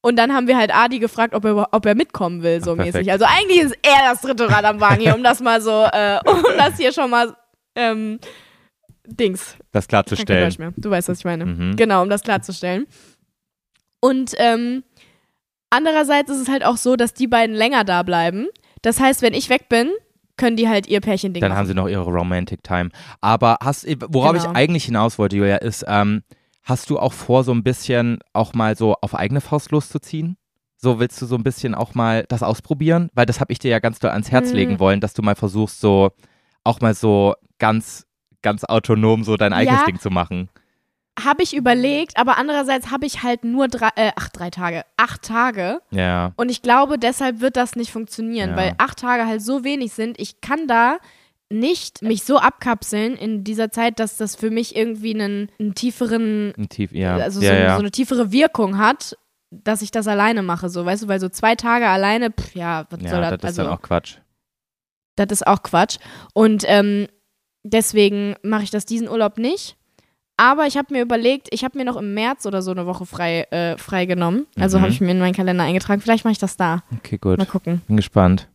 Und 0.00 0.16
dann 0.16 0.32
haben 0.34 0.48
wir 0.48 0.56
halt 0.56 0.74
Adi 0.74 0.98
gefragt, 0.98 1.34
ob 1.34 1.44
er, 1.44 1.68
ob 1.72 1.86
er 1.86 1.94
mitkommen 1.94 2.42
will, 2.42 2.64
so 2.64 2.72
Ach, 2.72 2.76
mäßig. 2.76 3.12
Also 3.12 3.24
eigentlich 3.24 3.60
ist 3.60 3.76
er 3.82 4.10
das 4.10 4.20
dritte 4.22 4.48
Rad 4.50 4.64
am 4.64 4.80
Wagen 4.80 5.00
hier, 5.02 5.14
um 5.14 5.22
das 5.22 5.40
mal 5.40 5.60
so, 5.60 5.84
äh, 5.92 6.18
um 6.26 6.42
das 6.58 6.76
hier 6.78 6.92
schon 6.92 7.10
mal, 7.10 7.36
ähm, 7.76 8.18
Dings, 9.16 9.56
Das 9.72 9.86
kann 9.88 10.04
kein 10.04 10.16
klarzustellen. 10.16 10.50
Deutsch. 10.56 10.74
Du 10.76 10.90
weißt, 10.90 11.08
was 11.08 11.18
ich 11.18 11.24
meine. 11.24 11.46
Mhm. 11.46 11.76
Genau, 11.76 12.02
um 12.02 12.10
das 12.10 12.22
klarzustellen. 12.22 12.86
Und 14.00 14.34
ähm, 14.38 14.82
andererseits 15.70 16.30
ist 16.30 16.38
es 16.40 16.48
halt 16.48 16.64
auch 16.64 16.76
so, 16.76 16.96
dass 16.96 17.14
die 17.14 17.26
beiden 17.26 17.54
länger 17.54 17.84
da 17.84 18.02
bleiben. 18.02 18.46
Das 18.82 19.00
heißt, 19.00 19.22
wenn 19.22 19.34
ich 19.34 19.48
weg 19.50 19.68
bin, 19.68 19.90
können 20.36 20.56
die 20.56 20.68
halt 20.68 20.86
ihr 20.88 21.00
Pärchen-Ding 21.00 21.40
Dann 21.42 21.50
machen. 21.50 21.58
haben 21.58 21.66
sie 21.66 21.74
noch 21.74 21.88
ihre 21.88 22.04
Romantic 22.04 22.62
Time. 22.62 22.90
Aber 23.20 23.58
hast, 23.62 23.86
worauf 24.08 24.32
Genau. 24.32 24.50
ich 24.50 24.56
eigentlich 24.56 24.84
hinaus 24.86 25.18
wollte, 25.18 25.36
Julia, 25.36 25.56
ist, 25.56 25.84
ähm, 25.86 26.22
hast 26.62 26.88
du 26.88 26.98
auch 26.98 27.12
vor, 27.12 27.44
so 27.44 27.52
ein 27.52 27.62
bisschen 27.62 28.20
auch 28.32 28.54
mal 28.54 28.76
so 28.76 28.94
auf 29.02 29.14
eigene 29.14 29.40
Faust 29.42 29.70
loszuziehen? 29.70 30.36
So 30.78 30.98
willst 30.98 31.20
du 31.20 31.26
so 31.26 31.34
ein 31.36 31.42
bisschen 31.42 31.74
auch 31.74 31.94
mal 31.94 32.24
das 32.28 32.42
ausprobieren? 32.42 33.10
Weil 33.12 33.26
das 33.26 33.38
habe 33.38 33.52
ich 33.52 33.58
dir 33.58 33.70
ja 33.70 33.80
ganz 33.80 33.98
doll 33.98 34.12
ans 34.12 34.30
Herz 34.30 34.50
Mhm. 34.50 34.56
legen 34.56 34.78
wollen, 34.78 35.00
dass 35.00 35.12
du 35.12 35.20
mal 35.20 35.34
versuchst, 35.36 35.78
so 35.78 36.10
auch 36.64 36.80
mal 36.80 36.94
so 36.94 37.34
ganz, 37.58 38.06
ganz 38.42 38.64
autonom 38.64 39.24
so 39.24 39.36
dein 39.36 39.52
eigenes 39.52 39.80
Ja. 39.80 39.86
Ding 39.86 39.98
zu 40.00 40.10
machen. 40.10 40.48
Habe 41.22 41.42
ich 41.42 41.54
überlegt, 41.54 42.16
aber 42.16 42.38
andererseits 42.38 42.90
habe 42.90 43.04
ich 43.04 43.22
halt 43.22 43.44
nur 43.44 43.68
drei, 43.68 43.90
äh, 43.96 44.12
ach, 44.16 44.28
drei 44.30 44.48
Tage, 44.48 44.84
acht 44.96 45.22
Tage. 45.22 45.80
Ja. 45.90 46.32
Und 46.36 46.50
ich 46.50 46.62
glaube, 46.62 46.98
deshalb 46.98 47.40
wird 47.40 47.56
das 47.56 47.76
nicht 47.76 47.90
funktionieren, 47.92 48.50
Ja. 48.50 48.56
weil 48.56 48.74
acht 48.78 48.98
Tage 49.00 49.26
halt 49.26 49.42
so 49.42 49.62
wenig 49.64 49.92
sind. 49.92 50.18
Ich 50.18 50.40
kann 50.40 50.66
da 50.66 50.98
nicht 51.52 52.00
mich 52.00 52.22
so 52.24 52.38
abkapseln 52.38 53.16
in 53.16 53.42
dieser 53.44 53.70
Zeit, 53.70 53.98
dass 53.98 54.16
das 54.16 54.36
für 54.36 54.50
mich 54.50 54.76
irgendwie 54.76 55.12
einen, 55.14 55.50
einen 55.58 55.74
tieferen 55.74 56.54
Ein 56.56 56.68
Tief, 56.68 56.92
ja. 56.92 57.16
also 57.16 57.40
so, 57.40 57.46
ja. 57.46 57.74
so 57.74 57.80
eine 57.80 57.90
tiefere 57.90 58.30
Wirkung 58.30 58.78
hat, 58.78 59.18
dass 59.50 59.82
ich 59.82 59.90
das 59.90 60.06
alleine 60.06 60.42
mache, 60.44 60.68
so, 60.68 60.86
weißt 60.86 61.02
du, 61.02 61.08
weil 61.08 61.18
so 61.18 61.28
zwei 61.28 61.56
Tage 61.56 61.88
alleine, 61.88 62.30
pff, 62.30 62.54
ja, 62.54 62.86
was 62.88 63.00
soll 63.00 63.20
ja, 63.20 63.30
das, 63.32 63.40
das 63.40 63.50
ist 63.50 63.58
also, 63.58 63.62
dann 63.64 63.72
auch 63.78 63.82
Quatsch. 63.82 64.18
das 65.16 65.26
ist 65.32 65.44
auch 65.46 65.62
Quatsch. 65.64 65.98
Und 66.34 66.62
ähm, 66.68 67.08
deswegen 67.62 68.34
mache 68.42 68.64
ich 68.64 68.70
das 68.70 68.84
diesen 68.86 69.08
Urlaub 69.08 69.38
nicht. 69.38 69.76
Aber 70.36 70.66
ich 70.66 70.78
habe 70.78 70.94
mir 70.94 71.02
überlegt, 71.02 71.48
ich 71.50 71.64
habe 71.64 71.76
mir 71.76 71.84
noch 71.84 71.96
im 71.98 72.14
März 72.14 72.46
oder 72.46 72.62
so 72.62 72.70
eine 72.70 72.86
Woche 72.86 73.04
frei, 73.04 73.42
äh, 73.50 73.76
frei 73.76 74.06
genommen. 74.06 74.46
Also 74.58 74.78
Mhm. 74.78 74.82
habe 74.82 74.92
ich 74.92 75.00
mir 75.02 75.10
in 75.10 75.18
meinen 75.18 75.34
Kalender 75.34 75.64
eingetragen. 75.64 76.00
Vielleicht 76.00 76.24
mache 76.24 76.32
ich 76.32 76.38
das 76.38 76.56
da. 76.56 76.82
Okay, 76.96 77.18
gut. 77.18 77.36
Mal 77.36 77.44
gucken. 77.44 77.82
Bin 77.86 77.96
gespannt. 77.98 78.48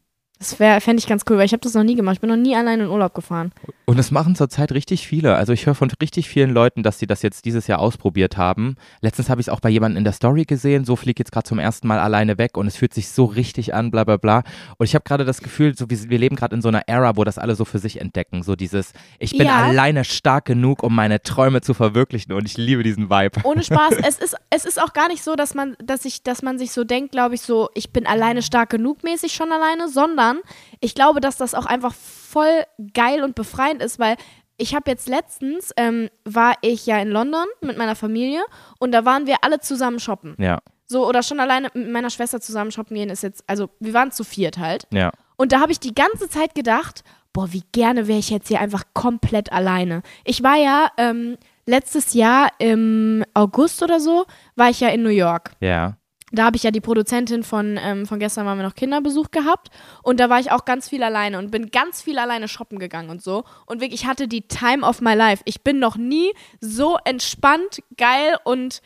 Das 0.46 0.84
fände 0.84 1.00
ich 1.00 1.08
ganz 1.08 1.24
cool, 1.28 1.38
weil 1.38 1.46
ich 1.46 1.54
habe 1.54 1.62
das 1.62 1.74
noch 1.74 1.84
nie 1.84 1.96
gemacht. 1.96 2.16
Ich 2.16 2.22
bin 2.22 2.30
noch 2.30 2.36
nie 2.38 2.56
allein 2.56 2.80
in 2.80 2.88
Urlaub 2.88 3.16
gefahren. 3.16 3.52
Und 3.86 3.98
das 3.98 4.12
machen 4.12 4.36
zurzeit 4.36 4.72
richtig 4.74 5.08
viele. 5.08 5.36
Also 5.36 5.54
ich 5.54 5.66
höre 5.66 5.74
von 5.74 5.90
richtig 6.00 6.30
vielen 6.30 6.52
Leuten, 6.52 6.84
dass 6.84 7.00
sie 7.00 7.08
das 7.08 7.24
jetzt 7.24 7.46
dieses 7.46 7.66
Jahr 7.66 7.80
ausprobiert 7.80 8.38
haben. 8.38 8.76
Letztens 9.02 9.30
habe 9.30 9.42
ich 9.42 9.48
es 9.48 9.54
auch 9.54 9.60
bei 9.60 9.70
jemandem 9.70 9.98
in 9.98 10.04
der 10.04 10.14
Story 10.14 10.44
gesehen. 10.46 10.86
So 10.86 10.96
fliegt 10.96 11.18
jetzt 11.18 11.32
gerade 11.32 11.48
zum 11.48 11.58
ersten 11.58 11.88
Mal 11.88 11.98
alleine 11.98 12.38
weg 12.38 12.58
und 12.58 12.68
es 12.68 12.78
fühlt 12.78 12.94
sich 12.94 13.10
so 13.10 13.26
richtig 13.26 13.74
an, 13.74 13.90
bla 13.90 14.04
bla 14.04 14.18
bla. 14.18 14.44
Und 14.78 14.86
ich 14.86 14.94
habe 14.94 15.04
gerade 15.04 15.26
das 15.26 15.42
Gefühl, 15.42 15.76
so 15.76 15.90
wie, 15.90 16.10
wir 16.10 16.20
leben 16.20 16.36
gerade 16.36 16.56
in 16.56 16.62
so 16.62 16.68
einer 16.68 16.88
Ära, 16.88 17.16
wo 17.18 17.24
das 17.24 17.40
alle 17.40 17.56
so 17.56 17.66
für 17.66 17.80
sich 17.80 18.00
entdecken. 18.00 18.44
So 18.44 18.56
dieses, 18.56 18.94
ich 19.18 19.32
bin 19.36 19.48
Ja. 19.48 19.56
alleine 19.58 20.04
stark 20.04 20.46
genug, 20.46 20.84
um 20.84 20.94
meine 20.94 21.24
Träume 21.24 21.62
zu 21.62 21.74
verwirklichen 21.74 22.34
und 22.34 22.46
ich 22.46 22.58
liebe 22.58 22.84
diesen 22.84 23.10
Vibe. 23.10 23.42
Ohne 23.44 23.64
Spaß, 23.64 23.96
es 24.08 24.20
ist, 24.20 24.36
es 24.52 24.66
ist 24.66 24.80
auch 24.80 24.94
gar 24.94 25.08
nicht 25.08 25.24
so, 25.24 25.36
dass 25.36 25.56
man, 25.56 25.76
dass 25.84 26.06
ich, 26.06 26.22
dass 26.22 26.44
man 26.44 26.60
sich 26.60 26.72
so 26.72 26.84
denkt, 26.84 27.12
glaube 27.14 27.34
ich, 27.34 27.42
so, 27.42 27.70
ich 27.74 27.92
bin 27.92 28.06
alleine 28.06 28.44
stark 28.44 28.70
genug 28.70 29.04
mäßig 29.04 29.34
schon 29.34 29.52
alleine, 29.52 29.90
sondern 29.90 30.35
ich 30.80 30.96
glaube, 30.96 31.20
dass 31.22 31.38
das 31.38 31.54
auch 31.54 31.66
einfach 31.66 31.94
voll 31.94 32.64
geil 32.94 33.24
und 33.24 33.36
befreiend 33.36 33.82
ist, 33.82 34.00
weil 34.00 34.16
ich 34.58 34.74
habe 34.74 34.90
jetzt 34.90 35.08
letztens, 35.08 35.72
ähm, 35.78 36.10
war 36.24 36.54
ich 36.62 36.86
ja 36.86 36.98
in 37.00 37.10
London 37.10 37.46
mit 37.62 37.78
meiner 37.78 37.96
Familie 37.96 38.42
und 38.80 38.92
da 38.92 39.04
waren 39.06 39.28
wir 39.28 39.38
alle 39.42 39.60
zusammen 39.60 40.00
shoppen. 40.00 40.36
Ja, 40.40 40.60
So, 40.86 41.08
oder 41.08 41.24
schon 41.24 41.40
alleine 41.40 41.70
mit 41.74 41.92
meiner 41.92 42.10
Schwester 42.10 42.40
zusammen 42.40 42.72
shoppen 42.72 42.96
gehen 42.96 43.10
ist 43.10 43.24
jetzt, 43.24 43.44
also 43.48 43.70
wir 43.80 43.94
waren 43.94 44.12
zu 44.12 44.24
viert 44.24 44.58
halt. 44.58 44.88
ja. 44.92 45.12
Und 45.38 45.52
da 45.52 45.60
habe 45.60 45.74
ich 45.74 45.82
die 45.82 45.94
ganze 45.94 46.30
Zeit 46.30 46.56
gedacht, 46.56 47.04
boah, 47.34 47.52
wie 47.52 47.64
gerne 47.74 48.08
wäre 48.08 48.20
ich 48.20 48.30
jetzt 48.30 48.48
hier 48.48 48.62
einfach 48.62 48.84
komplett 48.94 49.52
alleine. 49.52 50.02
Ich 50.24 50.44
war 50.44 50.56
ja 50.56 50.88
ähm, 50.96 51.36
letztes 51.66 52.14
Jahr 52.14 52.52
im 52.60 53.26
August 53.34 53.84
oder 53.84 54.00
so, 54.00 54.26
war 54.56 54.70
ich 54.70 54.80
ja 54.80 54.88
in 54.88 55.04
New 55.04 55.10
York. 55.10 55.52
Ja. 55.60 55.98
Da 56.36 56.46
habe 56.46 56.58
ich 56.58 56.64
ja 56.64 56.72
die 56.72 56.82
Produzentin 56.82 57.44
von, 57.44 57.80
ähm, 57.82 58.06
von 58.06 58.20
gestern 58.20 58.46
waren 58.46 58.58
wir 58.58 58.64
noch 58.64 58.76
Kinderbesuch 58.76 59.32
gehabt 59.32 59.70
und 60.04 60.20
da 60.20 60.30
war 60.30 60.40
ich 60.40 60.52
auch 60.52 60.66
ganz 60.66 60.90
viel 60.90 61.04
alleine 61.04 61.40
und 61.40 61.52
bin 61.52 61.72
ganz 61.72 62.02
viel 62.02 62.20
alleine 62.20 62.48
shoppen 62.48 62.80
gegangen 62.80 63.10
und 63.10 63.22
so. 63.22 63.44
Und 63.66 63.82
wirklich, 63.82 64.02
ich 64.02 64.08
hatte 64.08 64.28
die 64.28 64.42
Time 64.42 64.86
of 64.86 65.02
my 65.02 65.14
life. 65.14 65.42
Ich 65.46 65.64
bin 65.64 65.80
noch 65.80 65.96
nie 65.98 66.34
so 66.60 66.98
entspannt, 67.06 67.82
geil 67.98 68.38
und 68.44 68.82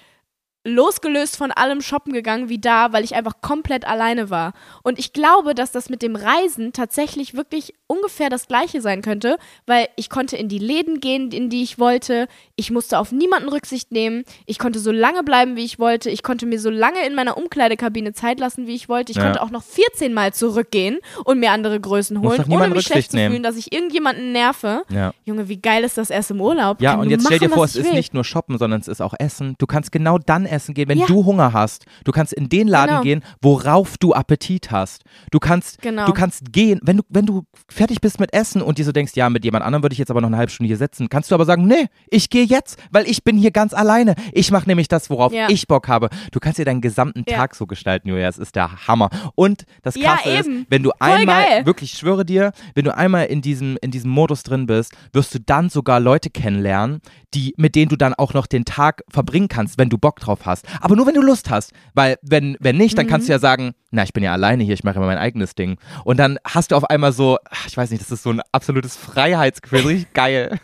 losgelöst 0.65 1.37
von 1.37 1.51
allem 1.51 1.81
shoppen 1.81 2.11
gegangen 2.13 2.49
wie 2.49 2.59
da, 2.59 2.91
weil 2.91 3.03
ich 3.03 3.15
einfach 3.15 3.41
komplett 3.41 3.85
alleine 3.87 4.29
war. 4.29 4.53
Und 4.83 4.99
ich 4.99 5.13
glaube, 5.13 5.55
dass 5.55 5.71
das 5.71 5.89
mit 5.89 6.01
dem 6.01 6.15
Reisen 6.15 6.73
tatsächlich 6.73 7.33
wirklich 7.33 7.73
ungefähr 7.87 8.29
das 8.29 8.47
gleiche 8.47 8.81
sein 8.81 9.01
könnte, 9.01 9.37
weil 9.65 9.87
ich 9.95 10.09
konnte 10.09 10.35
in 10.37 10.49
die 10.49 10.59
Läden 10.59 10.99
gehen, 10.99 11.31
in 11.31 11.49
die 11.49 11.63
ich 11.63 11.79
wollte. 11.79 12.27
Ich 12.55 12.71
musste 12.71 12.99
auf 12.99 13.11
niemanden 13.11 13.49
Rücksicht 13.49 13.91
nehmen. 13.91 14.23
Ich 14.45 14.59
konnte 14.59 14.79
so 14.79 14.91
lange 14.91 15.23
bleiben, 15.23 15.55
wie 15.55 15.63
ich 15.63 15.79
wollte. 15.79 16.09
Ich 16.09 16.23
konnte 16.23 16.45
mir 16.45 16.59
so 16.59 16.69
lange 16.69 17.05
in 17.07 17.15
meiner 17.15 17.37
Umkleidekabine 17.37 18.13
Zeit 18.13 18.39
lassen, 18.39 18.67
wie 18.67 18.75
ich 18.75 18.89
wollte. 18.89 19.11
Ich 19.11 19.17
Ja. 19.17 19.23
konnte 19.23 19.41
auch 19.41 19.49
noch 19.51 19.63
14 19.63 20.13
Mal 20.13 20.33
zurückgehen 20.33 20.99
und 21.23 21.39
mir 21.39 21.51
andere 21.51 21.79
Größen 21.79 22.19
holen, 22.21 22.43
ohne 22.49 22.67
mich 22.67 22.85
schlecht 22.85 22.89
Rücksicht 22.89 23.11
zu 23.11 23.17
nehmen. 23.17 23.31
fühlen, 23.31 23.43
dass 23.43 23.55
ich 23.55 23.71
irgendjemanden 23.71 24.33
nerve. 24.33 24.83
Ja. 24.89 25.13
Junge, 25.25 25.47
wie 25.49 25.57
geil 25.61 25.83
ist 25.83 25.97
das 25.97 26.09
erst 26.09 26.31
im 26.31 26.41
Urlaub? 26.41 26.81
Ja, 26.81 26.91
Kann 26.91 26.99
und 27.01 27.09
jetzt 27.09 27.25
stell 27.25 27.39
dir 27.39 27.47
machen, 27.47 27.55
vor, 27.57 27.65
es 27.65 27.75
ist 27.75 27.85
will. 27.85 27.93
nicht 27.93 28.13
nur 28.13 28.23
shoppen, 28.25 28.57
sondern 28.57 28.81
es 28.81 28.87
ist 28.87 29.01
auch 29.01 29.13
Essen. 29.17 29.55
Du 29.57 29.65
kannst 29.65 29.91
genau 29.91 30.17
dann 30.17 30.45
essen 30.49 30.73
gehen, 30.73 30.89
wenn 30.89 30.97
Ja. 30.99 31.05
du 31.07 31.25
Hunger 31.25 31.53
hast. 31.53 31.85
Du 32.03 32.11
kannst 32.11 32.33
in 32.33 32.49
den 32.49 32.67
Laden 32.67 32.89
Genau. 32.89 33.01
gehen, 33.03 33.23
worauf 33.41 33.97
du 33.97 34.13
Appetit 34.13 34.71
hast. 34.71 35.03
Du 35.31 35.39
kannst, 35.39 35.81
Genau. 35.81 36.05
du 36.05 36.13
kannst 36.13 36.51
gehen, 36.51 36.79
wenn 36.83 36.97
du, 36.97 37.03
wenn 37.09 37.25
du 37.25 37.43
fertig 37.69 38.01
bist 38.01 38.19
mit 38.19 38.33
Essen 38.33 38.61
und 38.61 38.77
dir 38.77 38.85
so 38.85 38.91
denkst, 38.91 39.13
ja, 39.15 39.29
mit 39.29 39.43
jemand 39.45 39.63
anderem 39.63 39.83
würde 39.83 39.93
ich 39.93 39.99
jetzt 39.99 40.11
aber 40.11 40.21
noch 40.21 40.27
eine 40.29 40.37
halbe 40.37 40.51
Stunde 40.51 40.67
hier 40.67 40.77
sitzen, 40.77 41.09
kannst 41.09 41.31
du 41.31 41.35
aber 41.35 41.45
sagen, 41.45 41.67
nee, 41.67 41.87
ich 42.09 42.29
gehe 42.29 42.43
jetzt, 42.45 42.77
weil 42.91 43.07
ich 43.09 43.23
bin 43.23 43.37
hier 43.37 43.51
ganz 43.51 43.73
alleine. 43.73 44.15
Ich 44.33 44.51
mache 44.51 44.67
nämlich 44.67 44.87
das, 44.87 45.09
worauf 45.09 45.33
Ja. 45.33 45.47
ich 45.49 45.67
Bock 45.67 45.87
habe. 45.87 46.09
Du 46.31 46.39
kannst 46.39 46.59
dir 46.59 46.65
deinen 46.65 46.81
gesamten 46.81 47.23
Ja. 47.27 47.37
Tag 47.37 47.55
so 47.55 47.65
gestalten, 47.67 48.09
Julia. 48.09 48.27
Es 48.27 48.37
ist 48.37 48.55
der 48.55 48.87
Hammer. 48.87 49.09
Und 49.35 49.63
das 49.83 49.95
Krasse 49.95 50.29
ist, 50.29 50.49
wenn 50.69 50.83
du 50.83 50.89
Voll 50.97 51.09
einmal, 51.11 51.43
geil. 51.43 51.65
wirklich, 51.65 51.93
ich 51.93 51.99
schwöre 51.99 52.25
dir, 52.25 52.51
wenn 52.75 52.85
du 52.85 52.95
einmal 52.95 53.25
in 53.27 53.41
diesem, 53.41 53.77
in 53.81 53.91
diesem 53.91 54.11
Modus 54.11 54.43
drin 54.43 54.65
bist, 54.65 54.93
wirst 55.13 55.33
du 55.35 55.39
dann 55.39 55.69
sogar 55.69 55.99
Leute 55.99 56.29
kennenlernen, 56.29 57.01
die, 57.33 57.53
mit 57.57 57.75
denen 57.75 57.89
du 57.89 57.95
dann 57.95 58.13
auch 58.13 58.33
noch 58.33 58.47
den 58.47 58.65
Tag 58.65 59.03
verbringen 59.09 59.47
kannst, 59.47 59.77
wenn 59.77 59.89
du 59.89 59.97
Bock 59.97 60.19
drauf 60.19 60.38
hast. 60.45 60.65
Aber 60.81 60.95
nur 60.95 61.05
wenn 61.07 61.13
du 61.13 61.21
Lust 61.21 61.49
hast. 61.49 61.71
Weil, 61.93 62.17
wenn, 62.21 62.57
wenn 62.59 62.77
nicht, 62.77 62.97
dann 62.97 63.07
kannst 63.07 63.27
du 63.27 63.31
ja 63.31 63.39
sagen, 63.39 63.73
na, 63.91 64.03
ich 64.03 64.13
bin 64.13 64.23
ja 64.23 64.33
alleine 64.33 64.63
hier, 64.63 64.73
ich 64.73 64.83
mache 64.83 64.97
immer 64.97 65.07
mein 65.07 65.17
eigenes 65.17 65.55
Ding. 65.55 65.77
Und 66.03 66.17
dann 66.17 66.39
hast 66.43 66.71
du 66.71 66.75
auf 66.75 66.89
einmal 66.89 67.11
so, 67.11 67.37
ich 67.67 67.75
weiß 67.75 67.91
nicht, 67.91 68.01
das 68.01 68.11
ist 68.11 68.23
so 68.23 68.31
ein 68.31 68.41
absolutes 68.51 68.95
Freiheitsgefühl, 68.95 69.81
richtig 69.81 70.13
geil. 70.13 70.59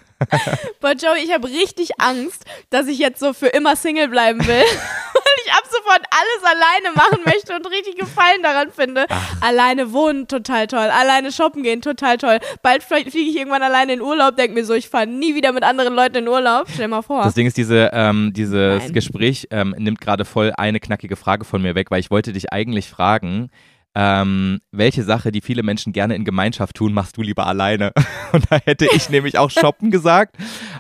Boah, 0.80 0.94
Joey, 0.94 1.24
ich 1.26 1.34
habe 1.34 1.48
richtig 1.48 2.00
Angst, 2.00 2.46
dass 2.70 2.88
ich 2.88 3.00
jetzt 3.00 3.20
so 3.20 3.34
für 3.34 3.48
immer 3.48 3.76
Single 3.76 4.08
bleiben 4.08 4.46
will. 4.48 4.64
Ich 5.46 5.52
ab 5.52 5.64
sofort 5.70 6.02
alles 6.10 6.44
alleine 6.44 6.96
machen 6.96 7.20
möchte 7.26 7.56
und 7.56 7.66
richtig 7.70 7.98
Gefallen 7.98 8.42
daran 8.42 8.72
finde. 8.72 9.06
Alleine 9.42 9.92
wohnen, 9.94 10.28
total 10.28 10.68
toll. 10.68 10.80
Alleine 10.92 11.32
shoppen 11.32 11.62
gehen, 11.64 11.82
total 11.82 12.18
toll. 12.18 12.40
Bald 12.62 12.84
flie- 12.84 13.10
fliege 13.10 13.30
ich 13.30 13.36
irgendwann 13.38 13.62
alleine 13.64 13.94
in 13.94 14.02
Urlaub, 14.02 14.36
denke 14.38 14.54
mir 14.54 14.66
so, 14.66 14.74
ich 14.74 14.90
fahre 14.90 15.08
nie 15.08 15.36
wieder 15.36 15.52
mit 15.52 15.64
anderen 15.64 15.94
Leuten 15.94 16.18
in 16.18 16.28
Urlaub. 16.28 16.68
Stell 16.74 16.88
mal 16.88 17.02
vor. 17.02 17.24
Das 17.24 17.34
Ding 17.36 17.48
ist, 17.48 17.58
diese, 17.58 17.92
ähm, 17.94 18.34
dieses 18.34 18.84
Nein. 18.84 18.94
Gespräch 18.94 19.48
ähm, 19.52 19.76
nimmt 19.78 20.02
gerade 20.02 20.26
voll 20.26 20.52
eine 20.58 20.80
knackige 20.80 21.16
Frage 21.16 21.46
von 21.46 21.62
mir 21.62 21.76
weg, 21.76 21.92
weil 21.92 22.00
ich 22.00 22.10
wollte 22.12 22.34
dich 22.34 22.52
eigentlich 22.52 22.90
fragen, 22.90 23.50
ähm, 23.96 24.60
welche 24.72 25.04
Sache, 25.04 25.32
die 25.32 25.42
viele 25.42 25.64
Menschen 25.64 25.94
gerne 25.94 26.16
in 26.16 26.26
Gemeinschaft 26.26 26.76
tun, 26.76 26.94
machst 26.94 27.16
du 27.18 27.22
lieber 27.22 27.48
alleine? 27.48 27.94
Und 28.34 28.46
da 28.50 28.58
hätte 28.66 28.88
ich 28.94 29.10
nämlich 29.10 29.38
auch 29.38 29.50
shoppen 29.50 29.90
gesagt. 29.92 30.36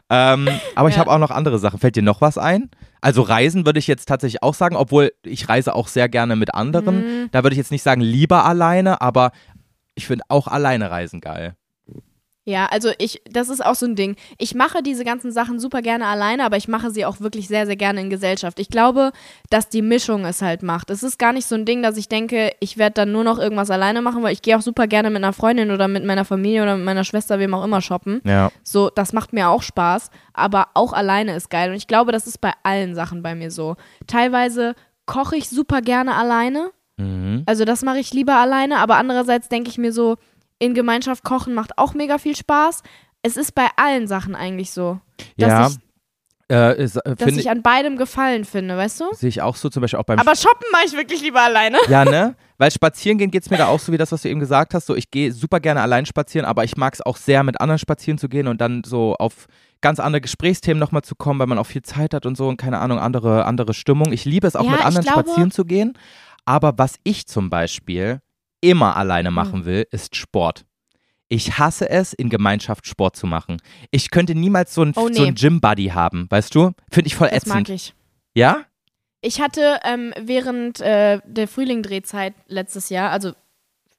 Ähm, 0.09 0.49
aber 0.76 0.89
ich 0.89 0.95
Ja. 0.95 0.99
habe 1.01 1.11
auch 1.11 1.18
noch 1.20 1.32
andere 1.32 1.57
Sachen. 1.57 1.80
Fällt 1.80 1.95
dir 1.95 2.03
noch 2.03 2.20
was 2.22 2.38
ein? 2.38 2.70
Also 3.01 3.22
Reisen 3.22 3.66
würde 3.66 3.80
ich 3.80 3.88
jetzt 3.88 4.07
tatsächlich 4.07 4.43
auch 4.43 4.53
sagen, 4.53 4.76
obwohl 4.76 5.11
ich 5.24 5.47
reise 5.47 5.74
auch 5.76 5.88
sehr 5.88 6.09
gerne 6.09 6.36
mit 6.36 6.53
anderen. 6.53 6.97
Mhm. 7.24 7.30
Da 7.32 7.43
würde 7.43 7.53
ich 7.53 7.57
jetzt 7.57 7.72
nicht 7.72 7.84
sagen 7.84 8.01
lieber 8.01 8.45
alleine, 8.45 8.99
aber 9.01 9.32
ich 9.95 10.07
finde 10.07 10.26
auch 10.28 10.47
alleine 10.47 10.91
reisen 10.91 11.22
geil. 11.22 11.55
Ja, 12.48 12.68
also 12.68 12.91
ich, 13.00 13.24
das 13.28 13.50
ist 13.50 13.66
auch 13.66 13.74
so 13.74 13.88
ein 13.88 13.96
Ding. 13.96 14.16
Ich 14.38 14.54
mache 14.54 14.84
diese 14.84 15.04
ganzen 15.04 15.32
Sachen 15.32 15.60
super 15.60 15.82
gerne 15.82 16.06
alleine, 16.06 16.46
aber 16.46 16.58
ich 16.58 16.68
mache 16.68 16.91
sie 16.91 17.04
auch 17.04 17.20
wirklich 17.20 17.48
sehr, 17.48 17.66
sehr 17.66 17.76
gerne 17.76 18.02
in 18.02 18.12
Gesellschaft. 18.12 18.60
Ich 18.60 18.70
glaube, 18.70 19.12
dass 19.50 19.68
die 19.68 19.82
Mischung 19.82 20.26
es 20.26 20.43
halt 20.43 20.62
macht. 20.62 20.91
Es 20.91 21.02
ist 21.02 21.18
gar 21.18 21.34
nicht 21.34 21.48
so 21.48 21.56
ein 21.56 21.66
Ding, 21.66 21.82
dass 21.82 21.98
ich 21.98 22.08
denke, 22.08 22.52
ich 22.60 22.78
werde 22.78 22.93
dann 22.93 23.12
nur 23.12 23.24
noch 23.24 23.39
irgendwas 23.39 23.72
alleine 23.72 24.04
machen, 24.04 24.22
weil 24.22 24.32
ich 24.32 24.43
gehe 24.43 24.56
auch 24.56 24.62
super 24.62 24.86
gerne 24.86 25.10
mit 25.10 25.24
einer 25.24 25.34
Freundin 25.34 25.72
oder 25.72 25.88
mit 25.88 26.06
meiner 26.06 26.24
Familie 26.24 26.62
oder 26.62 26.76
mit 26.78 26.86
meiner 26.86 27.04
Schwester, 27.04 27.39
wem 27.39 27.56
auch 27.56 27.64
immer 27.64 27.82
shoppen. 27.82 28.22
Ja. 28.24 28.52
So, 28.64 28.91
das 28.91 29.12
macht 29.12 29.34
mir 29.34 29.50
auch 29.50 29.64
Spaß, 29.64 30.12
aber 30.34 30.68
auch 30.76 30.93
alleine 30.93 31.36
ist 31.36 31.50
geil. 31.50 31.72
Und 31.72 31.78
ich 31.78 31.88
glaube, 31.88 32.12
das 32.12 32.28
ist 32.28 32.41
bei 32.41 32.54
allen 32.62 32.93
Sachen 32.93 33.24
bei 33.24 33.34
mir 33.34 33.50
so. 33.50 33.76
Teilweise 34.06 34.76
koche 35.08 35.36
ich 35.36 35.50
super 35.50 35.82
gerne 35.82 36.16
alleine. 36.16 36.70
Mhm. 36.98 37.41
Also 37.48 37.66
das 37.66 37.82
mache 37.82 37.98
ich 37.98 38.14
lieber 38.14 38.36
alleine, 38.36 38.78
aber 38.78 38.98
andererseits 38.98 39.50
denke 39.50 39.72
ich 39.72 39.80
mir 39.80 39.91
so, 39.91 40.18
in 40.60 40.74
Gemeinschaft 40.74 41.24
kochen 41.24 41.53
macht 41.53 41.78
auch 41.78 41.93
mega 41.93 42.18
viel 42.18 42.36
Spaß. 42.36 42.82
Es 43.22 43.38
ist 43.38 43.53
bei 43.56 43.68
allen 43.78 44.08
Sachen 44.08 44.36
eigentlich 44.36 44.72
so, 44.72 44.99
dass 45.38 45.49
Ja, 45.49 45.68
ich, 45.68 45.76
äh, 46.51 46.84
ist, 46.84 46.95
äh, 46.97 47.16
dass 47.16 47.32
ich 47.38 47.49
an 47.49 47.62
beidem 47.64 47.97
Gefallen 47.97 48.45
finde, 48.45 48.78
weißt 48.78 48.99
du? 49.01 49.06
sehe 49.14 49.30
ich 49.30 49.41
auch 49.41 49.56
so, 49.56 49.70
zum 49.70 49.82
Beispiel 49.82 49.99
auch 49.99 50.03
beim 50.06 50.20
Aber 50.20 50.36
shoppen 50.36 50.68
mache 50.72 50.84
ich 50.86 50.93
wirklich 50.93 51.22
lieber 51.22 51.41
alleine. 51.41 51.78
Ja, 51.89 52.06
ne? 52.06 52.36
Weil 52.58 52.72
spazieren 52.72 53.18
gehen 53.18 53.32
geht 53.32 53.43
es 53.43 53.49
mir 53.49 53.58
da 53.58 53.68
auch 53.68 53.80
so 53.80 53.91
wie 53.91 53.97
das, 53.97 54.12
was 54.12 54.22
du 54.22 54.30
eben 54.30 54.39
gesagt 54.39 54.74
hast. 54.74 54.86
So, 54.86 54.95
ich 54.95 55.12
gehe 55.12 55.32
super 55.34 55.60
gerne 55.60 55.82
allein 55.82 56.06
spazieren, 56.06 56.45
aber 56.45 56.64
ich 56.64 56.78
mag 56.78 56.93
es 56.93 57.01
auch 57.01 57.18
sehr, 57.18 57.43
mit 57.43 57.60
anderen 57.60 57.80
spazieren 57.80 58.18
zu 58.18 58.30
gehen 58.30 58.47
und 58.47 58.62
dann 58.62 58.84
so 58.86 59.16
auf 59.16 59.47
ganz 59.82 59.99
andere 59.99 60.22
Gesprächsthemen 60.22 60.80
nochmal 60.80 61.01
zu 61.01 61.16
kommen, 61.16 61.39
weil 61.39 61.47
man 61.47 61.58
auch 61.58 61.66
viel 61.66 61.82
Zeit 61.82 62.14
hat 62.14 62.26
und 62.26 62.38
so 62.38 62.47
und 62.47 62.58
keine 62.58 62.80
Ahnung, 62.80 62.99
andere, 62.99 63.45
andere 63.45 63.74
Stimmung. 63.74 64.14
Ich 64.14 64.24
liebe 64.24 64.47
es 64.47 64.56
auch 64.56 64.64
Ja, 64.66 64.72
mit 64.72 64.86
anderen 64.86 65.03
glaube- 65.06 65.22
spazieren 65.28 65.51
zu 65.51 65.66
gehen. 65.66 65.97
Aber 66.45 66.78
was 66.78 66.95
ich 67.03 67.28
zum 67.28 67.49
Beispiel 67.49 68.22
immer 68.62 68.95
alleine 68.95 69.30
Hm. 69.30 69.36
machen 69.36 69.66
will, 69.66 69.86
ist 69.91 70.16
Sport. 70.16 70.66
Ich 71.28 71.58
hasse 71.58 71.89
es, 71.89 72.14
in 72.14 72.30
Gemeinschaft 72.30 72.86
Sport 72.88 73.16
zu 73.16 73.26
machen. 73.26 73.58
Ich 73.91 74.12
könnte 74.12 74.36
niemals 74.36 74.74
so 74.74 74.84
ein, 74.84 74.93
Oh, 74.95 75.08
so 75.12 75.22
nee. 75.24 75.28
ein 75.28 75.36
Gym-Buddy 75.36 75.88
haben, 75.88 76.28
weißt 76.30 76.53
du? 76.53 76.72
Finde 76.91 77.08
ich 77.08 77.16
voll 77.16 77.30
Das 77.30 77.45
mag 77.47 77.62
ätzend. 77.62 77.70
ich. 77.70 77.93
Ja? 78.36 78.64
Ich 79.22 79.41
hatte 79.41 79.80
ähm, 79.84 80.14
während 80.22 80.82
äh, 80.82 81.20
der 81.26 81.47
Frühlingdrehzeit 81.47 82.36
letztes 82.47 82.89
Jahr, 82.89 83.10
also 83.10 83.32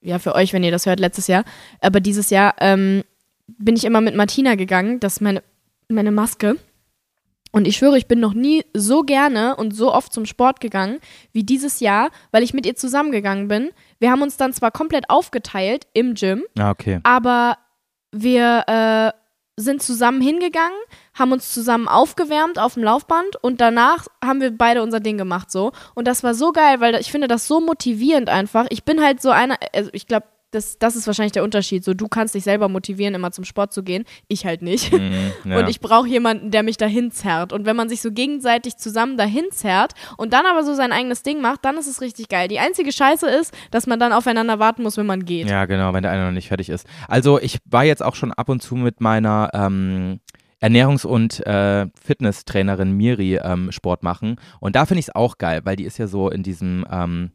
ja 0.01 0.19
für 0.19 0.35
euch, 0.35 0.53
wenn 0.53 0.63
ihr 0.63 0.71
das 0.71 0.85
hört, 0.85 1.01
letztes 1.01 1.27
Jahr, 1.27 1.43
aber 1.81 1.99
dieses 1.99 2.29
Jahr 2.29 2.55
ähm, 2.59 3.03
bin 3.47 3.75
ich 3.75 3.83
immer 3.83 3.99
mit 3.99 4.15
Martina 4.15 4.55
gegangen, 4.55 5.01
das 5.01 5.13
ist 5.15 5.21
meine, 5.21 5.43
meine 5.89 6.11
Maske. 6.11 6.55
Und 7.57 7.67
ich 7.67 7.77
schwöre, 7.77 7.97
ich 7.97 8.07
bin 8.07 8.19
noch 8.19 8.35
nie 8.35 8.65
so 8.75 9.01
gerne 9.01 9.55
und 9.55 9.75
so 9.75 9.91
oft 9.91 10.13
zum 10.13 10.27
Sport 10.27 10.59
gegangen 10.59 10.99
wie 11.31 11.43
dieses 11.43 11.79
Jahr, 11.79 12.11
weil 12.31 12.43
ich 12.43 12.53
mit 12.53 12.67
ihr 12.67 12.75
zusammengegangen 12.75 13.47
bin. 13.47 13.71
Wir 13.99 14.11
haben 14.11 14.21
uns 14.21 14.37
dann 14.37 14.53
zwar 14.53 14.69
komplett 14.69 15.09
aufgeteilt 15.09 15.87
im 15.93 16.13
Gym, 16.13 16.43
Ja, 16.55 16.69
okay. 16.69 16.99
aber 17.01 17.57
wir 18.11 18.63
äh, 18.67 19.11
sind 19.59 19.81
zusammen 19.81 20.21
hingegangen, 20.21 20.77
haben 21.15 21.31
uns 21.31 21.51
zusammen 21.51 21.87
aufgewärmt 21.87 22.59
auf 22.59 22.75
dem 22.75 22.83
Laufband 22.83 23.37
und 23.41 23.59
danach 23.59 24.05
haben 24.23 24.39
wir 24.39 24.55
beide 24.55 24.83
unser 24.83 24.99
Ding 24.99 25.17
gemacht 25.17 25.49
so. 25.49 25.71
Und 25.95 26.07
das 26.07 26.21
war 26.21 26.35
so 26.35 26.51
geil, 26.51 26.79
weil 26.79 26.93
ich 26.95 27.11
finde 27.11 27.27
das 27.27 27.47
so 27.47 27.59
motivierend 27.59 28.29
einfach. 28.29 28.67
Ich 28.69 28.83
bin 28.83 29.03
halt 29.03 29.19
so 29.19 29.31
einer, 29.31 29.57
also 29.73 29.89
ich 29.93 30.05
glaube, 30.05 30.27
das, 30.51 30.77
das 30.79 30.95
ist 30.95 31.07
wahrscheinlich 31.07 31.33
der 31.33 31.43
Unterschied. 31.43 31.83
So, 31.83 31.93
du 31.93 32.07
kannst 32.07 32.33
dich 32.33 32.43
selber 32.43 32.69
motivieren, 32.69 33.13
immer 33.13 33.31
zum 33.31 33.43
Sport 33.43 33.73
zu 33.73 33.83
gehen. 33.83 34.05
Ich 34.27 34.45
halt 34.45 34.61
nicht. 34.61 34.93
Mhm, 34.93 35.31
ja. 35.45 35.57
Und 35.59 35.69
ich 35.69 35.79
brauche 35.79 36.07
jemanden, 36.07 36.51
der 36.51 36.63
mich 36.63 36.77
dahin 36.77 37.11
zerrt. 37.11 37.51
Und 37.51 37.65
wenn 37.65 37.75
man 37.75 37.89
sich 37.89 38.01
so 38.01 38.11
gegenseitig 38.11 38.77
zusammen 38.77 39.17
dahin 39.17 39.45
zerrt 39.51 39.93
und 40.17 40.33
dann 40.33 40.45
aber 40.45 40.63
so 40.63 40.73
sein 40.73 40.91
eigenes 40.91 41.23
Ding 41.23 41.41
macht, 41.41 41.65
dann 41.65 41.77
ist 41.77 41.87
es 41.87 42.01
richtig 42.01 42.29
geil. 42.29 42.47
Die 42.47 42.59
einzige 42.59 42.91
Scheiße 42.91 43.27
ist, 43.27 43.53
dass 43.71 43.87
man 43.87 43.99
dann 43.99 44.13
aufeinander 44.13 44.59
warten 44.59 44.83
muss, 44.83 44.97
wenn 44.97 45.05
man 45.05 45.25
geht. 45.25 45.49
Ja, 45.49 45.65
genau, 45.65 45.93
wenn 45.93 46.03
der 46.03 46.11
eine 46.11 46.25
noch 46.25 46.31
nicht 46.31 46.47
fertig 46.47 46.69
ist. 46.69 46.87
Also 47.07 47.39
ich 47.39 47.57
war 47.65 47.83
jetzt 47.83 48.03
auch 48.03 48.15
schon 48.15 48.31
ab 48.31 48.49
und 48.49 48.61
zu 48.61 48.75
mit 48.75 49.01
meiner 49.01 49.49
ähm, 49.53 50.19
Ernährungs- 50.61 51.05
und 51.05 51.45
äh, 51.45 51.87
Fitnesstrainerin 52.01 52.91
Miri 52.91 53.35
ähm, 53.35 53.71
Sport 53.71 54.03
machen. 54.03 54.37
Und 54.59 54.75
da 54.75 54.85
finde 54.85 54.99
ich 54.99 55.07
es 55.07 55.15
auch 55.15 55.37
geil, 55.37 55.61
weil 55.65 55.75
die 55.75 55.83
ist 55.83 55.97
ja 55.97 56.07
so 56.07 56.29
in 56.29 56.41
diesem, 56.41 56.85
ähm, 56.89 57.31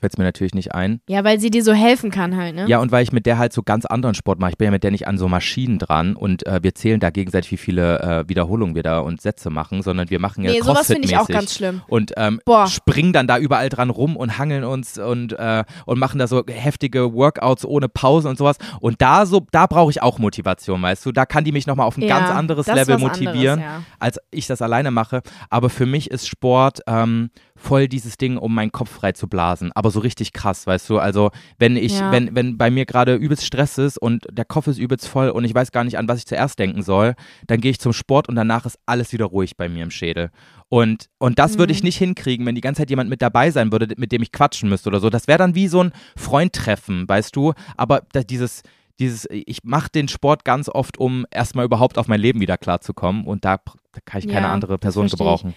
fällt 0.00 0.18
mir 0.18 0.24
natürlich 0.24 0.54
nicht 0.54 0.74
ein. 0.74 1.00
Ja, 1.08 1.24
weil 1.24 1.38
sie 1.40 1.50
dir 1.50 1.62
so 1.62 1.72
helfen 1.72 2.10
kann 2.10 2.36
halt, 2.36 2.54
ne? 2.54 2.66
Ja, 2.68 2.78
und 2.78 2.90
weil 2.92 3.02
ich 3.02 3.12
mit 3.12 3.26
der 3.26 3.38
halt 3.38 3.52
so 3.52 3.62
ganz 3.62 3.84
anderen 3.84 4.14
Sport 4.14 4.38
mache. 4.40 4.50
Ich 4.52 4.58
bin 4.58 4.64
ja 4.66 4.70
mit 4.70 4.82
der 4.82 4.90
nicht 4.90 5.06
an 5.06 5.18
so 5.18 5.28
Maschinen 5.28 5.78
dran 5.78 6.16
und 6.16 6.46
äh, 6.46 6.60
wir 6.62 6.74
zählen 6.74 7.00
da 7.00 7.10
gegenseitig, 7.10 7.50
wie 7.52 7.56
viele 7.56 8.00
äh, 8.00 8.28
Wiederholungen 8.28 8.74
wir 8.74 8.82
da 8.82 8.98
und 9.00 9.20
Sätze 9.20 9.50
machen, 9.50 9.82
sondern 9.82 10.10
wir 10.10 10.18
machen 10.18 10.44
ja 10.44 10.50
Nee, 10.52 10.60
sowas 10.60 10.86
finde 10.86 11.06
ich 11.06 11.16
auch 11.16 11.28
ganz 11.28 11.54
schlimm. 11.54 11.82
und 11.88 12.12
ähm, 12.16 12.40
Boah. 12.44 12.66
springen 12.66 13.12
dann 13.12 13.26
da 13.26 13.38
überall 13.38 13.68
dran 13.68 13.90
rum 13.90 14.16
und 14.16 14.38
hangeln 14.38 14.64
uns 14.64 14.98
und, 14.98 15.32
äh, 15.38 15.64
und 15.86 15.98
machen 15.98 16.18
da 16.18 16.26
so 16.26 16.42
heftige 16.48 17.12
Workouts 17.14 17.64
ohne 17.64 17.88
Pause 17.88 18.28
und 18.28 18.38
sowas. 18.38 18.56
Und 18.80 19.00
da 19.02 19.26
so, 19.26 19.46
da 19.52 19.66
brauche 19.66 19.90
ich 19.90 20.02
auch 20.02 20.18
Motivation, 20.18 20.80
weißt 20.82 21.04
du. 21.06 21.12
Da 21.12 21.26
kann 21.26 21.44
die 21.44 21.52
mich 21.52 21.66
nochmal 21.66 21.86
auf 21.86 21.96
ein 21.96 22.02
Ja, 22.02 22.18
ganz 22.18 22.30
anderes 22.30 22.66
Level 22.66 22.98
motivieren, 22.98 23.60
anderes, 23.60 23.80
ja. 23.80 23.82
als 23.98 24.18
ich 24.30 24.46
das 24.46 24.62
alleine 24.62 24.90
mache. 24.90 25.22
Aber 25.50 25.68
für 25.70 25.86
mich 25.86 26.10
ist 26.10 26.26
Sport 26.28 26.80
ähm, 26.86 27.30
voll 27.62 27.88
dieses 27.88 28.16
Ding, 28.16 28.38
um 28.38 28.54
meinen 28.54 28.72
Kopf 28.72 28.90
frei 28.90 29.12
zu 29.12 29.28
blasen. 29.28 29.70
Aber 29.74 29.90
so 29.90 30.00
richtig 30.00 30.32
krass, 30.32 30.66
weißt 30.66 30.88
du. 30.88 30.98
Also 30.98 31.30
wenn 31.58 31.76
ich, 31.76 31.98
Ja. 32.00 32.10
wenn, 32.10 32.34
wenn 32.34 32.56
bei 32.56 32.70
mir 32.70 32.86
gerade 32.86 33.14
übelst 33.16 33.44
Stress 33.44 33.76
ist 33.78 33.98
und 33.98 34.26
der 34.32 34.46
Kopf 34.46 34.66
ist 34.66 34.78
übelst 34.78 35.06
voll 35.06 35.28
und 35.28 35.44
ich 35.44 35.54
weiß 35.54 35.70
gar 35.70 35.84
nicht, 35.84 35.98
an 35.98 36.08
was 36.08 36.18
ich 36.18 36.26
zuerst 36.26 36.58
denken 36.58 36.82
soll, 36.82 37.14
dann 37.46 37.60
gehe 37.60 37.70
ich 37.70 37.78
zum 37.78 37.92
Sport 37.92 38.28
und 38.28 38.34
danach 38.34 38.64
ist 38.64 38.78
alles 38.86 39.12
wieder 39.12 39.26
ruhig 39.26 39.56
bei 39.58 39.68
mir 39.68 39.82
im 39.82 39.90
Schädel. 39.90 40.30
Und, 40.68 41.06
und 41.18 41.38
das 41.38 41.58
würde 41.58 41.72
ich 41.72 41.80
Mhm. 41.82 41.86
nicht 41.86 41.98
hinkriegen, 41.98 42.46
wenn 42.46 42.54
die 42.54 42.60
ganze 42.62 42.80
Zeit 42.80 42.90
jemand 42.90 43.10
mit 43.10 43.20
dabei 43.20 43.50
sein 43.50 43.70
würde, 43.72 43.92
mit 43.98 44.10
dem 44.12 44.22
ich 44.22 44.32
quatschen 44.32 44.68
müsste 44.68 44.88
oder 44.88 45.00
so. 45.00 45.10
Das 45.10 45.28
wäre 45.28 45.38
dann 45.38 45.54
wie 45.54 45.68
so 45.68 45.82
ein 45.84 45.92
Freundtreffen, 46.16 47.08
weißt 47.08 47.34
du? 47.36 47.52
Aber 47.76 48.02
da, 48.12 48.22
dieses, 48.22 48.62
dieses, 48.98 49.26
ich 49.30 49.64
mache 49.64 49.90
den 49.90 50.08
Sport 50.08 50.44
ganz 50.44 50.68
oft, 50.68 50.98
um 50.98 51.26
erstmal 51.30 51.64
überhaupt 51.64 51.98
auf 51.98 52.08
mein 52.08 52.20
Leben 52.20 52.40
wieder 52.40 52.56
klarzukommen. 52.56 53.24
Und 53.24 53.44
da, 53.44 53.56
da 53.92 54.00
kann 54.04 54.20
ich 54.20 54.28
keine 54.28 54.46
Ja, 54.46 54.52
andere 54.52 54.74
das 54.74 54.80
Person 54.80 55.08
verstehe 55.08 55.34
ich. 55.34 55.54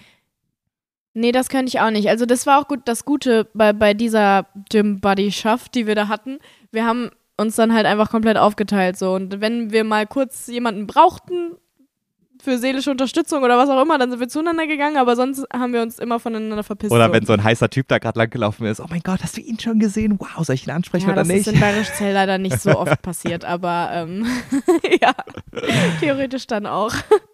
Nee, 1.14 1.32
das 1.32 1.50
könnte 1.50 1.70
ich 1.70 1.80
auch 1.80 1.92
nicht. 1.92 2.10
Also 2.10 2.26
das 2.26 2.46
war 2.48 2.60
auch 2.60 2.68
gut, 2.68 2.82
das 2.86 3.06
Gute 3.06 3.48
bei, 3.54 3.72
bei 3.72 3.94
dieser 3.94 4.48
Gym-Buddy-Schaft, 4.70 5.76
die 5.76 5.86
wir 5.86 5.96
da 5.96 6.08
hatten. 6.08 6.40
Wir 6.72 6.86
haben 6.86 7.12
uns 7.38 7.56
dann 7.56 7.74
halt 7.74 7.86
einfach 7.86 8.10
komplett 8.10 8.38
aufgeteilt 8.38 8.98
so. 8.98 9.14
Und 9.14 9.40
wenn 9.42 9.72
wir 9.72 9.84
mal 9.84 10.08
kurz 10.08 10.48
jemanden 10.48 10.88
brauchten 10.88 11.56
für 12.42 12.58
seelische 12.58 12.92
Unterstützung 12.92 13.44
oder 13.44 13.58
was 13.58 13.70
auch 13.70 13.82
immer, 13.82 13.98
dann 13.98 14.10
sind 14.10 14.20
wir 14.20 14.28
zueinander 14.28 14.68
gegangen, 14.68 14.98
aber 14.98 15.16
sonst 15.16 15.46
haben 15.54 15.72
wir 15.72 15.82
uns 15.82 15.98
immer 15.98 16.20
voneinander 16.20 16.64
verpisst. 16.64 16.92
Oder 16.92 17.08
so. 17.08 17.14
wenn 17.14 17.26
so 17.26 17.34
ein 17.34 17.44
heißer 17.44 17.70
Typ 17.70 17.88
da 17.88 18.00
gerade 18.00 18.20
langgelaufen 18.20 18.66
ist. 18.66 18.82
Oh 18.82 18.88
mein 18.90 19.02
Gott, 19.02 19.24
hast 19.24 19.38
du 19.38 19.42
ihn 19.42 19.60
schon 19.60 19.80
gesehen? 19.80 20.20
Wow, 20.20 20.44
soll 20.46 20.56
ich 20.56 20.68
ihn 20.68 20.72
ansprechen 20.72 21.08
ja, 21.08 21.14
oder 21.14 21.22
das 21.22 21.28
nicht? 21.30 21.48
ist 21.48 21.54
in 21.54 21.60
Bayerisch 21.60 21.92
Zell 21.94 22.14
leider 22.14 22.38
nicht 22.38 22.60
so 22.60 22.78
oft 22.78 23.02
passiert, 23.02 23.46
aber 23.46 23.92
ähm, 23.94 24.26
ja, 25.02 25.14
theoretisch 26.00 26.48
dann 26.48 26.66
auch. 26.66 26.94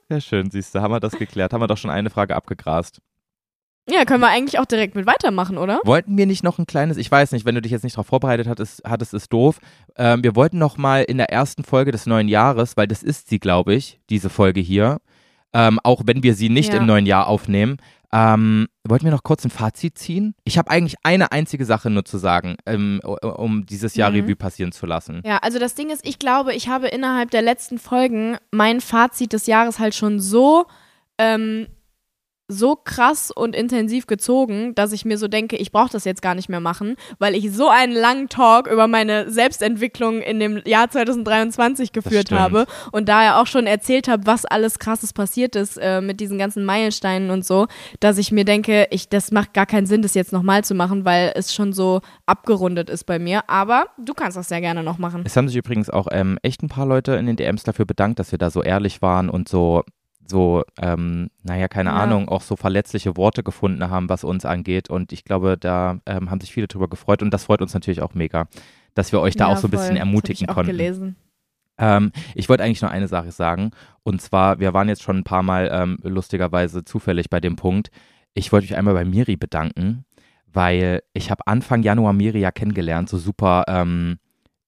Ja, 0.10 0.22
schön, 0.22 0.52
siehst 0.52 0.76
du, 0.76 0.82
haben 0.82 0.94
wir 0.94 1.00
das 1.00 1.14
geklärt. 1.14 1.54
Haben 1.54 1.62
wir 1.62 1.68
doch 1.68 1.78
schon 1.78 1.92
eine 1.92 2.10
Frage 2.10 2.36
abgegrast. 2.36 3.02
Ja, 3.92 4.06
können 4.06 4.22
wir 4.22 4.28
eigentlich 4.30 4.60
auch 4.60 4.66
direkt 4.66 4.96
mit 4.96 5.06
weitermachen, 5.06 5.58
oder? 5.58 5.80
Wollten 5.84 6.18
wir 6.18 6.26
nicht 6.26 6.44
noch 6.44 6.60
ein 6.60 6.68
kleines, 6.68 6.98
ich 6.98 7.10
weiß 7.12 7.32
nicht, 7.32 7.46
wenn 7.46 7.56
du 7.56 7.62
dich 7.62 7.72
jetzt 7.72 7.84
nicht 7.84 7.96
darauf 7.96 8.08
vorbereitet 8.08 8.48
hattest, 8.48 8.82
hattest 8.86 9.14
ist 9.14 9.32
doof. 9.34 9.60
Ähm, 9.98 10.24
wir 10.24 10.36
wollten 10.36 10.58
noch 10.60 10.78
mal 10.78 11.04
in 11.04 11.18
der 11.18 11.32
ersten 11.32 11.64
Folge 11.64 11.92
des 11.92 12.06
neuen 12.06 12.28
Jahres, 12.28 12.78
weil 12.78 12.88
das 12.88 13.04
ist 13.04 13.30
sie, 13.30 13.40
glaube 13.40 13.74
ich, 13.74 14.00
diese 14.10 14.30
Folge 14.30 14.60
hier, 14.62 15.00
ähm, 15.54 15.80
auch 15.84 16.04
wenn 16.06 16.22
wir 16.24 16.36
sie 16.36 16.50
nicht 16.50 16.72
Ja. 16.74 16.80
im 16.80 16.86
neuen 16.86 17.06
Jahr 17.06 17.28
aufnehmen, 17.28 17.78
ähm, 18.12 18.68
wollten 18.84 19.06
wir 19.06 19.12
noch 19.12 19.22
kurz 19.24 19.46
ein 19.46 19.52
Fazit 19.52 19.98
ziehen? 19.98 20.34
Ich 20.44 20.58
habe 20.58 20.72
eigentlich 20.72 20.96
eine 21.04 21.32
einzige 21.32 21.64
Sache 21.66 21.90
nur 21.92 22.06
zu 22.06 22.18
sagen, 22.18 22.56
ähm, 22.66 23.00
um 23.04 23.66
dieses 23.68 23.96
Jahr 23.96 24.10
Mhm. 24.12 24.22
Revue 24.22 24.36
passieren 24.36 24.72
zu 24.72 24.86
lassen. 24.88 25.22
Ja, 25.26 25.38
also 25.38 25.60
das 25.60 25.76
Ding 25.76 25.90
ist, 25.92 26.06
ich 26.08 26.18
glaube, 26.18 26.54
ich 26.56 26.70
habe 26.70 26.88
innerhalb 26.88 27.30
der 27.32 27.44
letzten 27.44 27.78
Folgen 27.78 28.38
mein 28.52 28.82
Fazit 28.82 29.34
des 29.34 29.46
Jahres 29.46 29.78
halt 29.80 29.94
schon 29.94 30.20
so, 30.20 30.66
ähm, 31.20 31.68
so 32.50 32.76
krass 32.76 33.32
und 33.32 33.56
intensiv 33.56 34.08
gezogen, 34.08 34.74
dass 34.74 34.92
ich 34.92 35.06
mir 35.06 35.18
so 35.18 35.28
denke, 35.28 35.56
ich 35.56 35.72
brauche 35.72 35.92
das 35.92 36.04
jetzt 36.04 36.24
gar 36.24 36.34
nicht 36.34 36.50
mehr 36.50 36.60
machen, 36.60 36.96
weil 37.20 37.36
ich 37.36 37.52
so 37.54 37.70
einen 37.70 37.94
langen 37.94 38.28
Talk 38.28 38.68
über 38.68 38.88
meine 38.88 39.30
Selbstentwicklung 39.30 40.22
in 40.22 40.40
dem 40.40 40.62
Jahr 40.66 40.90
2023 40.90 41.94
geführt 41.94 42.32
habe 42.32 42.66
und 42.92 43.08
daher 43.08 43.40
auch 43.40 43.46
schon 43.46 43.68
erzählt 43.68 44.08
habe, 44.08 44.26
was 44.26 44.46
alles 44.46 44.80
krasses 44.80 45.14
passiert 45.14 45.56
ist 45.56 45.78
äh, 45.78 46.02
mit 46.02 46.20
diesen 46.20 46.40
ganzen 46.40 46.66
Meilensteinen 46.66 47.30
und 47.30 47.46
so, 47.46 47.68
dass 48.00 48.18
ich 48.18 48.32
mir 48.32 48.46
denke, 48.46 48.88
ich, 48.90 49.10
das 49.10 49.32
macht 49.32 49.54
gar 49.54 49.68
keinen 49.68 49.86
Sinn, 49.86 50.02
das 50.02 50.16
jetzt 50.16 50.34
nochmal 50.34 50.64
zu 50.64 50.74
machen, 50.74 51.06
weil 51.06 51.32
es 51.36 51.54
schon 51.54 51.72
so 51.72 52.02
abgerundet 52.26 52.90
ist 52.90 53.04
bei 53.04 53.20
mir. 53.20 53.48
Aber 53.48 53.86
du 54.04 54.16
kannst 54.16 54.38
das 54.38 54.50
sehr 54.50 54.62
gerne 54.62 54.82
noch 54.82 54.98
machen. 54.98 55.22
Es 55.24 55.38
haben 55.38 55.48
sich 55.48 55.58
übrigens 55.58 55.92
auch 55.92 56.08
ähm, 56.12 56.40
echt 56.42 56.64
ein 56.64 56.70
paar 56.70 56.88
Leute 56.88 57.14
in 57.14 57.28
den 57.28 57.36
DMs 57.36 57.64
dafür 57.64 57.86
bedankt, 57.86 58.18
dass 58.18 58.32
wir 58.32 58.40
da 58.40 58.50
so 58.50 58.64
ehrlich 58.64 59.04
waren 59.04 59.30
und 59.30 59.48
so 59.48 59.84
so, 60.30 60.64
ähm, 60.80 61.30
naja, 61.44 61.68
keine 61.68 61.90
Ja. 61.90 61.96
Ahnung, 61.98 62.30
auch 62.30 62.42
so 62.42 62.56
verletzliche 62.56 63.18
Worte 63.18 63.44
gefunden 63.44 63.90
haben, 63.90 64.10
was 64.10 64.24
uns 64.24 64.46
angeht. 64.46 64.90
Und 64.90 65.12
ich 65.12 65.24
glaube, 65.26 65.58
da 65.58 66.00
ähm, 66.06 66.30
haben 66.30 66.40
sich 66.40 66.54
viele 66.54 66.68
drüber 66.68 66.88
gefreut 66.88 67.22
und 67.22 67.32
das 67.34 67.46
freut 67.46 67.62
uns 67.62 67.74
natürlich 67.74 68.02
auch 68.02 68.14
mega, 68.14 68.48
dass 68.94 69.12
wir 69.12 69.22
euch 69.22 69.36
da 69.36 69.48
Ja, 69.48 69.54
auch 69.54 69.58
so 69.58 69.68
ein 69.68 69.72
bisschen 69.72 69.98
ermutigen 69.98 70.34
das 70.34 70.42
ich 70.42 70.50
auch 70.50 70.54
konnten. 70.56 70.72
gelesen. 70.72 71.16
Ähm, 71.78 72.12
ich 72.36 72.50
wollte 72.50 72.64
eigentlich 72.64 72.82
nur 72.82 72.92
eine 72.92 73.08
Sache 73.08 73.32
sagen. 73.32 73.72
Und 74.04 74.22
zwar, 74.22 74.60
wir 74.60 74.74
waren 74.74 74.90
jetzt 74.90 75.02
schon 75.04 75.18
ein 75.18 75.24
paar 75.24 75.44
Mal 75.44 75.70
ähm, 75.72 75.98
lustigerweise 76.04 76.84
zufällig 76.84 77.30
bei 77.30 77.40
dem 77.40 77.56
Punkt. 77.56 77.90
Ich 78.34 78.52
wollte 78.52 78.66
mich 78.66 78.76
einmal 78.78 78.94
bei 78.94 79.06
Miri 79.06 79.36
bedanken, 79.38 80.06
weil 80.46 81.02
ich 81.14 81.32
habe 81.32 81.48
Anfang 81.48 81.82
Januar 81.84 82.14
Miri 82.14 82.40
ja 82.40 82.52
kennengelernt, 82.52 83.10
so 83.10 83.18
super, 83.18 83.64
ähm, 83.68 84.18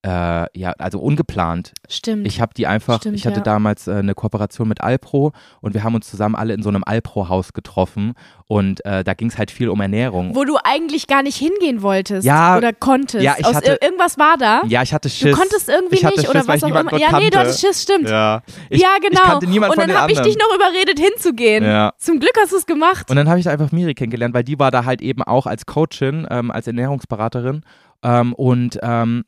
äh, 0.04 0.46
ja, 0.58 0.72
also 0.78 0.98
ungeplant. 0.98 1.72
Stimmt. 1.88 2.26
Ich 2.26 2.40
habe 2.40 2.52
die 2.54 2.66
einfach, 2.66 2.98
Stimmt, 3.00 3.16
ich 3.16 3.26
hatte 3.26 3.36
ja. 3.38 3.42
damals 3.42 3.86
äh, 3.86 3.92
eine 3.92 4.14
Kooperation 4.14 4.66
mit 4.68 4.80
Alpro 4.80 5.32
und 5.60 5.74
wir 5.74 5.84
haben 5.84 5.94
uns 5.94 6.10
zusammen 6.10 6.34
alle 6.34 6.54
in 6.54 6.62
so 6.62 6.68
einem 6.70 6.82
Alpro-Haus 6.84 7.52
getroffen 7.52 8.14
und 8.48 8.84
äh, 8.84 9.04
da 9.04 9.14
ging 9.14 9.28
es 9.28 9.38
halt 9.38 9.50
viel 9.50 9.68
um 9.68 9.80
Ernährung. 9.80 10.34
Wo 10.34 10.44
du 10.44 10.56
eigentlich 10.62 11.06
gar 11.06 11.22
nicht 11.22 11.36
hingehen 11.36 11.82
wolltest 11.82 12.26
Ja, 12.26 12.56
oder 12.56 12.72
konntest. 12.72 13.22
ja, 13.24 13.34
ich 13.38 13.46
Aus 13.46 13.54
hatte- 13.54 13.72
ir 13.72 13.82
irgendwas 13.82 14.18
war 14.18 14.36
da. 14.38 14.62
ja, 14.66 14.82
ich 14.82 14.92
hatte 14.92 15.08
Du 15.08 15.14
Schiss. 15.14 15.36
konntest 15.36 15.68
irgendwie 15.68 16.04
nicht 16.04 16.14
Schiss, 16.20 16.28
oder 16.28 16.46
was 16.48 16.62
auch 16.64 16.68
immer. 16.68 16.98
Ja, 16.98 17.18
nee, 17.18 17.30
du 17.30 17.30
kannte. 17.30 17.38
hattest 17.38 17.60
Schiss, 17.60 17.82
stimmt. 17.82 18.08
Ja, 18.08 18.42
ich, 18.70 18.82
ja, 18.82 18.88
genau. 19.00 19.20
Kannte 19.22 19.46
und 19.46 19.78
dann 19.78 19.94
habe 19.94 20.10
ich 20.12 20.20
dich 20.20 20.36
noch 20.36 20.54
überredet, 20.54 20.98
hinzugehen. 20.98 21.64
Ja. 21.64 21.92
Zum 21.98 22.18
Glück 22.18 22.32
hast 22.40 22.52
du 22.52 22.56
es 22.56 22.66
gemacht. 22.66 23.08
Und 23.08 23.16
dann 23.16 23.28
habe 23.28 23.38
ich 23.38 23.44
da 23.44 23.50
einfach 23.52 23.70
Miri 23.72 23.94
kennengelernt, 23.94 24.34
weil 24.34 24.44
die 24.44 24.58
war 24.58 24.70
da 24.70 24.84
halt 24.84 25.00
eben 25.00 25.22
auch 25.22 25.46
als 25.46 25.64
Coachin, 25.66 26.26
ähm, 26.30 26.50
als 26.50 26.66
Ernährungsberaterin. 26.66 27.62
Ähm, 28.02 28.32
und 28.34 28.78
ähm, 28.82 29.24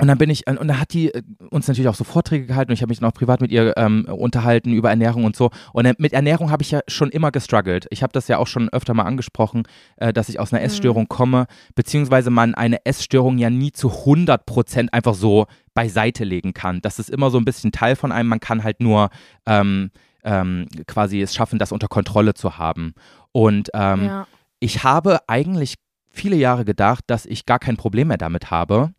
und 0.00 0.06
dann 0.06 0.16
bin 0.16 0.30
ich, 0.30 0.46
und 0.46 0.58
dann 0.60 0.78
hat 0.78 0.92
die 0.92 1.12
äh, 1.12 1.22
uns 1.50 1.66
natürlich 1.66 1.88
auch 1.88 1.94
so 1.94 2.04
Vorträge 2.04 2.46
gehalten 2.46 2.70
und 2.70 2.74
ich 2.74 2.82
habe 2.82 2.90
mich 2.90 3.00
dann 3.00 3.10
auch 3.10 3.14
privat 3.14 3.40
mit 3.40 3.50
ihr 3.50 3.76
ähm, 3.76 4.04
unterhalten 4.04 4.72
über 4.72 4.90
Ernährung 4.90 5.24
und 5.24 5.34
so. 5.34 5.50
Und 5.72 5.86
äh, 5.86 5.94
mit 5.98 6.12
Ernährung 6.12 6.52
habe 6.52 6.62
ich 6.62 6.70
ja 6.70 6.80
schon 6.86 7.10
immer 7.10 7.32
gestruggelt. 7.32 7.86
Ich 7.90 8.04
habe 8.04 8.12
das 8.12 8.28
ja 8.28 8.38
auch 8.38 8.46
schon 8.46 8.68
öfter 8.68 8.94
mal 8.94 9.04
angesprochen, 9.04 9.64
äh, 9.96 10.12
dass 10.12 10.28
ich 10.28 10.38
aus 10.38 10.52
einer 10.52 10.62
Essstörung 10.62 11.08
komme, 11.08 11.46
beziehungsweise 11.74 12.30
man 12.30 12.54
eine 12.54 12.86
Essstörung 12.86 13.38
ja 13.38 13.50
nie 13.50 13.72
zu 13.72 13.90
100 13.90 14.46
Prozent 14.46 14.94
einfach 14.94 15.14
so 15.14 15.46
beiseite 15.74 16.22
legen 16.22 16.54
kann. 16.54 16.80
Das 16.80 17.00
ist 17.00 17.10
immer 17.10 17.30
so 17.30 17.38
ein 17.38 17.44
bisschen 17.44 17.72
Teil 17.72 17.96
von 17.96 18.12
einem. 18.12 18.28
Man 18.28 18.40
kann 18.40 18.62
halt 18.62 18.80
nur 18.80 19.10
ähm, 19.46 19.90
ähm, 20.22 20.66
quasi 20.86 21.20
es 21.20 21.34
schaffen, 21.34 21.58
das 21.58 21.72
unter 21.72 21.88
Kontrolle 21.88 22.34
zu 22.34 22.56
haben. 22.56 22.94
Und 23.32 23.70
ähm, 23.74 24.04
ja. 24.04 24.26
ich 24.60 24.84
habe 24.84 25.20
eigentlich 25.26 25.74
viele 26.08 26.36
Jahre 26.36 26.64
gedacht, 26.64 27.04
dass 27.08 27.26
ich 27.26 27.46
gar 27.46 27.58
kein 27.58 27.76
Problem 27.76 28.08
mehr 28.08 28.18
damit 28.18 28.50
habe. 28.50 28.92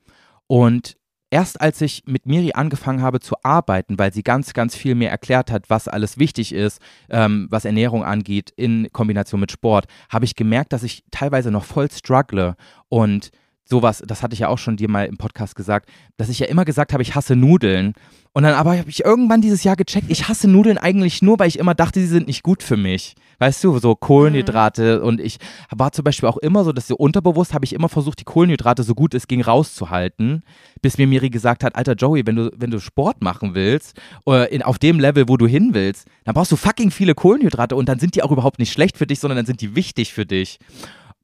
Und 0.50 0.98
erst 1.30 1.62
als 1.62 1.80
ich 1.80 2.04
mit 2.08 2.26
Miri 2.26 2.54
angefangen 2.54 3.04
habe 3.04 3.20
zu 3.20 3.36
arbeiten, 3.44 4.00
weil 4.00 4.12
sie 4.12 4.24
ganz, 4.24 4.54
ganz 4.54 4.76
viel 4.76 4.96
mir 4.96 5.10
erklärt 5.10 5.52
hat, 5.52 5.70
was 5.70 5.88
alles 5.88 6.18
wichtig 6.18 6.54
ist, 6.54 6.82
ähm, 7.10 7.48
was 7.52 7.66
Ernährung 7.66 8.04
angeht, 8.04 8.52
in 8.56 8.92
Kombination 8.92 9.40
mit 9.40 9.52
Sport, 9.52 9.86
habe 10.10 10.26
ich 10.26 10.36
gemerkt, 10.36 10.74
dass 10.74 10.82
ich 10.82 11.04
teilweise 11.12 11.52
noch 11.52 11.66
voll 11.66 11.92
struggle. 11.92 12.56
Und 12.90 13.30
sowas, 13.70 14.04
das 14.06 14.24
hatte 14.24 14.34
ich 14.34 14.40
ja 14.40 14.48
auch 14.48 14.58
schon 14.58 14.78
dir 14.78 14.90
mal 14.90 15.06
im 15.06 15.18
Podcast 15.18 15.56
gesagt, 15.56 15.90
dass 16.18 16.30
ich 16.30 16.40
ja 16.40 16.48
immer 16.48 16.66
gesagt 16.66 16.92
habe, 16.92 17.04
ich 17.04 17.16
hasse 17.16 17.36
Nudeln. 17.36 17.94
Und 18.34 18.44
dann 18.44 18.54
aber 18.54 18.78
habe 18.78 18.90
ich 18.90 19.04
irgendwann 19.04 19.42
dieses 19.42 19.64
Jahr 19.64 19.76
gecheckt, 19.76 20.10
ich 20.10 20.28
hasse 20.28 20.48
Nudeln 20.48 20.78
eigentlich 20.78 21.22
nur, 21.22 21.40
weil 21.40 21.48
ich 21.48 21.60
immer 21.60 21.74
dachte, 21.74 22.00
sie 22.00 22.08
sind 22.08 22.28
nicht 22.28 22.44
gut 22.44 22.62
für 22.62 22.78
mich. 22.78 23.16
Weißt 23.40 23.64
du, 23.64 23.80
so 23.80 23.96
Kohlenhydrate. 23.96 25.02
Und 25.02 25.20
ich 25.22 25.38
war 25.72 25.92
zum 25.92 26.04
Beispiel 26.04 26.28
auch 26.30 26.38
immer 26.38 26.64
so, 26.64 26.72
dass 26.72 26.88
so 26.88 26.96
unterbewusst 26.96 27.54
habe 27.54 27.66
ich 27.66 27.74
immer 27.74 27.90
versucht, 27.90 28.20
die 28.20 28.26
Kohlenhydrate 28.26 28.84
so 28.84 28.94
gut 28.94 29.14
es 29.14 29.28
ging 29.28 29.42
rauszuhalten, 29.42 30.44
bis 30.82 30.98
mir 30.98 31.08
Miri 31.08 31.30
gesagt 31.30 31.64
hat, 31.64 31.76
alter 31.76 31.94
Joey, 31.94 32.28
wenn 32.28 32.36
du, 32.36 32.52
wenn 32.56 32.70
du 32.70 32.80
Sport 32.80 33.22
machen 33.22 33.56
willst, 33.56 34.00
äh, 34.28 34.54
in, 34.54 34.62
auf 34.62 34.78
dem 34.78 35.00
Level, 35.00 35.28
wo 35.28 35.38
du 35.38 35.48
hin 35.48 35.70
willst, 35.74 36.08
dann 36.26 36.36
brauchst 36.36 36.52
du 36.52 36.56
fucking 36.56 36.92
viele 36.92 37.16
Kohlenhydrate 37.16 37.76
und 37.76 37.88
dann 37.88 38.00
sind 38.00 38.16
die 38.16 38.24
auch 38.24 38.32
überhaupt 38.32 38.60
nicht 38.60 38.72
schlecht 38.72 38.98
für 38.98 39.08
dich, 39.08 39.20
sondern 39.20 39.38
dann 39.38 39.46
sind 39.46 39.62
die 39.62 39.76
wichtig 39.76 40.14
für 40.14 40.26
dich. 40.26 40.60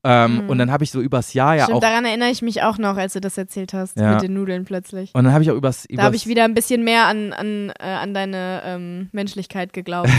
Ähm, 0.07 0.43
Mhm. 0.43 0.49
Und 0.49 0.57
dann 0.59 0.71
habe 0.71 0.83
ich 0.83 0.91
so 0.91 1.01
übers 1.01 1.33
Jahr 1.33 1.55
ja 1.55 1.63
Stimmt, 1.63 1.77
auch. 1.77 1.81
daran 1.81 2.05
erinnere 2.05 2.29
ich 2.29 2.41
mich 2.43 2.61
auch 2.61 2.77
noch, 2.77 2.95
als 2.95 3.13
du 3.13 3.21
das 3.21 3.37
erzählt 3.37 3.73
hast, 3.73 3.97
Ja. 3.99 4.11
mit 4.13 4.21
den 4.21 4.33
Nudeln 4.35 4.63
plötzlich. 4.63 5.09
Und 5.15 5.23
dann 5.23 5.33
habe 5.33 5.43
ich 5.43 5.49
auch 5.51 5.55
übers, 5.55 5.83
Da 5.83 5.93
übers 5.93 6.05
habe 6.05 6.15
ich 6.15 6.27
wieder 6.27 6.43
ein 6.45 6.53
bisschen 6.53 6.83
mehr 6.83 7.07
an, 7.07 7.33
an, 7.33 7.71
äh, 7.79 7.83
an 7.83 8.13
deine 8.13 8.61
ähm, 8.65 9.09
Menschlichkeit 9.11 9.73
geglaubt. 9.73 10.09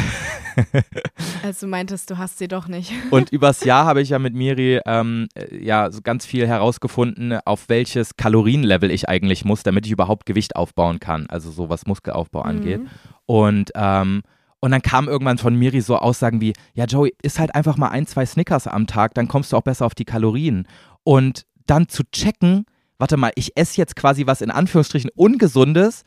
als 1.44 1.60
du 1.60 1.66
meintest, 1.66 2.10
du 2.10 2.18
hast 2.18 2.38
sie 2.38 2.48
doch 2.48 2.66
nicht. 2.68 2.92
Und 3.10 3.30
übers 3.32 3.64
Jahr 3.64 3.84
habe 3.86 4.00
ich 4.00 4.08
ja 4.10 4.18
mit 4.18 4.34
Miri 4.34 4.80
ähm, 4.86 5.28
äh, 5.34 5.62
ja 5.64 5.90
so 5.90 6.00
ganz 6.02 6.26
viel 6.26 6.46
herausgefunden, 6.46 7.38
auf 7.44 7.68
welches 7.68 8.16
Kalorienlevel 8.16 8.90
ich 8.90 9.08
eigentlich 9.08 9.44
muss, 9.44 9.62
damit 9.62 9.86
ich 9.86 9.92
überhaupt 9.92 10.26
Gewicht 10.26 10.56
aufbauen 10.56 11.00
kann. 11.00 11.26
Also 11.28 11.50
so 11.50 11.68
was 11.68 11.86
Muskelaufbau 11.86 12.42
angeht. 12.42 12.80
Mhm. 12.80 12.88
Und 13.26 13.70
ähm, 13.74 14.22
und 14.60 14.70
dann 14.70 14.82
kam 14.82 15.08
irgendwann 15.08 15.38
von 15.38 15.54
Miri 15.54 15.80
so 15.80 15.96
Aussagen 15.96 16.40
wie, 16.40 16.54
ja 16.74 16.84
Joey, 16.84 17.14
isst 17.22 17.38
halt 17.38 17.54
einfach 17.54 17.76
mal 17.76 17.88
ein, 17.88 18.06
zwei 18.06 18.24
Snickers 18.24 18.66
am 18.66 18.86
Tag, 18.86 19.14
dann 19.14 19.28
kommst 19.28 19.52
du 19.52 19.56
auch 19.56 19.62
besser 19.62 19.86
auf 19.86 19.94
die 19.94 20.04
Kalorien. 20.04 20.66
Und 21.04 21.44
dann 21.66 21.88
zu 21.88 22.04
checken, 22.10 22.64
warte 22.98 23.16
mal, 23.16 23.32
ich 23.34 23.56
esse 23.56 23.76
jetzt 23.78 23.96
quasi 23.96 24.26
was 24.26 24.40
in 24.40 24.50
Anführungsstrichen 24.50 25.10
Ungesundes 25.14 26.04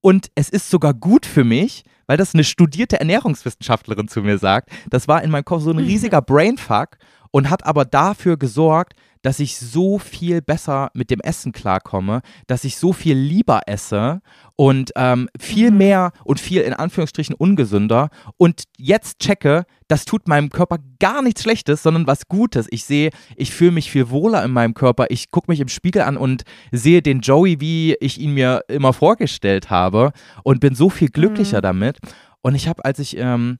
und 0.00 0.28
es 0.34 0.48
ist 0.48 0.68
sogar 0.68 0.94
gut 0.94 1.26
für 1.26 1.44
mich, 1.44 1.84
weil 2.06 2.16
das 2.16 2.34
eine 2.34 2.44
studierte 2.44 2.98
Ernährungswissenschaftlerin 2.98 4.08
zu 4.08 4.20
mir 4.22 4.38
sagt. 4.38 4.70
Das 4.90 5.06
war 5.06 5.22
in 5.22 5.30
meinem 5.30 5.44
Kopf 5.44 5.62
so 5.62 5.70
ein 5.70 5.78
riesiger 5.78 6.20
Brainfuck 6.22 6.98
und 7.30 7.48
hat 7.48 7.64
aber 7.64 7.84
dafür 7.84 8.36
gesorgt, 8.36 8.94
dass 9.22 9.40
ich 9.40 9.56
so 9.56 9.98
viel 9.98 10.42
besser 10.42 10.90
mit 10.94 11.10
dem 11.10 11.20
Essen 11.20 11.52
klarkomme, 11.52 12.22
dass 12.46 12.64
ich 12.64 12.76
so 12.76 12.92
viel 12.92 13.16
lieber 13.16 13.60
esse 13.66 14.20
und 14.56 14.92
ähm, 14.96 15.28
viel 15.38 15.70
Mhm. 15.70 15.78
mehr 15.78 16.12
und 16.24 16.40
viel 16.40 16.62
in 16.62 16.74
Anführungsstrichen 16.74 17.34
ungesünder 17.34 18.10
und 18.36 18.64
jetzt 18.76 19.20
checke, 19.20 19.64
das 19.88 20.04
tut 20.04 20.28
meinem 20.28 20.50
Körper 20.50 20.78
gar 20.98 21.22
nichts 21.22 21.42
Schlechtes, 21.42 21.82
sondern 21.82 22.06
was 22.06 22.26
Gutes. 22.28 22.66
Ich 22.70 22.84
sehe, 22.84 23.10
ich 23.36 23.52
fühle 23.52 23.72
mich 23.72 23.90
viel 23.90 24.10
wohler 24.10 24.44
in 24.44 24.50
meinem 24.50 24.74
Körper. 24.74 25.06
Ich 25.10 25.30
gucke 25.30 25.50
mich 25.50 25.60
im 25.60 25.68
Spiegel 25.68 26.02
an 26.02 26.16
und 26.16 26.42
sehe 26.70 27.02
den 27.02 27.20
Joey, 27.20 27.60
wie 27.60 27.94
ich 28.00 28.18
ihn 28.20 28.34
mir 28.34 28.62
immer 28.68 28.92
vorgestellt 28.92 29.70
habe 29.70 30.12
und 30.44 30.60
bin 30.60 30.74
so 30.74 30.90
viel 30.90 31.08
glücklicher 31.08 31.58
Mhm. 31.58 31.62
damit. 31.62 31.98
Und 32.40 32.54
ich 32.54 32.68
habe, 32.68 32.84
als 32.84 32.98
ich 32.98 33.16
ähm, 33.18 33.58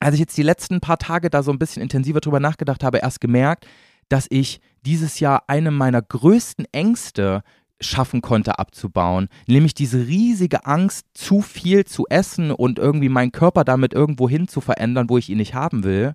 als 0.00 0.14
ich 0.14 0.20
jetzt 0.20 0.36
die 0.36 0.42
letzten 0.42 0.80
paar 0.80 0.98
Tage 0.98 1.30
da 1.30 1.44
so 1.44 1.52
ein 1.52 1.60
bisschen 1.60 1.80
intensiver 1.80 2.20
drüber 2.20 2.40
nachgedacht 2.40 2.82
habe, 2.82 2.98
erst 2.98 3.20
gemerkt, 3.20 3.66
dass 4.08 4.26
ich 4.30 4.60
dieses 4.84 5.20
Jahr 5.20 5.44
eine 5.46 5.70
meiner 5.70 6.02
größten 6.02 6.66
Ängste 6.72 7.42
schaffen 7.80 8.22
konnte 8.22 8.58
abzubauen, 8.58 9.28
nämlich 9.46 9.74
diese 9.74 10.06
riesige 10.06 10.66
Angst, 10.66 11.06
zu 11.14 11.42
viel 11.42 11.84
zu 11.84 12.06
essen 12.08 12.50
und 12.50 12.78
irgendwie 12.78 13.08
meinen 13.08 13.32
Körper 13.32 13.64
damit 13.64 13.92
irgendwo 13.92 14.28
hin 14.28 14.48
zu 14.48 14.60
verändern, 14.60 15.08
wo 15.08 15.18
ich 15.18 15.28
ihn 15.30 15.38
nicht 15.38 15.54
haben 15.54 15.84
will. 15.84 16.14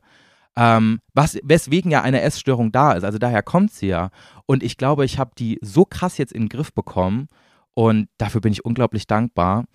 Ähm, 0.55 1.01
was, 1.13 1.38
weswegen 1.43 1.91
ja 1.91 2.01
eine 2.01 2.22
Essstörung 2.22 2.72
da 2.72 2.93
ist. 2.93 3.03
Also 3.03 3.20
daher 3.20 3.43
kommt 3.43 3.72
sie 3.72 3.88
ja. 3.88 4.09
Und 4.45 4.63
ich 4.63 4.78
glaube, 4.78 5.05
ich 5.05 5.20
habe 5.20 5.32
die 5.38 5.59
so 5.61 5.86
krass 5.86 6.18
jetzt 6.18 6.34
in 6.34 6.43
den 6.43 6.49
Griff 6.49 6.74
bekommen 6.74 7.28
und 7.76 8.09
dafür 8.18 8.41
bin 8.41 8.53
ich 8.53 8.65
unglaublich 8.65 9.05
dankbar. 9.05 9.65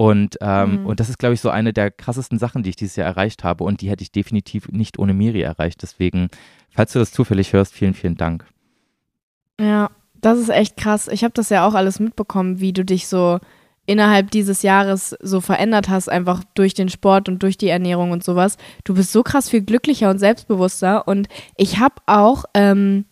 Und, 0.00 0.38
ähm, 0.40 0.80
Mhm. 0.80 0.86
und 0.86 0.98
das 0.98 1.10
ist, 1.10 1.18
glaube 1.18 1.34
ich, 1.34 1.42
so 1.42 1.50
eine 1.50 1.74
der 1.74 1.90
krassesten 1.90 2.38
Sachen, 2.38 2.62
die 2.62 2.70
ich 2.70 2.76
dieses 2.76 2.96
Jahr 2.96 3.06
erreicht 3.06 3.44
habe. 3.44 3.64
Und 3.64 3.82
die 3.82 3.90
hätte 3.90 4.02
ich 4.02 4.10
definitiv 4.10 4.66
nicht 4.70 4.98
ohne 4.98 5.12
Miri 5.12 5.42
erreicht. 5.42 5.82
Deswegen, 5.82 6.30
falls 6.70 6.94
du 6.94 7.00
das 7.00 7.12
zufällig 7.12 7.52
hörst, 7.52 7.74
vielen, 7.74 7.92
vielen 7.92 8.14
Dank. 8.16 8.46
Ja, 9.60 9.90
das 10.22 10.38
ist 10.38 10.48
echt 10.48 10.78
krass. 10.78 11.06
Ich 11.06 11.22
habe 11.22 11.34
das 11.34 11.50
ja 11.50 11.66
auch 11.66 11.74
alles 11.74 12.00
mitbekommen, 12.00 12.60
wie 12.60 12.72
du 12.72 12.82
dich 12.82 13.08
so 13.08 13.40
innerhalb 13.84 14.30
dieses 14.30 14.62
Jahres 14.62 15.14
so 15.20 15.42
verändert 15.42 15.90
hast, 15.90 16.08
einfach 16.08 16.44
durch 16.54 16.72
den 16.72 16.88
Sport 16.88 17.28
und 17.28 17.42
durch 17.42 17.58
die 17.58 17.68
Ernährung 17.68 18.10
und 18.12 18.24
sowas. 18.24 18.56
Du 18.84 18.94
bist 18.94 19.12
so 19.12 19.22
krass 19.22 19.50
viel 19.50 19.60
glücklicher 19.60 20.08
und 20.08 20.18
selbstbewusster. 20.18 21.06
Und 21.08 21.28
ich 21.58 21.78
habe 21.78 21.96
auch 22.06 22.44
ähm, 22.54 23.04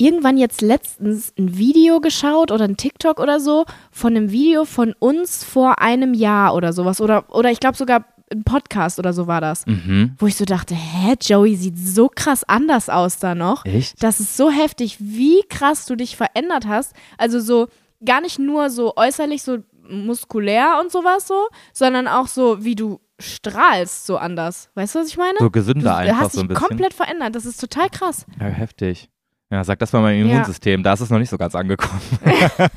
irgendwann 0.00 0.36
jetzt 0.36 0.62
letztens 0.62 1.32
ein 1.38 1.56
Video 1.56 2.00
geschaut 2.00 2.50
oder 2.50 2.64
ein 2.64 2.76
TikTok 2.76 3.20
oder 3.20 3.38
so 3.40 3.64
von 3.90 4.16
einem 4.16 4.30
Video 4.30 4.64
von 4.64 4.94
uns 4.98 5.44
vor 5.44 5.80
einem 5.80 6.14
Jahr 6.14 6.54
oder 6.54 6.72
sowas. 6.72 7.00
Oder, 7.00 7.24
oder 7.34 7.50
ich 7.50 7.60
glaube 7.60 7.76
sogar 7.76 8.04
ein 8.32 8.44
Podcast 8.44 8.98
oder 8.98 9.12
so 9.12 9.26
war 9.26 9.40
das. 9.40 9.66
Mhm. 9.66 10.14
Wo 10.18 10.26
ich 10.26 10.36
so 10.36 10.44
dachte, 10.44 10.74
hä, 10.74 11.14
Joey 11.20 11.56
sieht 11.56 11.78
so 11.78 12.08
krass 12.08 12.44
anders 12.44 12.88
aus 12.88 13.18
da 13.18 13.34
noch. 13.34 13.64
Echt? 13.64 14.02
Das 14.02 14.20
ist 14.20 14.36
so 14.36 14.50
heftig, 14.50 14.96
wie 15.00 15.42
krass 15.48 15.86
du 15.86 15.96
dich 15.96 16.16
verändert 16.16 16.66
hast. 16.66 16.94
Also 17.18 17.40
so 17.40 17.68
gar 18.04 18.20
nicht 18.20 18.38
nur 18.38 18.70
so 18.70 18.94
äußerlich, 18.96 19.42
so 19.42 19.58
muskulär 19.88 20.78
und 20.80 20.92
sowas 20.92 21.26
so, 21.26 21.48
sondern 21.72 22.06
auch 22.08 22.28
so, 22.28 22.64
wie 22.64 22.76
du 22.76 23.00
strahlst 23.18 24.06
so 24.06 24.16
anders. 24.16 24.70
Weißt 24.74 24.94
du, 24.94 25.00
was 25.00 25.08
ich 25.08 25.16
meine? 25.16 25.34
So 25.38 25.46
du 25.46 25.50
gesünder 25.50 25.96
einfach 25.96 26.20
hast 26.20 26.32
so 26.32 26.40
ein 26.40 26.48
dich 26.48 26.54
bisschen. 26.54 26.68
komplett 26.68 26.94
verändert. 26.94 27.34
Das 27.34 27.44
ist 27.44 27.60
total 27.60 27.90
krass. 27.90 28.24
Ja, 28.38 28.46
heftig. 28.46 29.10
Ja, 29.50 29.64
sag 29.64 29.78
das 29.80 29.92
mal 29.92 30.00
meinem 30.00 30.26
Ja. 30.26 30.34
Immunsystem. 30.34 30.82
Da 30.82 30.92
ist 30.92 31.00
es 31.00 31.10
noch 31.10 31.18
nicht 31.18 31.30
so 31.30 31.38
ganz 31.38 31.54
angekommen. 31.54 32.00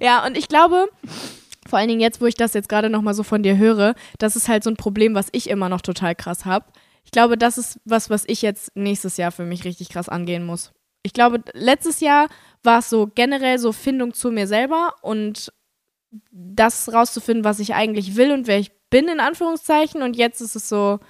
Ja, 0.00 0.24
und 0.24 0.36
ich 0.36 0.48
glaube, 0.48 0.88
vor 1.68 1.78
allen 1.78 1.88
Dingen 1.88 2.00
jetzt, 2.00 2.20
wo 2.20 2.26
ich 2.26 2.36
das 2.36 2.54
jetzt 2.54 2.68
gerade 2.68 2.88
nochmal 2.88 3.14
so 3.14 3.22
von 3.24 3.42
dir 3.42 3.56
höre, 3.56 3.94
das 4.18 4.36
ist 4.36 4.48
halt 4.48 4.62
so 4.62 4.70
ein 4.70 4.76
Problem, 4.76 5.14
was 5.14 5.28
ich 5.32 5.50
immer 5.50 5.68
noch 5.68 5.80
total 5.80 6.14
krass 6.14 6.44
habe. 6.44 6.66
Ich 7.04 7.10
glaube, 7.10 7.36
das 7.36 7.58
ist 7.58 7.80
was, 7.84 8.08
was 8.08 8.24
ich 8.26 8.42
jetzt 8.42 8.76
nächstes 8.76 9.16
Jahr 9.16 9.32
für 9.32 9.44
mich 9.44 9.64
richtig 9.64 9.88
krass 9.88 10.08
angehen 10.08 10.44
muss. 10.46 10.72
Ich 11.02 11.12
glaube, 11.12 11.42
letztes 11.52 12.00
Jahr 12.00 12.28
war 12.62 12.78
es 12.78 12.90
so 12.90 13.10
generell 13.12 13.58
so 13.58 13.72
Findung 13.72 14.14
zu 14.14 14.30
mir 14.30 14.46
selber 14.46 14.94
und 15.02 15.52
das 16.30 16.92
rauszufinden, 16.92 17.44
was 17.44 17.58
ich 17.60 17.74
eigentlich 17.74 18.16
will 18.16 18.30
und 18.32 18.46
wer 18.46 18.58
ich 18.58 18.70
bin, 18.90 19.08
in 19.08 19.20
Anführungszeichen. 19.20 20.02
Und 20.02 20.16
jetzt 20.16 20.40
ist 20.40 20.54
es 20.54 20.68
so, 20.68 21.00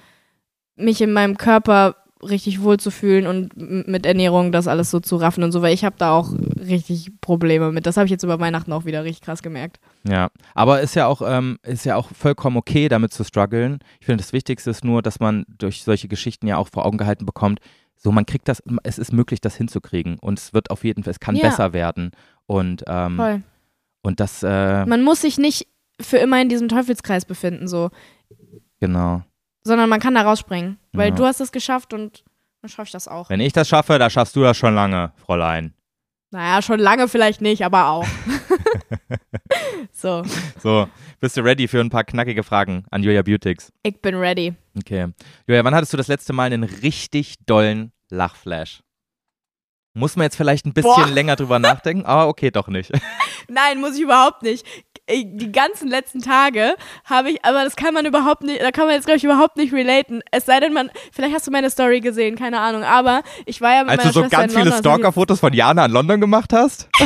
mich 0.75 1.01
in 1.01 1.13
meinem 1.13 1.37
Körper 1.37 1.95
richtig 2.21 2.61
wohl 2.61 2.77
zu 2.77 2.91
fühlen 2.91 3.27
und 3.27 3.55
mit 3.87 4.05
Ernährung 4.05 4.51
das 4.51 4.67
alles 4.67 4.91
so 4.91 4.99
zu 4.99 5.15
raffen 5.15 5.43
und 5.43 5.51
so, 5.51 5.61
weil 5.61 5.73
ich 5.73 5.85
habe 5.85 5.95
da 5.97 6.11
auch 6.11 6.33
richtig 6.57 7.11
Probleme 7.21 7.71
mit. 7.71 7.85
Das 7.85 7.97
habe 7.97 8.05
ich 8.05 8.11
jetzt 8.11 8.23
über 8.23 8.39
Weihnachten 8.39 8.73
auch 8.73 8.85
wieder 8.85 9.03
richtig 9.03 9.21
krass 9.21 9.41
gemerkt. 9.41 9.79
Ja, 10.07 10.29
aber 10.53 10.81
ist 10.81 10.95
ja 10.95 11.07
auch 11.07 11.21
ähm, 11.25 11.59
ist 11.63 11.85
ja 11.85 11.95
auch 11.95 12.09
vollkommen 12.13 12.57
okay, 12.57 12.89
damit 12.89 13.13
zu 13.13 13.23
strugglen. 13.23 13.79
Ich 13.99 14.05
finde, 14.05 14.21
das 14.23 14.33
Wichtigste 14.33 14.69
ist 14.69 14.83
nur, 14.83 15.01
dass 15.01 15.19
man 15.19 15.45
durch 15.57 15.83
solche 15.83 16.07
Geschichten 16.07 16.47
ja 16.47 16.57
auch 16.57 16.67
vor 16.67 16.85
Augen 16.85 16.97
gehalten 16.97 17.25
bekommt. 17.25 17.59
So, 17.95 18.11
man 18.11 18.25
kriegt 18.25 18.47
das, 18.47 18.63
es 18.83 18.97
ist 18.97 19.11
möglich, 19.11 19.41
das 19.41 19.55
hinzukriegen 19.55 20.17
und 20.19 20.39
es 20.39 20.53
wird 20.53 20.71
auf 20.71 20.83
jeden 20.83 21.03
Fall, 21.03 21.11
es 21.11 21.19
kann 21.19 21.35
Ja. 21.35 21.43
besser 21.49 21.73
werden 21.73 22.11
und 22.45 22.83
ähm, 22.87 23.15
Voll. 23.17 23.41
und 24.03 24.19
das 24.21 24.41
äh, 24.43 24.85
Man 24.85 25.03
muss 25.03 25.21
sich 25.21 25.37
nicht 25.37 25.67
für 26.01 26.17
immer 26.17 26.41
in 26.41 26.47
diesem 26.47 26.69
Teufelskreis 26.69 27.25
befinden, 27.25 27.67
so, 27.67 27.89
genau. 28.79 29.21
Sondern 29.63 29.89
man 29.89 29.99
kann 29.99 30.15
da 30.15 30.21
rausspringen, 30.21 30.79
weil 30.93 31.09
Ja. 31.09 31.15
du 31.15 31.25
hast 31.25 31.39
es 31.41 31.51
geschafft 31.51 31.93
und 31.93 32.23
dann 32.61 32.69
schaffe 32.69 32.87
ich 32.87 32.91
das 32.91 33.07
auch. 33.07 33.29
Wenn 33.29 33.39
ich 33.39 33.53
das 33.53 33.67
schaffe, 33.69 33.97
da 33.99 34.09
schaffst 34.09 34.35
du 34.35 34.41
das 34.41 34.57
schon 34.57 34.75
lange, 34.75 35.11
Fräulein. 35.25 35.73
Naja, 36.31 36.61
schon 36.61 36.79
lange 36.79 37.07
vielleicht 37.07 37.41
nicht, 37.41 37.63
aber 37.65 37.87
auch. 37.89 38.05
so, 39.91 40.23
So, 40.61 40.87
bist 41.19 41.37
du 41.37 41.41
ready 41.41 41.67
für 41.67 41.79
ein 41.79 41.89
paar 41.89 42.03
knackige 42.03 42.43
Fragen 42.43 42.85
an 42.91 43.03
Julia 43.03 43.21
Beautix? 43.21 43.71
ich 43.83 43.99
bin 44.01 44.15
ready. 44.15 44.53
Okay. 44.77 45.07
Julia, 45.47 45.63
wann 45.63 45.75
hattest 45.75 45.93
du 45.93 45.97
das 45.97 46.07
letzte 46.07 46.33
Mal 46.33 46.45
einen 46.51 46.63
richtig 46.63 47.35
dollen 47.45 47.91
Lachflash? 48.09 48.81
Muss 49.95 50.15
man 50.15 50.25
jetzt 50.25 50.35
vielleicht 50.35 50.65
ein 50.65 50.73
bisschen 50.73 50.93
Boah. 50.93 51.07
länger 51.07 51.35
drüber 51.35 51.59
nachdenken? 51.59 52.05
Aber 52.05 52.27
okay, 52.27 52.51
doch 52.51 52.67
nicht. 52.67 52.91
Nein, 53.49 53.79
muss 53.81 53.95
ich 53.95 54.01
überhaupt 54.01 54.43
nicht. 54.43 54.65
Die 55.09 55.51
ganzen 55.51 55.87
letzten 55.87 56.21
Tage 56.21 56.75
habe 57.05 57.31
ich, 57.31 57.43
aber 57.43 57.63
das 57.63 57.75
kann 57.75 57.93
man 57.93 58.05
überhaupt 58.05 58.43
nicht, 58.43 58.61
da 58.61 58.71
kann 58.71 58.85
man 58.85 58.95
jetzt, 58.95 59.05
glaube 59.05 59.17
ich, 59.17 59.23
überhaupt 59.23 59.57
nicht 59.57 59.73
relaten. 59.73 60.21
Es 60.31 60.45
sei 60.45 60.59
denn, 60.59 60.73
man, 60.73 60.91
vielleicht 61.11 61.33
hast 61.33 61.47
du 61.47 61.51
meine 61.51 61.69
Story 61.69 61.99
gesehen, 61.99 62.35
keine 62.35 62.59
Ahnung, 62.59 62.83
aber 62.83 63.23
ich 63.45 63.59
war 63.59 63.73
ja 63.73 63.83
mit 63.83 63.91
Als 63.91 64.01
du 64.01 64.03
meiner 64.03 64.13
so 64.13 64.19
Schwester 64.21 64.37
ganz 64.37 64.53
viele 64.53 64.71
also 64.71 64.77
Stalker-Fotos 64.77 65.39
von 65.39 65.53
Jana 65.53 65.85
in 65.85 65.91
London 65.91 66.21
gemacht 66.21 66.53
hast? 66.53 66.89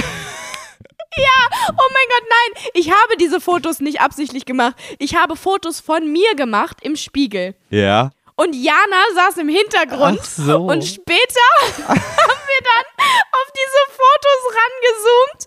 Oh 1.70 1.89
mein 1.93 2.08
Gott, 2.10 2.30
nein, 2.30 2.64
ich 2.74 2.89
habe 2.89 3.18
diese 3.20 3.39
Fotos 3.39 3.80
nicht 3.80 4.01
absichtlich 4.01 4.45
gemacht. 4.45 4.76
Ich 4.99 5.16
habe 5.16 5.36
Fotos 5.36 5.80
von 5.80 6.12
mir 6.12 6.36
gemacht 6.36 6.78
im 6.82 6.95
Spiegel. 6.95 7.56
Ja. 7.70 8.12
Und 8.36 8.53
Jana 8.53 9.03
saß 9.13 9.38
im 9.38 9.49
Hintergrund. 9.49 10.19
Ach 10.21 10.25
so. 10.25 10.57
Und 10.65 10.84
später 10.84 11.47
haben 11.88 11.88
wir 11.88 12.61
dann 12.63 12.86
auf 13.31 13.51
diese 13.53 13.81
Fotos 13.91 14.41
rangezoomt 14.57 15.41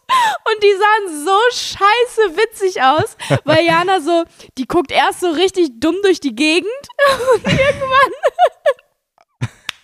und 0.51 0.63
die 0.63 0.73
sahen 0.73 1.25
so 1.25 1.39
scheiße 1.51 2.37
witzig 2.37 2.83
aus, 2.83 3.17
weil 3.45 3.65
Jana 3.65 4.01
so, 4.01 4.25
die 4.57 4.67
guckt 4.67 4.93
erst 4.93 5.21
so 5.21 5.31
richtig 5.31 5.81
dumm 5.81 5.97
durch 6.03 6.21
die 6.21 6.35
Gegend 6.35 6.71
und 7.35 7.45
irgendwann. 7.45 8.13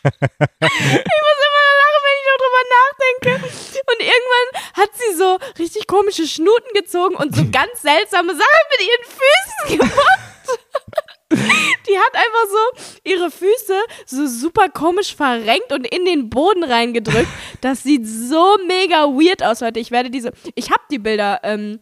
ich 0.05 0.11
muss 0.11 1.39
immer 1.49 1.65
lachen, 1.81 2.03
wenn 2.03 2.17
ich 2.19 2.27
noch 2.29 2.39
drüber 2.43 2.65
nachdenke. 2.77 3.33
Und 3.91 4.01
irgendwann 4.01 4.49
hat 4.75 4.91
sie 4.95 5.15
so 5.17 5.39
richtig 5.59 5.87
komische 5.87 6.27
Schnuten 6.27 6.73
gezogen 6.75 7.17
und 7.17 7.35
so 7.35 7.45
ganz 7.51 7.83
seltsame 7.83 8.35
Sachen 8.35 8.67
mit 8.71 8.81
ihren 8.89 9.05
Füßen 9.05 9.79
gemacht. 9.79 10.33
Die 11.89 11.99
hat 11.99 12.15
einfach 12.15 12.47
so 12.51 12.99
ihre 13.05 13.31
Füße 13.31 13.75
so 14.07 14.27
super 14.27 14.69
komisch 14.69 15.15
verrenkt 15.15 15.73
und 15.73 15.87
in 15.87 16.05
den 16.05 16.31
Boden 16.31 16.65
reingedrückt. 16.65 17.29
Das 17.61 17.83
sieht 17.85 18.07
so 18.07 18.57
mega 18.67 19.05
weird 19.07 19.43
aus 19.43 19.63
heute. 19.63 19.79
Ich 19.79 19.93
werde 19.93 20.11
diese, 20.11 20.33
ich 20.57 20.71
habe 20.71 20.83
die 20.91 20.99
Bilder 20.99 21.41
ähm, 21.45 21.79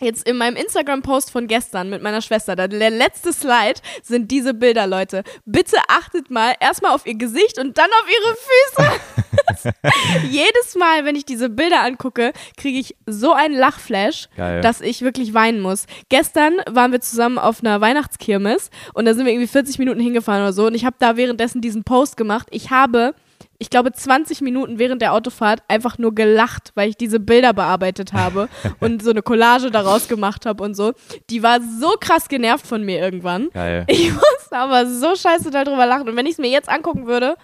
jetzt 0.00 0.28
in 0.28 0.36
meinem 0.36 0.56
Instagram-Post 0.56 1.30
von 1.30 1.46
gestern 1.46 1.90
mit 1.90 2.02
meiner 2.02 2.20
Schwester. 2.20 2.56
Der 2.56 2.90
letzte 2.90 3.32
Slide 3.32 3.80
sind 4.02 4.30
diese 4.30 4.54
Bilder, 4.54 4.86
Leute. 4.86 5.22
Bitte 5.44 5.76
achtet 5.88 6.30
mal 6.30 6.54
erstmal 6.60 6.92
auf 6.92 7.06
ihr 7.06 7.16
Gesicht 7.16 7.58
und 7.58 7.78
dann 7.78 7.90
auf 8.02 8.08
ihre 8.08 8.36
Füße. 8.36 9.72
Jedes 10.30 10.74
Mal, 10.76 11.04
wenn 11.04 11.16
ich 11.16 11.24
diese 11.24 11.48
Bilder 11.48 11.82
angucke, 11.82 12.32
kriege 12.56 12.78
ich 12.78 12.96
so 13.06 13.32
einen 13.32 13.54
Lachflash, 13.54 14.28
Geil. 14.36 14.60
dass 14.60 14.80
ich 14.80 15.02
wirklich 15.02 15.34
weinen 15.34 15.60
muss. 15.60 15.86
Gestern 16.08 16.54
waren 16.68 16.92
wir 16.92 17.00
zusammen 17.00 17.38
auf 17.38 17.60
einer 17.60 17.80
Weihnachtskirmes 17.80 18.70
und 18.94 19.04
da 19.04 19.14
sind 19.14 19.26
wir 19.26 19.32
irgendwie 19.32 19.48
40 19.48 19.78
Minuten 19.78 20.00
hingefahren 20.00 20.42
oder 20.42 20.52
so 20.52 20.66
und 20.66 20.74
ich 20.74 20.84
habe 20.84 20.96
da 20.98 21.16
währenddessen 21.16 21.60
diesen 21.60 21.84
Post 21.84 22.16
gemacht. 22.16 22.48
Ich 22.50 22.70
habe, 22.70 23.14
ich 23.58 23.70
glaube, 23.70 23.92
20 23.92 24.40
Minuten 24.40 24.78
während 24.78 25.02
der 25.02 25.12
Autofahrt 25.12 25.62
einfach 25.68 25.98
nur 25.98 26.14
gelacht, 26.14 26.72
weil 26.74 26.90
ich 26.90 26.96
diese 26.96 27.20
Bilder 27.20 27.52
bearbeitet 27.52 28.12
habe 28.12 28.48
und 28.80 29.02
so 29.02 29.10
eine 29.10 29.22
Collage 29.22 29.70
daraus 29.70 30.08
gemacht 30.08 30.46
habe 30.46 30.62
und 30.62 30.74
so. 30.74 30.92
Die 31.30 31.42
war 31.42 31.60
so 31.60 31.96
krass 32.00 32.28
genervt 32.28 32.66
von 32.66 32.82
mir 32.82 32.98
irgendwann. 32.98 33.50
Geil. 33.50 33.84
Ich 33.88 34.12
musste 34.12 34.56
aber 34.56 34.86
so 34.86 35.14
scheiße 35.14 35.50
darüber 35.50 35.86
lachen 35.86 36.08
und 36.08 36.16
wenn 36.16 36.26
ich 36.26 36.32
es 36.32 36.38
mir 36.38 36.50
jetzt 36.50 36.68
angucken 36.68 37.06
würde, 37.06 37.36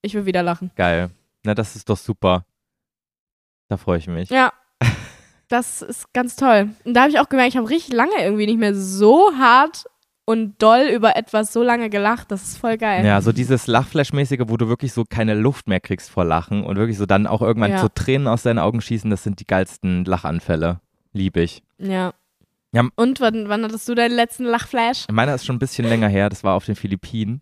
ich 0.00 0.14
würde 0.14 0.26
wieder 0.26 0.42
lachen. 0.42 0.70
Geil. 0.76 1.10
Na, 1.44 1.54
das 1.54 1.76
ist 1.76 1.88
doch 1.88 1.96
super. 1.96 2.44
Da 3.68 3.76
freue 3.76 3.98
ich 3.98 4.06
mich. 4.06 4.30
Ja. 4.30 4.52
Das 5.48 5.82
ist 5.82 6.14
ganz 6.14 6.34
toll. 6.34 6.70
Und 6.82 6.94
da 6.94 7.02
habe 7.02 7.10
ich 7.10 7.20
auch 7.20 7.28
gemerkt, 7.28 7.50
ich 7.50 7.58
habe 7.58 7.68
richtig 7.68 7.92
lange 7.92 8.16
irgendwie 8.22 8.46
nicht 8.46 8.58
mehr 8.58 8.74
so 8.74 9.36
hart 9.36 9.84
und 10.24 10.60
doll 10.62 10.88
über 10.94 11.16
etwas 11.16 11.52
so 11.52 11.62
lange 11.62 11.90
gelacht. 11.90 12.30
Das 12.30 12.42
ist 12.42 12.58
voll 12.58 12.78
geil. 12.78 13.04
Ja, 13.04 13.20
so 13.20 13.32
dieses 13.32 13.66
Lachflash-mäßige, 13.66 14.42
wo 14.46 14.56
du 14.56 14.68
wirklich 14.68 14.92
so 14.92 15.04
keine 15.04 15.34
Luft 15.34 15.68
mehr 15.68 15.80
kriegst 15.80 16.10
vor 16.10 16.24
Lachen 16.24 16.64
und 16.64 16.76
wirklich 16.76 16.98
so 16.98 17.06
dann 17.06 17.26
auch 17.26 17.42
irgendwann 17.42 17.72
Ja. 17.72 17.78
so 17.78 17.88
Tränen 17.92 18.28
aus 18.28 18.42
deinen 18.42 18.58
Augen 18.58 18.80
schießen, 18.80 19.10
das 19.10 19.22
sind 19.24 19.40
die 19.40 19.46
geilsten 19.46 20.04
Lachanfälle. 20.04 20.80
Lieb 21.12 21.36
ich. 21.36 21.62
Ja. 21.78 22.12
Ja. 22.72 22.88
Und 22.94 23.20
wann, 23.20 23.48
wann 23.48 23.64
hattest 23.64 23.88
du 23.88 23.94
deinen 23.94 24.14
letzten 24.14 24.44
Lachflash? 24.44 25.06
Meiner 25.10 25.34
ist 25.34 25.44
schon 25.44 25.56
ein 25.56 25.60
bisschen 25.60 25.86
länger 25.86 26.08
her, 26.08 26.30
das 26.30 26.42
war 26.44 26.54
auf 26.54 26.64
den 26.64 26.76
Philippinen. 26.76 27.40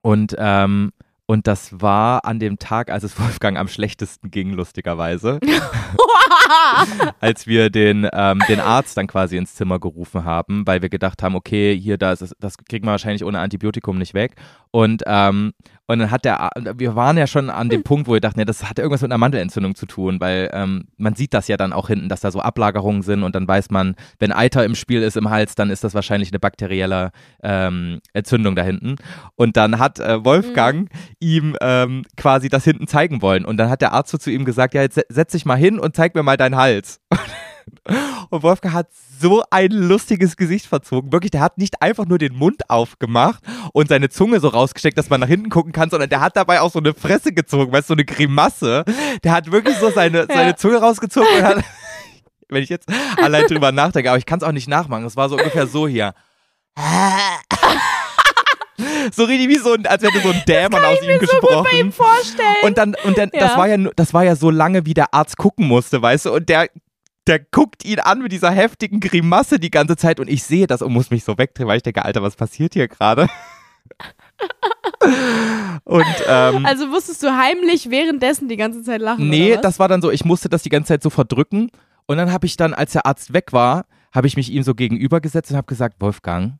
Und, 0.00 0.36
ähm, 0.38 0.92
und 1.26 1.46
das 1.46 1.80
war 1.80 2.24
an 2.24 2.38
dem 2.38 2.58
Tag, 2.58 2.90
als 2.90 3.04
es 3.04 3.18
Wolfgang 3.20 3.56
am 3.58 3.68
schlechtesten 3.68 4.30
ging, 4.30 4.52
lustigerweise. 4.52 5.40
als 7.20 7.46
wir 7.46 7.70
den, 7.70 8.08
ähm, 8.12 8.42
den 8.48 8.60
Arzt 8.60 8.96
dann 8.96 9.06
quasi 9.06 9.36
ins 9.36 9.54
Zimmer 9.54 9.78
gerufen 9.78 10.24
haben, 10.24 10.66
weil 10.66 10.82
wir 10.82 10.88
gedacht 10.88 11.22
haben, 11.22 11.34
okay, 11.34 11.78
hier, 11.78 11.96
das, 11.96 12.22
ist, 12.22 12.34
das 12.40 12.58
kriegen 12.58 12.86
wir 12.86 12.92
wahrscheinlich 12.92 13.24
ohne 13.24 13.40
Antibiotikum 13.40 13.98
nicht 13.98 14.14
weg. 14.14 14.36
Und, 14.74 15.04
ähm, 15.06 15.52
und 15.86 16.00
dann 16.00 16.10
hat 16.10 16.24
der, 16.24 16.50
wir 16.76 16.96
waren 16.96 17.16
ja 17.16 17.28
schon 17.28 17.48
an 17.48 17.68
dem 17.68 17.84
Punkt, 17.84 18.08
wo 18.08 18.14
wir 18.14 18.20
dachten, 18.20 18.40
ja, 18.40 18.44
das 18.44 18.68
hat 18.68 18.80
irgendwas 18.80 19.02
mit 19.02 19.12
einer 19.12 19.18
Mandelentzündung 19.18 19.76
zu 19.76 19.86
tun, 19.86 20.18
weil 20.18 20.50
ähm, 20.52 20.86
man 20.96 21.14
sieht 21.14 21.32
das 21.32 21.46
ja 21.46 21.56
dann 21.56 21.72
auch 21.72 21.86
hinten, 21.86 22.08
dass 22.08 22.22
da 22.22 22.32
so 22.32 22.40
Ablagerungen 22.40 23.02
sind 23.02 23.22
und 23.22 23.36
dann 23.36 23.46
weiß 23.46 23.70
man, 23.70 23.94
wenn 24.18 24.32
Eiter 24.32 24.64
im 24.64 24.74
Spiel 24.74 25.02
ist 25.04 25.16
im 25.16 25.30
Hals, 25.30 25.54
dann 25.54 25.70
ist 25.70 25.84
das 25.84 25.94
wahrscheinlich 25.94 26.32
eine 26.32 26.40
bakterielle 26.40 27.12
ähm, 27.44 28.00
Entzündung 28.14 28.56
da 28.56 28.62
hinten. 28.64 28.96
Und 29.36 29.56
dann 29.56 29.78
hat 29.78 30.00
äh, 30.00 30.24
Wolfgang 30.24 30.90
ihm 31.20 31.56
ähm, 31.60 32.02
quasi 32.16 32.48
das 32.48 32.64
hinten 32.64 32.88
zeigen 32.88 33.22
wollen. 33.22 33.44
Und 33.44 33.58
dann 33.58 33.70
hat 33.70 33.80
der 33.80 33.92
Arzt 33.92 34.10
so 34.10 34.18
zu 34.18 34.32
ihm 34.32 34.44
gesagt, 34.44 34.74
ja, 34.74 34.82
jetzt 34.82 34.96
se- 34.96 35.06
setz 35.08 35.30
dich 35.30 35.44
mal 35.44 35.54
hin 35.54 35.78
und 35.78 35.94
zeig 35.94 36.16
mir 36.16 36.24
mal 36.24 36.36
deinen 36.36 36.56
Hals. 36.56 37.00
Und 38.30 38.42
Wolfgang 38.42 38.74
hat 38.74 38.88
so 39.20 39.42
ein 39.50 39.70
lustiges 39.70 40.36
Gesicht 40.36 40.66
verzogen. 40.66 41.12
Wirklich, 41.12 41.30
der 41.30 41.40
hat 41.40 41.58
nicht 41.58 41.80
einfach 41.82 42.06
nur 42.06 42.18
den 42.18 42.34
Mund 42.34 42.68
aufgemacht 42.70 43.42
und 43.72 43.88
seine 43.88 44.08
Zunge 44.08 44.40
so 44.40 44.48
rausgesteckt, 44.48 44.96
dass 44.98 45.10
man 45.10 45.20
nach 45.20 45.28
hinten 45.28 45.50
gucken 45.50 45.72
kann, 45.72 45.90
sondern 45.90 46.08
der 46.10 46.20
hat 46.20 46.36
dabei 46.36 46.60
auch 46.60 46.70
so 46.72 46.78
eine 46.78 46.94
Fresse 46.94 47.32
gezogen, 47.32 47.72
weißt 47.72 47.88
du, 47.88 47.92
so 47.92 47.94
eine 47.94 48.04
Grimasse. 48.04 48.84
Der 49.22 49.32
hat 49.32 49.50
wirklich 49.52 49.76
so 49.78 49.90
seine, 49.90 50.26
seine 50.32 50.56
Zunge 50.56 50.76
rausgezogen 50.78 51.28
und 51.38 51.42
hat, 51.42 51.64
wenn 52.48 52.62
ich 52.62 52.68
jetzt 52.68 52.88
allein 53.16 53.46
drüber 53.46 53.72
nachdenke, 53.72 54.10
aber 54.10 54.18
ich 54.18 54.26
kann 54.26 54.38
es 54.38 54.44
auch 54.44 54.52
nicht 54.52 54.68
nachmachen. 54.68 55.04
Es 55.04 55.16
war 55.16 55.28
so 55.28 55.36
ungefähr 55.36 55.66
so 55.66 55.86
hier. 55.88 56.14
So 59.14 59.24
richtig 59.24 59.48
wie 59.48 59.58
so 59.58 59.74
ein, 59.74 59.86
als 59.86 60.02
hätte 60.02 60.20
so 60.20 60.30
ein 60.30 60.42
Dämon 60.48 60.82
aus 60.84 61.00
ihm 61.02 61.12
so 61.14 61.18
gesprochen. 61.20 61.66
bei 61.70 61.78
ihm 61.78 61.92
vorstellen. 61.92 62.56
Und 62.62 62.78
dann, 62.78 62.96
und 63.04 63.16
dann, 63.18 63.30
das 63.32 63.52
Ja. 63.52 63.56
war 63.58 63.68
ja, 63.68 63.76
das 63.94 64.14
war 64.14 64.24
ja 64.24 64.34
so 64.34 64.50
lange, 64.50 64.84
wie 64.86 64.94
der 64.94 65.12
Arzt 65.14 65.36
gucken 65.36 65.66
musste, 65.68 66.00
weißt 66.02 66.26
du, 66.26 66.32
und 66.32 66.48
der, 66.48 66.68
der 67.26 67.38
guckt 67.38 67.84
ihn 67.84 68.00
an 68.00 68.22
mit 68.22 68.32
dieser 68.32 68.50
heftigen 68.50 69.00
Grimasse 69.00 69.58
die 69.58 69.70
ganze 69.70 69.96
Zeit 69.96 70.20
und 70.20 70.28
ich 70.28 70.42
sehe 70.42 70.66
das 70.66 70.82
und 70.82 70.92
muss 70.92 71.10
mich 71.10 71.24
so 71.24 71.38
wegdrehen, 71.38 71.68
weil 71.68 71.78
ich 71.78 71.82
denke, 71.82 72.04
Alter, 72.04 72.22
was 72.22 72.36
passiert 72.36 72.74
hier 72.74 72.88
gerade? 72.88 73.28
und, 75.84 76.04
ähm, 76.28 76.66
also 76.66 76.86
musstest 76.86 77.22
du 77.22 77.36
heimlich 77.36 77.90
währenddessen 77.90 78.48
die 78.48 78.56
ganze 78.56 78.82
Zeit 78.82 79.00
lachen? 79.00 79.28
nee, 79.28 79.56
das 79.60 79.78
war 79.78 79.88
dann 79.88 80.02
so, 80.02 80.10
ich 80.10 80.24
musste 80.24 80.48
das 80.48 80.62
die 80.62 80.68
ganze 80.70 80.88
Zeit 80.88 81.02
so 81.02 81.10
verdrücken 81.10 81.70
und 82.06 82.16
dann 82.18 82.32
habe 82.32 82.46
ich 82.46 82.56
dann, 82.56 82.74
als 82.74 82.92
der 82.92 83.06
Arzt 83.06 83.32
weg 83.32 83.52
war, 83.52 83.86
habe 84.12 84.26
ich 84.26 84.36
mich 84.36 84.50
ihm 84.50 84.62
so 84.62 84.74
gegenübergesetzt 84.74 85.50
und 85.50 85.56
habe 85.56 85.66
gesagt, 85.66 85.96
Wolfgang, 86.00 86.54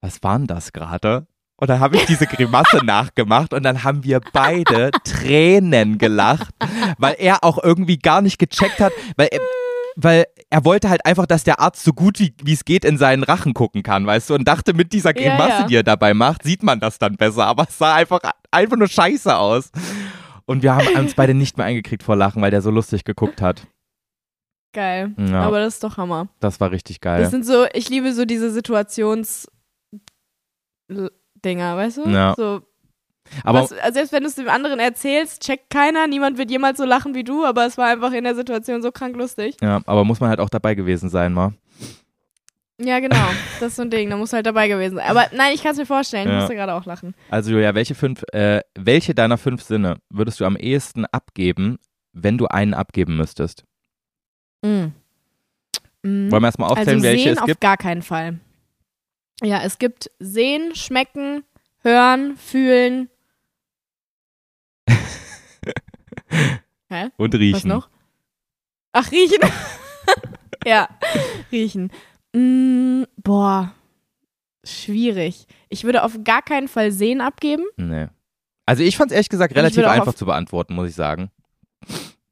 was 0.00 0.22
war 0.22 0.38
denn 0.38 0.46
das 0.46 0.72
gerade? 0.72 1.26
Und 1.56 1.68
dann 1.68 1.80
habe 1.80 1.96
ich 1.96 2.06
diese 2.06 2.26
Grimasse 2.26 2.78
nachgemacht 2.84 3.54
und 3.54 3.62
dann 3.62 3.84
haben 3.84 4.04
wir 4.04 4.20
beide 4.32 4.90
Tränen 5.04 5.98
gelacht, 5.98 6.54
weil 6.98 7.14
er 7.18 7.44
auch 7.44 7.62
irgendwie 7.62 7.98
gar 7.98 8.20
nicht 8.20 8.38
gecheckt 8.38 8.80
hat, 8.80 8.92
weil 9.16 9.28
er, 9.30 9.40
weil 9.96 10.26
er 10.50 10.64
wollte 10.64 10.88
halt 10.90 11.04
einfach, 11.06 11.26
dass 11.26 11.44
der 11.44 11.60
Arzt 11.60 11.84
so 11.84 11.92
gut 11.92 12.18
wie 12.18 12.52
es 12.52 12.64
geht 12.64 12.84
in 12.84 12.98
seinen 12.98 13.22
Rachen 13.22 13.54
gucken 13.54 13.82
kann, 13.82 14.06
weißt 14.06 14.30
du, 14.30 14.34
und 14.34 14.46
dachte, 14.46 14.74
mit 14.74 14.92
dieser 14.92 15.16
Ja, 15.18 15.30
Grimasse, 15.36 15.62
ja. 15.62 15.66
die 15.66 15.76
er 15.76 15.82
dabei 15.82 16.14
macht, 16.14 16.42
sieht 16.42 16.62
man 16.62 16.80
das 16.80 16.98
dann 16.98 17.16
besser, 17.16 17.46
aber 17.46 17.66
es 17.68 17.78
sah 17.78 17.94
einfach, 17.94 18.20
einfach 18.50 18.76
nur 18.76 18.88
scheiße 18.88 19.36
aus. 19.36 19.70
Und 20.46 20.62
wir 20.62 20.74
haben 20.74 20.88
uns 20.98 21.14
beide 21.14 21.34
nicht 21.34 21.56
mehr 21.56 21.66
eingekriegt 21.66 22.02
vor 22.02 22.16
Lachen, 22.16 22.42
weil 22.42 22.50
der 22.50 22.62
so 22.62 22.70
lustig 22.70 23.04
geguckt 23.04 23.40
hat. 23.40 23.66
Geil. 24.74 25.14
Ja. 25.18 25.42
Aber 25.42 25.60
das 25.60 25.74
ist 25.74 25.84
doch 25.84 25.98
Hammer. 25.98 26.28
Das 26.40 26.58
war 26.58 26.70
richtig 26.70 27.00
geil. 27.00 27.20
Das 27.22 27.30
sind 27.30 27.44
so, 27.46 27.66
ich 27.74 27.88
liebe 27.90 28.12
so 28.12 28.24
diese 28.24 28.48
Situations- 28.50 29.46
Dinger, 31.44 31.76
weißt 31.76 31.96
du? 31.98 32.08
Ja. 32.08 32.34
So, 32.36 32.62
Aber 33.44 33.62
was, 33.62 33.72
also 33.72 33.94
selbst 33.94 34.12
wenn 34.12 34.22
du 34.22 34.28
es 34.28 34.34
dem 34.34 34.48
anderen 34.48 34.78
erzählst, 34.80 35.42
checkt 35.42 35.70
keiner, 35.70 36.06
niemand 36.06 36.38
wird 36.38 36.50
jemals 36.50 36.78
so 36.78 36.84
lachen 36.84 37.14
wie 37.14 37.24
du, 37.24 37.44
aber 37.44 37.66
es 37.66 37.78
war 37.78 37.88
einfach 37.88 38.12
in 38.12 38.24
der 38.24 38.34
Situation 38.34 38.82
so 38.82 38.92
krank 38.92 39.16
lustig. 39.16 39.56
ja, 39.62 39.80
aber 39.86 40.04
muss 40.04 40.20
man 40.20 40.28
halt 40.28 40.40
auch 40.40 40.50
dabei 40.50 40.74
gewesen 40.74 41.08
sein, 41.08 41.32
mal. 41.32 41.52
Ja, 42.78 42.98
genau. 42.98 43.16
Das 43.60 43.68
ist 43.70 43.76
so 43.76 43.82
ein 43.82 43.90
Ding, 43.90 44.10
da 44.10 44.16
musst 44.16 44.32
du 44.32 44.36
halt 44.36 44.46
dabei 44.46 44.66
gewesen 44.66 44.96
sein. 44.96 45.08
Aber 45.08 45.26
nein, 45.32 45.52
ich 45.54 45.62
kann 45.62 45.72
es 45.72 45.78
mir 45.78 45.86
vorstellen, 45.86 46.26
ich 46.26 46.32
Ja. 46.32 46.40
musste 46.40 46.54
gerade 46.56 46.74
auch 46.74 46.84
lachen. 46.84 47.14
Also 47.30 47.52
Julia, 47.52 47.74
welche 47.76 47.94
fünf, 47.94 48.24
äh, 48.32 48.60
welche 48.76 49.14
deiner 49.14 49.38
fünf 49.38 49.62
Sinne 49.62 49.98
würdest 50.10 50.40
du 50.40 50.44
am 50.46 50.56
ehesten 50.56 51.04
abgeben, 51.06 51.78
wenn 52.12 52.38
du 52.38 52.46
einen 52.46 52.74
abgeben 52.74 53.16
müsstest? 53.16 53.64
Mhm. 54.62 54.92
Mhm. 56.02 56.32
Wollen 56.32 56.42
wir 56.42 56.48
erstmal 56.48 56.70
aufzählen, 56.70 56.88
also 56.96 57.02
welche 57.04 57.22
sehen 57.24 57.32
es 57.34 57.38
auf 57.38 57.46
gibt? 57.46 57.60
gar 57.60 57.76
keinen 57.76 58.02
Fall. 58.02 58.40
Ja, 59.42 59.62
es 59.62 59.78
gibt 59.78 60.10
sehen, 60.18 60.74
schmecken, 60.74 61.44
hören, 61.82 62.36
fühlen. 62.36 63.08
Hä? 66.88 67.08
Und 67.16 67.34
riechen. 67.34 67.56
Was 67.56 67.64
noch? 67.64 67.88
Ach, 68.92 69.10
riechen. 69.10 69.38
ja, 70.66 70.88
riechen. 71.50 71.90
Mm, 72.34 73.04
boah, 73.16 73.72
schwierig. 74.64 75.46
Ich 75.68 75.84
würde 75.84 76.02
auf 76.02 76.18
gar 76.24 76.42
keinen 76.42 76.68
Fall 76.68 76.92
sehen 76.92 77.20
abgeben. 77.20 77.64
Nee. 77.76 78.08
Also 78.66 78.82
ich 78.82 78.96
fand 78.96 79.10
es 79.10 79.14
ehrlich 79.14 79.28
gesagt 79.28 79.54
relativ 79.56 79.84
einfach 79.84 80.14
zu 80.14 80.26
beantworten, 80.26 80.74
muss 80.74 80.88
ich 80.88 80.94
sagen. 80.94 81.30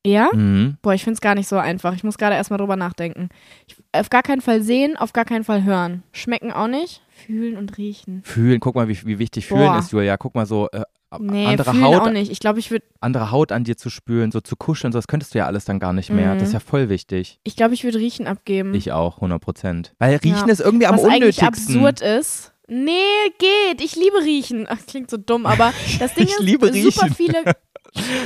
Ja? 0.07 0.31
Mhm. 0.33 0.79
Boah, 0.81 0.95
ich 0.95 1.05
finde 1.05 1.15
es 1.15 1.21
gar 1.21 1.35
nicht 1.35 1.49
so 1.49 1.57
einfach. 1.57 1.95
Ich 1.95 2.05
muss 2.05 2.17
gerade 2.17 2.35
erstmal 2.35 2.59
drüber 2.59 2.77
nachdenken. 2.77 3.29
Ich, 3.67 3.77
auf 3.93 4.09
gar 4.09 4.23
keinen 4.23 4.41
Fall 4.41 4.63
sehen, 4.63 4.97
auf 4.97 5.13
gar 5.13 5.25
keinen 5.25 5.45
Fall 5.45 5.65
hören. 5.65 6.03
Schmecken 6.13 6.53
auch 6.53 6.69
nicht. 6.69 7.03
Fühlen 7.11 7.57
und 7.59 7.77
riechen. 7.77 8.23
Fühlen, 8.25 8.61
guck 8.61 8.75
mal, 8.75 8.89
wie, 8.89 9.05
wie 9.05 9.19
wichtig 9.19 9.47
Fühlen 9.47 9.67
Boah. 9.67 9.79
ist, 9.79 9.93
Julia. 9.93 10.17
Guck 10.17 10.35
mal 10.35 10.47
so, 10.47 10.69
äh, 10.71 10.85
Nee, 11.19 11.47
andere, 11.47 11.81
Haut, 11.81 12.01
auch 12.03 12.11
nicht. 12.11 12.31
Ich 12.31 12.39
glaube, 12.39 12.61
ich 12.61 12.71
würde 12.71 12.85
andere 13.01 13.31
Haut 13.33 13.51
an 13.51 13.65
dir 13.65 13.77
zu 13.77 13.91
spüren, 13.91 14.31
so 14.31 14.41
zu 14.41 14.55
kuscheln, 14.57 14.93
so, 14.93 14.99
das 14.99 15.09
könntest 15.09 15.35
du 15.35 15.39
ja 15.39 15.47
alles 15.47 15.65
dann 15.65 15.81
gar 15.81 15.93
nicht 15.93 16.11
mehr. 16.11 16.35
Mhm. 16.35 16.39
Das 16.39 16.49
ist 16.49 16.55
ja 16.55 16.61
voll 16.61 16.89
wichtig. 16.89 17.41
ich 17.43 17.57
glaube, 17.57 17.75
ich 17.75 17.83
würde 17.85 17.99
riechen 17.99 18.27
abgeben. 18.29 18.75
Ich 18.75 18.93
auch, 18.93 19.17
100 19.17 19.41
Prozent. 19.41 19.95
Weil 19.99 20.17
Riechen 20.17 20.47
Ja. 20.47 20.53
ist 20.53 20.61
irgendwie 20.61 20.87
am 20.87 20.95
Was 20.97 21.03
unnötigsten. 21.03 21.47
absurd 21.49 22.01
ist. 22.01 22.53
Nee, 22.69 22.93
geht. 23.39 23.81
Ich 23.83 23.97
liebe 23.97 24.19
Riechen. 24.23 24.67
Ach, 24.69 24.79
klingt 24.87 25.11
so 25.11 25.17
dumm, 25.17 25.47
aber 25.47 25.73
das 25.99 26.15
Ding 26.15 26.27
ist, 26.29 26.39
liebe 26.41 26.73
super 26.73 27.09
viele, 27.09 27.43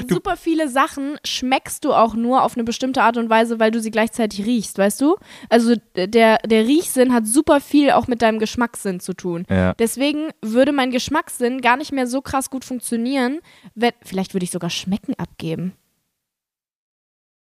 super 0.08 0.36
viele 0.36 0.68
Sachen 0.68 1.16
schmeckst 1.24 1.84
du 1.84 1.92
auch 1.92 2.14
nur 2.14 2.42
auf 2.42 2.54
eine 2.54 2.64
bestimmte 2.64 3.02
Art 3.02 3.16
und 3.16 3.30
Weise, 3.30 3.58
weil 3.60 3.70
du 3.70 3.80
sie 3.80 3.90
gleichzeitig 3.90 4.44
riechst, 4.44 4.78
weißt 4.78 5.00
du? 5.00 5.16
Also 5.48 5.74
der, 5.96 6.38
der 6.38 6.66
Riechsinn 6.66 7.12
hat 7.12 7.26
super 7.26 7.60
viel 7.60 7.90
auch 7.90 8.06
mit 8.06 8.22
deinem 8.22 8.38
Geschmackssinn 8.38 9.00
zu 9.00 9.14
tun. 9.14 9.44
Ja. 9.48 9.74
Deswegen 9.74 10.30
würde 10.42 10.72
mein 10.72 10.90
Geschmackssinn 10.90 11.60
gar 11.60 11.76
nicht 11.76 11.92
mehr 11.92 12.06
so 12.06 12.20
krass 12.20 12.50
gut 12.50 12.64
funktionieren, 12.64 13.40
wenn, 13.74 13.92
vielleicht 14.02 14.34
würde 14.34 14.44
ich 14.44 14.50
sogar 14.50 14.70
Schmecken 14.70 15.14
abgeben. 15.18 15.72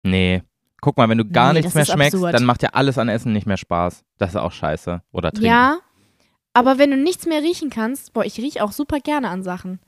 Nee. 0.03 0.43
Guck 0.81 0.97
mal, 0.97 1.09
wenn 1.09 1.19
du 1.19 1.25
gar 1.25 1.53
Nee, 1.53 1.61
nichts 1.61 1.75
mehr 1.75 1.85
schmeckst, 1.85 2.15
absurd. 2.15 2.35
dann 2.35 2.45
macht 2.45 2.63
ja 2.63 2.71
alles 2.73 2.99
an 2.99 3.09
Essen 3.09 3.33
nicht 3.33 3.47
mehr 3.47 3.57
Spaß. 3.57 4.05
Das 4.17 4.31
ist 4.31 4.37
auch 4.37 4.53
scheiße. 4.53 5.03
Oder 5.13 5.33
trinken. 5.33 5.47
Ja, 5.47 5.79
aber 6.53 6.79
wenn 6.79 6.91
du 6.91 6.97
nichts 6.97 7.27
mehr 7.27 7.43
riechen 7.43 7.69
kannst, 7.71 8.13
boah, 8.13 8.25
ich 8.25 8.39
rieche 8.39 8.63
auch 8.63 8.73
super 8.73 9.01
gerne 9.01 9.29
an 9.29 9.43
Sachen. 9.43 9.81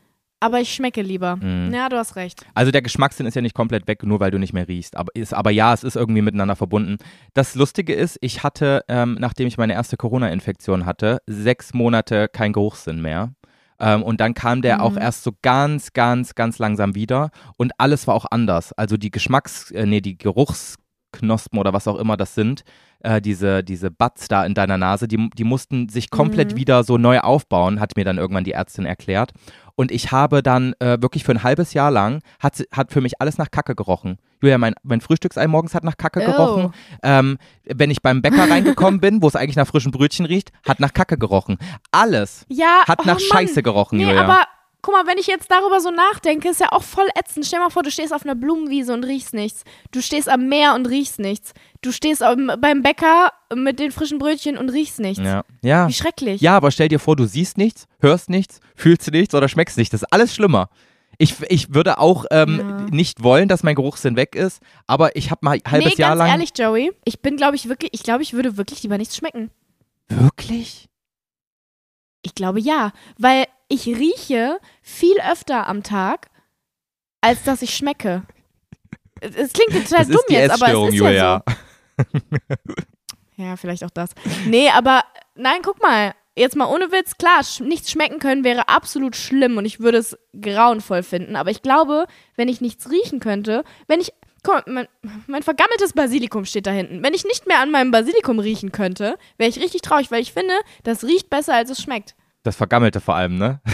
Aber 0.43 0.59
ich 0.61 0.73
schmecke 0.73 1.03
lieber. 1.03 1.37
Mhm. 1.37 1.73
Ja, 1.73 1.89
du 1.91 1.97
hast 1.97 2.17
recht. 2.17 2.45
Also 2.55 2.73
der 2.73 2.81
Geschmackssinn 2.83 3.27
ist 3.27 3.35
ja 3.35 3.43
nicht 3.43 3.55
komplett 3.55 3.87
weg, 3.87 4.03
nur 4.05 4.21
weil 4.21 4.31
du 4.31 4.39
nicht 4.39 4.55
mehr 4.55 4.67
riechst. 4.67 4.97
Aber, 4.97 5.15
ist, 5.15 5.35
aber 5.35 5.51
ja, 5.51 5.75
es 5.75 5.85
ist 5.85 5.97
irgendwie 5.97 6.23
miteinander 6.23 6.57
verbunden. 6.57 6.97
Das 7.35 7.55
Lustige 7.55 7.93
ist, 7.95 8.17
ich 8.23 8.43
hatte, 8.43 8.83
ähm, 8.89 9.17
nachdem 9.21 9.47
ich 9.47 9.59
meine 9.59 9.75
erste 9.75 9.99
Corona-Infektion 9.99 10.87
hatte, 10.87 11.19
sechs 11.27 11.75
Monate 11.75 12.29
kein 12.29 12.55
Geruchssinn 12.55 13.03
mehr. 13.03 13.35
Ähm, 13.79 14.03
und 14.03 14.21
dann 14.21 14.33
kam 14.35 14.63
der 14.63 14.77
Mhm. 14.77 14.83
auch 14.83 14.97
erst 14.97 15.25
so 15.25 15.33
ganz, 15.43 15.93
ganz, 15.93 16.35
ganz 16.35 16.59
langsam 16.59 16.95
wieder. 16.95 17.31
Und 17.57 17.73
alles 17.79 18.07
war 18.07 18.15
auch 18.15 18.27
anders. 18.31 18.73
Also 18.73 18.97
die 18.97 19.11
Geschmacks-, 19.11 19.71
äh, 19.73 19.85
nee, 19.87 20.01
die 20.01 20.17
Geruchsknospen 20.17 21.59
oder 21.59 21.73
was 21.73 21.87
auch 21.89 21.97
immer 21.97 22.17
das 22.17 22.35
sind, 22.35 22.63
äh, 23.03 23.21
diese, 23.21 23.63
diese 23.65 23.91
Buds 23.91 24.29
da 24.29 24.45
in 24.45 24.55
deiner 24.55 24.79
Nase, 24.79 25.09
die, 25.09 25.31
die 25.37 25.45
mussten 25.45 25.89
sich 25.89 26.11
komplett 26.11 26.53
Mhm. 26.53 26.57
wieder 26.57 26.85
so 26.85 26.99
neu 26.99 27.21
aufbauen, 27.21 27.81
hat 27.81 27.97
mir 27.97 28.05
dann 28.05 28.19
irgendwann 28.19 28.45
die 28.45 28.53
Ärztin 28.53 28.87
erklärt. 28.87 29.33
Und 29.77 29.91
ich 29.93 30.13
habe 30.13 30.43
dann 30.43 30.75
äh, 30.81 31.01
wirklich 31.01 31.25
für 31.25 31.33
ein 31.33 31.43
halbes 31.43 31.73
Jahr 31.73 31.91
lang, 31.91 32.21
hat, 32.39 32.63
hat 32.73 32.93
für 32.93 33.01
mich 33.01 33.21
alles 33.21 33.39
nach 33.39 33.51
Kacke 33.51 33.75
gerochen. 33.75 34.19
Julia, 34.43 34.59
mein, 34.59 34.75
mein 34.83 35.01
Frühstücksei 35.01 35.47
morgens 35.47 35.75
hat 35.75 35.85
nach 35.85 35.97
Kacke 35.97 36.21
Oh. 36.23 36.27
gerochen. 36.27 36.75
Ähm, 37.03 37.39
wenn 37.65 37.91
ich 37.91 38.03
beim 38.03 38.21
Bäcker 38.23 38.51
reingekommen 38.51 39.01
bin, 39.01 39.23
wo 39.23 39.29
es 39.29 39.37
eigentlich 39.37 39.57
nach 39.57 39.67
frischen 39.67 39.93
Brötchen 39.93 40.27
riecht, 40.27 40.51
hat 40.69 40.81
nach 40.81 40.93
Kacke 40.93 41.17
gerochen. 41.17 41.57
Alles 41.93 42.45
Ja, 42.49 42.83
hat 42.87 43.01
oh 43.01 43.07
nach 43.07 43.15
Mann. 43.15 43.21
Scheiße 43.21 43.63
gerochen, 43.63 43.99
Nee, 43.99 44.05
Julia. 44.07 44.25
aber 44.25 44.43
guck 44.83 44.95
mal, 44.95 45.07
wenn 45.07 45.19
ich 45.19 45.27
jetzt 45.27 45.51
darüber 45.51 45.81
so 45.81 45.91
nachdenke, 45.91 46.49
ist 46.49 46.61
ja 46.61 46.69
auch 46.73 46.83
voll 46.83 47.09
ätzend. 47.15 47.47
Stell 47.47 47.61
mal 47.61 47.71
vor, 47.71 47.83
du 47.83 47.91
stehst 47.91 48.13
auf 48.13 48.25
einer 48.25 48.35
Blumenwiese 48.35 48.93
und 48.93 49.05
riechst 49.05 49.35
nichts. 49.35 49.65
Du 49.91 50.01
stehst 50.01 50.29
am 50.29 50.49
Meer 50.49 50.75
und 50.75 50.87
riechst 50.87 51.19
nichts. 51.19 51.53
Du 51.83 51.93
stehst 51.93 52.21
beim 52.23 52.83
Bäcker 52.83 53.33
mit 53.55 53.79
den 53.79 53.93
frischen 53.93 54.19
Brötchen 54.19 54.57
und 54.59 54.69
riechst 54.71 55.01
nichts. 55.01 55.23
ja. 55.25 55.45
Ja. 55.63 55.89
Wie 55.89 55.93
schrecklich. 55.93 56.41
ja, 56.41 56.57
aber 56.57 56.71
stell 56.71 56.89
dir 56.89 56.99
vor, 56.99 57.17
du 57.17 57.27
siehst 57.27 57.59
nichts, 57.59 57.87
hörst 58.01 58.31
nichts, 58.31 58.61
fühlst 58.75 59.11
nichts 59.11 59.35
oder 59.35 59.49
schmeckst 59.49 59.77
nichts. 59.77 59.93
Das 59.93 60.03
ist 60.03 60.13
alles 60.13 60.35
schlimmer. 60.35 60.69
Ich, 61.19 61.35
ich 61.51 61.75
würde 61.75 61.99
auch 61.99 62.25
ähm, 62.31 62.59
Ja. 62.61 62.87
nicht 62.91 63.23
wollen, 63.23 63.49
dass 63.49 63.63
mein 63.63 63.75
Geruchssinn 63.75 64.17
weg 64.17 64.35
ist, 64.35 64.63
aber 64.87 65.17
ich 65.17 65.31
habe 65.31 65.41
mal 65.45 65.59
ein 65.63 65.71
halbes 65.71 65.97
nee, 65.99 66.01
Jahr 66.03 66.11
ganz 66.13 66.19
lang. 66.21 66.29
ehrlich, 66.31 66.51
Joey, 66.57 66.93
ich 67.05 67.21
bin, 67.21 67.37
glaube 67.37 67.57
ich, 67.57 67.69
wirklich, 67.69 67.91
ich 67.93 68.03
glaube, 68.03 68.23
ich 68.23 68.33
würde 68.33 68.57
wirklich 68.57 68.83
lieber 68.83 68.97
nichts 68.97 69.17
schmecken. 69.17 69.51
Wirklich? 70.09 70.89
Ich 72.23 72.35
glaube 72.35 72.61
ja, 72.61 72.93
weil 73.19 73.47
ich 73.71 73.87
rieche 73.87 74.59
viel 74.83 75.17
öfter 75.21 75.67
am 75.67 75.83
Tag, 75.83 76.29
als 77.23 77.43
dass 77.45 77.63
ich 77.63 77.75
schmecke. 77.75 78.25
Es 79.21 79.53
klingt 79.53 79.73
total 79.87 80.05
Das 80.05 80.09
dumm 80.09 80.25
jetzt, 80.29 80.51
aber 80.51 80.73
es 80.83 80.89
ist 80.89 80.95
Julia. 80.95 81.13
ja 81.13 81.43
so. 81.99 82.75
Ja, 83.37 83.57
vielleicht 83.57 83.85
auch 83.85 83.91
das. 83.91 84.11
Nee, 84.47 84.69
aber 84.71 85.03
nein, 85.35 85.61
guck 85.63 85.83
mal. 85.83 86.15
Jetzt 86.37 86.57
mal 86.57 86.67
ohne 86.73 86.93
Witz, 86.93 87.19
klar, 87.19 87.43
sch 87.43 87.61
nichts 87.61 87.91
schmecken 87.91 88.19
können 88.19 88.45
wäre 88.45 88.69
absolut 88.69 89.17
schlimm 89.17 89.57
und 89.59 89.65
ich 89.65 89.81
würde 89.81 89.99
es 89.99 90.17
grauenvoll 90.41 91.03
finden. 91.03 91.37
Aber 91.37 91.51
ich 91.51 91.61
glaube, 91.61 92.07
wenn 92.37 92.49
ich 92.49 92.61
nichts 92.61 92.91
riechen 92.91 93.21
könnte, 93.21 93.65
wenn 93.89 94.01
ich. 94.01 94.13
Guck 94.43 94.67
mal, 94.67 94.89
mein, 95.03 95.13
mein 95.27 95.43
vergammeltes 95.43 95.93
Basilikum 95.93 96.47
steht 96.47 96.67
da 96.67 96.71
hinten. 96.71 97.03
Wenn 97.03 97.13
ich 97.13 97.25
nicht 97.27 97.47
mehr 97.47 97.61
an 97.61 97.71
meinem 97.71 97.91
Basilikum 97.91 98.39
riechen 98.39 98.73
könnte, 98.73 99.19
wäre 99.37 99.51
ich 99.51 99.61
richtig 99.61 99.83
traurig, 99.83 100.11
weil 100.11 100.23
ich 100.23 100.33
finde, 100.33 100.55
das 100.83 101.05
riecht 101.05 101.29
besser, 101.29 101.55
als 101.55 101.69
es 101.69 101.83
schmeckt. 101.83 102.15
Das 102.43 102.57
Vergammelte 102.57 103.01
vor 103.01 103.15
allem, 103.17 103.37
ne? 103.37 103.61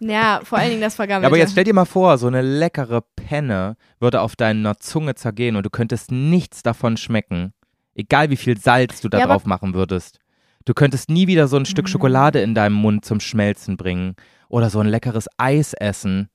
Ja, 0.00 0.40
vor 0.44 0.58
allen 0.58 0.70
Dingen 0.70 0.80
das 0.82 0.94
Ja, 0.94 0.96
vergammelte. 0.98 1.26
aber 1.26 1.36
jetzt 1.38 1.52
stell 1.52 1.64
dir 1.64 1.74
mal 1.74 1.84
vor, 1.84 2.16
so 2.18 2.26
eine 2.28 2.42
leckere 2.42 3.00
Penne 3.16 3.76
würde 3.98 4.20
auf 4.20 4.36
deiner 4.36 4.78
Zunge 4.78 5.14
zergehen 5.16 5.56
und 5.56 5.64
du 5.66 5.70
könntest 5.70 6.12
nichts 6.12 6.62
davon 6.62 6.96
schmecken. 6.96 7.52
Egal 7.94 8.30
wie 8.30 8.36
viel 8.36 8.56
Salz 8.58 9.00
du 9.00 9.08
da 9.08 9.18
Ja, 9.18 9.26
drauf 9.26 9.46
machen 9.46 9.74
würdest. 9.74 10.20
Du 10.64 10.74
könntest 10.74 11.08
nie 11.10 11.26
wieder 11.26 11.48
so 11.48 11.56
ein 11.56 11.64
Stück 11.66 11.86
Mhm. 11.86 11.90
Schokolade 11.90 12.40
in 12.40 12.54
deinem 12.54 12.74
Mund 12.74 13.04
zum 13.04 13.18
Schmelzen 13.18 13.76
bringen 13.76 14.14
oder 14.48 14.70
so 14.70 14.78
ein 14.78 14.86
leckeres 14.86 15.26
Eis 15.38 15.72
essen. 15.74 16.28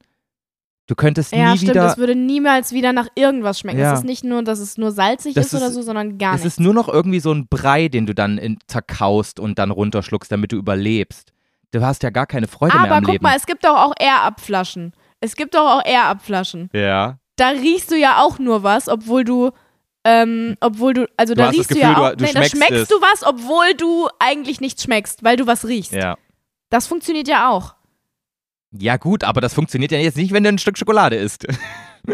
Du 0.87 0.95
könntest 0.95 1.31
ja, 1.31 1.51
nie 1.51 1.57
stimmt, 1.57 1.75
wieder. 1.75 1.85
es 1.87 1.97
würde 1.97 2.15
niemals 2.15 2.73
wieder 2.73 2.91
nach 2.91 3.07
irgendwas 3.15 3.59
schmecken. 3.59 3.79
Ja. 3.79 3.93
Es 3.93 3.99
ist 3.99 4.05
nicht 4.05 4.25
nur, 4.25 4.43
dass 4.43 4.59
es 4.59 4.77
nur 4.77 4.91
salzig 4.91 5.33
Das 5.35 5.45
ist 5.47 5.53
oder 5.53 5.71
so, 5.71 5.81
sondern 5.81 6.17
gar 6.17 6.35
Es 6.35 6.43
nichts. 6.43 6.55
ist 6.57 6.59
nur 6.59 6.73
noch 6.73 6.89
irgendwie 6.89 7.21
so 7.21 7.31
ein 7.31 7.47
Brei, 7.47 7.87
den 7.87 8.05
du 8.05 8.13
dann 8.13 8.37
in, 8.37 8.57
zerkaust 8.67 9.39
und 9.39 9.59
dann 9.59 9.71
runterschluckst, 9.71 10.29
damit 10.31 10.51
du 10.51 10.57
überlebst. 10.57 11.31
Du 11.73 11.81
hast 11.81 12.03
ja 12.03 12.09
gar 12.11 12.27
keine 12.27 12.47
Freude 12.47 12.75
mehr 12.75 12.85
Aber 12.85 12.95
am 12.95 13.03
guck 13.03 13.13
Leben. 13.13 13.23
mal, 13.23 13.35
es 13.35 13.45
gibt 13.45 13.65
doch 13.65 13.75
auch 13.77 13.93
Air-Up-Flaschen. 13.99 14.93
Es 15.19 15.35
gibt 15.35 15.55
doch 15.55 15.69
auch 15.79 15.85
Air-Up-Flaschen. 15.85 16.69
ja. 16.73 17.17
Da 17.35 17.47
riechst 17.49 17.89
du 17.89 17.95
ja 17.97 18.21
auch 18.21 18.37
nur 18.37 18.61
was, 18.61 18.87
obwohl 18.87 19.23
du, 19.23 19.49
ähm, 20.03 20.55
obwohl 20.59 20.93
du, 20.93 21.07
also 21.17 21.33
Du 21.33 21.39
da 21.39 21.47
das 21.47 21.55
riechst 21.55 21.71
du 21.71 21.73
Gefühl, 21.73 21.89
ja 21.89 21.95
du- 21.95 22.01
auch, 22.03 22.15
du 22.15 22.23
nee, 22.25 22.31
da 22.31 22.43
schmeckst 22.43 22.71
es. 22.71 22.87
du 22.89 22.95
was, 23.01 23.23
obwohl 23.25 23.73
du 23.73 24.07
eigentlich 24.19 24.61
nichts 24.61 24.83
schmeckst, 24.83 25.23
weil 25.23 25.35
du 25.35 25.47
was 25.47 25.65
riechst. 25.65 25.93
Ja. 25.93 26.15
Das 26.69 26.85
funktioniert 26.85 27.27
ja 27.27 27.49
auch. 27.49 27.73
Ja, 28.71 28.97
gut, 28.97 29.23
aber 29.23 29.41
das 29.41 29.55
funktioniert 29.55 29.91
ja 29.91 29.97
jetzt 29.97 30.15
nicht, 30.17 30.31
wenn 30.31 30.43
du 30.43 30.49
ein 30.49 30.59
Stück 30.59 30.77
Schokolade 30.77 31.15
isst. 31.15 31.47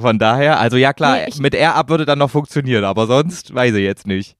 Von 0.00 0.18
daher, 0.20 0.60
also 0.60 0.76
ja 0.76 0.92
klar, 0.92 1.16
Nee, 1.16 1.32
mit 1.40 1.54
Air-Up 1.54 1.88
würde 1.88 2.04
dann 2.06 2.20
noch 2.20 2.30
funktionieren, 2.30 2.84
aber 2.84 3.06
sonst 3.08 3.52
weiß 3.52 3.74
ich 3.74 3.82
jetzt 3.82 4.06
nicht. 4.06 4.36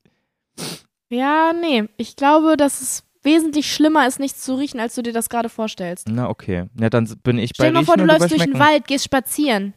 Ja, 1.10 1.52
nee, 1.52 1.88
ich 1.96 2.14
glaube, 2.14 2.56
dass 2.56 2.80
es 2.80 3.02
wesentlich 3.28 3.72
schlimmer 3.72 4.06
ist, 4.08 4.18
nichts 4.18 4.42
zu 4.42 4.54
riechen, 4.54 4.80
als 4.80 4.94
du 4.94 5.02
dir 5.02 5.12
das 5.12 5.28
gerade 5.28 5.48
vorstellst. 5.48 6.08
Na, 6.10 6.28
okay. 6.28 6.64
Ja, 6.80 6.90
dann 6.90 7.06
bin 7.22 7.38
ich 7.38 7.50
Stell 7.54 7.66
bei 7.66 7.70
dir 7.70 7.74
mal 7.74 7.84
vor, 7.84 7.96
du 7.96 8.04
läufst 8.04 8.30
durch 8.30 8.42
den. 8.42 8.58
Wald, 8.58 8.86
gehst 8.88 9.04
spazieren. 9.04 9.74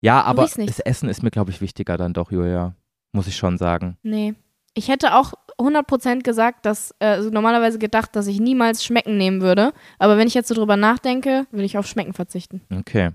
Ja, 0.00 0.20
aber 0.22 0.42
das 0.42 0.80
Essen 0.80 1.08
ist 1.08 1.22
mir, 1.22 1.30
glaube 1.30 1.50
ich, 1.50 1.60
wichtiger 1.62 1.96
dann 1.96 2.12
doch, 2.12 2.30
Julia. 2.30 2.74
Muss 3.12 3.26
ich 3.26 3.36
schon 3.36 3.56
sagen. 3.56 3.96
Nee. 4.02 4.34
Ich 4.74 4.88
hätte 4.88 5.14
auch 5.14 5.32
100% 5.58 6.22
gesagt, 6.22 6.66
dass, 6.66 6.92
äh, 6.98 7.06
also 7.06 7.30
normalerweise 7.30 7.78
gedacht, 7.78 8.14
dass 8.16 8.26
ich 8.26 8.40
niemals 8.40 8.84
Schmecken 8.84 9.16
nehmen 9.16 9.40
würde. 9.40 9.72
Aber 10.00 10.18
wenn 10.18 10.26
ich 10.26 10.34
jetzt 10.34 10.48
so 10.48 10.54
drüber 10.54 10.76
nachdenke, 10.76 11.46
würde 11.52 11.64
ich 11.64 11.78
auf 11.78 11.86
Schmecken 11.86 12.12
verzichten. 12.12 12.60
Okay. 12.76 13.10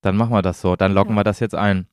Dann 0.00 0.16
machen 0.16 0.32
wir 0.32 0.42
das 0.42 0.60
so. 0.60 0.76
Dann 0.76 0.94
loggen 0.94 1.10
Ja. 1.14 1.16
wir 1.20 1.24
das 1.24 1.40
jetzt 1.40 1.54
ein. 1.56 1.86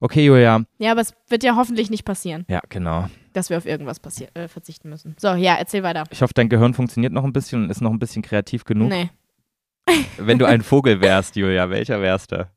Okay, 0.00 0.24
Julia. 0.26 0.62
Ja, 0.78 0.92
aber 0.92 1.00
es 1.00 1.14
wird 1.28 1.42
ja 1.42 1.56
hoffentlich 1.56 1.88
nicht 1.90 2.04
passieren, 2.04 2.44
Ja, 2.48 2.60
genau. 2.68 3.08
dass 3.32 3.48
wir 3.50 3.56
auf 3.56 3.64
irgendwas 3.66 3.98
äh, 4.34 4.46
verzichten 4.48 4.90
müssen. 4.90 5.14
So, 5.18 5.28
ja, 5.34 5.54
erzähl 5.54 5.82
weiter. 5.82 6.04
Ich 6.10 6.20
hoffe, 6.22 6.34
dein 6.34 6.48
Gehirn 6.50 6.74
funktioniert 6.74 7.12
noch 7.12 7.24
ein 7.24 7.32
bisschen 7.32 7.64
und 7.64 7.70
ist 7.70 7.80
noch 7.80 7.90
ein 7.92 7.98
bisschen 7.98 8.22
kreativ 8.22 8.64
genug. 8.64 8.90
Nee, 8.90 9.08
Wenn 10.18 10.38
du 10.38 10.44
ein 10.46 10.62
Vogel 10.62 11.00
wärst, 11.00 11.36
Julia, 11.36 11.70
welcher 11.70 12.00
wärst 12.02 12.32
du? 12.32 12.48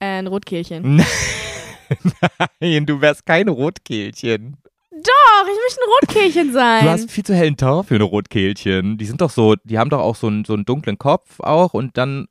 äh, 0.00 0.18
ein 0.18 0.26
Rotkehlchen. 0.28 1.02
Nein, 2.60 2.86
du 2.86 3.00
wärst 3.00 3.26
kein 3.26 3.48
Rotkehlchen. 3.48 4.56
Doch, 4.92 5.42
ich 5.46 5.58
möchte 5.64 5.80
ein 5.80 5.90
Rotkehlchen 6.00 6.52
sein. 6.52 6.84
Du 6.84 6.90
hast 6.90 7.10
viel 7.10 7.24
zu 7.24 7.34
hellen 7.34 7.56
Teint 7.56 7.86
für 7.86 7.94
eine 7.96 8.04
Rotkehlchen. 8.04 8.98
Die 8.98 9.06
sind 9.06 9.20
doch 9.20 9.30
so, 9.30 9.56
die 9.64 9.78
haben 9.78 9.90
doch 9.90 10.00
auch 10.00 10.14
so 10.16 10.26
einen, 10.28 10.44
so 10.44 10.54
einen 10.54 10.64
dunklen 10.64 10.98
Kopf 10.98 11.40
auch 11.40 11.74
und 11.74 11.96
dann 11.96 12.26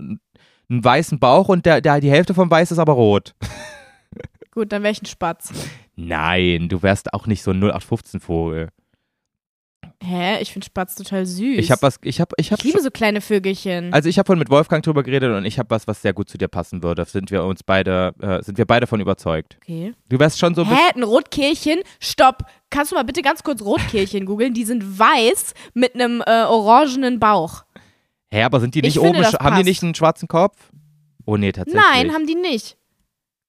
einen 0.69 0.83
weißen 0.83 1.19
Bauch 1.19 1.49
und 1.49 1.65
der, 1.65 1.81
der, 1.81 1.99
die 1.99 2.11
Hälfte 2.11 2.33
vom 2.33 2.49
Weiß 2.49 2.71
ist 2.71 2.79
aber 2.79 2.93
rot. 2.93 3.33
Gut, 4.59 4.73
dann 4.73 4.83
wäre 4.83 4.91
ich 4.91 5.01
ein 5.01 5.05
Spatz. 5.05 5.53
Nein, 5.95 6.67
du 6.67 6.81
wärst 6.83 7.13
auch 7.13 7.27
nicht 7.27 7.41
so 7.43 7.51
ein 7.51 7.63
0815-Vogel. 7.63 8.67
Hä? 10.03 10.41
Ich 10.41 10.51
finde 10.51 10.65
Spatz 10.65 10.95
total 10.95 11.25
süß. 11.25 11.57
Ich 11.59 11.71
habe 11.71 11.81
was, 11.81 11.97
ich 12.03 12.19
habe, 12.19 12.33
ich 12.37 12.51
habe 12.51 12.59
Ich 12.59 12.65
liebe 12.65 12.81
so 12.81 12.91
kleine 12.91 13.21
Vögelchen. 13.21 13.93
Also 13.93 14.09
ich 14.09 14.17
habe 14.19 14.25
vorhin 14.27 14.39
mit 14.39 14.49
Wolfgang 14.49 14.83
drüber 14.83 15.03
geredet 15.03 15.33
und 15.33 15.45
ich 15.45 15.57
habe 15.59 15.69
was, 15.69 15.87
was 15.87 16.01
sehr 16.01 16.11
gut 16.11 16.29
zu 16.29 16.37
dir 16.37 16.49
passen 16.49 16.83
würde. 16.83 17.05
Sind 17.05 17.31
wir 17.31 17.45
uns 17.45 17.63
beide, 17.63 18.13
äh, 18.21 18.43
sind 18.43 18.57
wir 18.57 18.65
beide 18.65 18.85
von 18.87 18.99
überzeugt. 18.99 19.57
okay. 19.61 19.93
Du 20.09 20.19
wärst 20.19 20.39
schon 20.39 20.55
so 20.55 20.63
ein 20.63 20.67
Hä? 20.67 20.91
Ein 20.95 21.03
Rotkehlchen? 21.03 21.79
Stopp. 22.01 22.43
Kannst 22.69 22.91
du 22.91 22.95
mal 22.95 23.03
bitte 23.03 23.21
ganz 23.21 23.43
kurz 23.43 23.61
Rotkehlchen 23.61 24.25
googeln? 24.25 24.53
Die 24.53 24.65
sind 24.65 24.99
weiß 24.99 25.53
mit 25.73 25.95
einem 25.95 26.21
äh, 26.25 26.43
orangenen 26.43 27.19
Bauch. 27.21 27.63
Hä, 28.31 28.43
aber 28.43 28.59
sind 28.59 28.75
die 28.75 28.79
Ich 28.79 28.83
nicht 28.83 28.93
finde, 28.95 29.09
oben, 29.09 29.21
das 29.21 29.33
sch- 29.35 29.39
haben 29.39 29.55
die 29.55 29.59
passt. 29.61 29.65
nicht 29.65 29.83
einen 29.83 29.95
schwarzen 29.95 30.27
Kopf? 30.27 30.57
Oh 31.25 31.37
nee, 31.37 31.51
tatsächlich. 31.51 31.81
Nein, 31.93 32.13
haben 32.13 32.25
die 32.27 32.35
nicht. 32.35 32.77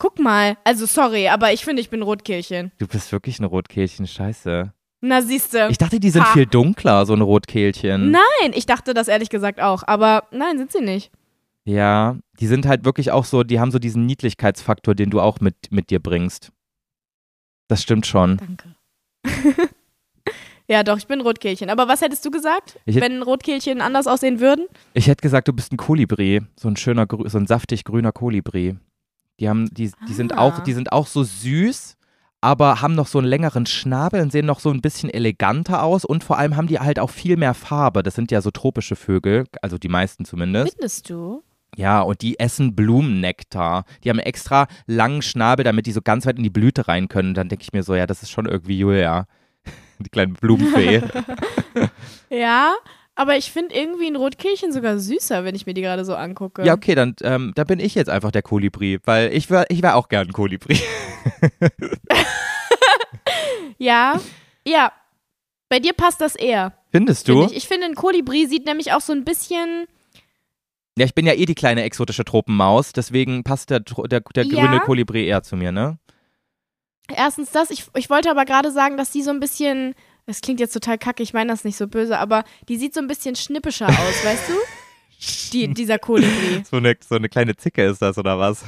Guck 0.01 0.18
mal. 0.18 0.56
Also 0.64 0.86
sorry, 0.86 1.28
aber 1.28 1.52
ich 1.52 1.64
finde, 1.64 1.81
ich 1.82 1.90
bin 1.90 2.02
Rotkehlchen. 2.02 2.72
Du 2.78 2.89
bist 2.89 3.12
wirklich 3.12 3.39
ein 3.39 3.44
Rotkehlchen, 3.44 4.06
scheiße. 4.09 4.72
Na 5.02 5.22
siehste. 5.22 5.68
Ich 5.70 5.78
dachte, 5.78 6.01
die 6.01 6.10
sind 6.10 6.24
Ha. 6.24 6.32
viel 6.32 6.47
dunkler, 6.47 7.06
so 7.06 7.14
ein 7.14 7.20
Rotkehlchen. 7.20 8.10
Nein, 8.10 8.52
ich 8.55 8.66
dachte 8.66 8.94
das 8.94 9.09
ehrlich 9.09 9.31
gesagt 9.31 9.60
auch. 9.60 9.82
Aber 9.86 10.24
nein, 10.32 10.59
sind 10.59 10.72
sie 10.72 10.81
nicht. 10.82 11.12
Ja, 11.64 12.16
die 12.40 12.47
sind 12.47 12.66
halt 12.66 12.85
wirklich 12.85 13.10
auch 13.12 13.24
so, 13.27 13.43
die 13.44 13.60
haben 13.60 13.70
so 13.70 13.78
diesen 13.78 14.06
Niedlichkeitsfaktor, 14.06 14.94
den 14.94 15.10
du 15.10 15.20
auch 15.20 15.40
mit, 15.40 15.55
mit 15.70 15.90
dir 15.90 16.01
bringst. 16.01 16.51
Das 17.68 17.82
stimmt 17.82 18.06
schon. 18.06 18.39
Danke. 18.39 18.74
ja, 20.68 20.82
doch, 20.82 20.98
ich 20.98 21.06
bin 21.06 21.20
Rotkehlchen. 21.20 21.70
Aber 21.70 21.89
was 21.89 22.01
hättest 22.01 22.24
du 22.24 22.31
gesagt, 22.31 22.78
hätt- 22.86 23.01
wenn 23.02 23.22
Rotkehlchen 23.22 23.81
anders 23.81 24.06
aussehen 24.06 24.40
würden? 24.40 24.66
Ich 24.94 25.06
hätte 25.09 25.22
gesagt, 25.22 25.48
du 25.48 25.52
bist 25.52 25.72
ein 25.72 25.77
Kolibri, 25.77 26.40
so 26.59 26.68
ein 26.68 26.77
schöner, 26.77 27.06
so 27.27 27.39
ein 27.39 27.47
saftig 27.47 27.85
grüner 27.85 28.12
Kolibri. 28.12 28.77
Die 29.41 29.49
haben, 29.49 29.67
die, 29.73 29.91
die 30.09 30.15
sind 30.15 30.35
Ah. 30.35 30.39
auch, 30.39 30.61
die 30.61 30.73
sind 30.75 30.93
auch 30.93 31.07
so 31.07 31.25
süß, 31.25 31.97
aber 32.43 32.81
haben 32.83 32.95
noch 32.95 33.07
so 33.07 33.19
einen 33.19 33.27
längeren 33.27 33.67
Schnabel 33.67 34.21
und 34.23 34.31
sehen 34.33 34.47
noch 34.47 34.61
so 34.61 34.71
ein 34.71 34.81
bisschen 34.83 35.11
eleganter 35.11 35.83
aus 35.83 36.05
und 36.05 36.23
vor 36.25 36.39
allem 36.39 36.57
haben 36.57 36.67
die 36.69 36.79
halt 36.79 36.99
auch 36.99 37.11
viel 37.11 37.37
mehr 37.37 37.55
Farbe. 37.55 38.03
Das 38.03 38.15
sind 38.15 38.31
ja 38.31 38.41
so 38.43 38.51
tropische 38.51 38.97
Vögel, 38.97 39.45
also 39.62 39.79
die 39.79 39.89
meisten 39.89 40.25
zumindest. 40.25 40.73
Findest 40.75 41.11
du? 41.11 41.43
Ja, 41.77 42.01
und 42.03 42.21
die 42.23 42.39
essen 42.41 42.75
Blumennektar. 42.75 43.85
Die 44.03 44.11
haben 44.11 44.19
einen 44.19 44.27
extra 44.27 44.67
langen 44.87 45.23
Schnabel, 45.23 45.65
damit 45.65 45.87
die 45.87 45.93
so 45.93 46.03
ganz 46.03 46.27
weit 46.27 46.37
in 46.37 46.43
die 46.43 46.51
Blüte 46.51 46.89
rein 46.89 47.09
können. 47.09 47.29
Und 47.29 47.35
dann 47.35 47.49
denke 47.49 47.62
ich 47.62 47.73
mir 47.73 47.83
so, 47.85 47.95
ja, 47.95 48.07
das 48.07 48.23
ist 48.23 48.31
schon 48.31 48.47
irgendwie 48.47 48.79
Julia. 48.79 49.27
Die 50.01 50.09
kleine 50.11 50.33
Blumenfee. 50.33 51.03
Ja, 52.31 52.75
aber 53.21 53.37
ich 53.37 53.53
finde 53.53 53.75
irgendwie 53.75 54.07
ein 54.07 54.17
Rotkehlchen 54.17 54.73
sogar 54.73 54.99
süßer, 54.99 55.45
wenn 55.45 55.55
ich 55.55 55.67
mir 55.67 55.75
die 55.75 55.83
gerade 55.83 56.07
so 56.07 56.15
angucke. 56.15 56.65
ja, 56.65 56.73
okay, 56.73 56.95
dann, 56.95 57.15
ähm, 57.23 57.53
dann 57.55 57.67
bin 57.67 57.79
ich 57.79 57.95
jetzt 57.95 58.09
einfach 58.09 58.31
der 58.31 58.41
Kolibri, 58.41 58.99
weil 59.05 59.31
ich 59.35 59.51
wäre 59.51 59.67
ich 59.69 59.83
wär 59.83 59.97
auch 59.97 60.09
gern 60.09 60.29
ein 60.29 60.33
Kolibri. 60.33 60.79
Ja, 63.79 64.21
ja. 64.67 64.93
Bei 65.71 65.79
dir 65.79 65.95
passt 65.95 66.21
das 66.21 66.35
eher. 66.37 66.75
Findest 66.93 67.25
finde 67.27 67.47
du? 67.47 67.51
Ich. 67.51 67.57
ich 67.59 67.69
finde, 67.69 67.87
ein 67.87 67.95
Kolibri 67.95 68.47
sieht 68.47 68.67
nämlich 68.67 68.93
auch 68.93 69.01
so 69.01 69.13
ein 69.15 69.25
bisschen. 69.25 69.87
Ja, 70.99 71.07
ich 71.07 71.15
bin 71.15 71.25
ja 71.25 71.33
eh 71.33 71.47
die 71.47 71.55
kleine 71.55 71.83
exotische 71.85 72.25
Tropenmaus, 72.25 72.93
deswegen 72.93 73.43
passt 73.43 73.71
der, 73.71 73.81
der, 73.81 74.21
der 74.21 74.45
Ja. 74.45 74.67
grüne 74.67 74.81
Kolibri 74.81 75.27
eher 75.27 75.43
zu 75.43 75.57
mir, 75.57 75.73
ne? 75.73 75.99
Erstens 77.09 77.53
das, 77.53 77.71
ich, 77.71 77.87
ich 77.95 78.11
wollte 78.11 78.31
aber 78.31 78.45
gerade 78.45 78.71
sagen, 78.71 78.97
dass 78.97 79.11
die 79.11 79.23
so 79.23 79.31
ein 79.31 79.41
bisschen. 79.41 79.95
Das 80.31 80.43
klingt 80.43 80.61
jetzt 80.61 80.73
total 80.73 80.97
kacke, 80.97 81.24
ich 81.24 81.32
meine 81.32 81.51
das 81.51 81.65
nicht 81.65 81.77
so 81.77 81.89
böse, 81.89 82.16
aber 82.16 82.44
die 82.69 82.77
sieht 82.77 82.94
so 82.94 83.01
ein 83.01 83.09
bisschen 83.09 83.35
schnippischer 83.35 83.89
aus, 83.89 84.24
weißt 84.24 84.48
du? 84.48 85.52
Die, 85.52 85.74
dieser 85.74 85.98
Kolibri. 85.98 86.62
So 86.70 86.77
eine, 86.77 86.97
so 87.07 87.16
eine 87.16 87.28
kleine 87.28 87.57
Zicke 87.57 87.85
ist 87.85 88.01
das, 88.01 88.16
oder 88.16 88.39
was? 88.39 88.65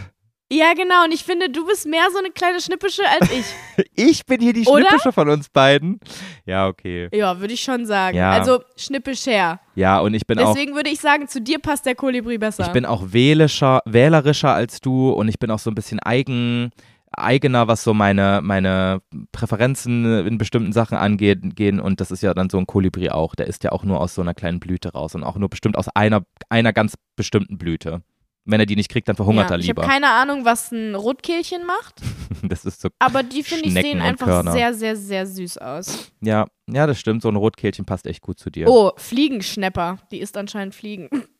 Ja, 0.51 0.75
genau, 0.75 1.05
und 1.05 1.13
ich 1.13 1.23
finde, 1.23 1.49
du 1.51 1.65
bist 1.65 1.87
mehr 1.87 2.05
so 2.13 2.19
eine 2.19 2.31
kleine 2.31 2.61
Schnippische 2.61 3.03
als 3.09 3.31
ich. 3.31 3.45
Ich 3.95 4.27
bin 4.27 4.41
hier 4.41 4.53
die 4.53 4.67
Oder? 4.67 4.87
Schnippische 4.89 5.13
von 5.13 5.29
uns 5.29 5.49
beiden. 5.49 6.01
Ja, 6.45 6.67
okay. 6.67 7.09
Ja, 7.13 7.39
würde 7.39 7.55
ich 7.55 7.63
schon 7.63 7.87
sagen. 7.87 8.17
Ja. 8.17 8.33
Also 8.33 8.63
schnippischer. 8.77 9.61
Ja, 9.77 10.01
und 10.01 10.15
ich 10.15 10.27
bin 10.27 10.39
auch. 10.41 10.53
Deswegen 10.53 10.75
würde 10.75 10.91
ich 10.91 10.99
sagen, 10.99 11.29
zu 11.29 11.41
dir 11.41 11.61
passt 11.61 11.87
der 11.87 11.95
Kolibri 11.95 12.39
besser. 12.39 12.67
Ich 12.67 12.73
bin 12.73 12.85
auch 12.85 13.03
wählischer, 13.13 13.83
wählerischer 13.85 14.53
als 14.53 14.81
du 14.81 15.11
und 15.11 15.29
ich 15.29 15.39
bin 15.39 15.51
auch 15.51 15.61
so 15.61 15.71
ein 15.71 15.75
bisschen 15.75 16.01
eigen, 16.01 16.73
eigener, 17.17 17.69
was 17.69 17.85
so 17.85 17.95
meine, 17.95 18.41
meine 18.43 19.03
Präferenzen 19.33 20.27
in 20.27 20.39
bestimmten 20.39 20.73
Sachen 20.73 20.97
angeht, 20.99 21.41
gehen. 21.57 21.81
Und 21.81 22.01
das 22.01 22.11
ist 22.11 22.23
ja 22.23 22.35
dann 22.35 22.51
so 22.51 22.59
ein 22.59 22.67
Kolibri 22.67 23.11
auch. 23.11 23.35
Der 23.35 23.47
ist 23.47 23.65
ja 23.65 23.73
auch 23.73 23.85
nur 23.85 24.01
aus 24.01 24.15
so 24.15 24.23
einer 24.23 24.35
kleinen 24.35 24.61
Blüte 24.61 24.93
raus 24.93 25.15
und 25.15 25.25
auch 25.25 25.37
nur 25.37 25.49
bestimmt 25.49 25.77
aus 25.77 25.89
einer, 25.89 26.23
einer 26.49 26.73
ganz 26.73 26.95
bestimmten 27.17 27.59
Blüte. 27.59 28.03
Wenn 28.45 28.59
er 28.59 28.67
die 28.67 28.75
nicht 28.75 28.89
kriegt, 28.91 29.09
dann 29.09 29.15
verhungert 29.15 29.51
ja, 29.51 29.57
er 29.57 29.61
Ich 29.61 29.67
lieber. 29.69 29.83
habe 29.83 29.93
keine 29.93 30.11
Ahnung, 30.11 30.45
was 30.45 30.73
ein 30.73 30.97
Rotkehlchen 30.97 31.65
macht, 31.65 32.03
Das 32.43 32.65
ist 32.65 32.81
so, 32.81 32.89
aber 32.99 33.23
die 33.23 33.45
finde 33.45 33.67
ich 33.69 33.73
sehen 33.73 34.01
einfach 34.01 34.27
Körner. 34.27 34.51
sehr, 34.51 34.75
sehr, 34.75 34.97
sehr 34.97 35.27
süß 35.27 35.59
aus. 35.59 36.11
ja, 36.21 36.47
ja, 36.69 36.87
das 36.89 36.99
stimmt. 36.99 37.23
So 37.23 37.29
ein 37.29 37.37
Rotkehlchen 37.37 37.85
passt 37.85 38.05
echt 38.07 38.21
gut 38.21 38.41
zu 38.41 38.51
dir. 38.51 38.69
Oh, 38.69 38.91
Fliegenschnepper. 38.97 39.99
Die 40.11 40.19
isst 40.19 40.37
anscheinend 40.37 40.75
Fliegen. 40.75 41.09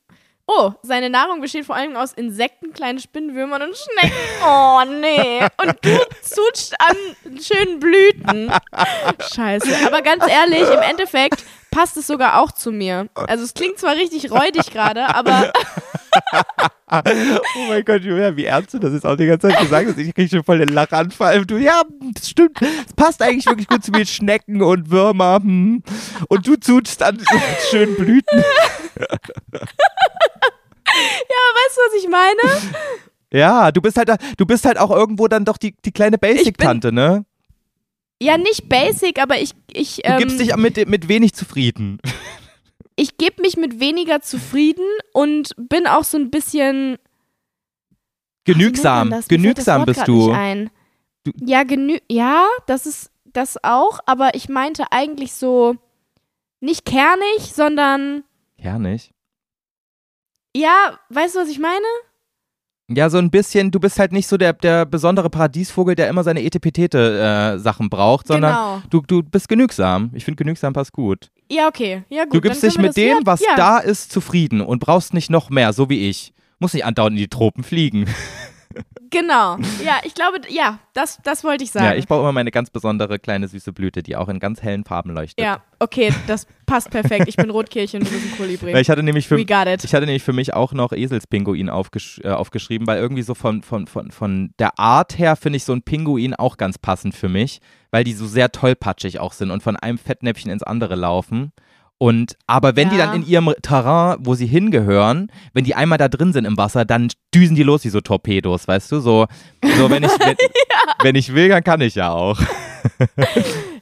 Oh, 0.47 0.73
seine 0.83 1.09
Nahrung 1.09 1.41
besteht 1.41 1.65
vor 1.67 1.77
allem 1.77 1.97
aus 1.97 2.13
Insekten, 2.13 2.73
kleinen 2.73 2.99
Spinnenwürmern 2.99 3.63
und 3.63 3.77
Schnecken. 3.77 4.17
Oh, 4.45 4.83
nee. 4.85 5.41
Und 5.63 5.77
du 5.83 5.99
zutscht 6.23 6.75
an 6.79 6.97
schönen 7.41 7.79
Blüten. 7.79 8.53
Scheiße. 9.35 9.87
Aber 9.87 10.03
ganz 10.03 10.25
ehrlich, 10.29 10.69
im 10.69 10.81
Endeffekt 10.81 11.45
passt 11.71 11.97
es 11.97 12.09
sogar 12.09 12.41
auch 12.41 12.51
zu 12.51 12.73
mir. 12.73 13.09
Also 13.15 13.45
es 13.45 13.55
klingt 13.55 13.79
zwar 13.79 13.95
richtig 13.95 14.31
räudig 14.33 14.71
gerade, 14.73 15.15
aber 15.15 15.53
Oh 16.91 17.69
mein 17.69 17.85
Gott, 17.85 18.03
Julia, 18.03 18.37
wie 18.37 18.45
ernst 18.45 18.75
du 18.75 18.79
das 18.79 18.93
jetzt 18.93 19.07
auch 19.07 19.17
die 19.17 19.27
ganze 19.27 19.49
Zeit 19.49 19.61
gesagt 19.61 19.89
hast. 19.89 19.99
Ich 19.99 20.15
kriege 20.15 20.29
schon 20.29 20.45
voll 20.45 20.59
den 20.59 20.69
Lachanfall. 20.69 21.47
Du, 21.47 21.57
ja, 21.57 21.83
das 22.13 22.29
stimmt. 22.29 22.61
Es 22.61 22.93
passt 22.95 23.23
eigentlich 23.23 23.47
wirklich 23.47 23.67
gut 23.67 23.83
zu 23.83 23.93
mir. 23.93 24.05
Schnecken 24.05 24.61
und 24.61 24.91
Würmer. 24.91 25.37
Hm. 25.37 25.83
Und 26.29 26.47
du 26.47 26.57
zutst 26.57 27.03
an 27.03 27.19
schönen 27.71 27.95
Blüten. 27.97 28.45
Weißt 30.85 31.77
du, 31.77 31.81
was 31.87 31.95
ich 32.03 32.09
meine? 32.09 32.41
Ja, 33.33 33.73
du 33.73 33.81
bist 33.81 33.97
halt, 33.97 34.11
du 34.37 34.47
bist 34.47 34.65
halt 34.67 34.79
auch 34.79 34.91
irgendwo 34.91 35.27
dann 35.29 35.45
doch 35.45 35.57
die, 35.57 35.75
die 35.85 35.93
kleine 35.93 36.19
Basic-Tante, 36.19 36.93
ne? 36.93 37.25
Ja, 38.21 38.37
nicht 38.39 38.69
basic, 38.69 39.19
aber 39.21 39.39
ich, 39.41 39.53
ich, 39.73 39.97
Du 39.97 40.03
ähm, 40.13 40.19
gibst 40.19 40.39
dich 40.39 40.55
mit, 40.57 40.87
mit 40.89 41.09
wenig 41.09 41.33
zufrieden. 41.35 41.99
ich 42.95 43.17
gebe 43.17 43.41
mich 43.43 43.57
mit 43.57 43.81
weniger 43.81 44.21
zufrieden 44.21 44.85
und 45.13 45.55
bin 45.57 45.87
auch 45.87 46.05
so 46.05 46.19
ein 46.19 46.31
bisschen 46.31 46.99
Genügsam. 48.45 49.11
Das 49.11 49.29
Genügsam 49.29 49.85
bist 49.87 50.07
du. 50.07 50.35
Du- 51.25 51.33
Ja, 51.41 51.63
genü 51.63 51.99
ja, 52.11 52.47
das 52.67 52.85
ist 52.87 53.11
das 53.33 53.57
auch, 53.63 54.01
aber 54.07 54.35
ich 54.35 54.49
meinte 54.49 54.91
eigentlich 54.91 55.33
so 55.35 55.77
nicht 56.61 56.85
kernig, 56.85 57.53
sondern 57.55 58.25
Ja, 58.63 58.79
nicht? 58.79 59.13
ja, 60.55 60.99
weißt 61.11 61.35
du, 61.35 61.41
was 61.41 61.49
ich 61.49 61.59
meine? 61.59 61.87
Ja, 62.89 63.09
so 63.09 63.19
ein 63.19 63.31
bisschen, 63.31 63.71
du 63.71 63.81
bist 63.81 63.99
halt 63.99 64.13
nicht 64.13 64.27
so 64.27 64.37
der, 64.37 64.53
der 64.53 64.85
besondere 64.85 65.31
Paradiesvogel, 65.31 65.95
der 65.95 66.09
immer 66.09 66.25
seine 66.25 66.43
Etepetete-Sachen 66.43 67.89
braucht, 67.89 68.27
sondern 68.27 68.53
genau. 68.53 68.83
du, 68.91 69.01
du 69.01 69.23
bist 69.23 69.49
genügsam. 69.49 70.11
Ich 70.13 70.25
finde, 70.25 70.37
genügsam 70.37 70.73
passt 70.73 70.93
gut. 70.93 71.31
Ja, 71.51 71.69
okay. 71.69 72.03
Ja, 72.11 72.25
gut. 72.25 72.35
Du 72.35 72.41
gibst 72.41 72.63
dich 72.63 72.77
mit 72.79 72.97
dem, 72.97 73.19
ja, 73.19 73.21
was 73.25 73.41
ja. 73.41 73.57
da 73.57 73.79
ist, 73.79 74.13
zufrieden 74.13 74.61
und 74.61 74.81
brauchst 74.81 75.15
nicht 75.15 75.31
noch 75.31 75.49
mehr, 75.49 75.73
so 75.73 75.89
wie 75.89 76.09
ich. 76.09 76.35
Muss 76.59 76.75
nicht 76.75 76.85
andauernd 76.85 77.17
in 77.17 77.23
die 77.23 77.29
Tropen 77.29 77.65
fliegen. 77.65 78.07
Genau. 79.11 79.59
Ja, 79.85 80.01
ich 80.05 80.15
glaube, 80.15 80.39
ja, 80.49 80.79
das, 80.95 81.19
das 81.23 81.45
wollte 81.45 81.65
ich 81.65 81.71
sagen. 81.71 81.85
Ja, 81.85 81.95
ich 81.95 82.07
baue 82.07 82.21
immer 82.21 82.33
meine 82.33 82.51
ganz 82.51 82.71
besondere 82.71 83.19
kleine 83.19 83.47
süße 83.47 83.73
Blüte, 83.73 84.03
die 84.03 84.17
auch 84.17 84.29
in 84.29 84.41
ganz 84.41 84.63
hellen 84.63 84.85
Farben 84.85 85.11
leuchtet. 85.11 85.45
Ja, 85.45 85.63
okay, 85.81 86.15
das 86.27 86.47
passt 86.65 86.91
perfekt. 86.91 87.29
Ich 87.29 87.37
bin 87.37 87.51
Rotkehlchen 87.51 88.01
und 88.01 88.09
du 88.09 88.15
bist 88.15 88.33
ein 88.33 88.37
Kolibri. 88.39 88.81
Ich 88.81 88.89
hatte 88.89 89.03
nämlich 89.03 89.29
für, 89.29 89.37
We 89.37 89.45
got 89.45 89.67
it. 89.67 89.85
ich 89.85 89.95
hatte 89.95 90.07
nämlich 90.07 90.23
für 90.23 90.33
mich 90.33 90.55
auch 90.55 90.73
noch 90.73 90.93
Eselspinguin 90.93 91.69
aufgesch 91.69 92.21
äh, 92.25 92.31
aufgeschrieben, 92.31 92.87
weil 92.87 92.99
irgendwie 92.99 93.23
so 93.23 93.35
von, 93.35 93.63
von, 93.63 93.87
von, 93.87 94.11
von 94.11 94.55
der 94.59 94.79
Art 94.79 95.19
her 95.19 95.37
finde 95.37 95.59
ich 95.59 95.65
so 95.65 95.75
ein 95.75 95.83
Pinguin 95.83 96.35
auch 96.35 96.57
ganz 96.57 96.79
passend 96.79 97.15
für 97.15 97.29
mich, 97.29 97.61
weil 97.91 98.05
die 98.05 98.15
so 98.15 98.27
sehr 98.27 98.51
tollpatschig 98.51 99.21
auch 99.21 99.35
sind 99.35 99.51
und 99.51 99.63
von 99.63 99.77
einem 99.77 99.99
Fettnäpfchen 99.99 100.51
ins 100.51 100.63
andere 100.63 100.95
laufen. 100.95 101.53
Und 102.03 102.35
aber 102.49 102.75
wenn 102.75 102.91
die 102.91 102.97
Ja. 102.97 103.07
dann 103.07 103.23
in 103.23 103.29
ihrem 103.29 103.55
Terrain, 103.63 104.17
wo 104.21 104.35
sie 104.35 104.47
hingehören, 104.47 105.31
wenn 105.53 105.63
die 105.63 105.77
einmal 105.77 105.99
da 105.99 106.09
drin 106.09 106.33
sind 106.33 106.47
im 106.47 106.57
Wasser, 106.57 106.85
dann 106.85 107.11
düsen 107.33 107.55
die 107.55 107.63
los 107.63 107.85
wie 107.85 107.91
so 107.91 108.01
Torpedos, 108.01 108.67
weißt 108.67 108.91
du? 108.91 108.99
So, 108.99 109.29
so 109.77 109.89
wenn 109.89 110.03
ich 110.03 110.11
wenn, 110.19 110.37
wenn 111.05 111.15
ich 111.15 111.33
will, 111.33 111.49
dann 111.51 111.63
kann 111.63 111.81
ich 111.81 111.95
ja 111.95 112.11
auch. 112.11 112.41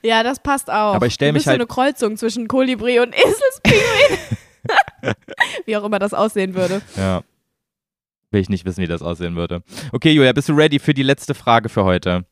Ja, 0.02 0.22
das 0.22 0.40
passt 0.40 0.70
auch. 0.70 0.94
Aber 0.94 1.06
ich 1.06 1.14
stell 1.14 1.28
du 1.30 1.34
mich 1.34 1.46
halt- 1.46 1.56
so 1.56 1.60
eine 1.60 1.66
Kreuzung 1.66 2.16
zwischen 2.16 2.48
Kolibri 2.48 3.00
und 3.00 3.14
Eselspinguin. 3.14 4.18
wie 5.66 5.76
auch 5.76 5.84
immer 5.84 5.98
das 5.98 6.14
aussehen 6.14 6.54
würde. 6.54 6.80
Ja. 6.96 7.22
Will 8.30 8.40
ich 8.40 8.48
nicht 8.48 8.64
wissen, 8.64 8.82
wie 8.82 8.86
das 8.86 9.02
aussehen 9.02 9.36
würde. 9.36 9.62
Okay, 9.92 10.12
Julia, 10.12 10.32
bist 10.32 10.48
du 10.48 10.54
ready 10.54 10.78
für 10.78 10.94
die 10.94 11.02
letzte 11.02 11.34
Frage 11.34 11.68
für 11.68 11.84
heute? 11.84 12.24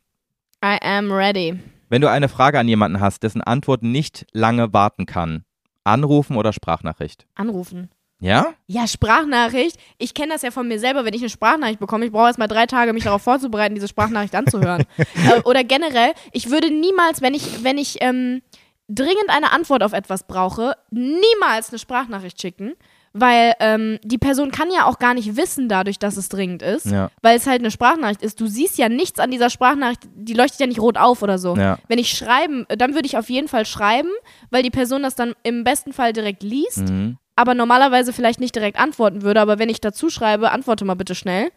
I 0.65 0.78
am 0.82 1.10
ready. 1.12 1.59
Wenn 1.90 2.01
du 2.02 2.10
eine 2.10 2.28
Frage 2.28 2.59
an 2.59 2.69
jemanden 2.69 3.01
hast, 3.01 3.23
dessen 3.23 3.43
Antwort 3.43 3.82
nicht 3.82 4.27
lange 4.32 4.73
warten 4.73 5.05
kann, 5.06 5.44
anrufen 5.89 6.36
oder 6.36 6.52
Sprachnachricht? 6.52 7.27
Anrufen. 7.35 7.90
Ja? 8.20 8.55
Ja, 8.66 8.86
Sprachnachricht. 8.86 9.77
Ich 9.98 10.12
kenne 10.12 10.32
das 10.32 10.43
ja 10.43 10.51
von 10.51 10.66
mir 10.66 10.81
selber, 10.81 11.05
wenn 11.05 11.15
ich 11.15 11.20
eine 11.20 11.31
Sprachnachricht 11.31 11.78
bekomme. 11.78 12.05
Ich 12.05 12.12
brauche 12.12 12.27
erst 12.27 12.39
mal 12.39 12.48
drei 12.48 12.66
Tage, 12.66 12.93
mich 12.93 13.05
darauf 13.05 13.23
vorzubereiten, 13.23 13.74
diese 13.74 13.89
Sprachnachricht 13.89 14.35
anzuhören. 14.35 14.85
äh, 14.98 15.40
oder 15.44 15.62
generell, 15.62 16.12
ich 16.32 16.51
würde 16.51 16.70
niemals, 16.70 17.23
wenn 17.23 17.35
ich, 17.35 17.62
wenn 17.62 17.78
ich 17.78 17.98
ähm, 18.01 18.43
dringend 18.89 19.28
eine 19.28 19.52
Antwort 19.52 19.82
auf 19.82 19.93
etwas 19.93 20.27
brauche, 20.27 20.74
niemals 20.90 21.70
eine 21.70 21.78
Sprachnachricht 21.78 22.40
schicken. 22.40 22.74
Weil 23.12 23.55
ähm, 23.60 23.98
die 24.05 24.18
Person 24.18 24.51
kann 24.51 24.70
ja 24.70 24.85
auch 24.85 24.98
gar 24.98 25.14
nicht 25.14 25.36
wissen, 25.36 25.68
dadurch, 25.68 25.98
dass 25.98 26.16
es 26.16 26.28
dringend 26.28 26.62
ist, 26.62 26.86
Ja. 26.86 27.10
weil 27.22 27.36
es 27.36 27.47
halt 27.47 27.60
eine 27.60 27.70
Sprachnachricht 27.70 28.22
ist. 28.22 28.40
Du 28.40 28.47
siehst 28.47 28.76
ja 28.78 28.89
nichts 28.89 29.18
an 29.18 29.30
dieser 29.30 29.51
Sprachnachricht, 29.51 30.02
die 30.14 30.35
leuchtet 30.35 30.60
ja 30.60 30.66
nicht 30.66 30.80
rot 30.80 30.98
auf 30.98 31.22
oder 31.22 31.39
so. 31.39 31.56
Ja. 31.56 31.78
Wenn 31.89 31.98
ich 31.98 32.10
schreiben, 32.10 32.66
dann 32.68 32.94
würde 32.94 33.06
ich 33.06 33.16
auf 33.16 33.30
jeden 33.30 33.48
Fall 33.48 33.64
schreiben, 33.66 34.10
weil 34.51 34.62
die 34.62 34.70
Person 34.70 35.02
das 35.02 35.14
dann 35.14 35.35
im 35.43 35.64
besten 35.64 35.93
Fall 35.93 36.12
direkt 36.12 36.43
liest 36.43 36.89
Mhm. 36.89 37.16
aber 37.36 37.55
normalerweise 37.55 38.12
vielleicht 38.12 38.40
nicht 38.40 38.55
direkt 38.55 38.78
antworten 38.78 39.22
würde. 39.22 39.40
Aber 39.40 39.59
wenn 39.59 39.68
ich 39.68 39.80
dazu 39.80 40.10
schreibe, 40.10 40.51
antworte 40.51 40.85
mal 40.85 40.94
bitte 40.94 41.14
schnell. 41.14 41.51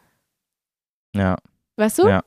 Ja. 1.16 1.36
Weißt 1.78 2.00
du? 2.00 2.08
Ja. 2.08 2.22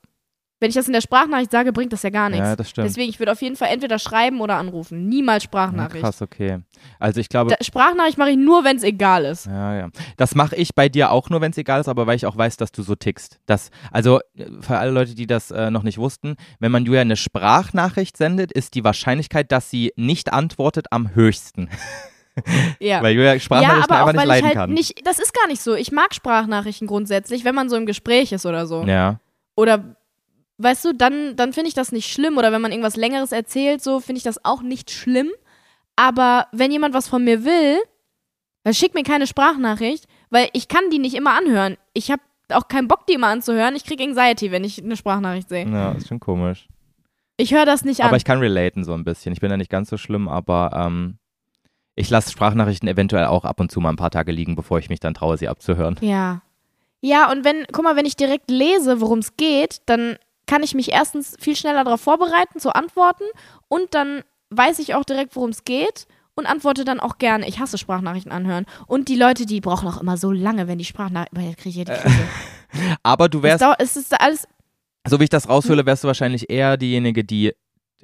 Wenn 0.64 0.70
ich 0.70 0.76
das 0.76 0.86
in 0.86 0.94
der 0.94 1.02
Sprachnachricht 1.02 1.50
sage, 1.50 1.74
bringt 1.74 1.92
das 1.92 2.02
ja 2.04 2.08
gar 2.08 2.30
nichts. 2.30 2.46
Ja, 2.46 2.56
das 2.56 2.70
stimmt. 2.70 2.88
Deswegen, 2.88 3.10
ich 3.10 3.18
würde 3.18 3.32
auf 3.32 3.42
jeden 3.42 3.54
Fall 3.54 3.68
entweder 3.68 3.98
schreiben 3.98 4.40
oder 4.40 4.54
anrufen. 4.56 5.10
Niemals 5.10 5.42
Ja, 5.42 5.48
Sprachnachricht. 5.48 6.02
krass, 6.02 6.22
okay. 6.22 6.60
Also 6.98 7.20
ich 7.20 7.28
glaube, 7.28 7.50
Da, 7.50 7.62
Sprachnachricht 7.62 8.16
mache 8.16 8.30
ich 8.30 8.38
nur, 8.38 8.64
wenn 8.64 8.78
es 8.78 8.82
egal 8.82 9.26
ist. 9.26 9.44
Ja, 9.44 9.76
ja. 9.76 9.88
Das 10.16 10.34
mache 10.34 10.56
ich 10.56 10.74
bei 10.74 10.88
dir 10.88 11.10
auch 11.10 11.28
nur, 11.28 11.42
wenn 11.42 11.50
es 11.50 11.58
egal 11.58 11.82
ist, 11.82 11.88
aber 11.88 12.06
weil 12.06 12.16
ich 12.16 12.24
auch 12.24 12.38
weiß, 12.38 12.56
dass 12.56 12.72
du 12.72 12.82
so 12.82 12.94
tickst. 12.94 13.40
Das, 13.44 13.70
also 13.92 14.20
für 14.60 14.78
alle 14.78 14.90
Leute, 14.90 15.14
die 15.14 15.26
das 15.26 15.50
äh, 15.50 15.70
noch 15.70 15.82
nicht 15.82 15.98
wussten, 15.98 16.36
wenn 16.60 16.72
man 16.72 16.86
Julia 16.86 17.02
eine 17.02 17.16
Sprachnachricht 17.16 18.16
sendet, 18.16 18.50
ist 18.50 18.74
die 18.74 18.84
Wahrscheinlichkeit, 18.84 19.52
dass 19.52 19.68
sie 19.68 19.92
nicht 19.96 20.32
antwortet, 20.32 20.86
am 20.92 21.14
höchsten. 21.14 21.68
Ja. 22.80 23.00
Weil 23.02 23.14
Julia 23.14 23.34
ja, 23.34 23.38
Sprachnachrichten 23.40 23.92
aber 23.94 24.02
auch, 24.02 24.08
einfach 24.08 24.22
nicht 24.24 24.28
weil 24.28 24.36
ich 24.38 24.42
leiden 24.42 24.46
halt 24.46 24.54
kann. 24.56 24.70
nicht, 24.74 25.06
das 25.06 25.20
ist 25.20 25.32
gar 25.32 25.46
nicht 25.46 25.62
so. 25.62 25.74
Ich 25.76 25.92
mag 25.92 26.14
Sprachnachrichten 26.14 26.88
grundsätzlich, 26.88 27.44
wenn 27.44 27.54
man 27.54 27.68
so 27.68 27.76
im 27.76 27.86
Gespräch 27.86 28.32
ist 28.32 28.44
oder 28.44 28.66
so. 28.66 28.82
ja, 28.82 29.20
Oder, 29.54 29.94
weißt 30.58 30.84
du, 30.84 30.92
dann, 30.94 31.36
dann 31.36 31.52
finde 31.52 31.68
ich 31.68 31.74
das 31.74 31.92
nicht 31.92 32.12
schlimm. 32.12 32.38
Oder 32.38 32.52
wenn 32.52 32.62
man 32.62 32.70
irgendwas 32.72 32.96
Längeres 32.96 33.32
erzählt, 33.32 33.82
so 33.82 34.00
finde 34.00 34.18
ich 34.18 34.24
das 34.24 34.44
auch 34.44 34.62
nicht 34.62 34.90
schlimm. 34.90 35.30
Aber 35.96 36.46
wenn 36.52 36.70
jemand 36.72 36.94
was 36.94 37.08
von 37.08 37.22
mir 37.24 37.44
will, 37.44 37.78
dann 38.64 38.74
schick 38.74 38.94
mir 38.94 39.02
keine 39.02 39.26
Sprachnachricht, 39.26 40.06
weil 40.30 40.48
ich 40.52 40.68
kann 40.68 40.90
die 40.90 40.98
nicht 40.98 41.14
immer 41.14 41.36
anhören. 41.36 41.76
Ich 41.92 42.10
habe 42.10 42.22
auch 42.50 42.68
keinen 42.68 42.88
Bock, 42.88 43.06
die 43.06 43.14
immer 43.14 43.28
anzuhören. 43.28 43.76
Ich 43.76 43.84
kriege 43.84 44.02
Anxiety, 44.02 44.50
wenn 44.50 44.64
ich 44.64 44.82
eine 44.82 44.96
Sprachnachricht 44.96 45.48
sehe. 45.48 45.66
ja, 45.68 45.92
ist 45.92 46.08
schon 46.08 46.20
komisch. 46.20 46.68
Ich 47.36 47.52
höre 47.52 47.66
das 47.66 47.84
nicht 47.84 48.00
an. 48.00 48.08
Aber 48.08 48.16
ich 48.16 48.24
kann 48.24 48.38
relaten 48.38 48.84
so 48.84 48.94
ein 48.94 49.04
bisschen. 49.04 49.32
Ich 49.32 49.40
bin 49.40 49.50
ja 49.50 49.56
nicht 49.56 49.70
ganz 49.70 49.90
so 49.90 49.96
schlimm, 49.96 50.28
aber 50.28 50.70
ähm, 50.74 51.18
ich 51.96 52.10
lasse 52.10 52.30
Sprachnachrichten 52.30 52.88
eventuell 52.88 53.26
auch 53.26 53.44
ab 53.44 53.60
und 53.60 53.70
zu 53.70 53.80
mal 53.80 53.90
ein 53.90 53.96
paar 53.96 54.10
Tage 54.10 54.32
liegen, 54.32 54.56
bevor 54.56 54.78
ich 54.78 54.88
mich 54.88 55.00
dann 55.00 55.14
traue, 55.14 55.36
sie 55.36 55.48
abzuhören. 55.48 55.96
ja. 56.00 56.42
Ja, 57.06 57.30
und 57.30 57.44
wenn, 57.44 57.66
guck 57.70 57.84
mal, 57.84 57.96
wenn 57.96 58.06
ich 58.06 58.16
direkt 58.16 58.50
lese, 58.50 58.98
worum 59.02 59.18
es 59.18 59.36
geht, 59.36 59.82
dann 59.84 60.16
kann 60.46 60.62
ich 60.62 60.74
mich 60.74 60.92
erstens 60.92 61.36
viel 61.40 61.56
schneller 61.56 61.84
darauf 61.84 62.00
vorbereiten, 62.00 62.60
zu 62.60 62.74
antworten. 62.74 63.24
Und 63.68 63.94
dann 63.94 64.22
weiß 64.50 64.78
ich 64.78 64.94
auch 64.94 65.04
direkt, 65.04 65.36
worum 65.36 65.50
es 65.50 65.64
geht 65.64 66.06
und 66.34 66.46
antworte 66.46 66.84
dann 66.84 67.00
auch 67.00 67.18
gerne. 67.18 67.48
Ich 67.48 67.60
hasse 67.60 67.78
Sprachnachrichten 67.78 68.32
anhören. 68.32 68.66
Und 68.86 69.08
die 69.08 69.16
Leute, 69.16 69.46
die 69.46 69.60
brauchen 69.60 69.88
auch 69.88 70.00
immer 70.00 70.16
so 70.16 70.32
lange, 70.32 70.68
wenn 70.68 70.78
die 70.78 70.84
Sprachnachrichten. 70.84 71.56
Kriege 71.56 71.68
ich 71.68 71.76
ja 71.76 71.84
die 71.84 72.00
Krise. 72.00 72.28
Aber 73.02 73.28
du 73.28 73.42
wärst 73.42 73.64
es 73.78 73.96
ist 73.96 74.20
alles. 74.20 74.46
So 75.06 75.20
wie 75.20 75.24
ich 75.24 75.30
das 75.30 75.48
raushöhle, 75.48 75.86
wärst 75.86 76.04
du 76.04 76.08
wahrscheinlich 76.08 76.50
eher 76.50 76.76
diejenige, 76.76 77.24
die 77.24 77.52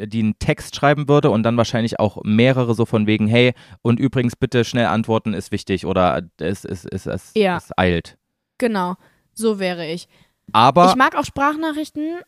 die 0.06 0.20
einen 0.20 0.38
Text 0.38 0.76
schreiben 0.76 1.08
würde 1.08 1.30
und 1.30 1.42
dann 1.42 1.56
wahrscheinlich 1.56 2.00
auch 2.00 2.22
mehrere 2.24 2.74
so 2.74 2.86
von 2.86 3.06
wegen, 3.06 3.26
hey, 3.26 3.52
und 3.82 4.00
übrigens 4.00 4.36
bitte 4.36 4.64
schnell 4.64 4.86
antworten 4.86 5.34
ist 5.34 5.52
wichtig 5.52 5.84
oder 5.84 6.22
es, 6.38 6.64
es, 6.64 6.84
es, 6.84 7.06
es, 7.06 7.32
Ja. 7.34 7.58
es 7.58 7.70
eilt. 7.76 8.16
Genau, 8.58 8.96
so 9.34 9.58
wäre 9.58 9.86
ich. 9.86 10.08
Aber 10.52 10.88
ich 10.88 10.96
mag 10.96 11.14
auch 11.16 11.24
Sprachnachrichten. 11.24 12.20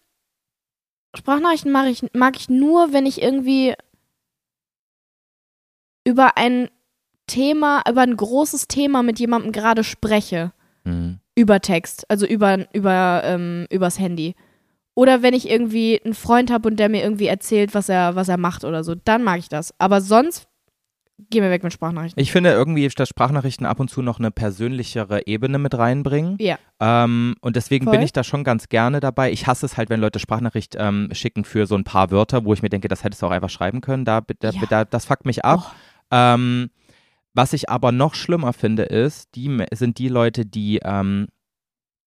Sprachnachrichten 1.15 1.73
mag 1.73 1.89
ich, 1.89 2.05
mag 2.15 2.37
ich 2.39 2.49
nur, 2.49 2.93
wenn 2.93 3.07
ich 3.07 3.21
irgendwie 3.23 3.75
über 6.05 6.37
ein 6.37 6.69
Thema, 7.27 7.83
über 7.89 8.03
ein 8.03 8.17
großes 8.17 8.69
Thema 8.69 9.03
mit 9.03 9.19
jemandem 9.19 9.53
gerade 9.53 9.85
spreche. 9.85 10.53
Hm. 10.85 11.19
Über 11.35 11.61
Text, 11.61 12.11
also 12.11 12.27
über, 12.27 12.67
über, 12.75 13.23
ähm, 13.25 13.67
übers 13.71 13.99
Handy. 13.99 14.35
Oder 14.95 15.23
wenn 15.23 15.33
ich 15.33 15.49
irgendwie 15.49 16.01
einen 16.05 16.15
Freund 16.15 16.51
habe 16.51 16.69
und 16.69 16.77
der 16.77 16.91
mir 16.91 17.03
irgendwie 17.03 17.27
erzählt, 17.27 17.75
was 17.75 17.89
er, 17.89 18.17
was 18.17 18.29
er 18.29 18.37
macht 18.37 18.65
oder 18.65 18.85
so, 18.85 18.95
dann 18.95 19.23
mag 19.23 19.39
ich 19.39 19.49
das. 19.49 19.73
Aber 19.79 20.03
sonst 20.03 20.47
gehen 21.31 21.43
wir 21.43 21.51
weg 21.51 21.63
mit 21.63 21.73
Sprachnachrichten. 21.73 22.23
ich 22.23 22.33
finde 22.33 22.51
irgendwie, 22.51 22.89
dass 22.89 23.09
Sprachnachrichten 23.09 23.67
ab 23.67 23.81
und 23.81 23.89
zu 23.89 24.03
noch 24.03 24.19
eine 24.19 24.31
persönlichere 24.31 25.27
Ebene 25.27 25.59
mit 25.59 25.77
reinbringen. 25.77 26.37
Ja. 26.41 26.59
Ähm, 26.81 27.35
und 27.41 27.57
deswegen 27.57 27.85
Voll. 27.85 27.93
bin 27.93 28.03
ich 28.03 28.13
da 28.13 28.25
schon 28.25 28.45
ganz 28.45 28.69
gerne 28.69 29.01
dabei. 29.01 29.33
Ich 29.33 29.47
hasse 29.47 29.67
es 29.67 29.77
halt, 29.77 29.91
wenn 29.91 30.01
Leute 30.01 30.19
Sprachnachricht 30.19 30.77
ähm, 30.79 31.09
schicken 31.13 31.45
für 31.45 31.67
so 31.67 31.75
ein 31.75 31.85
paar 31.85 32.11
Wörter, 32.11 32.45
wo 32.45 32.53
ich 32.53 32.63
mir 32.63 32.69
denke, 32.71 32.89
das 32.89 33.05
hättest 33.05 33.23
du 33.23 33.27
auch 33.27 33.31
einfach 33.31 33.51
schreiben 33.51 33.81
können. 33.81 34.05
Da, 34.05 34.21
da, 34.41 34.51
Ja. 34.51 34.63
da, 34.69 34.85
das 34.85 35.05
fuckt 35.07 35.27
mich 35.27 35.45
ab. 35.45 35.61
Oh. 36.11 36.15
Ähm, 36.15 36.71
was 37.35 37.53
ich 37.55 37.71
aber 37.71 37.93
noch 37.93 38.15
schlimmer 38.15 38.53
finde, 38.53 38.83
ist, 38.83 39.35
die 39.35 39.65
sind 39.73 39.99
die 39.99 40.09
Leute, 40.09 40.45
die 40.45 40.81
ähm, 40.85 41.29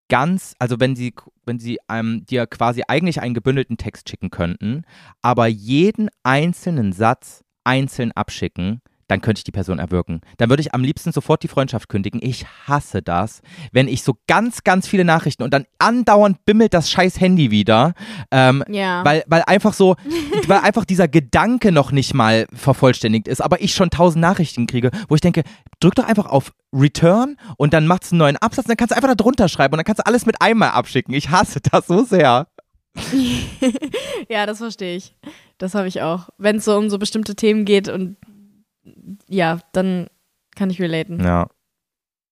ganz, 0.09 0.53
also 0.59 0.79
wenn 0.79 0.95
sie, 0.95 1.15
wenn 1.45 1.59
sie 1.59 1.79
ähm, 1.89 2.25
dir 2.25 2.45
quasi 2.47 2.83
eigentlich 2.87 3.21
einen 3.21 3.33
gebündelten 3.33 3.77
Text 3.77 4.09
schicken 4.09 4.29
könnten, 4.29 4.83
aber 5.21 5.47
jeden 5.47 6.09
einzelnen 6.23 6.91
Satz 6.93 7.43
einzeln 7.63 8.11
abschicken, 8.11 8.81
dann 9.07 9.21
könnte 9.21 9.39
ich 9.39 9.43
die 9.43 9.51
Person 9.51 9.79
erwürgen. 9.79 10.21
Dann 10.37 10.49
würde 10.49 10.61
ich 10.61 10.73
am 10.73 10.81
liebsten 10.83 11.11
sofort 11.11 11.43
die 11.43 11.47
Freundschaft 11.47 11.89
kündigen. 11.89 12.19
Ich 12.23 12.45
hasse 12.67 13.01
das, 13.01 13.41
wenn 13.71 13.87
ich 13.87 14.03
so 14.03 14.15
ganz, 14.27 14.63
ganz 14.63 14.87
viele 14.87 15.05
Nachrichten 15.05 15.43
und 15.43 15.53
dann 15.53 15.65
andauernd 15.79 16.43
bimmelt 16.45 16.73
das 16.73 16.89
scheiß 16.89 17.19
Handy 17.19 17.51
wieder. 17.51 17.93
Ähm, 18.31 18.63
Ja. 18.67 19.05
weil, 19.05 19.23
weil 19.27 19.43
einfach 19.43 19.73
so, 19.73 19.95
weil 20.47 20.59
einfach 20.59 20.85
dieser 20.85 21.07
Gedanke 21.07 21.71
noch 21.71 21.91
nicht 21.91 22.13
mal 22.13 22.47
vervollständigt 22.53 23.27
ist, 23.27 23.41
aber 23.41 23.61
ich 23.61 23.75
schon 23.75 23.89
tausend 23.89 24.21
Nachrichten 24.21 24.65
kriege, 24.67 24.89
wo 25.07 25.15
ich 25.15 25.21
denke, 25.21 25.43
drück 25.79 25.95
doch 25.95 26.07
einfach 26.07 26.25
auf 26.25 26.51
Return 26.73 27.37
und 27.57 27.73
dann 27.73 27.87
macht's 27.87 28.11
einen 28.11 28.19
neuen 28.19 28.37
Absatz, 28.37 28.65
dann 28.65 28.75
kannst 28.77 28.91
du 28.91 28.95
einfach 28.95 29.09
da 29.09 29.15
drunter 29.15 29.47
schreiben 29.49 29.73
und 29.73 29.77
dann 29.77 29.85
kannst 29.85 29.99
du 29.99 30.05
alles 30.07 30.25
mit 30.25 30.41
einmal 30.41 30.69
abschicken. 30.71 31.13
Ich 31.13 31.29
hasse 31.29 31.59
das 31.61 31.87
so 31.87 32.03
sehr. 32.03 32.47
ja, 34.29 34.45
das 34.45 34.59
verstehe 34.59 34.95
ich. 34.95 35.15
Das 35.57 35.75
habe 35.75 35.87
ich 35.87 36.01
auch. 36.01 36.29
Wenn 36.37 36.57
es 36.57 36.65
so 36.65 36.77
um 36.77 36.89
so 36.89 36.97
bestimmte 36.97 37.35
Themen 37.35 37.65
geht 37.65 37.87
und 37.89 38.17
ja, 39.27 39.59
dann 39.71 40.07
kann 40.55 40.69
ich 40.69 40.81
relaten. 40.81 41.23
Ja. 41.23 41.47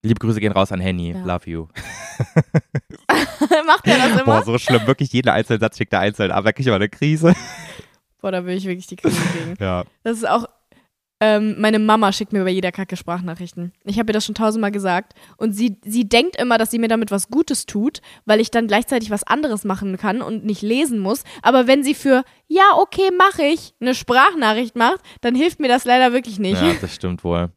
Liebe 0.04 0.20
Grüße 0.20 0.40
gehen 0.40 0.52
raus 0.52 0.72
an 0.72 0.82
Henny. 0.82 1.12
Ja. 1.12 1.24
Love 1.24 1.50
you. 1.50 1.68
Macht 3.66 3.88
er 3.88 3.98
das 3.98 4.12
immer? 4.22 4.24
Boah, 4.26 4.44
so 4.44 4.58
schlimm. 4.58 4.86
Wirklich 4.86 5.14
jeden 5.14 5.30
einzelnen 5.30 5.62
Satz 5.62 5.78
schickt 5.78 5.94
er 5.94 6.00
einzeln 6.00 6.32
ab. 6.32 6.44
Da 6.44 6.52
krieg 6.52 6.62
ich 6.62 6.68
immer 6.68 6.76
eine 6.76 6.90
Krise. 6.90 7.34
Boah, 8.22 8.32
da 8.32 8.46
will 8.46 8.58
ich 8.58 8.66
wirklich 8.66 8.88
die 8.88 8.96
Krise 8.96 9.20
kriegen. 9.32 9.56
Ja. 9.60 9.84
Das 10.04 10.18
ist 10.18 10.28
auch. 10.28 10.48
Ähm, 11.26 11.56
meine 11.58 11.80
Mama 11.80 12.12
schickt 12.12 12.34
mir 12.34 12.44
bei 12.44 12.50
jeder 12.50 12.74
Kacke 12.74 12.98
Sprachnachrichten. 12.98 13.72
Ich 13.86 13.98
habe 13.98 14.10
ihr 14.10 14.14
das 14.14 14.26
schon 14.26 14.36
tausendmal 14.36 14.72
gesagt. 14.72 15.14
Und 15.38 15.54
sie, 15.54 15.78
sie 15.86 16.04
denkt 16.04 16.36
immer, 16.36 16.58
dass 16.58 16.70
sie 16.70 16.80
mir 16.80 16.90
damit 16.90 17.12
was 17.12 17.30
Gutes 17.30 17.66
tut, 17.66 18.02
weil 18.26 18.42
ich 18.42 18.52
dann 18.52 18.68
gleichzeitig 18.68 19.10
was 19.10 19.24
anderes 19.24 19.64
machen 19.64 19.96
kann 19.96 20.22
und 20.22 20.44
nicht 20.44 20.62
lesen 20.62 21.00
muss. 21.00 21.24
Aber 21.42 21.66
wenn 21.66 21.82
sie 21.82 21.94
für 21.94 22.26
Ja, 22.50 22.64
okay, 22.76 23.10
mache 23.18 23.44
ich, 23.44 23.74
eine 23.80 23.96
Sprachnachricht 23.96 24.76
macht, 24.76 25.00
dann 25.22 25.34
hilft 25.34 25.62
mir 25.62 25.70
das 25.70 25.86
leider 25.86 26.12
wirklich 26.12 26.40
nicht. 26.40 26.62
Ja, 26.62 26.74
das 26.82 26.94
stimmt 26.94 27.24
wohl. 27.24 27.52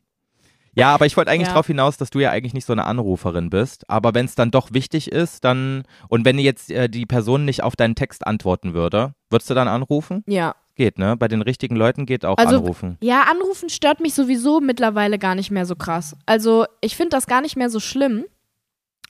Ja, 0.75 0.95
aber 0.95 1.07
ich 1.07 1.17
wollte 1.17 1.33
eigentlich 1.33 1.49
Ja. 1.49 1.55
darauf 1.55 1.67
hinaus, 1.67 1.97
dass 1.97 2.11
du 2.11 2.21
ja 2.21 2.31
eigentlich 2.31 2.55
nicht 2.55 2.67
so 2.67 2.73
eine 2.73 2.85
Anruferin 2.85 3.51
bist. 3.51 3.91
Aber 3.91 4.15
wenn 4.15 4.27
es 4.27 4.37
dann 4.37 4.53
doch 4.53 4.73
wichtig 4.75 5.11
ist, 5.11 5.43
dann 5.45 5.83
und 6.09 6.25
wenn 6.25 6.39
jetzt 6.39 6.71
äh, 6.71 6.89
die 6.89 7.07
Person 7.07 7.45
nicht 7.45 7.65
auf 7.65 7.75
deinen 7.75 7.97
Text 7.97 8.25
antworten 8.27 8.75
würde, 8.75 9.15
würdest 9.29 9.51
du 9.51 9.55
dann 9.55 9.67
anrufen? 9.67 10.23
Ja. 10.29 10.55
Geht, 10.77 10.99
ne? 10.99 11.17
Bei 11.17 11.27
den 11.27 11.41
richtigen 11.43 11.75
Leuten 11.75 12.05
geht 12.07 12.25
auch 12.25 12.37
Also- 12.39 12.59
anrufen. 12.59 12.99
Ja, 13.01 13.23
anrufen 13.31 13.69
stört 13.71 14.01
mich 14.01 14.15
sowieso 14.15 14.61
mittlerweile 14.61 15.19
gar 15.19 15.35
nicht 15.35 15.51
mehr 15.51 15.65
so 15.67 15.75
krass. 15.75 16.15
Also 16.27 16.67
ich 16.83 16.97
finde 16.97 17.11
das 17.17 17.27
gar 17.27 17.41
nicht 17.41 17.57
mehr 17.57 17.71
so 17.71 17.81
schlimm, 17.81 18.25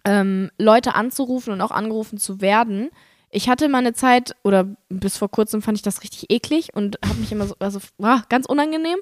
ähm, 0.05 0.51
Leute 0.59 0.94
anzurufen 0.94 1.52
und 1.52 1.60
auch 1.60 1.72
angerufen 1.72 2.18
zu 2.18 2.40
werden. 2.40 2.90
Ich 3.30 3.48
hatte 3.48 3.68
mal 3.68 3.78
eine 3.78 3.93
Zeit, 3.93 4.36
oder 4.44 4.76
bis 4.88 5.16
vor 5.18 5.28
kurzem 5.28 5.60
fand 5.60 5.76
ich 5.76 5.82
das 5.82 6.02
richtig 6.02 6.30
eklig 6.30 6.70
und 6.74 6.98
habe 7.05 7.18
mich 7.18 7.32
immer 7.32 7.47
so, 7.48 7.56
also 7.59 7.80
ah, 8.01 8.22
ganz 8.28 8.47
unangenehm. 8.47 8.98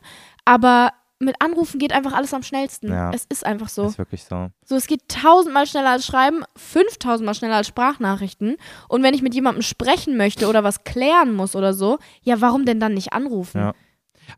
Aber 0.46 0.90
mit 1.24 1.36
Anrufen 1.40 1.78
geht 1.78 1.92
einfach 1.92 2.12
alles 2.12 2.32
am 2.34 2.42
schnellsten. 2.42 2.88
Ja. 2.88 3.10
Es 3.12 3.24
ist 3.28 3.44
einfach 3.44 3.68
so. 3.68 3.86
Ist 3.86 3.98
wirklich 3.98 4.24
so. 4.24 4.48
So, 4.64 4.76
es 4.76 4.86
geht 4.86 5.08
tausendmal 5.08 5.66
schneller 5.66 5.90
als 5.90 6.06
Schreiben, 6.06 6.44
fünftausendmal 6.56 7.34
schneller 7.34 7.56
als 7.56 7.68
Sprachnachrichten. 7.68 8.56
Und 8.88 9.02
wenn 9.02 9.14
ich 9.14 9.22
mit 9.22 9.34
jemandem 9.34 9.62
sprechen 9.62 10.16
möchte 10.16 10.48
oder 10.48 10.64
was 10.64 10.84
klären 10.84 11.34
muss 11.34 11.56
oder 11.56 11.74
so, 11.74 11.98
ja, 12.22 12.40
warum 12.40 12.64
denn 12.64 12.80
dann 12.80 12.94
nicht 12.94 13.12
anrufen? 13.12 13.58
Ja. 13.58 13.74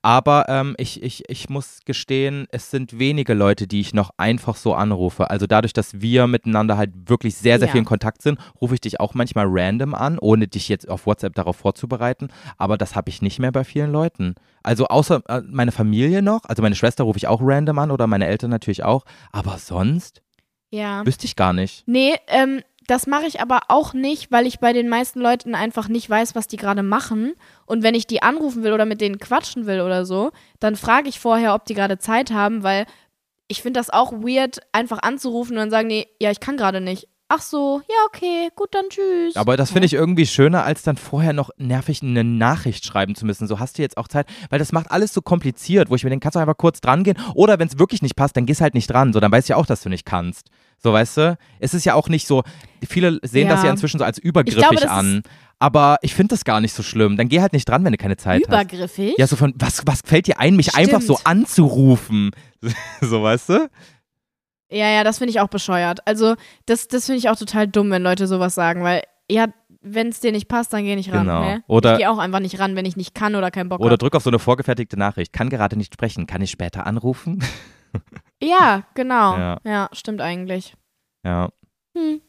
Aber 0.02 0.46
ähm, 0.48 0.74
ich, 0.78 1.02
ich, 1.02 1.24
ich 1.28 1.48
muss 1.48 1.80
gestehen, 1.84 2.46
es 2.50 2.70
sind 2.70 2.98
wenige 2.98 3.34
Leute, 3.34 3.66
die 3.66 3.80
ich 3.80 3.94
noch 3.94 4.10
einfach 4.16 4.56
so 4.56 4.74
anrufe. 4.74 5.30
Also 5.30 5.46
dadurch, 5.46 5.72
dass 5.72 6.00
wir 6.00 6.26
miteinander 6.26 6.76
halt 6.76 6.92
wirklich 7.08 7.36
sehr, 7.36 7.58
sehr 7.58 7.68
Ja. 7.68 7.72
viel 7.72 7.80
in 7.80 7.84
Kontakt 7.84 8.22
sind, 8.22 8.38
rufe 8.60 8.74
ich 8.74 8.80
dich 8.80 9.00
auch 9.00 9.14
manchmal 9.14 9.46
random 9.48 9.94
an, 9.94 10.18
ohne 10.18 10.48
dich 10.48 10.68
jetzt 10.68 10.88
auf 10.88 11.06
WhatsApp 11.06 11.34
darauf 11.34 11.56
vorzubereiten. 11.56 12.28
Aber 12.58 12.76
das 12.78 12.94
habe 12.96 13.08
ich 13.10 13.22
nicht 13.22 13.38
mehr 13.38 13.52
bei 13.52 13.64
vielen 13.64 13.92
Leuten. 13.92 14.34
Also 14.62 14.86
außer 14.88 15.22
äh, 15.28 15.42
meine 15.48 15.72
Familie 15.72 16.22
noch, 16.22 16.40
also 16.44 16.62
meine 16.62 16.74
Schwester 16.74 17.04
rufe 17.04 17.18
ich 17.18 17.26
auch 17.28 17.40
random 17.42 17.78
an 17.78 17.90
oder 17.90 18.06
meine 18.06 18.26
Eltern 18.26 18.50
natürlich 18.50 18.82
auch. 18.84 19.04
Aber 19.32 19.58
sonst 19.58 20.22
Ja. 20.70 21.04
wüsste 21.06 21.26
ich 21.26 21.36
gar 21.36 21.52
nicht. 21.52 21.84
Nee, 21.86 22.14
ähm, 22.28 22.60
das 22.86 23.06
mache 23.06 23.26
ich 23.26 23.40
aber 23.40 23.62
auch 23.68 23.92
nicht, 23.92 24.30
weil 24.30 24.46
ich 24.46 24.60
bei 24.60 24.72
den 24.72 24.88
meisten 24.88 25.20
Leuten 25.20 25.54
einfach 25.54 25.88
nicht 25.88 26.08
weiß, 26.08 26.34
was 26.34 26.46
die 26.46 26.56
gerade 26.56 26.82
machen. 26.82 27.34
Und 27.66 27.82
wenn 27.82 27.94
ich 27.94 28.06
die 28.06 28.22
anrufen 28.22 28.62
will 28.62 28.72
oder 28.72 28.86
mit 28.86 29.00
denen 29.00 29.18
quatschen 29.18 29.66
will 29.66 29.80
oder 29.80 30.04
so, 30.04 30.30
dann 30.60 30.76
frage 30.76 31.08
ich 31.08 31.20
vorher, 31.20 31.54
ob 31.54 31.64
die 31.64 31.74
gerade 31.74 31.98
Zeit 31.98 32.30
haben, 32.30 32.62
weil 32.62 32.86
ich 33.48 33.62
finde 33.62 33.80
das 33.80 33.90
auch 33.90 34.12
weird, 34.12 34.58
einfach 34.72 34.98
anzurufen 35.02 35.52
und 35.52 35.58
dann 35.58 35.70
sagen, 35.70 35.88
nee, 35.88 36.06
ja, 36.20 36.30
ich 36.30 36.40
kann 36.40 36.56
gerade 36.56 36.80
nicht. 36.80 37.08
Ach 37.28 37.42
so, 37.42 37.82
ja, 37.88 37.96
okay, 38.06 38.50
gut, 38.54 38.68
dann 38.72 38.84
tschüss. 38.88 39.34
Aber 39.34 39.56
das 39.56 39.72
finde 39.72 39.86
ich 39.86 39.94
irgendwie 39.94 40.26
schöner, 40.26 40.62
als 40.62 40.84
dann 40.84 40.96
vorher 40.96 41.32
noch 41.32 41.50
nervig 41.56 42.00
eine 42.02 42.22
Nachricht 42.22 42.84
schreiben 42.84 43.16
zu 43.16 43.26
müssen. 43.26 43.48
So 43.48 43.58
hast 43.58 43.78
du 43.78 43.82
jetzt 43.82 43.96
auch 43.96 44.06
Zeit, 44.06 44.28
weil 44.48 44.60
das 44.60 44.70
macht 44.70 44.92
alles 44.92 45.12
so 45.12 45.22
kompliziert, 45.22 45.90
wo 45.90 45.96
ich 45.96 46.04
mir 46.04 46.10
denke, 46.10 46.22
kannst 46.22 46.36
du 46.36 46.40
einfach 46.40 46.56
kurz 46.56 46.80
dran 46.80 47.02
gehen. 47.02 47.18
Oder 47.34 47.58
wenn 47.58 47.66
es 47.66 47.80
wirklich 47.80 48.00
nicht 48.00 48.14
passt, 48.14 48.36
dann 48.36 48.46
gehst 48.46 48.60
halt 48.60 48.74
nicht 48.74 48.88
dran. 48.88 49.12
So, 49.12 49.18
dann 49.18 49.32
weißt 49.32 49.48
du 49.48 49.54
ja 49.54 49.56
auch, 49.56 49.66
dass 49.66 49.82
du 49.82 49.88
nicht 49.88 50.06
kannst. 50.06 50.50
So, 50.78 50.92
weißt 50.92 51.16
du? 51.16 51.38
Es 51.58 51.74
ist 51.74 51.84
ja 51.84 51.94
auch 51.94 52.08
nicht 52.08 52.26
so, 52.26 52.42
viele 52.88 53.18
sehen 53.22 53.48
das 53.48 53.60
Ja. 53.60 53.66
ja 53.66 53.70
inzwischen 53.72 53.98
so 53.98 54.04
als 54.04 54.18
übergriffig 54.18 54.58
glaube, 54.60 54.90
an. 54.90 55.22
Aber 55.58 55.96
ich 56.02 56.14
finde 56.14 56.34
das 56.34 56.44
gar 56.44 56.60
nicht 56.60 56.74
so 56.74 56.82
schlimm. 56.82 57.16
Dann 57.16 57.28
geh 57.28 57.40
halt 57.40 57.54
nicht 57.54 57.66
dran, 57.68 57.82
wenn 57.84 57.92
du 57.92 57.98
keine 57.98 58.16
Zeit 58.18 58.42
hast. 58.42 58.48
Übergriffig? 58.48 59.14
Ja, 59.16 59.26
so 59.26 59.36
von, 59.36 59.54
was, 59.56 59.82
was 59.86 60.02
fällt 60.04 60.26
dir 60.26 60.38
ein, 60.38 60.54
mich 60.54 60.74
einfach 60.74 61.00
so 61.00 61.14
Stimmt. 61.14 61.26
anzurufen? 61.26 62.30
so, 63.00 63.22
weißt 63.22 63.48
du? 63.48 63.70
Ja, 64.70 64.88
ja, 64.90 65.02
das 65.04 65.18
finde 65.18 65.30
ich 65.30 65.40
auch 65.40 65.48
bescheuert. 65.48 66.00
Also, 66.06 66.34
das, 66.66 66.88
das 66.88 67.06
finde 67.06 67.18
ich 67.20 67.28
auch 67.30 67.36
total 67.36 67.68
dumm, 67.68 67.90
wenn 67.90 68.02
Leute 68.02 68.26
sowas 68.26 68.54
sagen, 68.54 68.82
weil, 68.82 69.02
ja, 69.30 69.46
wenn 69.80 70.08
es 70.08 70.20
dir 70.20 70.32
nicht 70.32 70.48
passt, 70.48 70.72
dann 70.72 70.82
geh 70.84 70.96
nicht 70.96 71.12
ran. 71.12 71.20
Genau. 71.26 71.42
Hä? 71.44 71.58
Oder- 71.68 71.92
ich 71.92 71.98
gehe 72.00 72.10
auch 72.10 72.18
einfach 72.18 72.40
nicht 72.40 72.58
ran, 72.58 72.74
wenn 72.76 72.84
ich 72.84 72.96
nicht 72.96 73.14
kann 73.14 73.34
oder 73.36 73.50
keinen 73.52 73.68
Bock 73.68 73.78
Oder 73.80 73.90
habe. 73.90 73.98
drück 73.98 74.14
auf 74.16 74.24
so 74.24 74.30
eine 74.30 74.40
vorgefertigte 74.40 74.98
Nachricht. 74.98 75.32
Kann 75.32 75.48
gerade 75.48 75.76
nicht 75.76 75.94
sprechen. 75.94 76.26
Kann 76.26 76.42
ich 76.42 76.50
später 76.50 76.86
anrufen? 76.86 77.42
Ja, 78.42 78.82
genau. 78.94 79.36
Ja. 79.36 79.58
Ja. 79.64 79.88
stimmt 79.92 80.20
eigentlich. 80.20 80.74
ja. 81.24 81.48
Hm. 81.96 82.20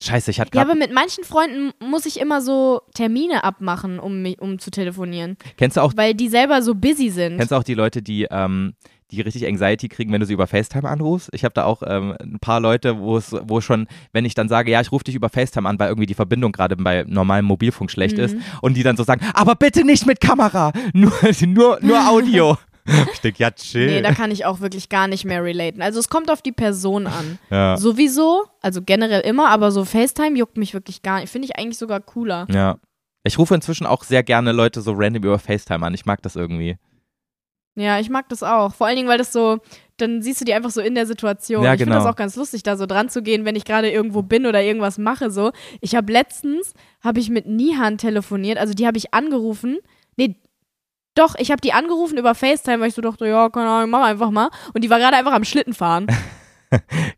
Scheiße, 0.00 0.30
ich 0.30 0.38
hatte 0.38 0.50
Ja, 0.56 0.62
gerade. 0.62 0.72
aber 0.72 0.78
mit 0.86 0.94
manchen 0.94 1.24
Freunden 1.24 1.72
muss 1.80 2.06
ich 2.06 2.20
immer 2.20 2.40
so 2.40 2.82
Termine 2.94 3.42
abmachen, 3.42 3.98
um, 3.98 4.22
mich, 4.22 4.40
um 4.40 4.60
zu 4.60 4.70
telefonieren. 4.70 5.36
kennst 5.56 5.76
du 5.76 5.80
auch 5.80 5.92
Weil 5.96 6.14
die 6.14 6.28
selber 6.28 6.62
so 6.62 6.74
busy 6.76 7.10
sind. 7.10 7.36
Kennst 7.38 7.50
du 7.50 7.56
auch 7.56 7.64
die 7.64 7.74
Leute, 7.74 8.00
die, 8.00 8.28
ähm, 8.30 8.74
die 9.10 9.20
richtig 9.22 9.44
Anxiety 9.48 9.88
kriegen, 9.88 10.12
wenn 10.12 10.20
du 10.20 10.26
sie 10.26 10.34
über 10.34 10.46
FaceTime 10.46 10.88
anrufst? 10.88 11.30
Ich 11.32 11.42
habe 11.42 11.52
da 11.52 11.64
auch 11.64 11.82
ähm, 11.84 12.14
ein 12.20 12.38
paar 12.40 12.60
Leute, 12.60 13.00
wo 13.00 13.16
es, 13.16 13.34
wo 13.42 13.60
schon, 13.60 13.88
wenn 14.12 14.24
ich 14.24 14.34
dann 14.34 14.48
sage, 14.48 14.70
ja, 14.70 14.80
ich 14.80 14.92
rufe 14.92 15.02
dich 15.02 15.16
über 15.16 15.30
FaceTime 15.30 15.68
an, 15.68 15.80
weil 15.80 15.88
irgendwie 15.88 16.06
die 16.06 16.14
Verbindung 16.14 16.52
gerade 16.52 16.76
bei 16.76 17.04
normalem 17.08 17.46
Mobilfunk 17.46 17.90
schlecht 17.90 18.18
Mhm. 18.18 18.22
ist, 18.24 18.36
und 18.62 18.76
die 18.76 18.84
dann 18.84 18.96
so 18.96 19.02
sagen, 19.02 19.26
aber 19.34 19.56
bitte 19.56 19.84
nicht 19.84 20.06
mit 20.06 20.20
Kamera, 20.20 20.70
nur, 20.94 21.12
nur, 21.44 21.78
nur 21.82 22.08
Audio. 22.08 22.56
ich 23.12 23.20
denke, 23.20 23.42
ja, 23.42 23.50
chill. 23.50 23.86
Nee, 23.86 24.02
da 24.02 24.12
kann 24.12 24.30
ich 24.30 24.44
auch 24.44 24.60
wirklich 24.60 24.88
gar 24.88 25.08
nicht 25.08 25.24
mehr 25.24 25.42
relaten. 25.42 25.82
Also 25.82 26.00
es 26.00 26.08
kommt 26.08 26.30
auf 26.30 26.42
die 26.42 26.52
Person 26.52 27.06
an. 27.06 27.38
ja. 27.50 27.76
Sowieso, 27.76 28.44
also 28.60 28.82
generell 28.82 29.20
immer, 29.20 29.50
aber 29.50 29.70
so 29.70 29.84
FaceTime 29.84 30.36
juckt 30.36 30.56
mich 30.56 30.74
wirklich 30.74 31.02
gar 31.02 31.20
nicht. 31.20 31.30
Finde 31.30 31.46
ich 31.46 31.58
eigentlich 31.58 31.78
sogar 31.78 32.00
cooler. 32.00 32.46
ja. 32.50 32.78
Ich 33.24 33.38
rufe 33.38 33.54
inzwischen 33.54 33.84
auch 33.84 34.04
sehr 34.04 34.22
gerne 34.22 34.52
Leute 34.52 34.80
so 34.80 34.92
random 34.96 35.24
über 35.24 35.38
FaceTime 35.38 35.84
an. 35.84 35.92
Ich 35.92 36.06
mag 36.06 36.22
das 36.22 36.34
irgendwie. 36.34 36.78
Ja, 37.74 38.00
ich 38.00 38.10
mag 38.10 38.28
das 38.28 38.42
auch. 38.42 38.74
Vor 38.74 38.86
allen 38.86 38.96
Dingen, 38.96 39.08
weil 39.08 39.18
das 39.18 39.32
so, 39.32 39.58
dann 39.98 40.20
siehst 40.22 40.40
du 40.40 40.44
die 40.44 40.54
einfach 40.54 40.70
so 40.70 40.80
in 40.80 40.94
der 40.94 41.06
Situation. 41.06 41.62
Ja, 41.62 41.74
ich 41.74 41.78
finde 41.78 41.94
das 41.94 42.02
genau. 42.02 42.12
auch 42.12 42.16
ganz 42.16 42.34
lustig, 42.36 42.64
da 42.64 42.76
so 42.76 42.86
dran 42.86 43.08
zu 43.08 43.22
gehen, 43.22 43.44
wenn 43.44 43.54
ich 43.54 43.64
gerade 43.64 43.90
irgendwo 43.90 44.22
bin 44.22 44.46
oder 44.46 44.62
irgendwas 44.62 44.98
mache. 44.98 45.30
So, 45.30 45.52
ich 45.80 45.94
habe 45.94 46.12
letztens 46.12 46.74
habe 47.02 47.20
ich 47.20 47.30
mit 47.30 47.46
Nihan 47.46 47.98
telefoniert, 47.98 48.58
also 48.58 48.74
die 48.74 48.86
habe 48.86 48.98
ich 48.98 49.14
angerufen. 49.14 49.78
Nee, 50.16 50.36
doch, 51.18 51.34
ich 51.38 51.50
habe 51.50 51.60
die 51.60 51.72
angerufen 51.72 52.16
über 52.18 52.34
FaceTime, 52.34 52.80
weil 52.80 52.88
ich 52.88 52.94
so 52.94 53.02
dachte, 53.02 53.26
ja, 53.26 53.48
keine 53.48 53.68
Ahnung, 53.68 53.90
mach 53.90 54.06
einfach 54.06 54.30
mal. 54.30 54.50
Und 54.74 54.84
die 54.84 54.90
war 54.90 54.98
gerade 54.98 55.16
einfach 55.16 55.32
am 55.32 55.44
Schlitten 55.44 55.74
fahren. 55.74 56.06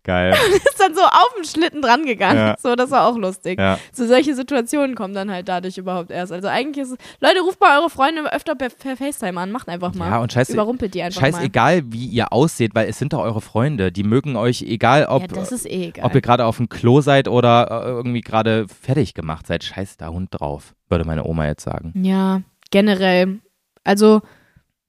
Geil. 0.04 0.32
Ist 0.54 0.78
dann 0.78 0.94
so 0.94 1.02
auf 1.02 1.34
dem 1.36 1.44
Schlitten 1.44 1.82
dran 1.82 2.04
gegangen. 2.04 2.38
Ja. 2.38 2.56
So, 2.58 2.76
das 2.76 2.90
war 2.90 3.06
auch 3.06 3.16
lustig. 3.16 3.58
ja. 3.58 3.78
So 3.92 4.06
solche 4.06 4.34
Situationen 4.34 4.94
kommen 4.94 5.12
dann 5.12 5.30
halt 5.30 5.48
dadurch 5.48 5.76
überhaupt 5.76 6.10
erst. 6.10 6.32
Also 6.32 6.48
eigentlich 6.48 6.84
ist 6.84 6.92
es, 6.92 6.98
Leute, 7.20 7.40
ruft 7.40 7.60
mal 7.60 7.78
eure 7.78 7.90
Freunde 7.90 8.32
öfter 8.32 8.54
per, 8.54 8.70
per 8.70 8.96
FaceTime 8.96 9.40
an, 9.40 9.50
macht 9.50 9.68
einfach 9.68 9.94
mal. 9.94 10.08
ja, 10.08 10.18
und 10.20 10.32
scheiße, 10.32 10.52
Überrumpelt 10.52 10.94
die 10.94 11.02
einfach 11.02 11.20
mal. 11.20 11.32
scheißegal, 11.32 11.82
wie 11.92 12.06
ihr 12.06 12.32
aussieht, 12.32 12.74
weil 12.74 12.88
es 12.88 12.98
sind 12.98 13.12
doch 13.12 13.20
eure 13.20 13.40
Freunde. 13.40 13.90
Die 13.92 14.04
mögen 14.04 14.36
euch, 14.36 14.62
egal 14.62 15.06
ob, 15.06 15.22
ja, 15.22 15.28
das 15.28 15.52
ist 15.52 15.66
eh 15.66 15.88
egal. 15.88 16.04
ob 16.04 16.14
ihr 16.14 16.20
gerade 16.20 16.44
auf 16.44 16.56
dem 16.56 16.68
Klo 16.68 17.00
seid 17.00 17.28
oder 17.28 17.84
äh, 17.84 17.88
irgendwie 17.88 18.20
gerade 18.20 18.66
fertig 18.68 19.14
gemacht 19.14 19.46
seid. 19.46 19.64
Scheiß 19.64 19.96
da 19.96 20.08
Hund 20.08 20.28
drauf, 20.30 20.74
würde 20.88 21.04
meine 21.04 21.24
Oma 21.24 21.46
jetzt 21.46 21.64
sagen. 21.64 21.92
Ja, 21.96 22.42
generell. 22.70 23.40
Also, 23.84 24.22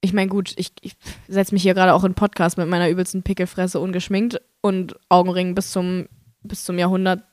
ich 0.02 0.14
meine, 0.14 0.30
gut, 0.30 0.54
ich, 0.58 0.72
ich 0.82 0.96
setze 1.28 1.54
mich 1.54 1.64
hier 1.64 1.74
gerade 1.74 1.94
auch 1.94 2.04
in 2.04 2.14
Podcast 2.14 2.58
mit 2.58 2.68
meiner 2.68 2.90
übelsten 2.90 3.24
Pickelfresse 3.24 3.80
ungeschminkt 3.80 4.42
und 4.62 4.96
Augenring 5.10 5.56
bis 5.56 5.72
zum, 5.72 6.08
bis 6.44 6.64
zum 6.64 6.78
Jahrhundert, 6.80 7.24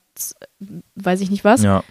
weiß 0.95 1.21
ich 1.21 1.31
nicht 1.31 1.43
was. 1.43 1.63
Ja. 1.63 1.83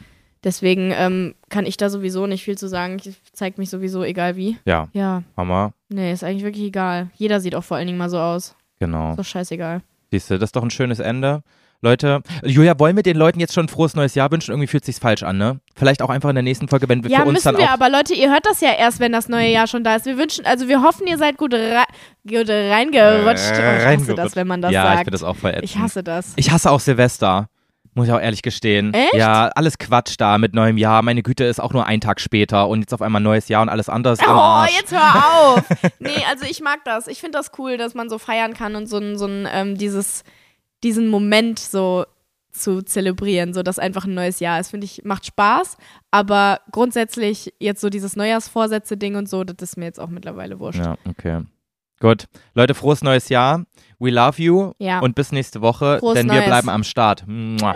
Deswegen 0.44 0.92
ähm, 0.94 1.34
kann 1.48 1.66
ich 1.66 1.76
da 1.76 1.90
sowieso 1.90 2.26
nicht 2.28 2.44
viel 2.44 2.56
zu 2.56 2.68
sagen. 2.68 2.98
Ich 3.04 3.20
zeigt 3.32 3.58
mich 3.58 3.70
sowieso 3.70 4.04
egal 4.04 4.36
wie. 4.36 4.56
Ja, 4.64 4.88
Ja, 4.92 5.24
Mama, 5.34 5.72
nee, 5.88 6.12
ist 6.12 6.22
eigentlich 6.22 6.44
wirklich 6.44 6.66
egal. 6.66 7.10
Jeder 7.16 7.40
sieht 7.40 7.56
auch 7.56 7.64
vor 7.64 7.76
allen 7.76 7.88
Dingen 7.88 7.98
mal 7.98 8.10
so 8.10 8.20
aus. 8.20 8.54
genau. 8.78 9.16
So 9.16 9.24
scheißegal. 9.24 9.82
Siehst 10.12 10.30
du, 10.30 10.38
das 10.38 10.48
ist 10.48 10.56
doch 10.56 10.62
ein 10.62 10.70
schönes 10.70 11.00
Ende. 11.00 11.42
Leute, 11.80 12.22
Julia, 12.44 12.76
wollen 12.80 12.96
wir 12.96 13.04
den 13.04 13.16
Leuten 13.16 13.38
jetzt 13.38 13.54
schon 13.54 13.66
ein 13.66 13.68
frohes 13.68 13.94
neues 13.94 14.16
Jahr 14.16 14.32
wünschen? 14.32 14.50
Irgendwie 14.50 14.66
fühlt 14.66 14.84
sich's 14.84 14.98
falsch 14.98 15.22
an, 15.22 15.38
ne? 15.38 15.60
Vielleicht 15.76 16.02
auch 16.02 16.10
einfach 16.10 16.28
in 16.28 16.34
der 16.34 16.42
nächsten 16.42 16.66
Folge, 16.66 16.88
wenn 16.88 17.04
wir 17.04 17.10
Ja, 17.10 17.18
für 17.20 17.26
uns 17.26 17.34
müssen 17.34 17.44
dann 17.52 17.56
wir, 17.58 17.66
auch. 17.66 17.70
aber 17.74 17.88
Leute, 17.88 18.14
ihr 18.14 18.30
hört 18.30 18.46
das 18.46 18.60
ja 18.60 18.72
erst, 18.72 18.98
wenn 18.98 19.12
das 19.12 19.28
neue 19.28 19.48
Jahr 19.50 19.68
schon 19.68 19.84
da 19.84 19.94
ist. 19.94 20.04
Wir 20.04 20.18
wünschen, 20.18 20.44
also 20.44 20.66
wir 20.66 20.82
hoffen, 20.82 21.06
ihr 21.06 21.18
seid 21.18 21.36
gut, 21.36 21.54
rei 21.54 21.84
gut 22.28 22.48
reingerutscht. 22.50 23.44
Oh, 23.50 23.54
ich 23.54 23.62
hasse 23.62 23.84
reingerutscht. 23.86 24.18
das, 24.18 24.34
wenn 24.36 24.46
man 24.48 24.60
das 24.60 24.72
ja, 24.72 24.82
ich 24.82 24.88
sagt. 24.88 24.98
finde 24.98 25.10
das 25.12 25.22
auch 25.22 25.36
voll 25.36 25.50
ätzend. 25.50 25.64
Ich 25.64 25.78
hasse 25.78 26.02
das. 26.02 26.32
Ich 26.34 26.50
hasse 26.50 26.70
auch 26.70 26.80
Silvester. 26.80 27.48
Muss 27.94 28.06
ich 28.08 28.12
auch 28.12 28.20
ehrlich 28.20 28.42
gestehen. 28.42 28.92
Echt? 28.94 29.14
Ja, 29.14 29.48
alles 29.54 29.78
Quatsch 29.78 30.14
da 30.18 30.38
mit 30.38 30.54
neuem 30.54 30.78
Jahr. 30.78 31.02
Meine 31.02 31.22
Güte 31.22 31.44
ist 31.44 31.60
auch 31.60 31.72
nur 31.72 31.86
ein 31.86 32.00
Tag 32.00 32.20
später 32.20 32.68
und 32.68 32.80
jetzt 32.80 32.92
auf 32.94 33.02
einmal 33.02 33.20
neues 33.22 33.48
Jahr 33.48 33.62
und 33.62 33.68
alles 33.68 33.88
andere 33.88 34.12
ist 34.14 34.22
am 34.26 34.36
Oh, 34.36 34.40
Arsch. 34.40 34.76
jetzt 34.78 34.92
hör 34.92 35.24
auf. 35.54 35.62
nee, 36.00 36.10
also 36.30 36.44
ich 36.48 36.60
mag 36.60 36.80
das. 36.84 37.06
Ich 37.06 37.20
finde 37.20 37.38
das 37.38 37.52
cool, 37.58 37.76
dass 37.76 37.94
man 37.94 38.08
so 38.08 38.18
feiern 38.18 38.54
kann 38.54 38.74
und 38.76 38.86
so 38.88 38.98
ein, 38.98 39.16
so 39.18 39.26
ein 39.26 39.48
ähm, 39.52 39.76
dieses, 39.78 40.22
diesen 40.84 41.08
Moment 41.08 41.58
so 41.58 42.04
zu 42.50 42.82
zelebrieren, 42.82 43.54
so 43.54 43.62
dass 43.62 43.78
einfach 43.78 44.04
ein 44.04 44.14
neues 44.14 44.40
Jahr 44.40 44.58
ist. 44.58 44.70
Finde 44.70 44.84
ich, 44.84 45.04
macht 45.04 45.26
Spaß, 45.26 45.76
aber 46.10 46.60
grundsätzlich 46.72 47.54
jetzt 47.60 47.80
so 47.80 47.90
dieses 47.90 48.16
Neujahrsvorsätze-Ding 48.16 49.16
und 49.16 49.28
so, 49.28 49.44
das 49.44 49.56
ist 49.60 49.76
mir 49.76 49.84
jetzt 49.84 50.00
auch 50.00 50.08
mittlerweile 50.08 50.58
wurscht. 50.58 50.80
Ja, 50.80 50.96
okay. 51.08 51.42
Gut. 52.00 52.26
Leute, 52.54 52.74
frohes 52.74 53.02
neues 53.02 53.28
Jahr. 53.28 53.64
We 53.98 54.10
love 54.10 54.40
you. 54.40 54.72
Ja. 54.78 55.00
Und 55.00 55.14
bis 55.14 55.32
nächste 55.32 55.60
Woche, 55.60 55.98
Frohes 55.98 56.14
denn 56.14 56.28
wir 56.28 56.34
Neues. 56.34 56.46
bleiben 56.46 56.68
am 56.68 56.84
Start. 56.84 57.24
Mua. 57.26 57.74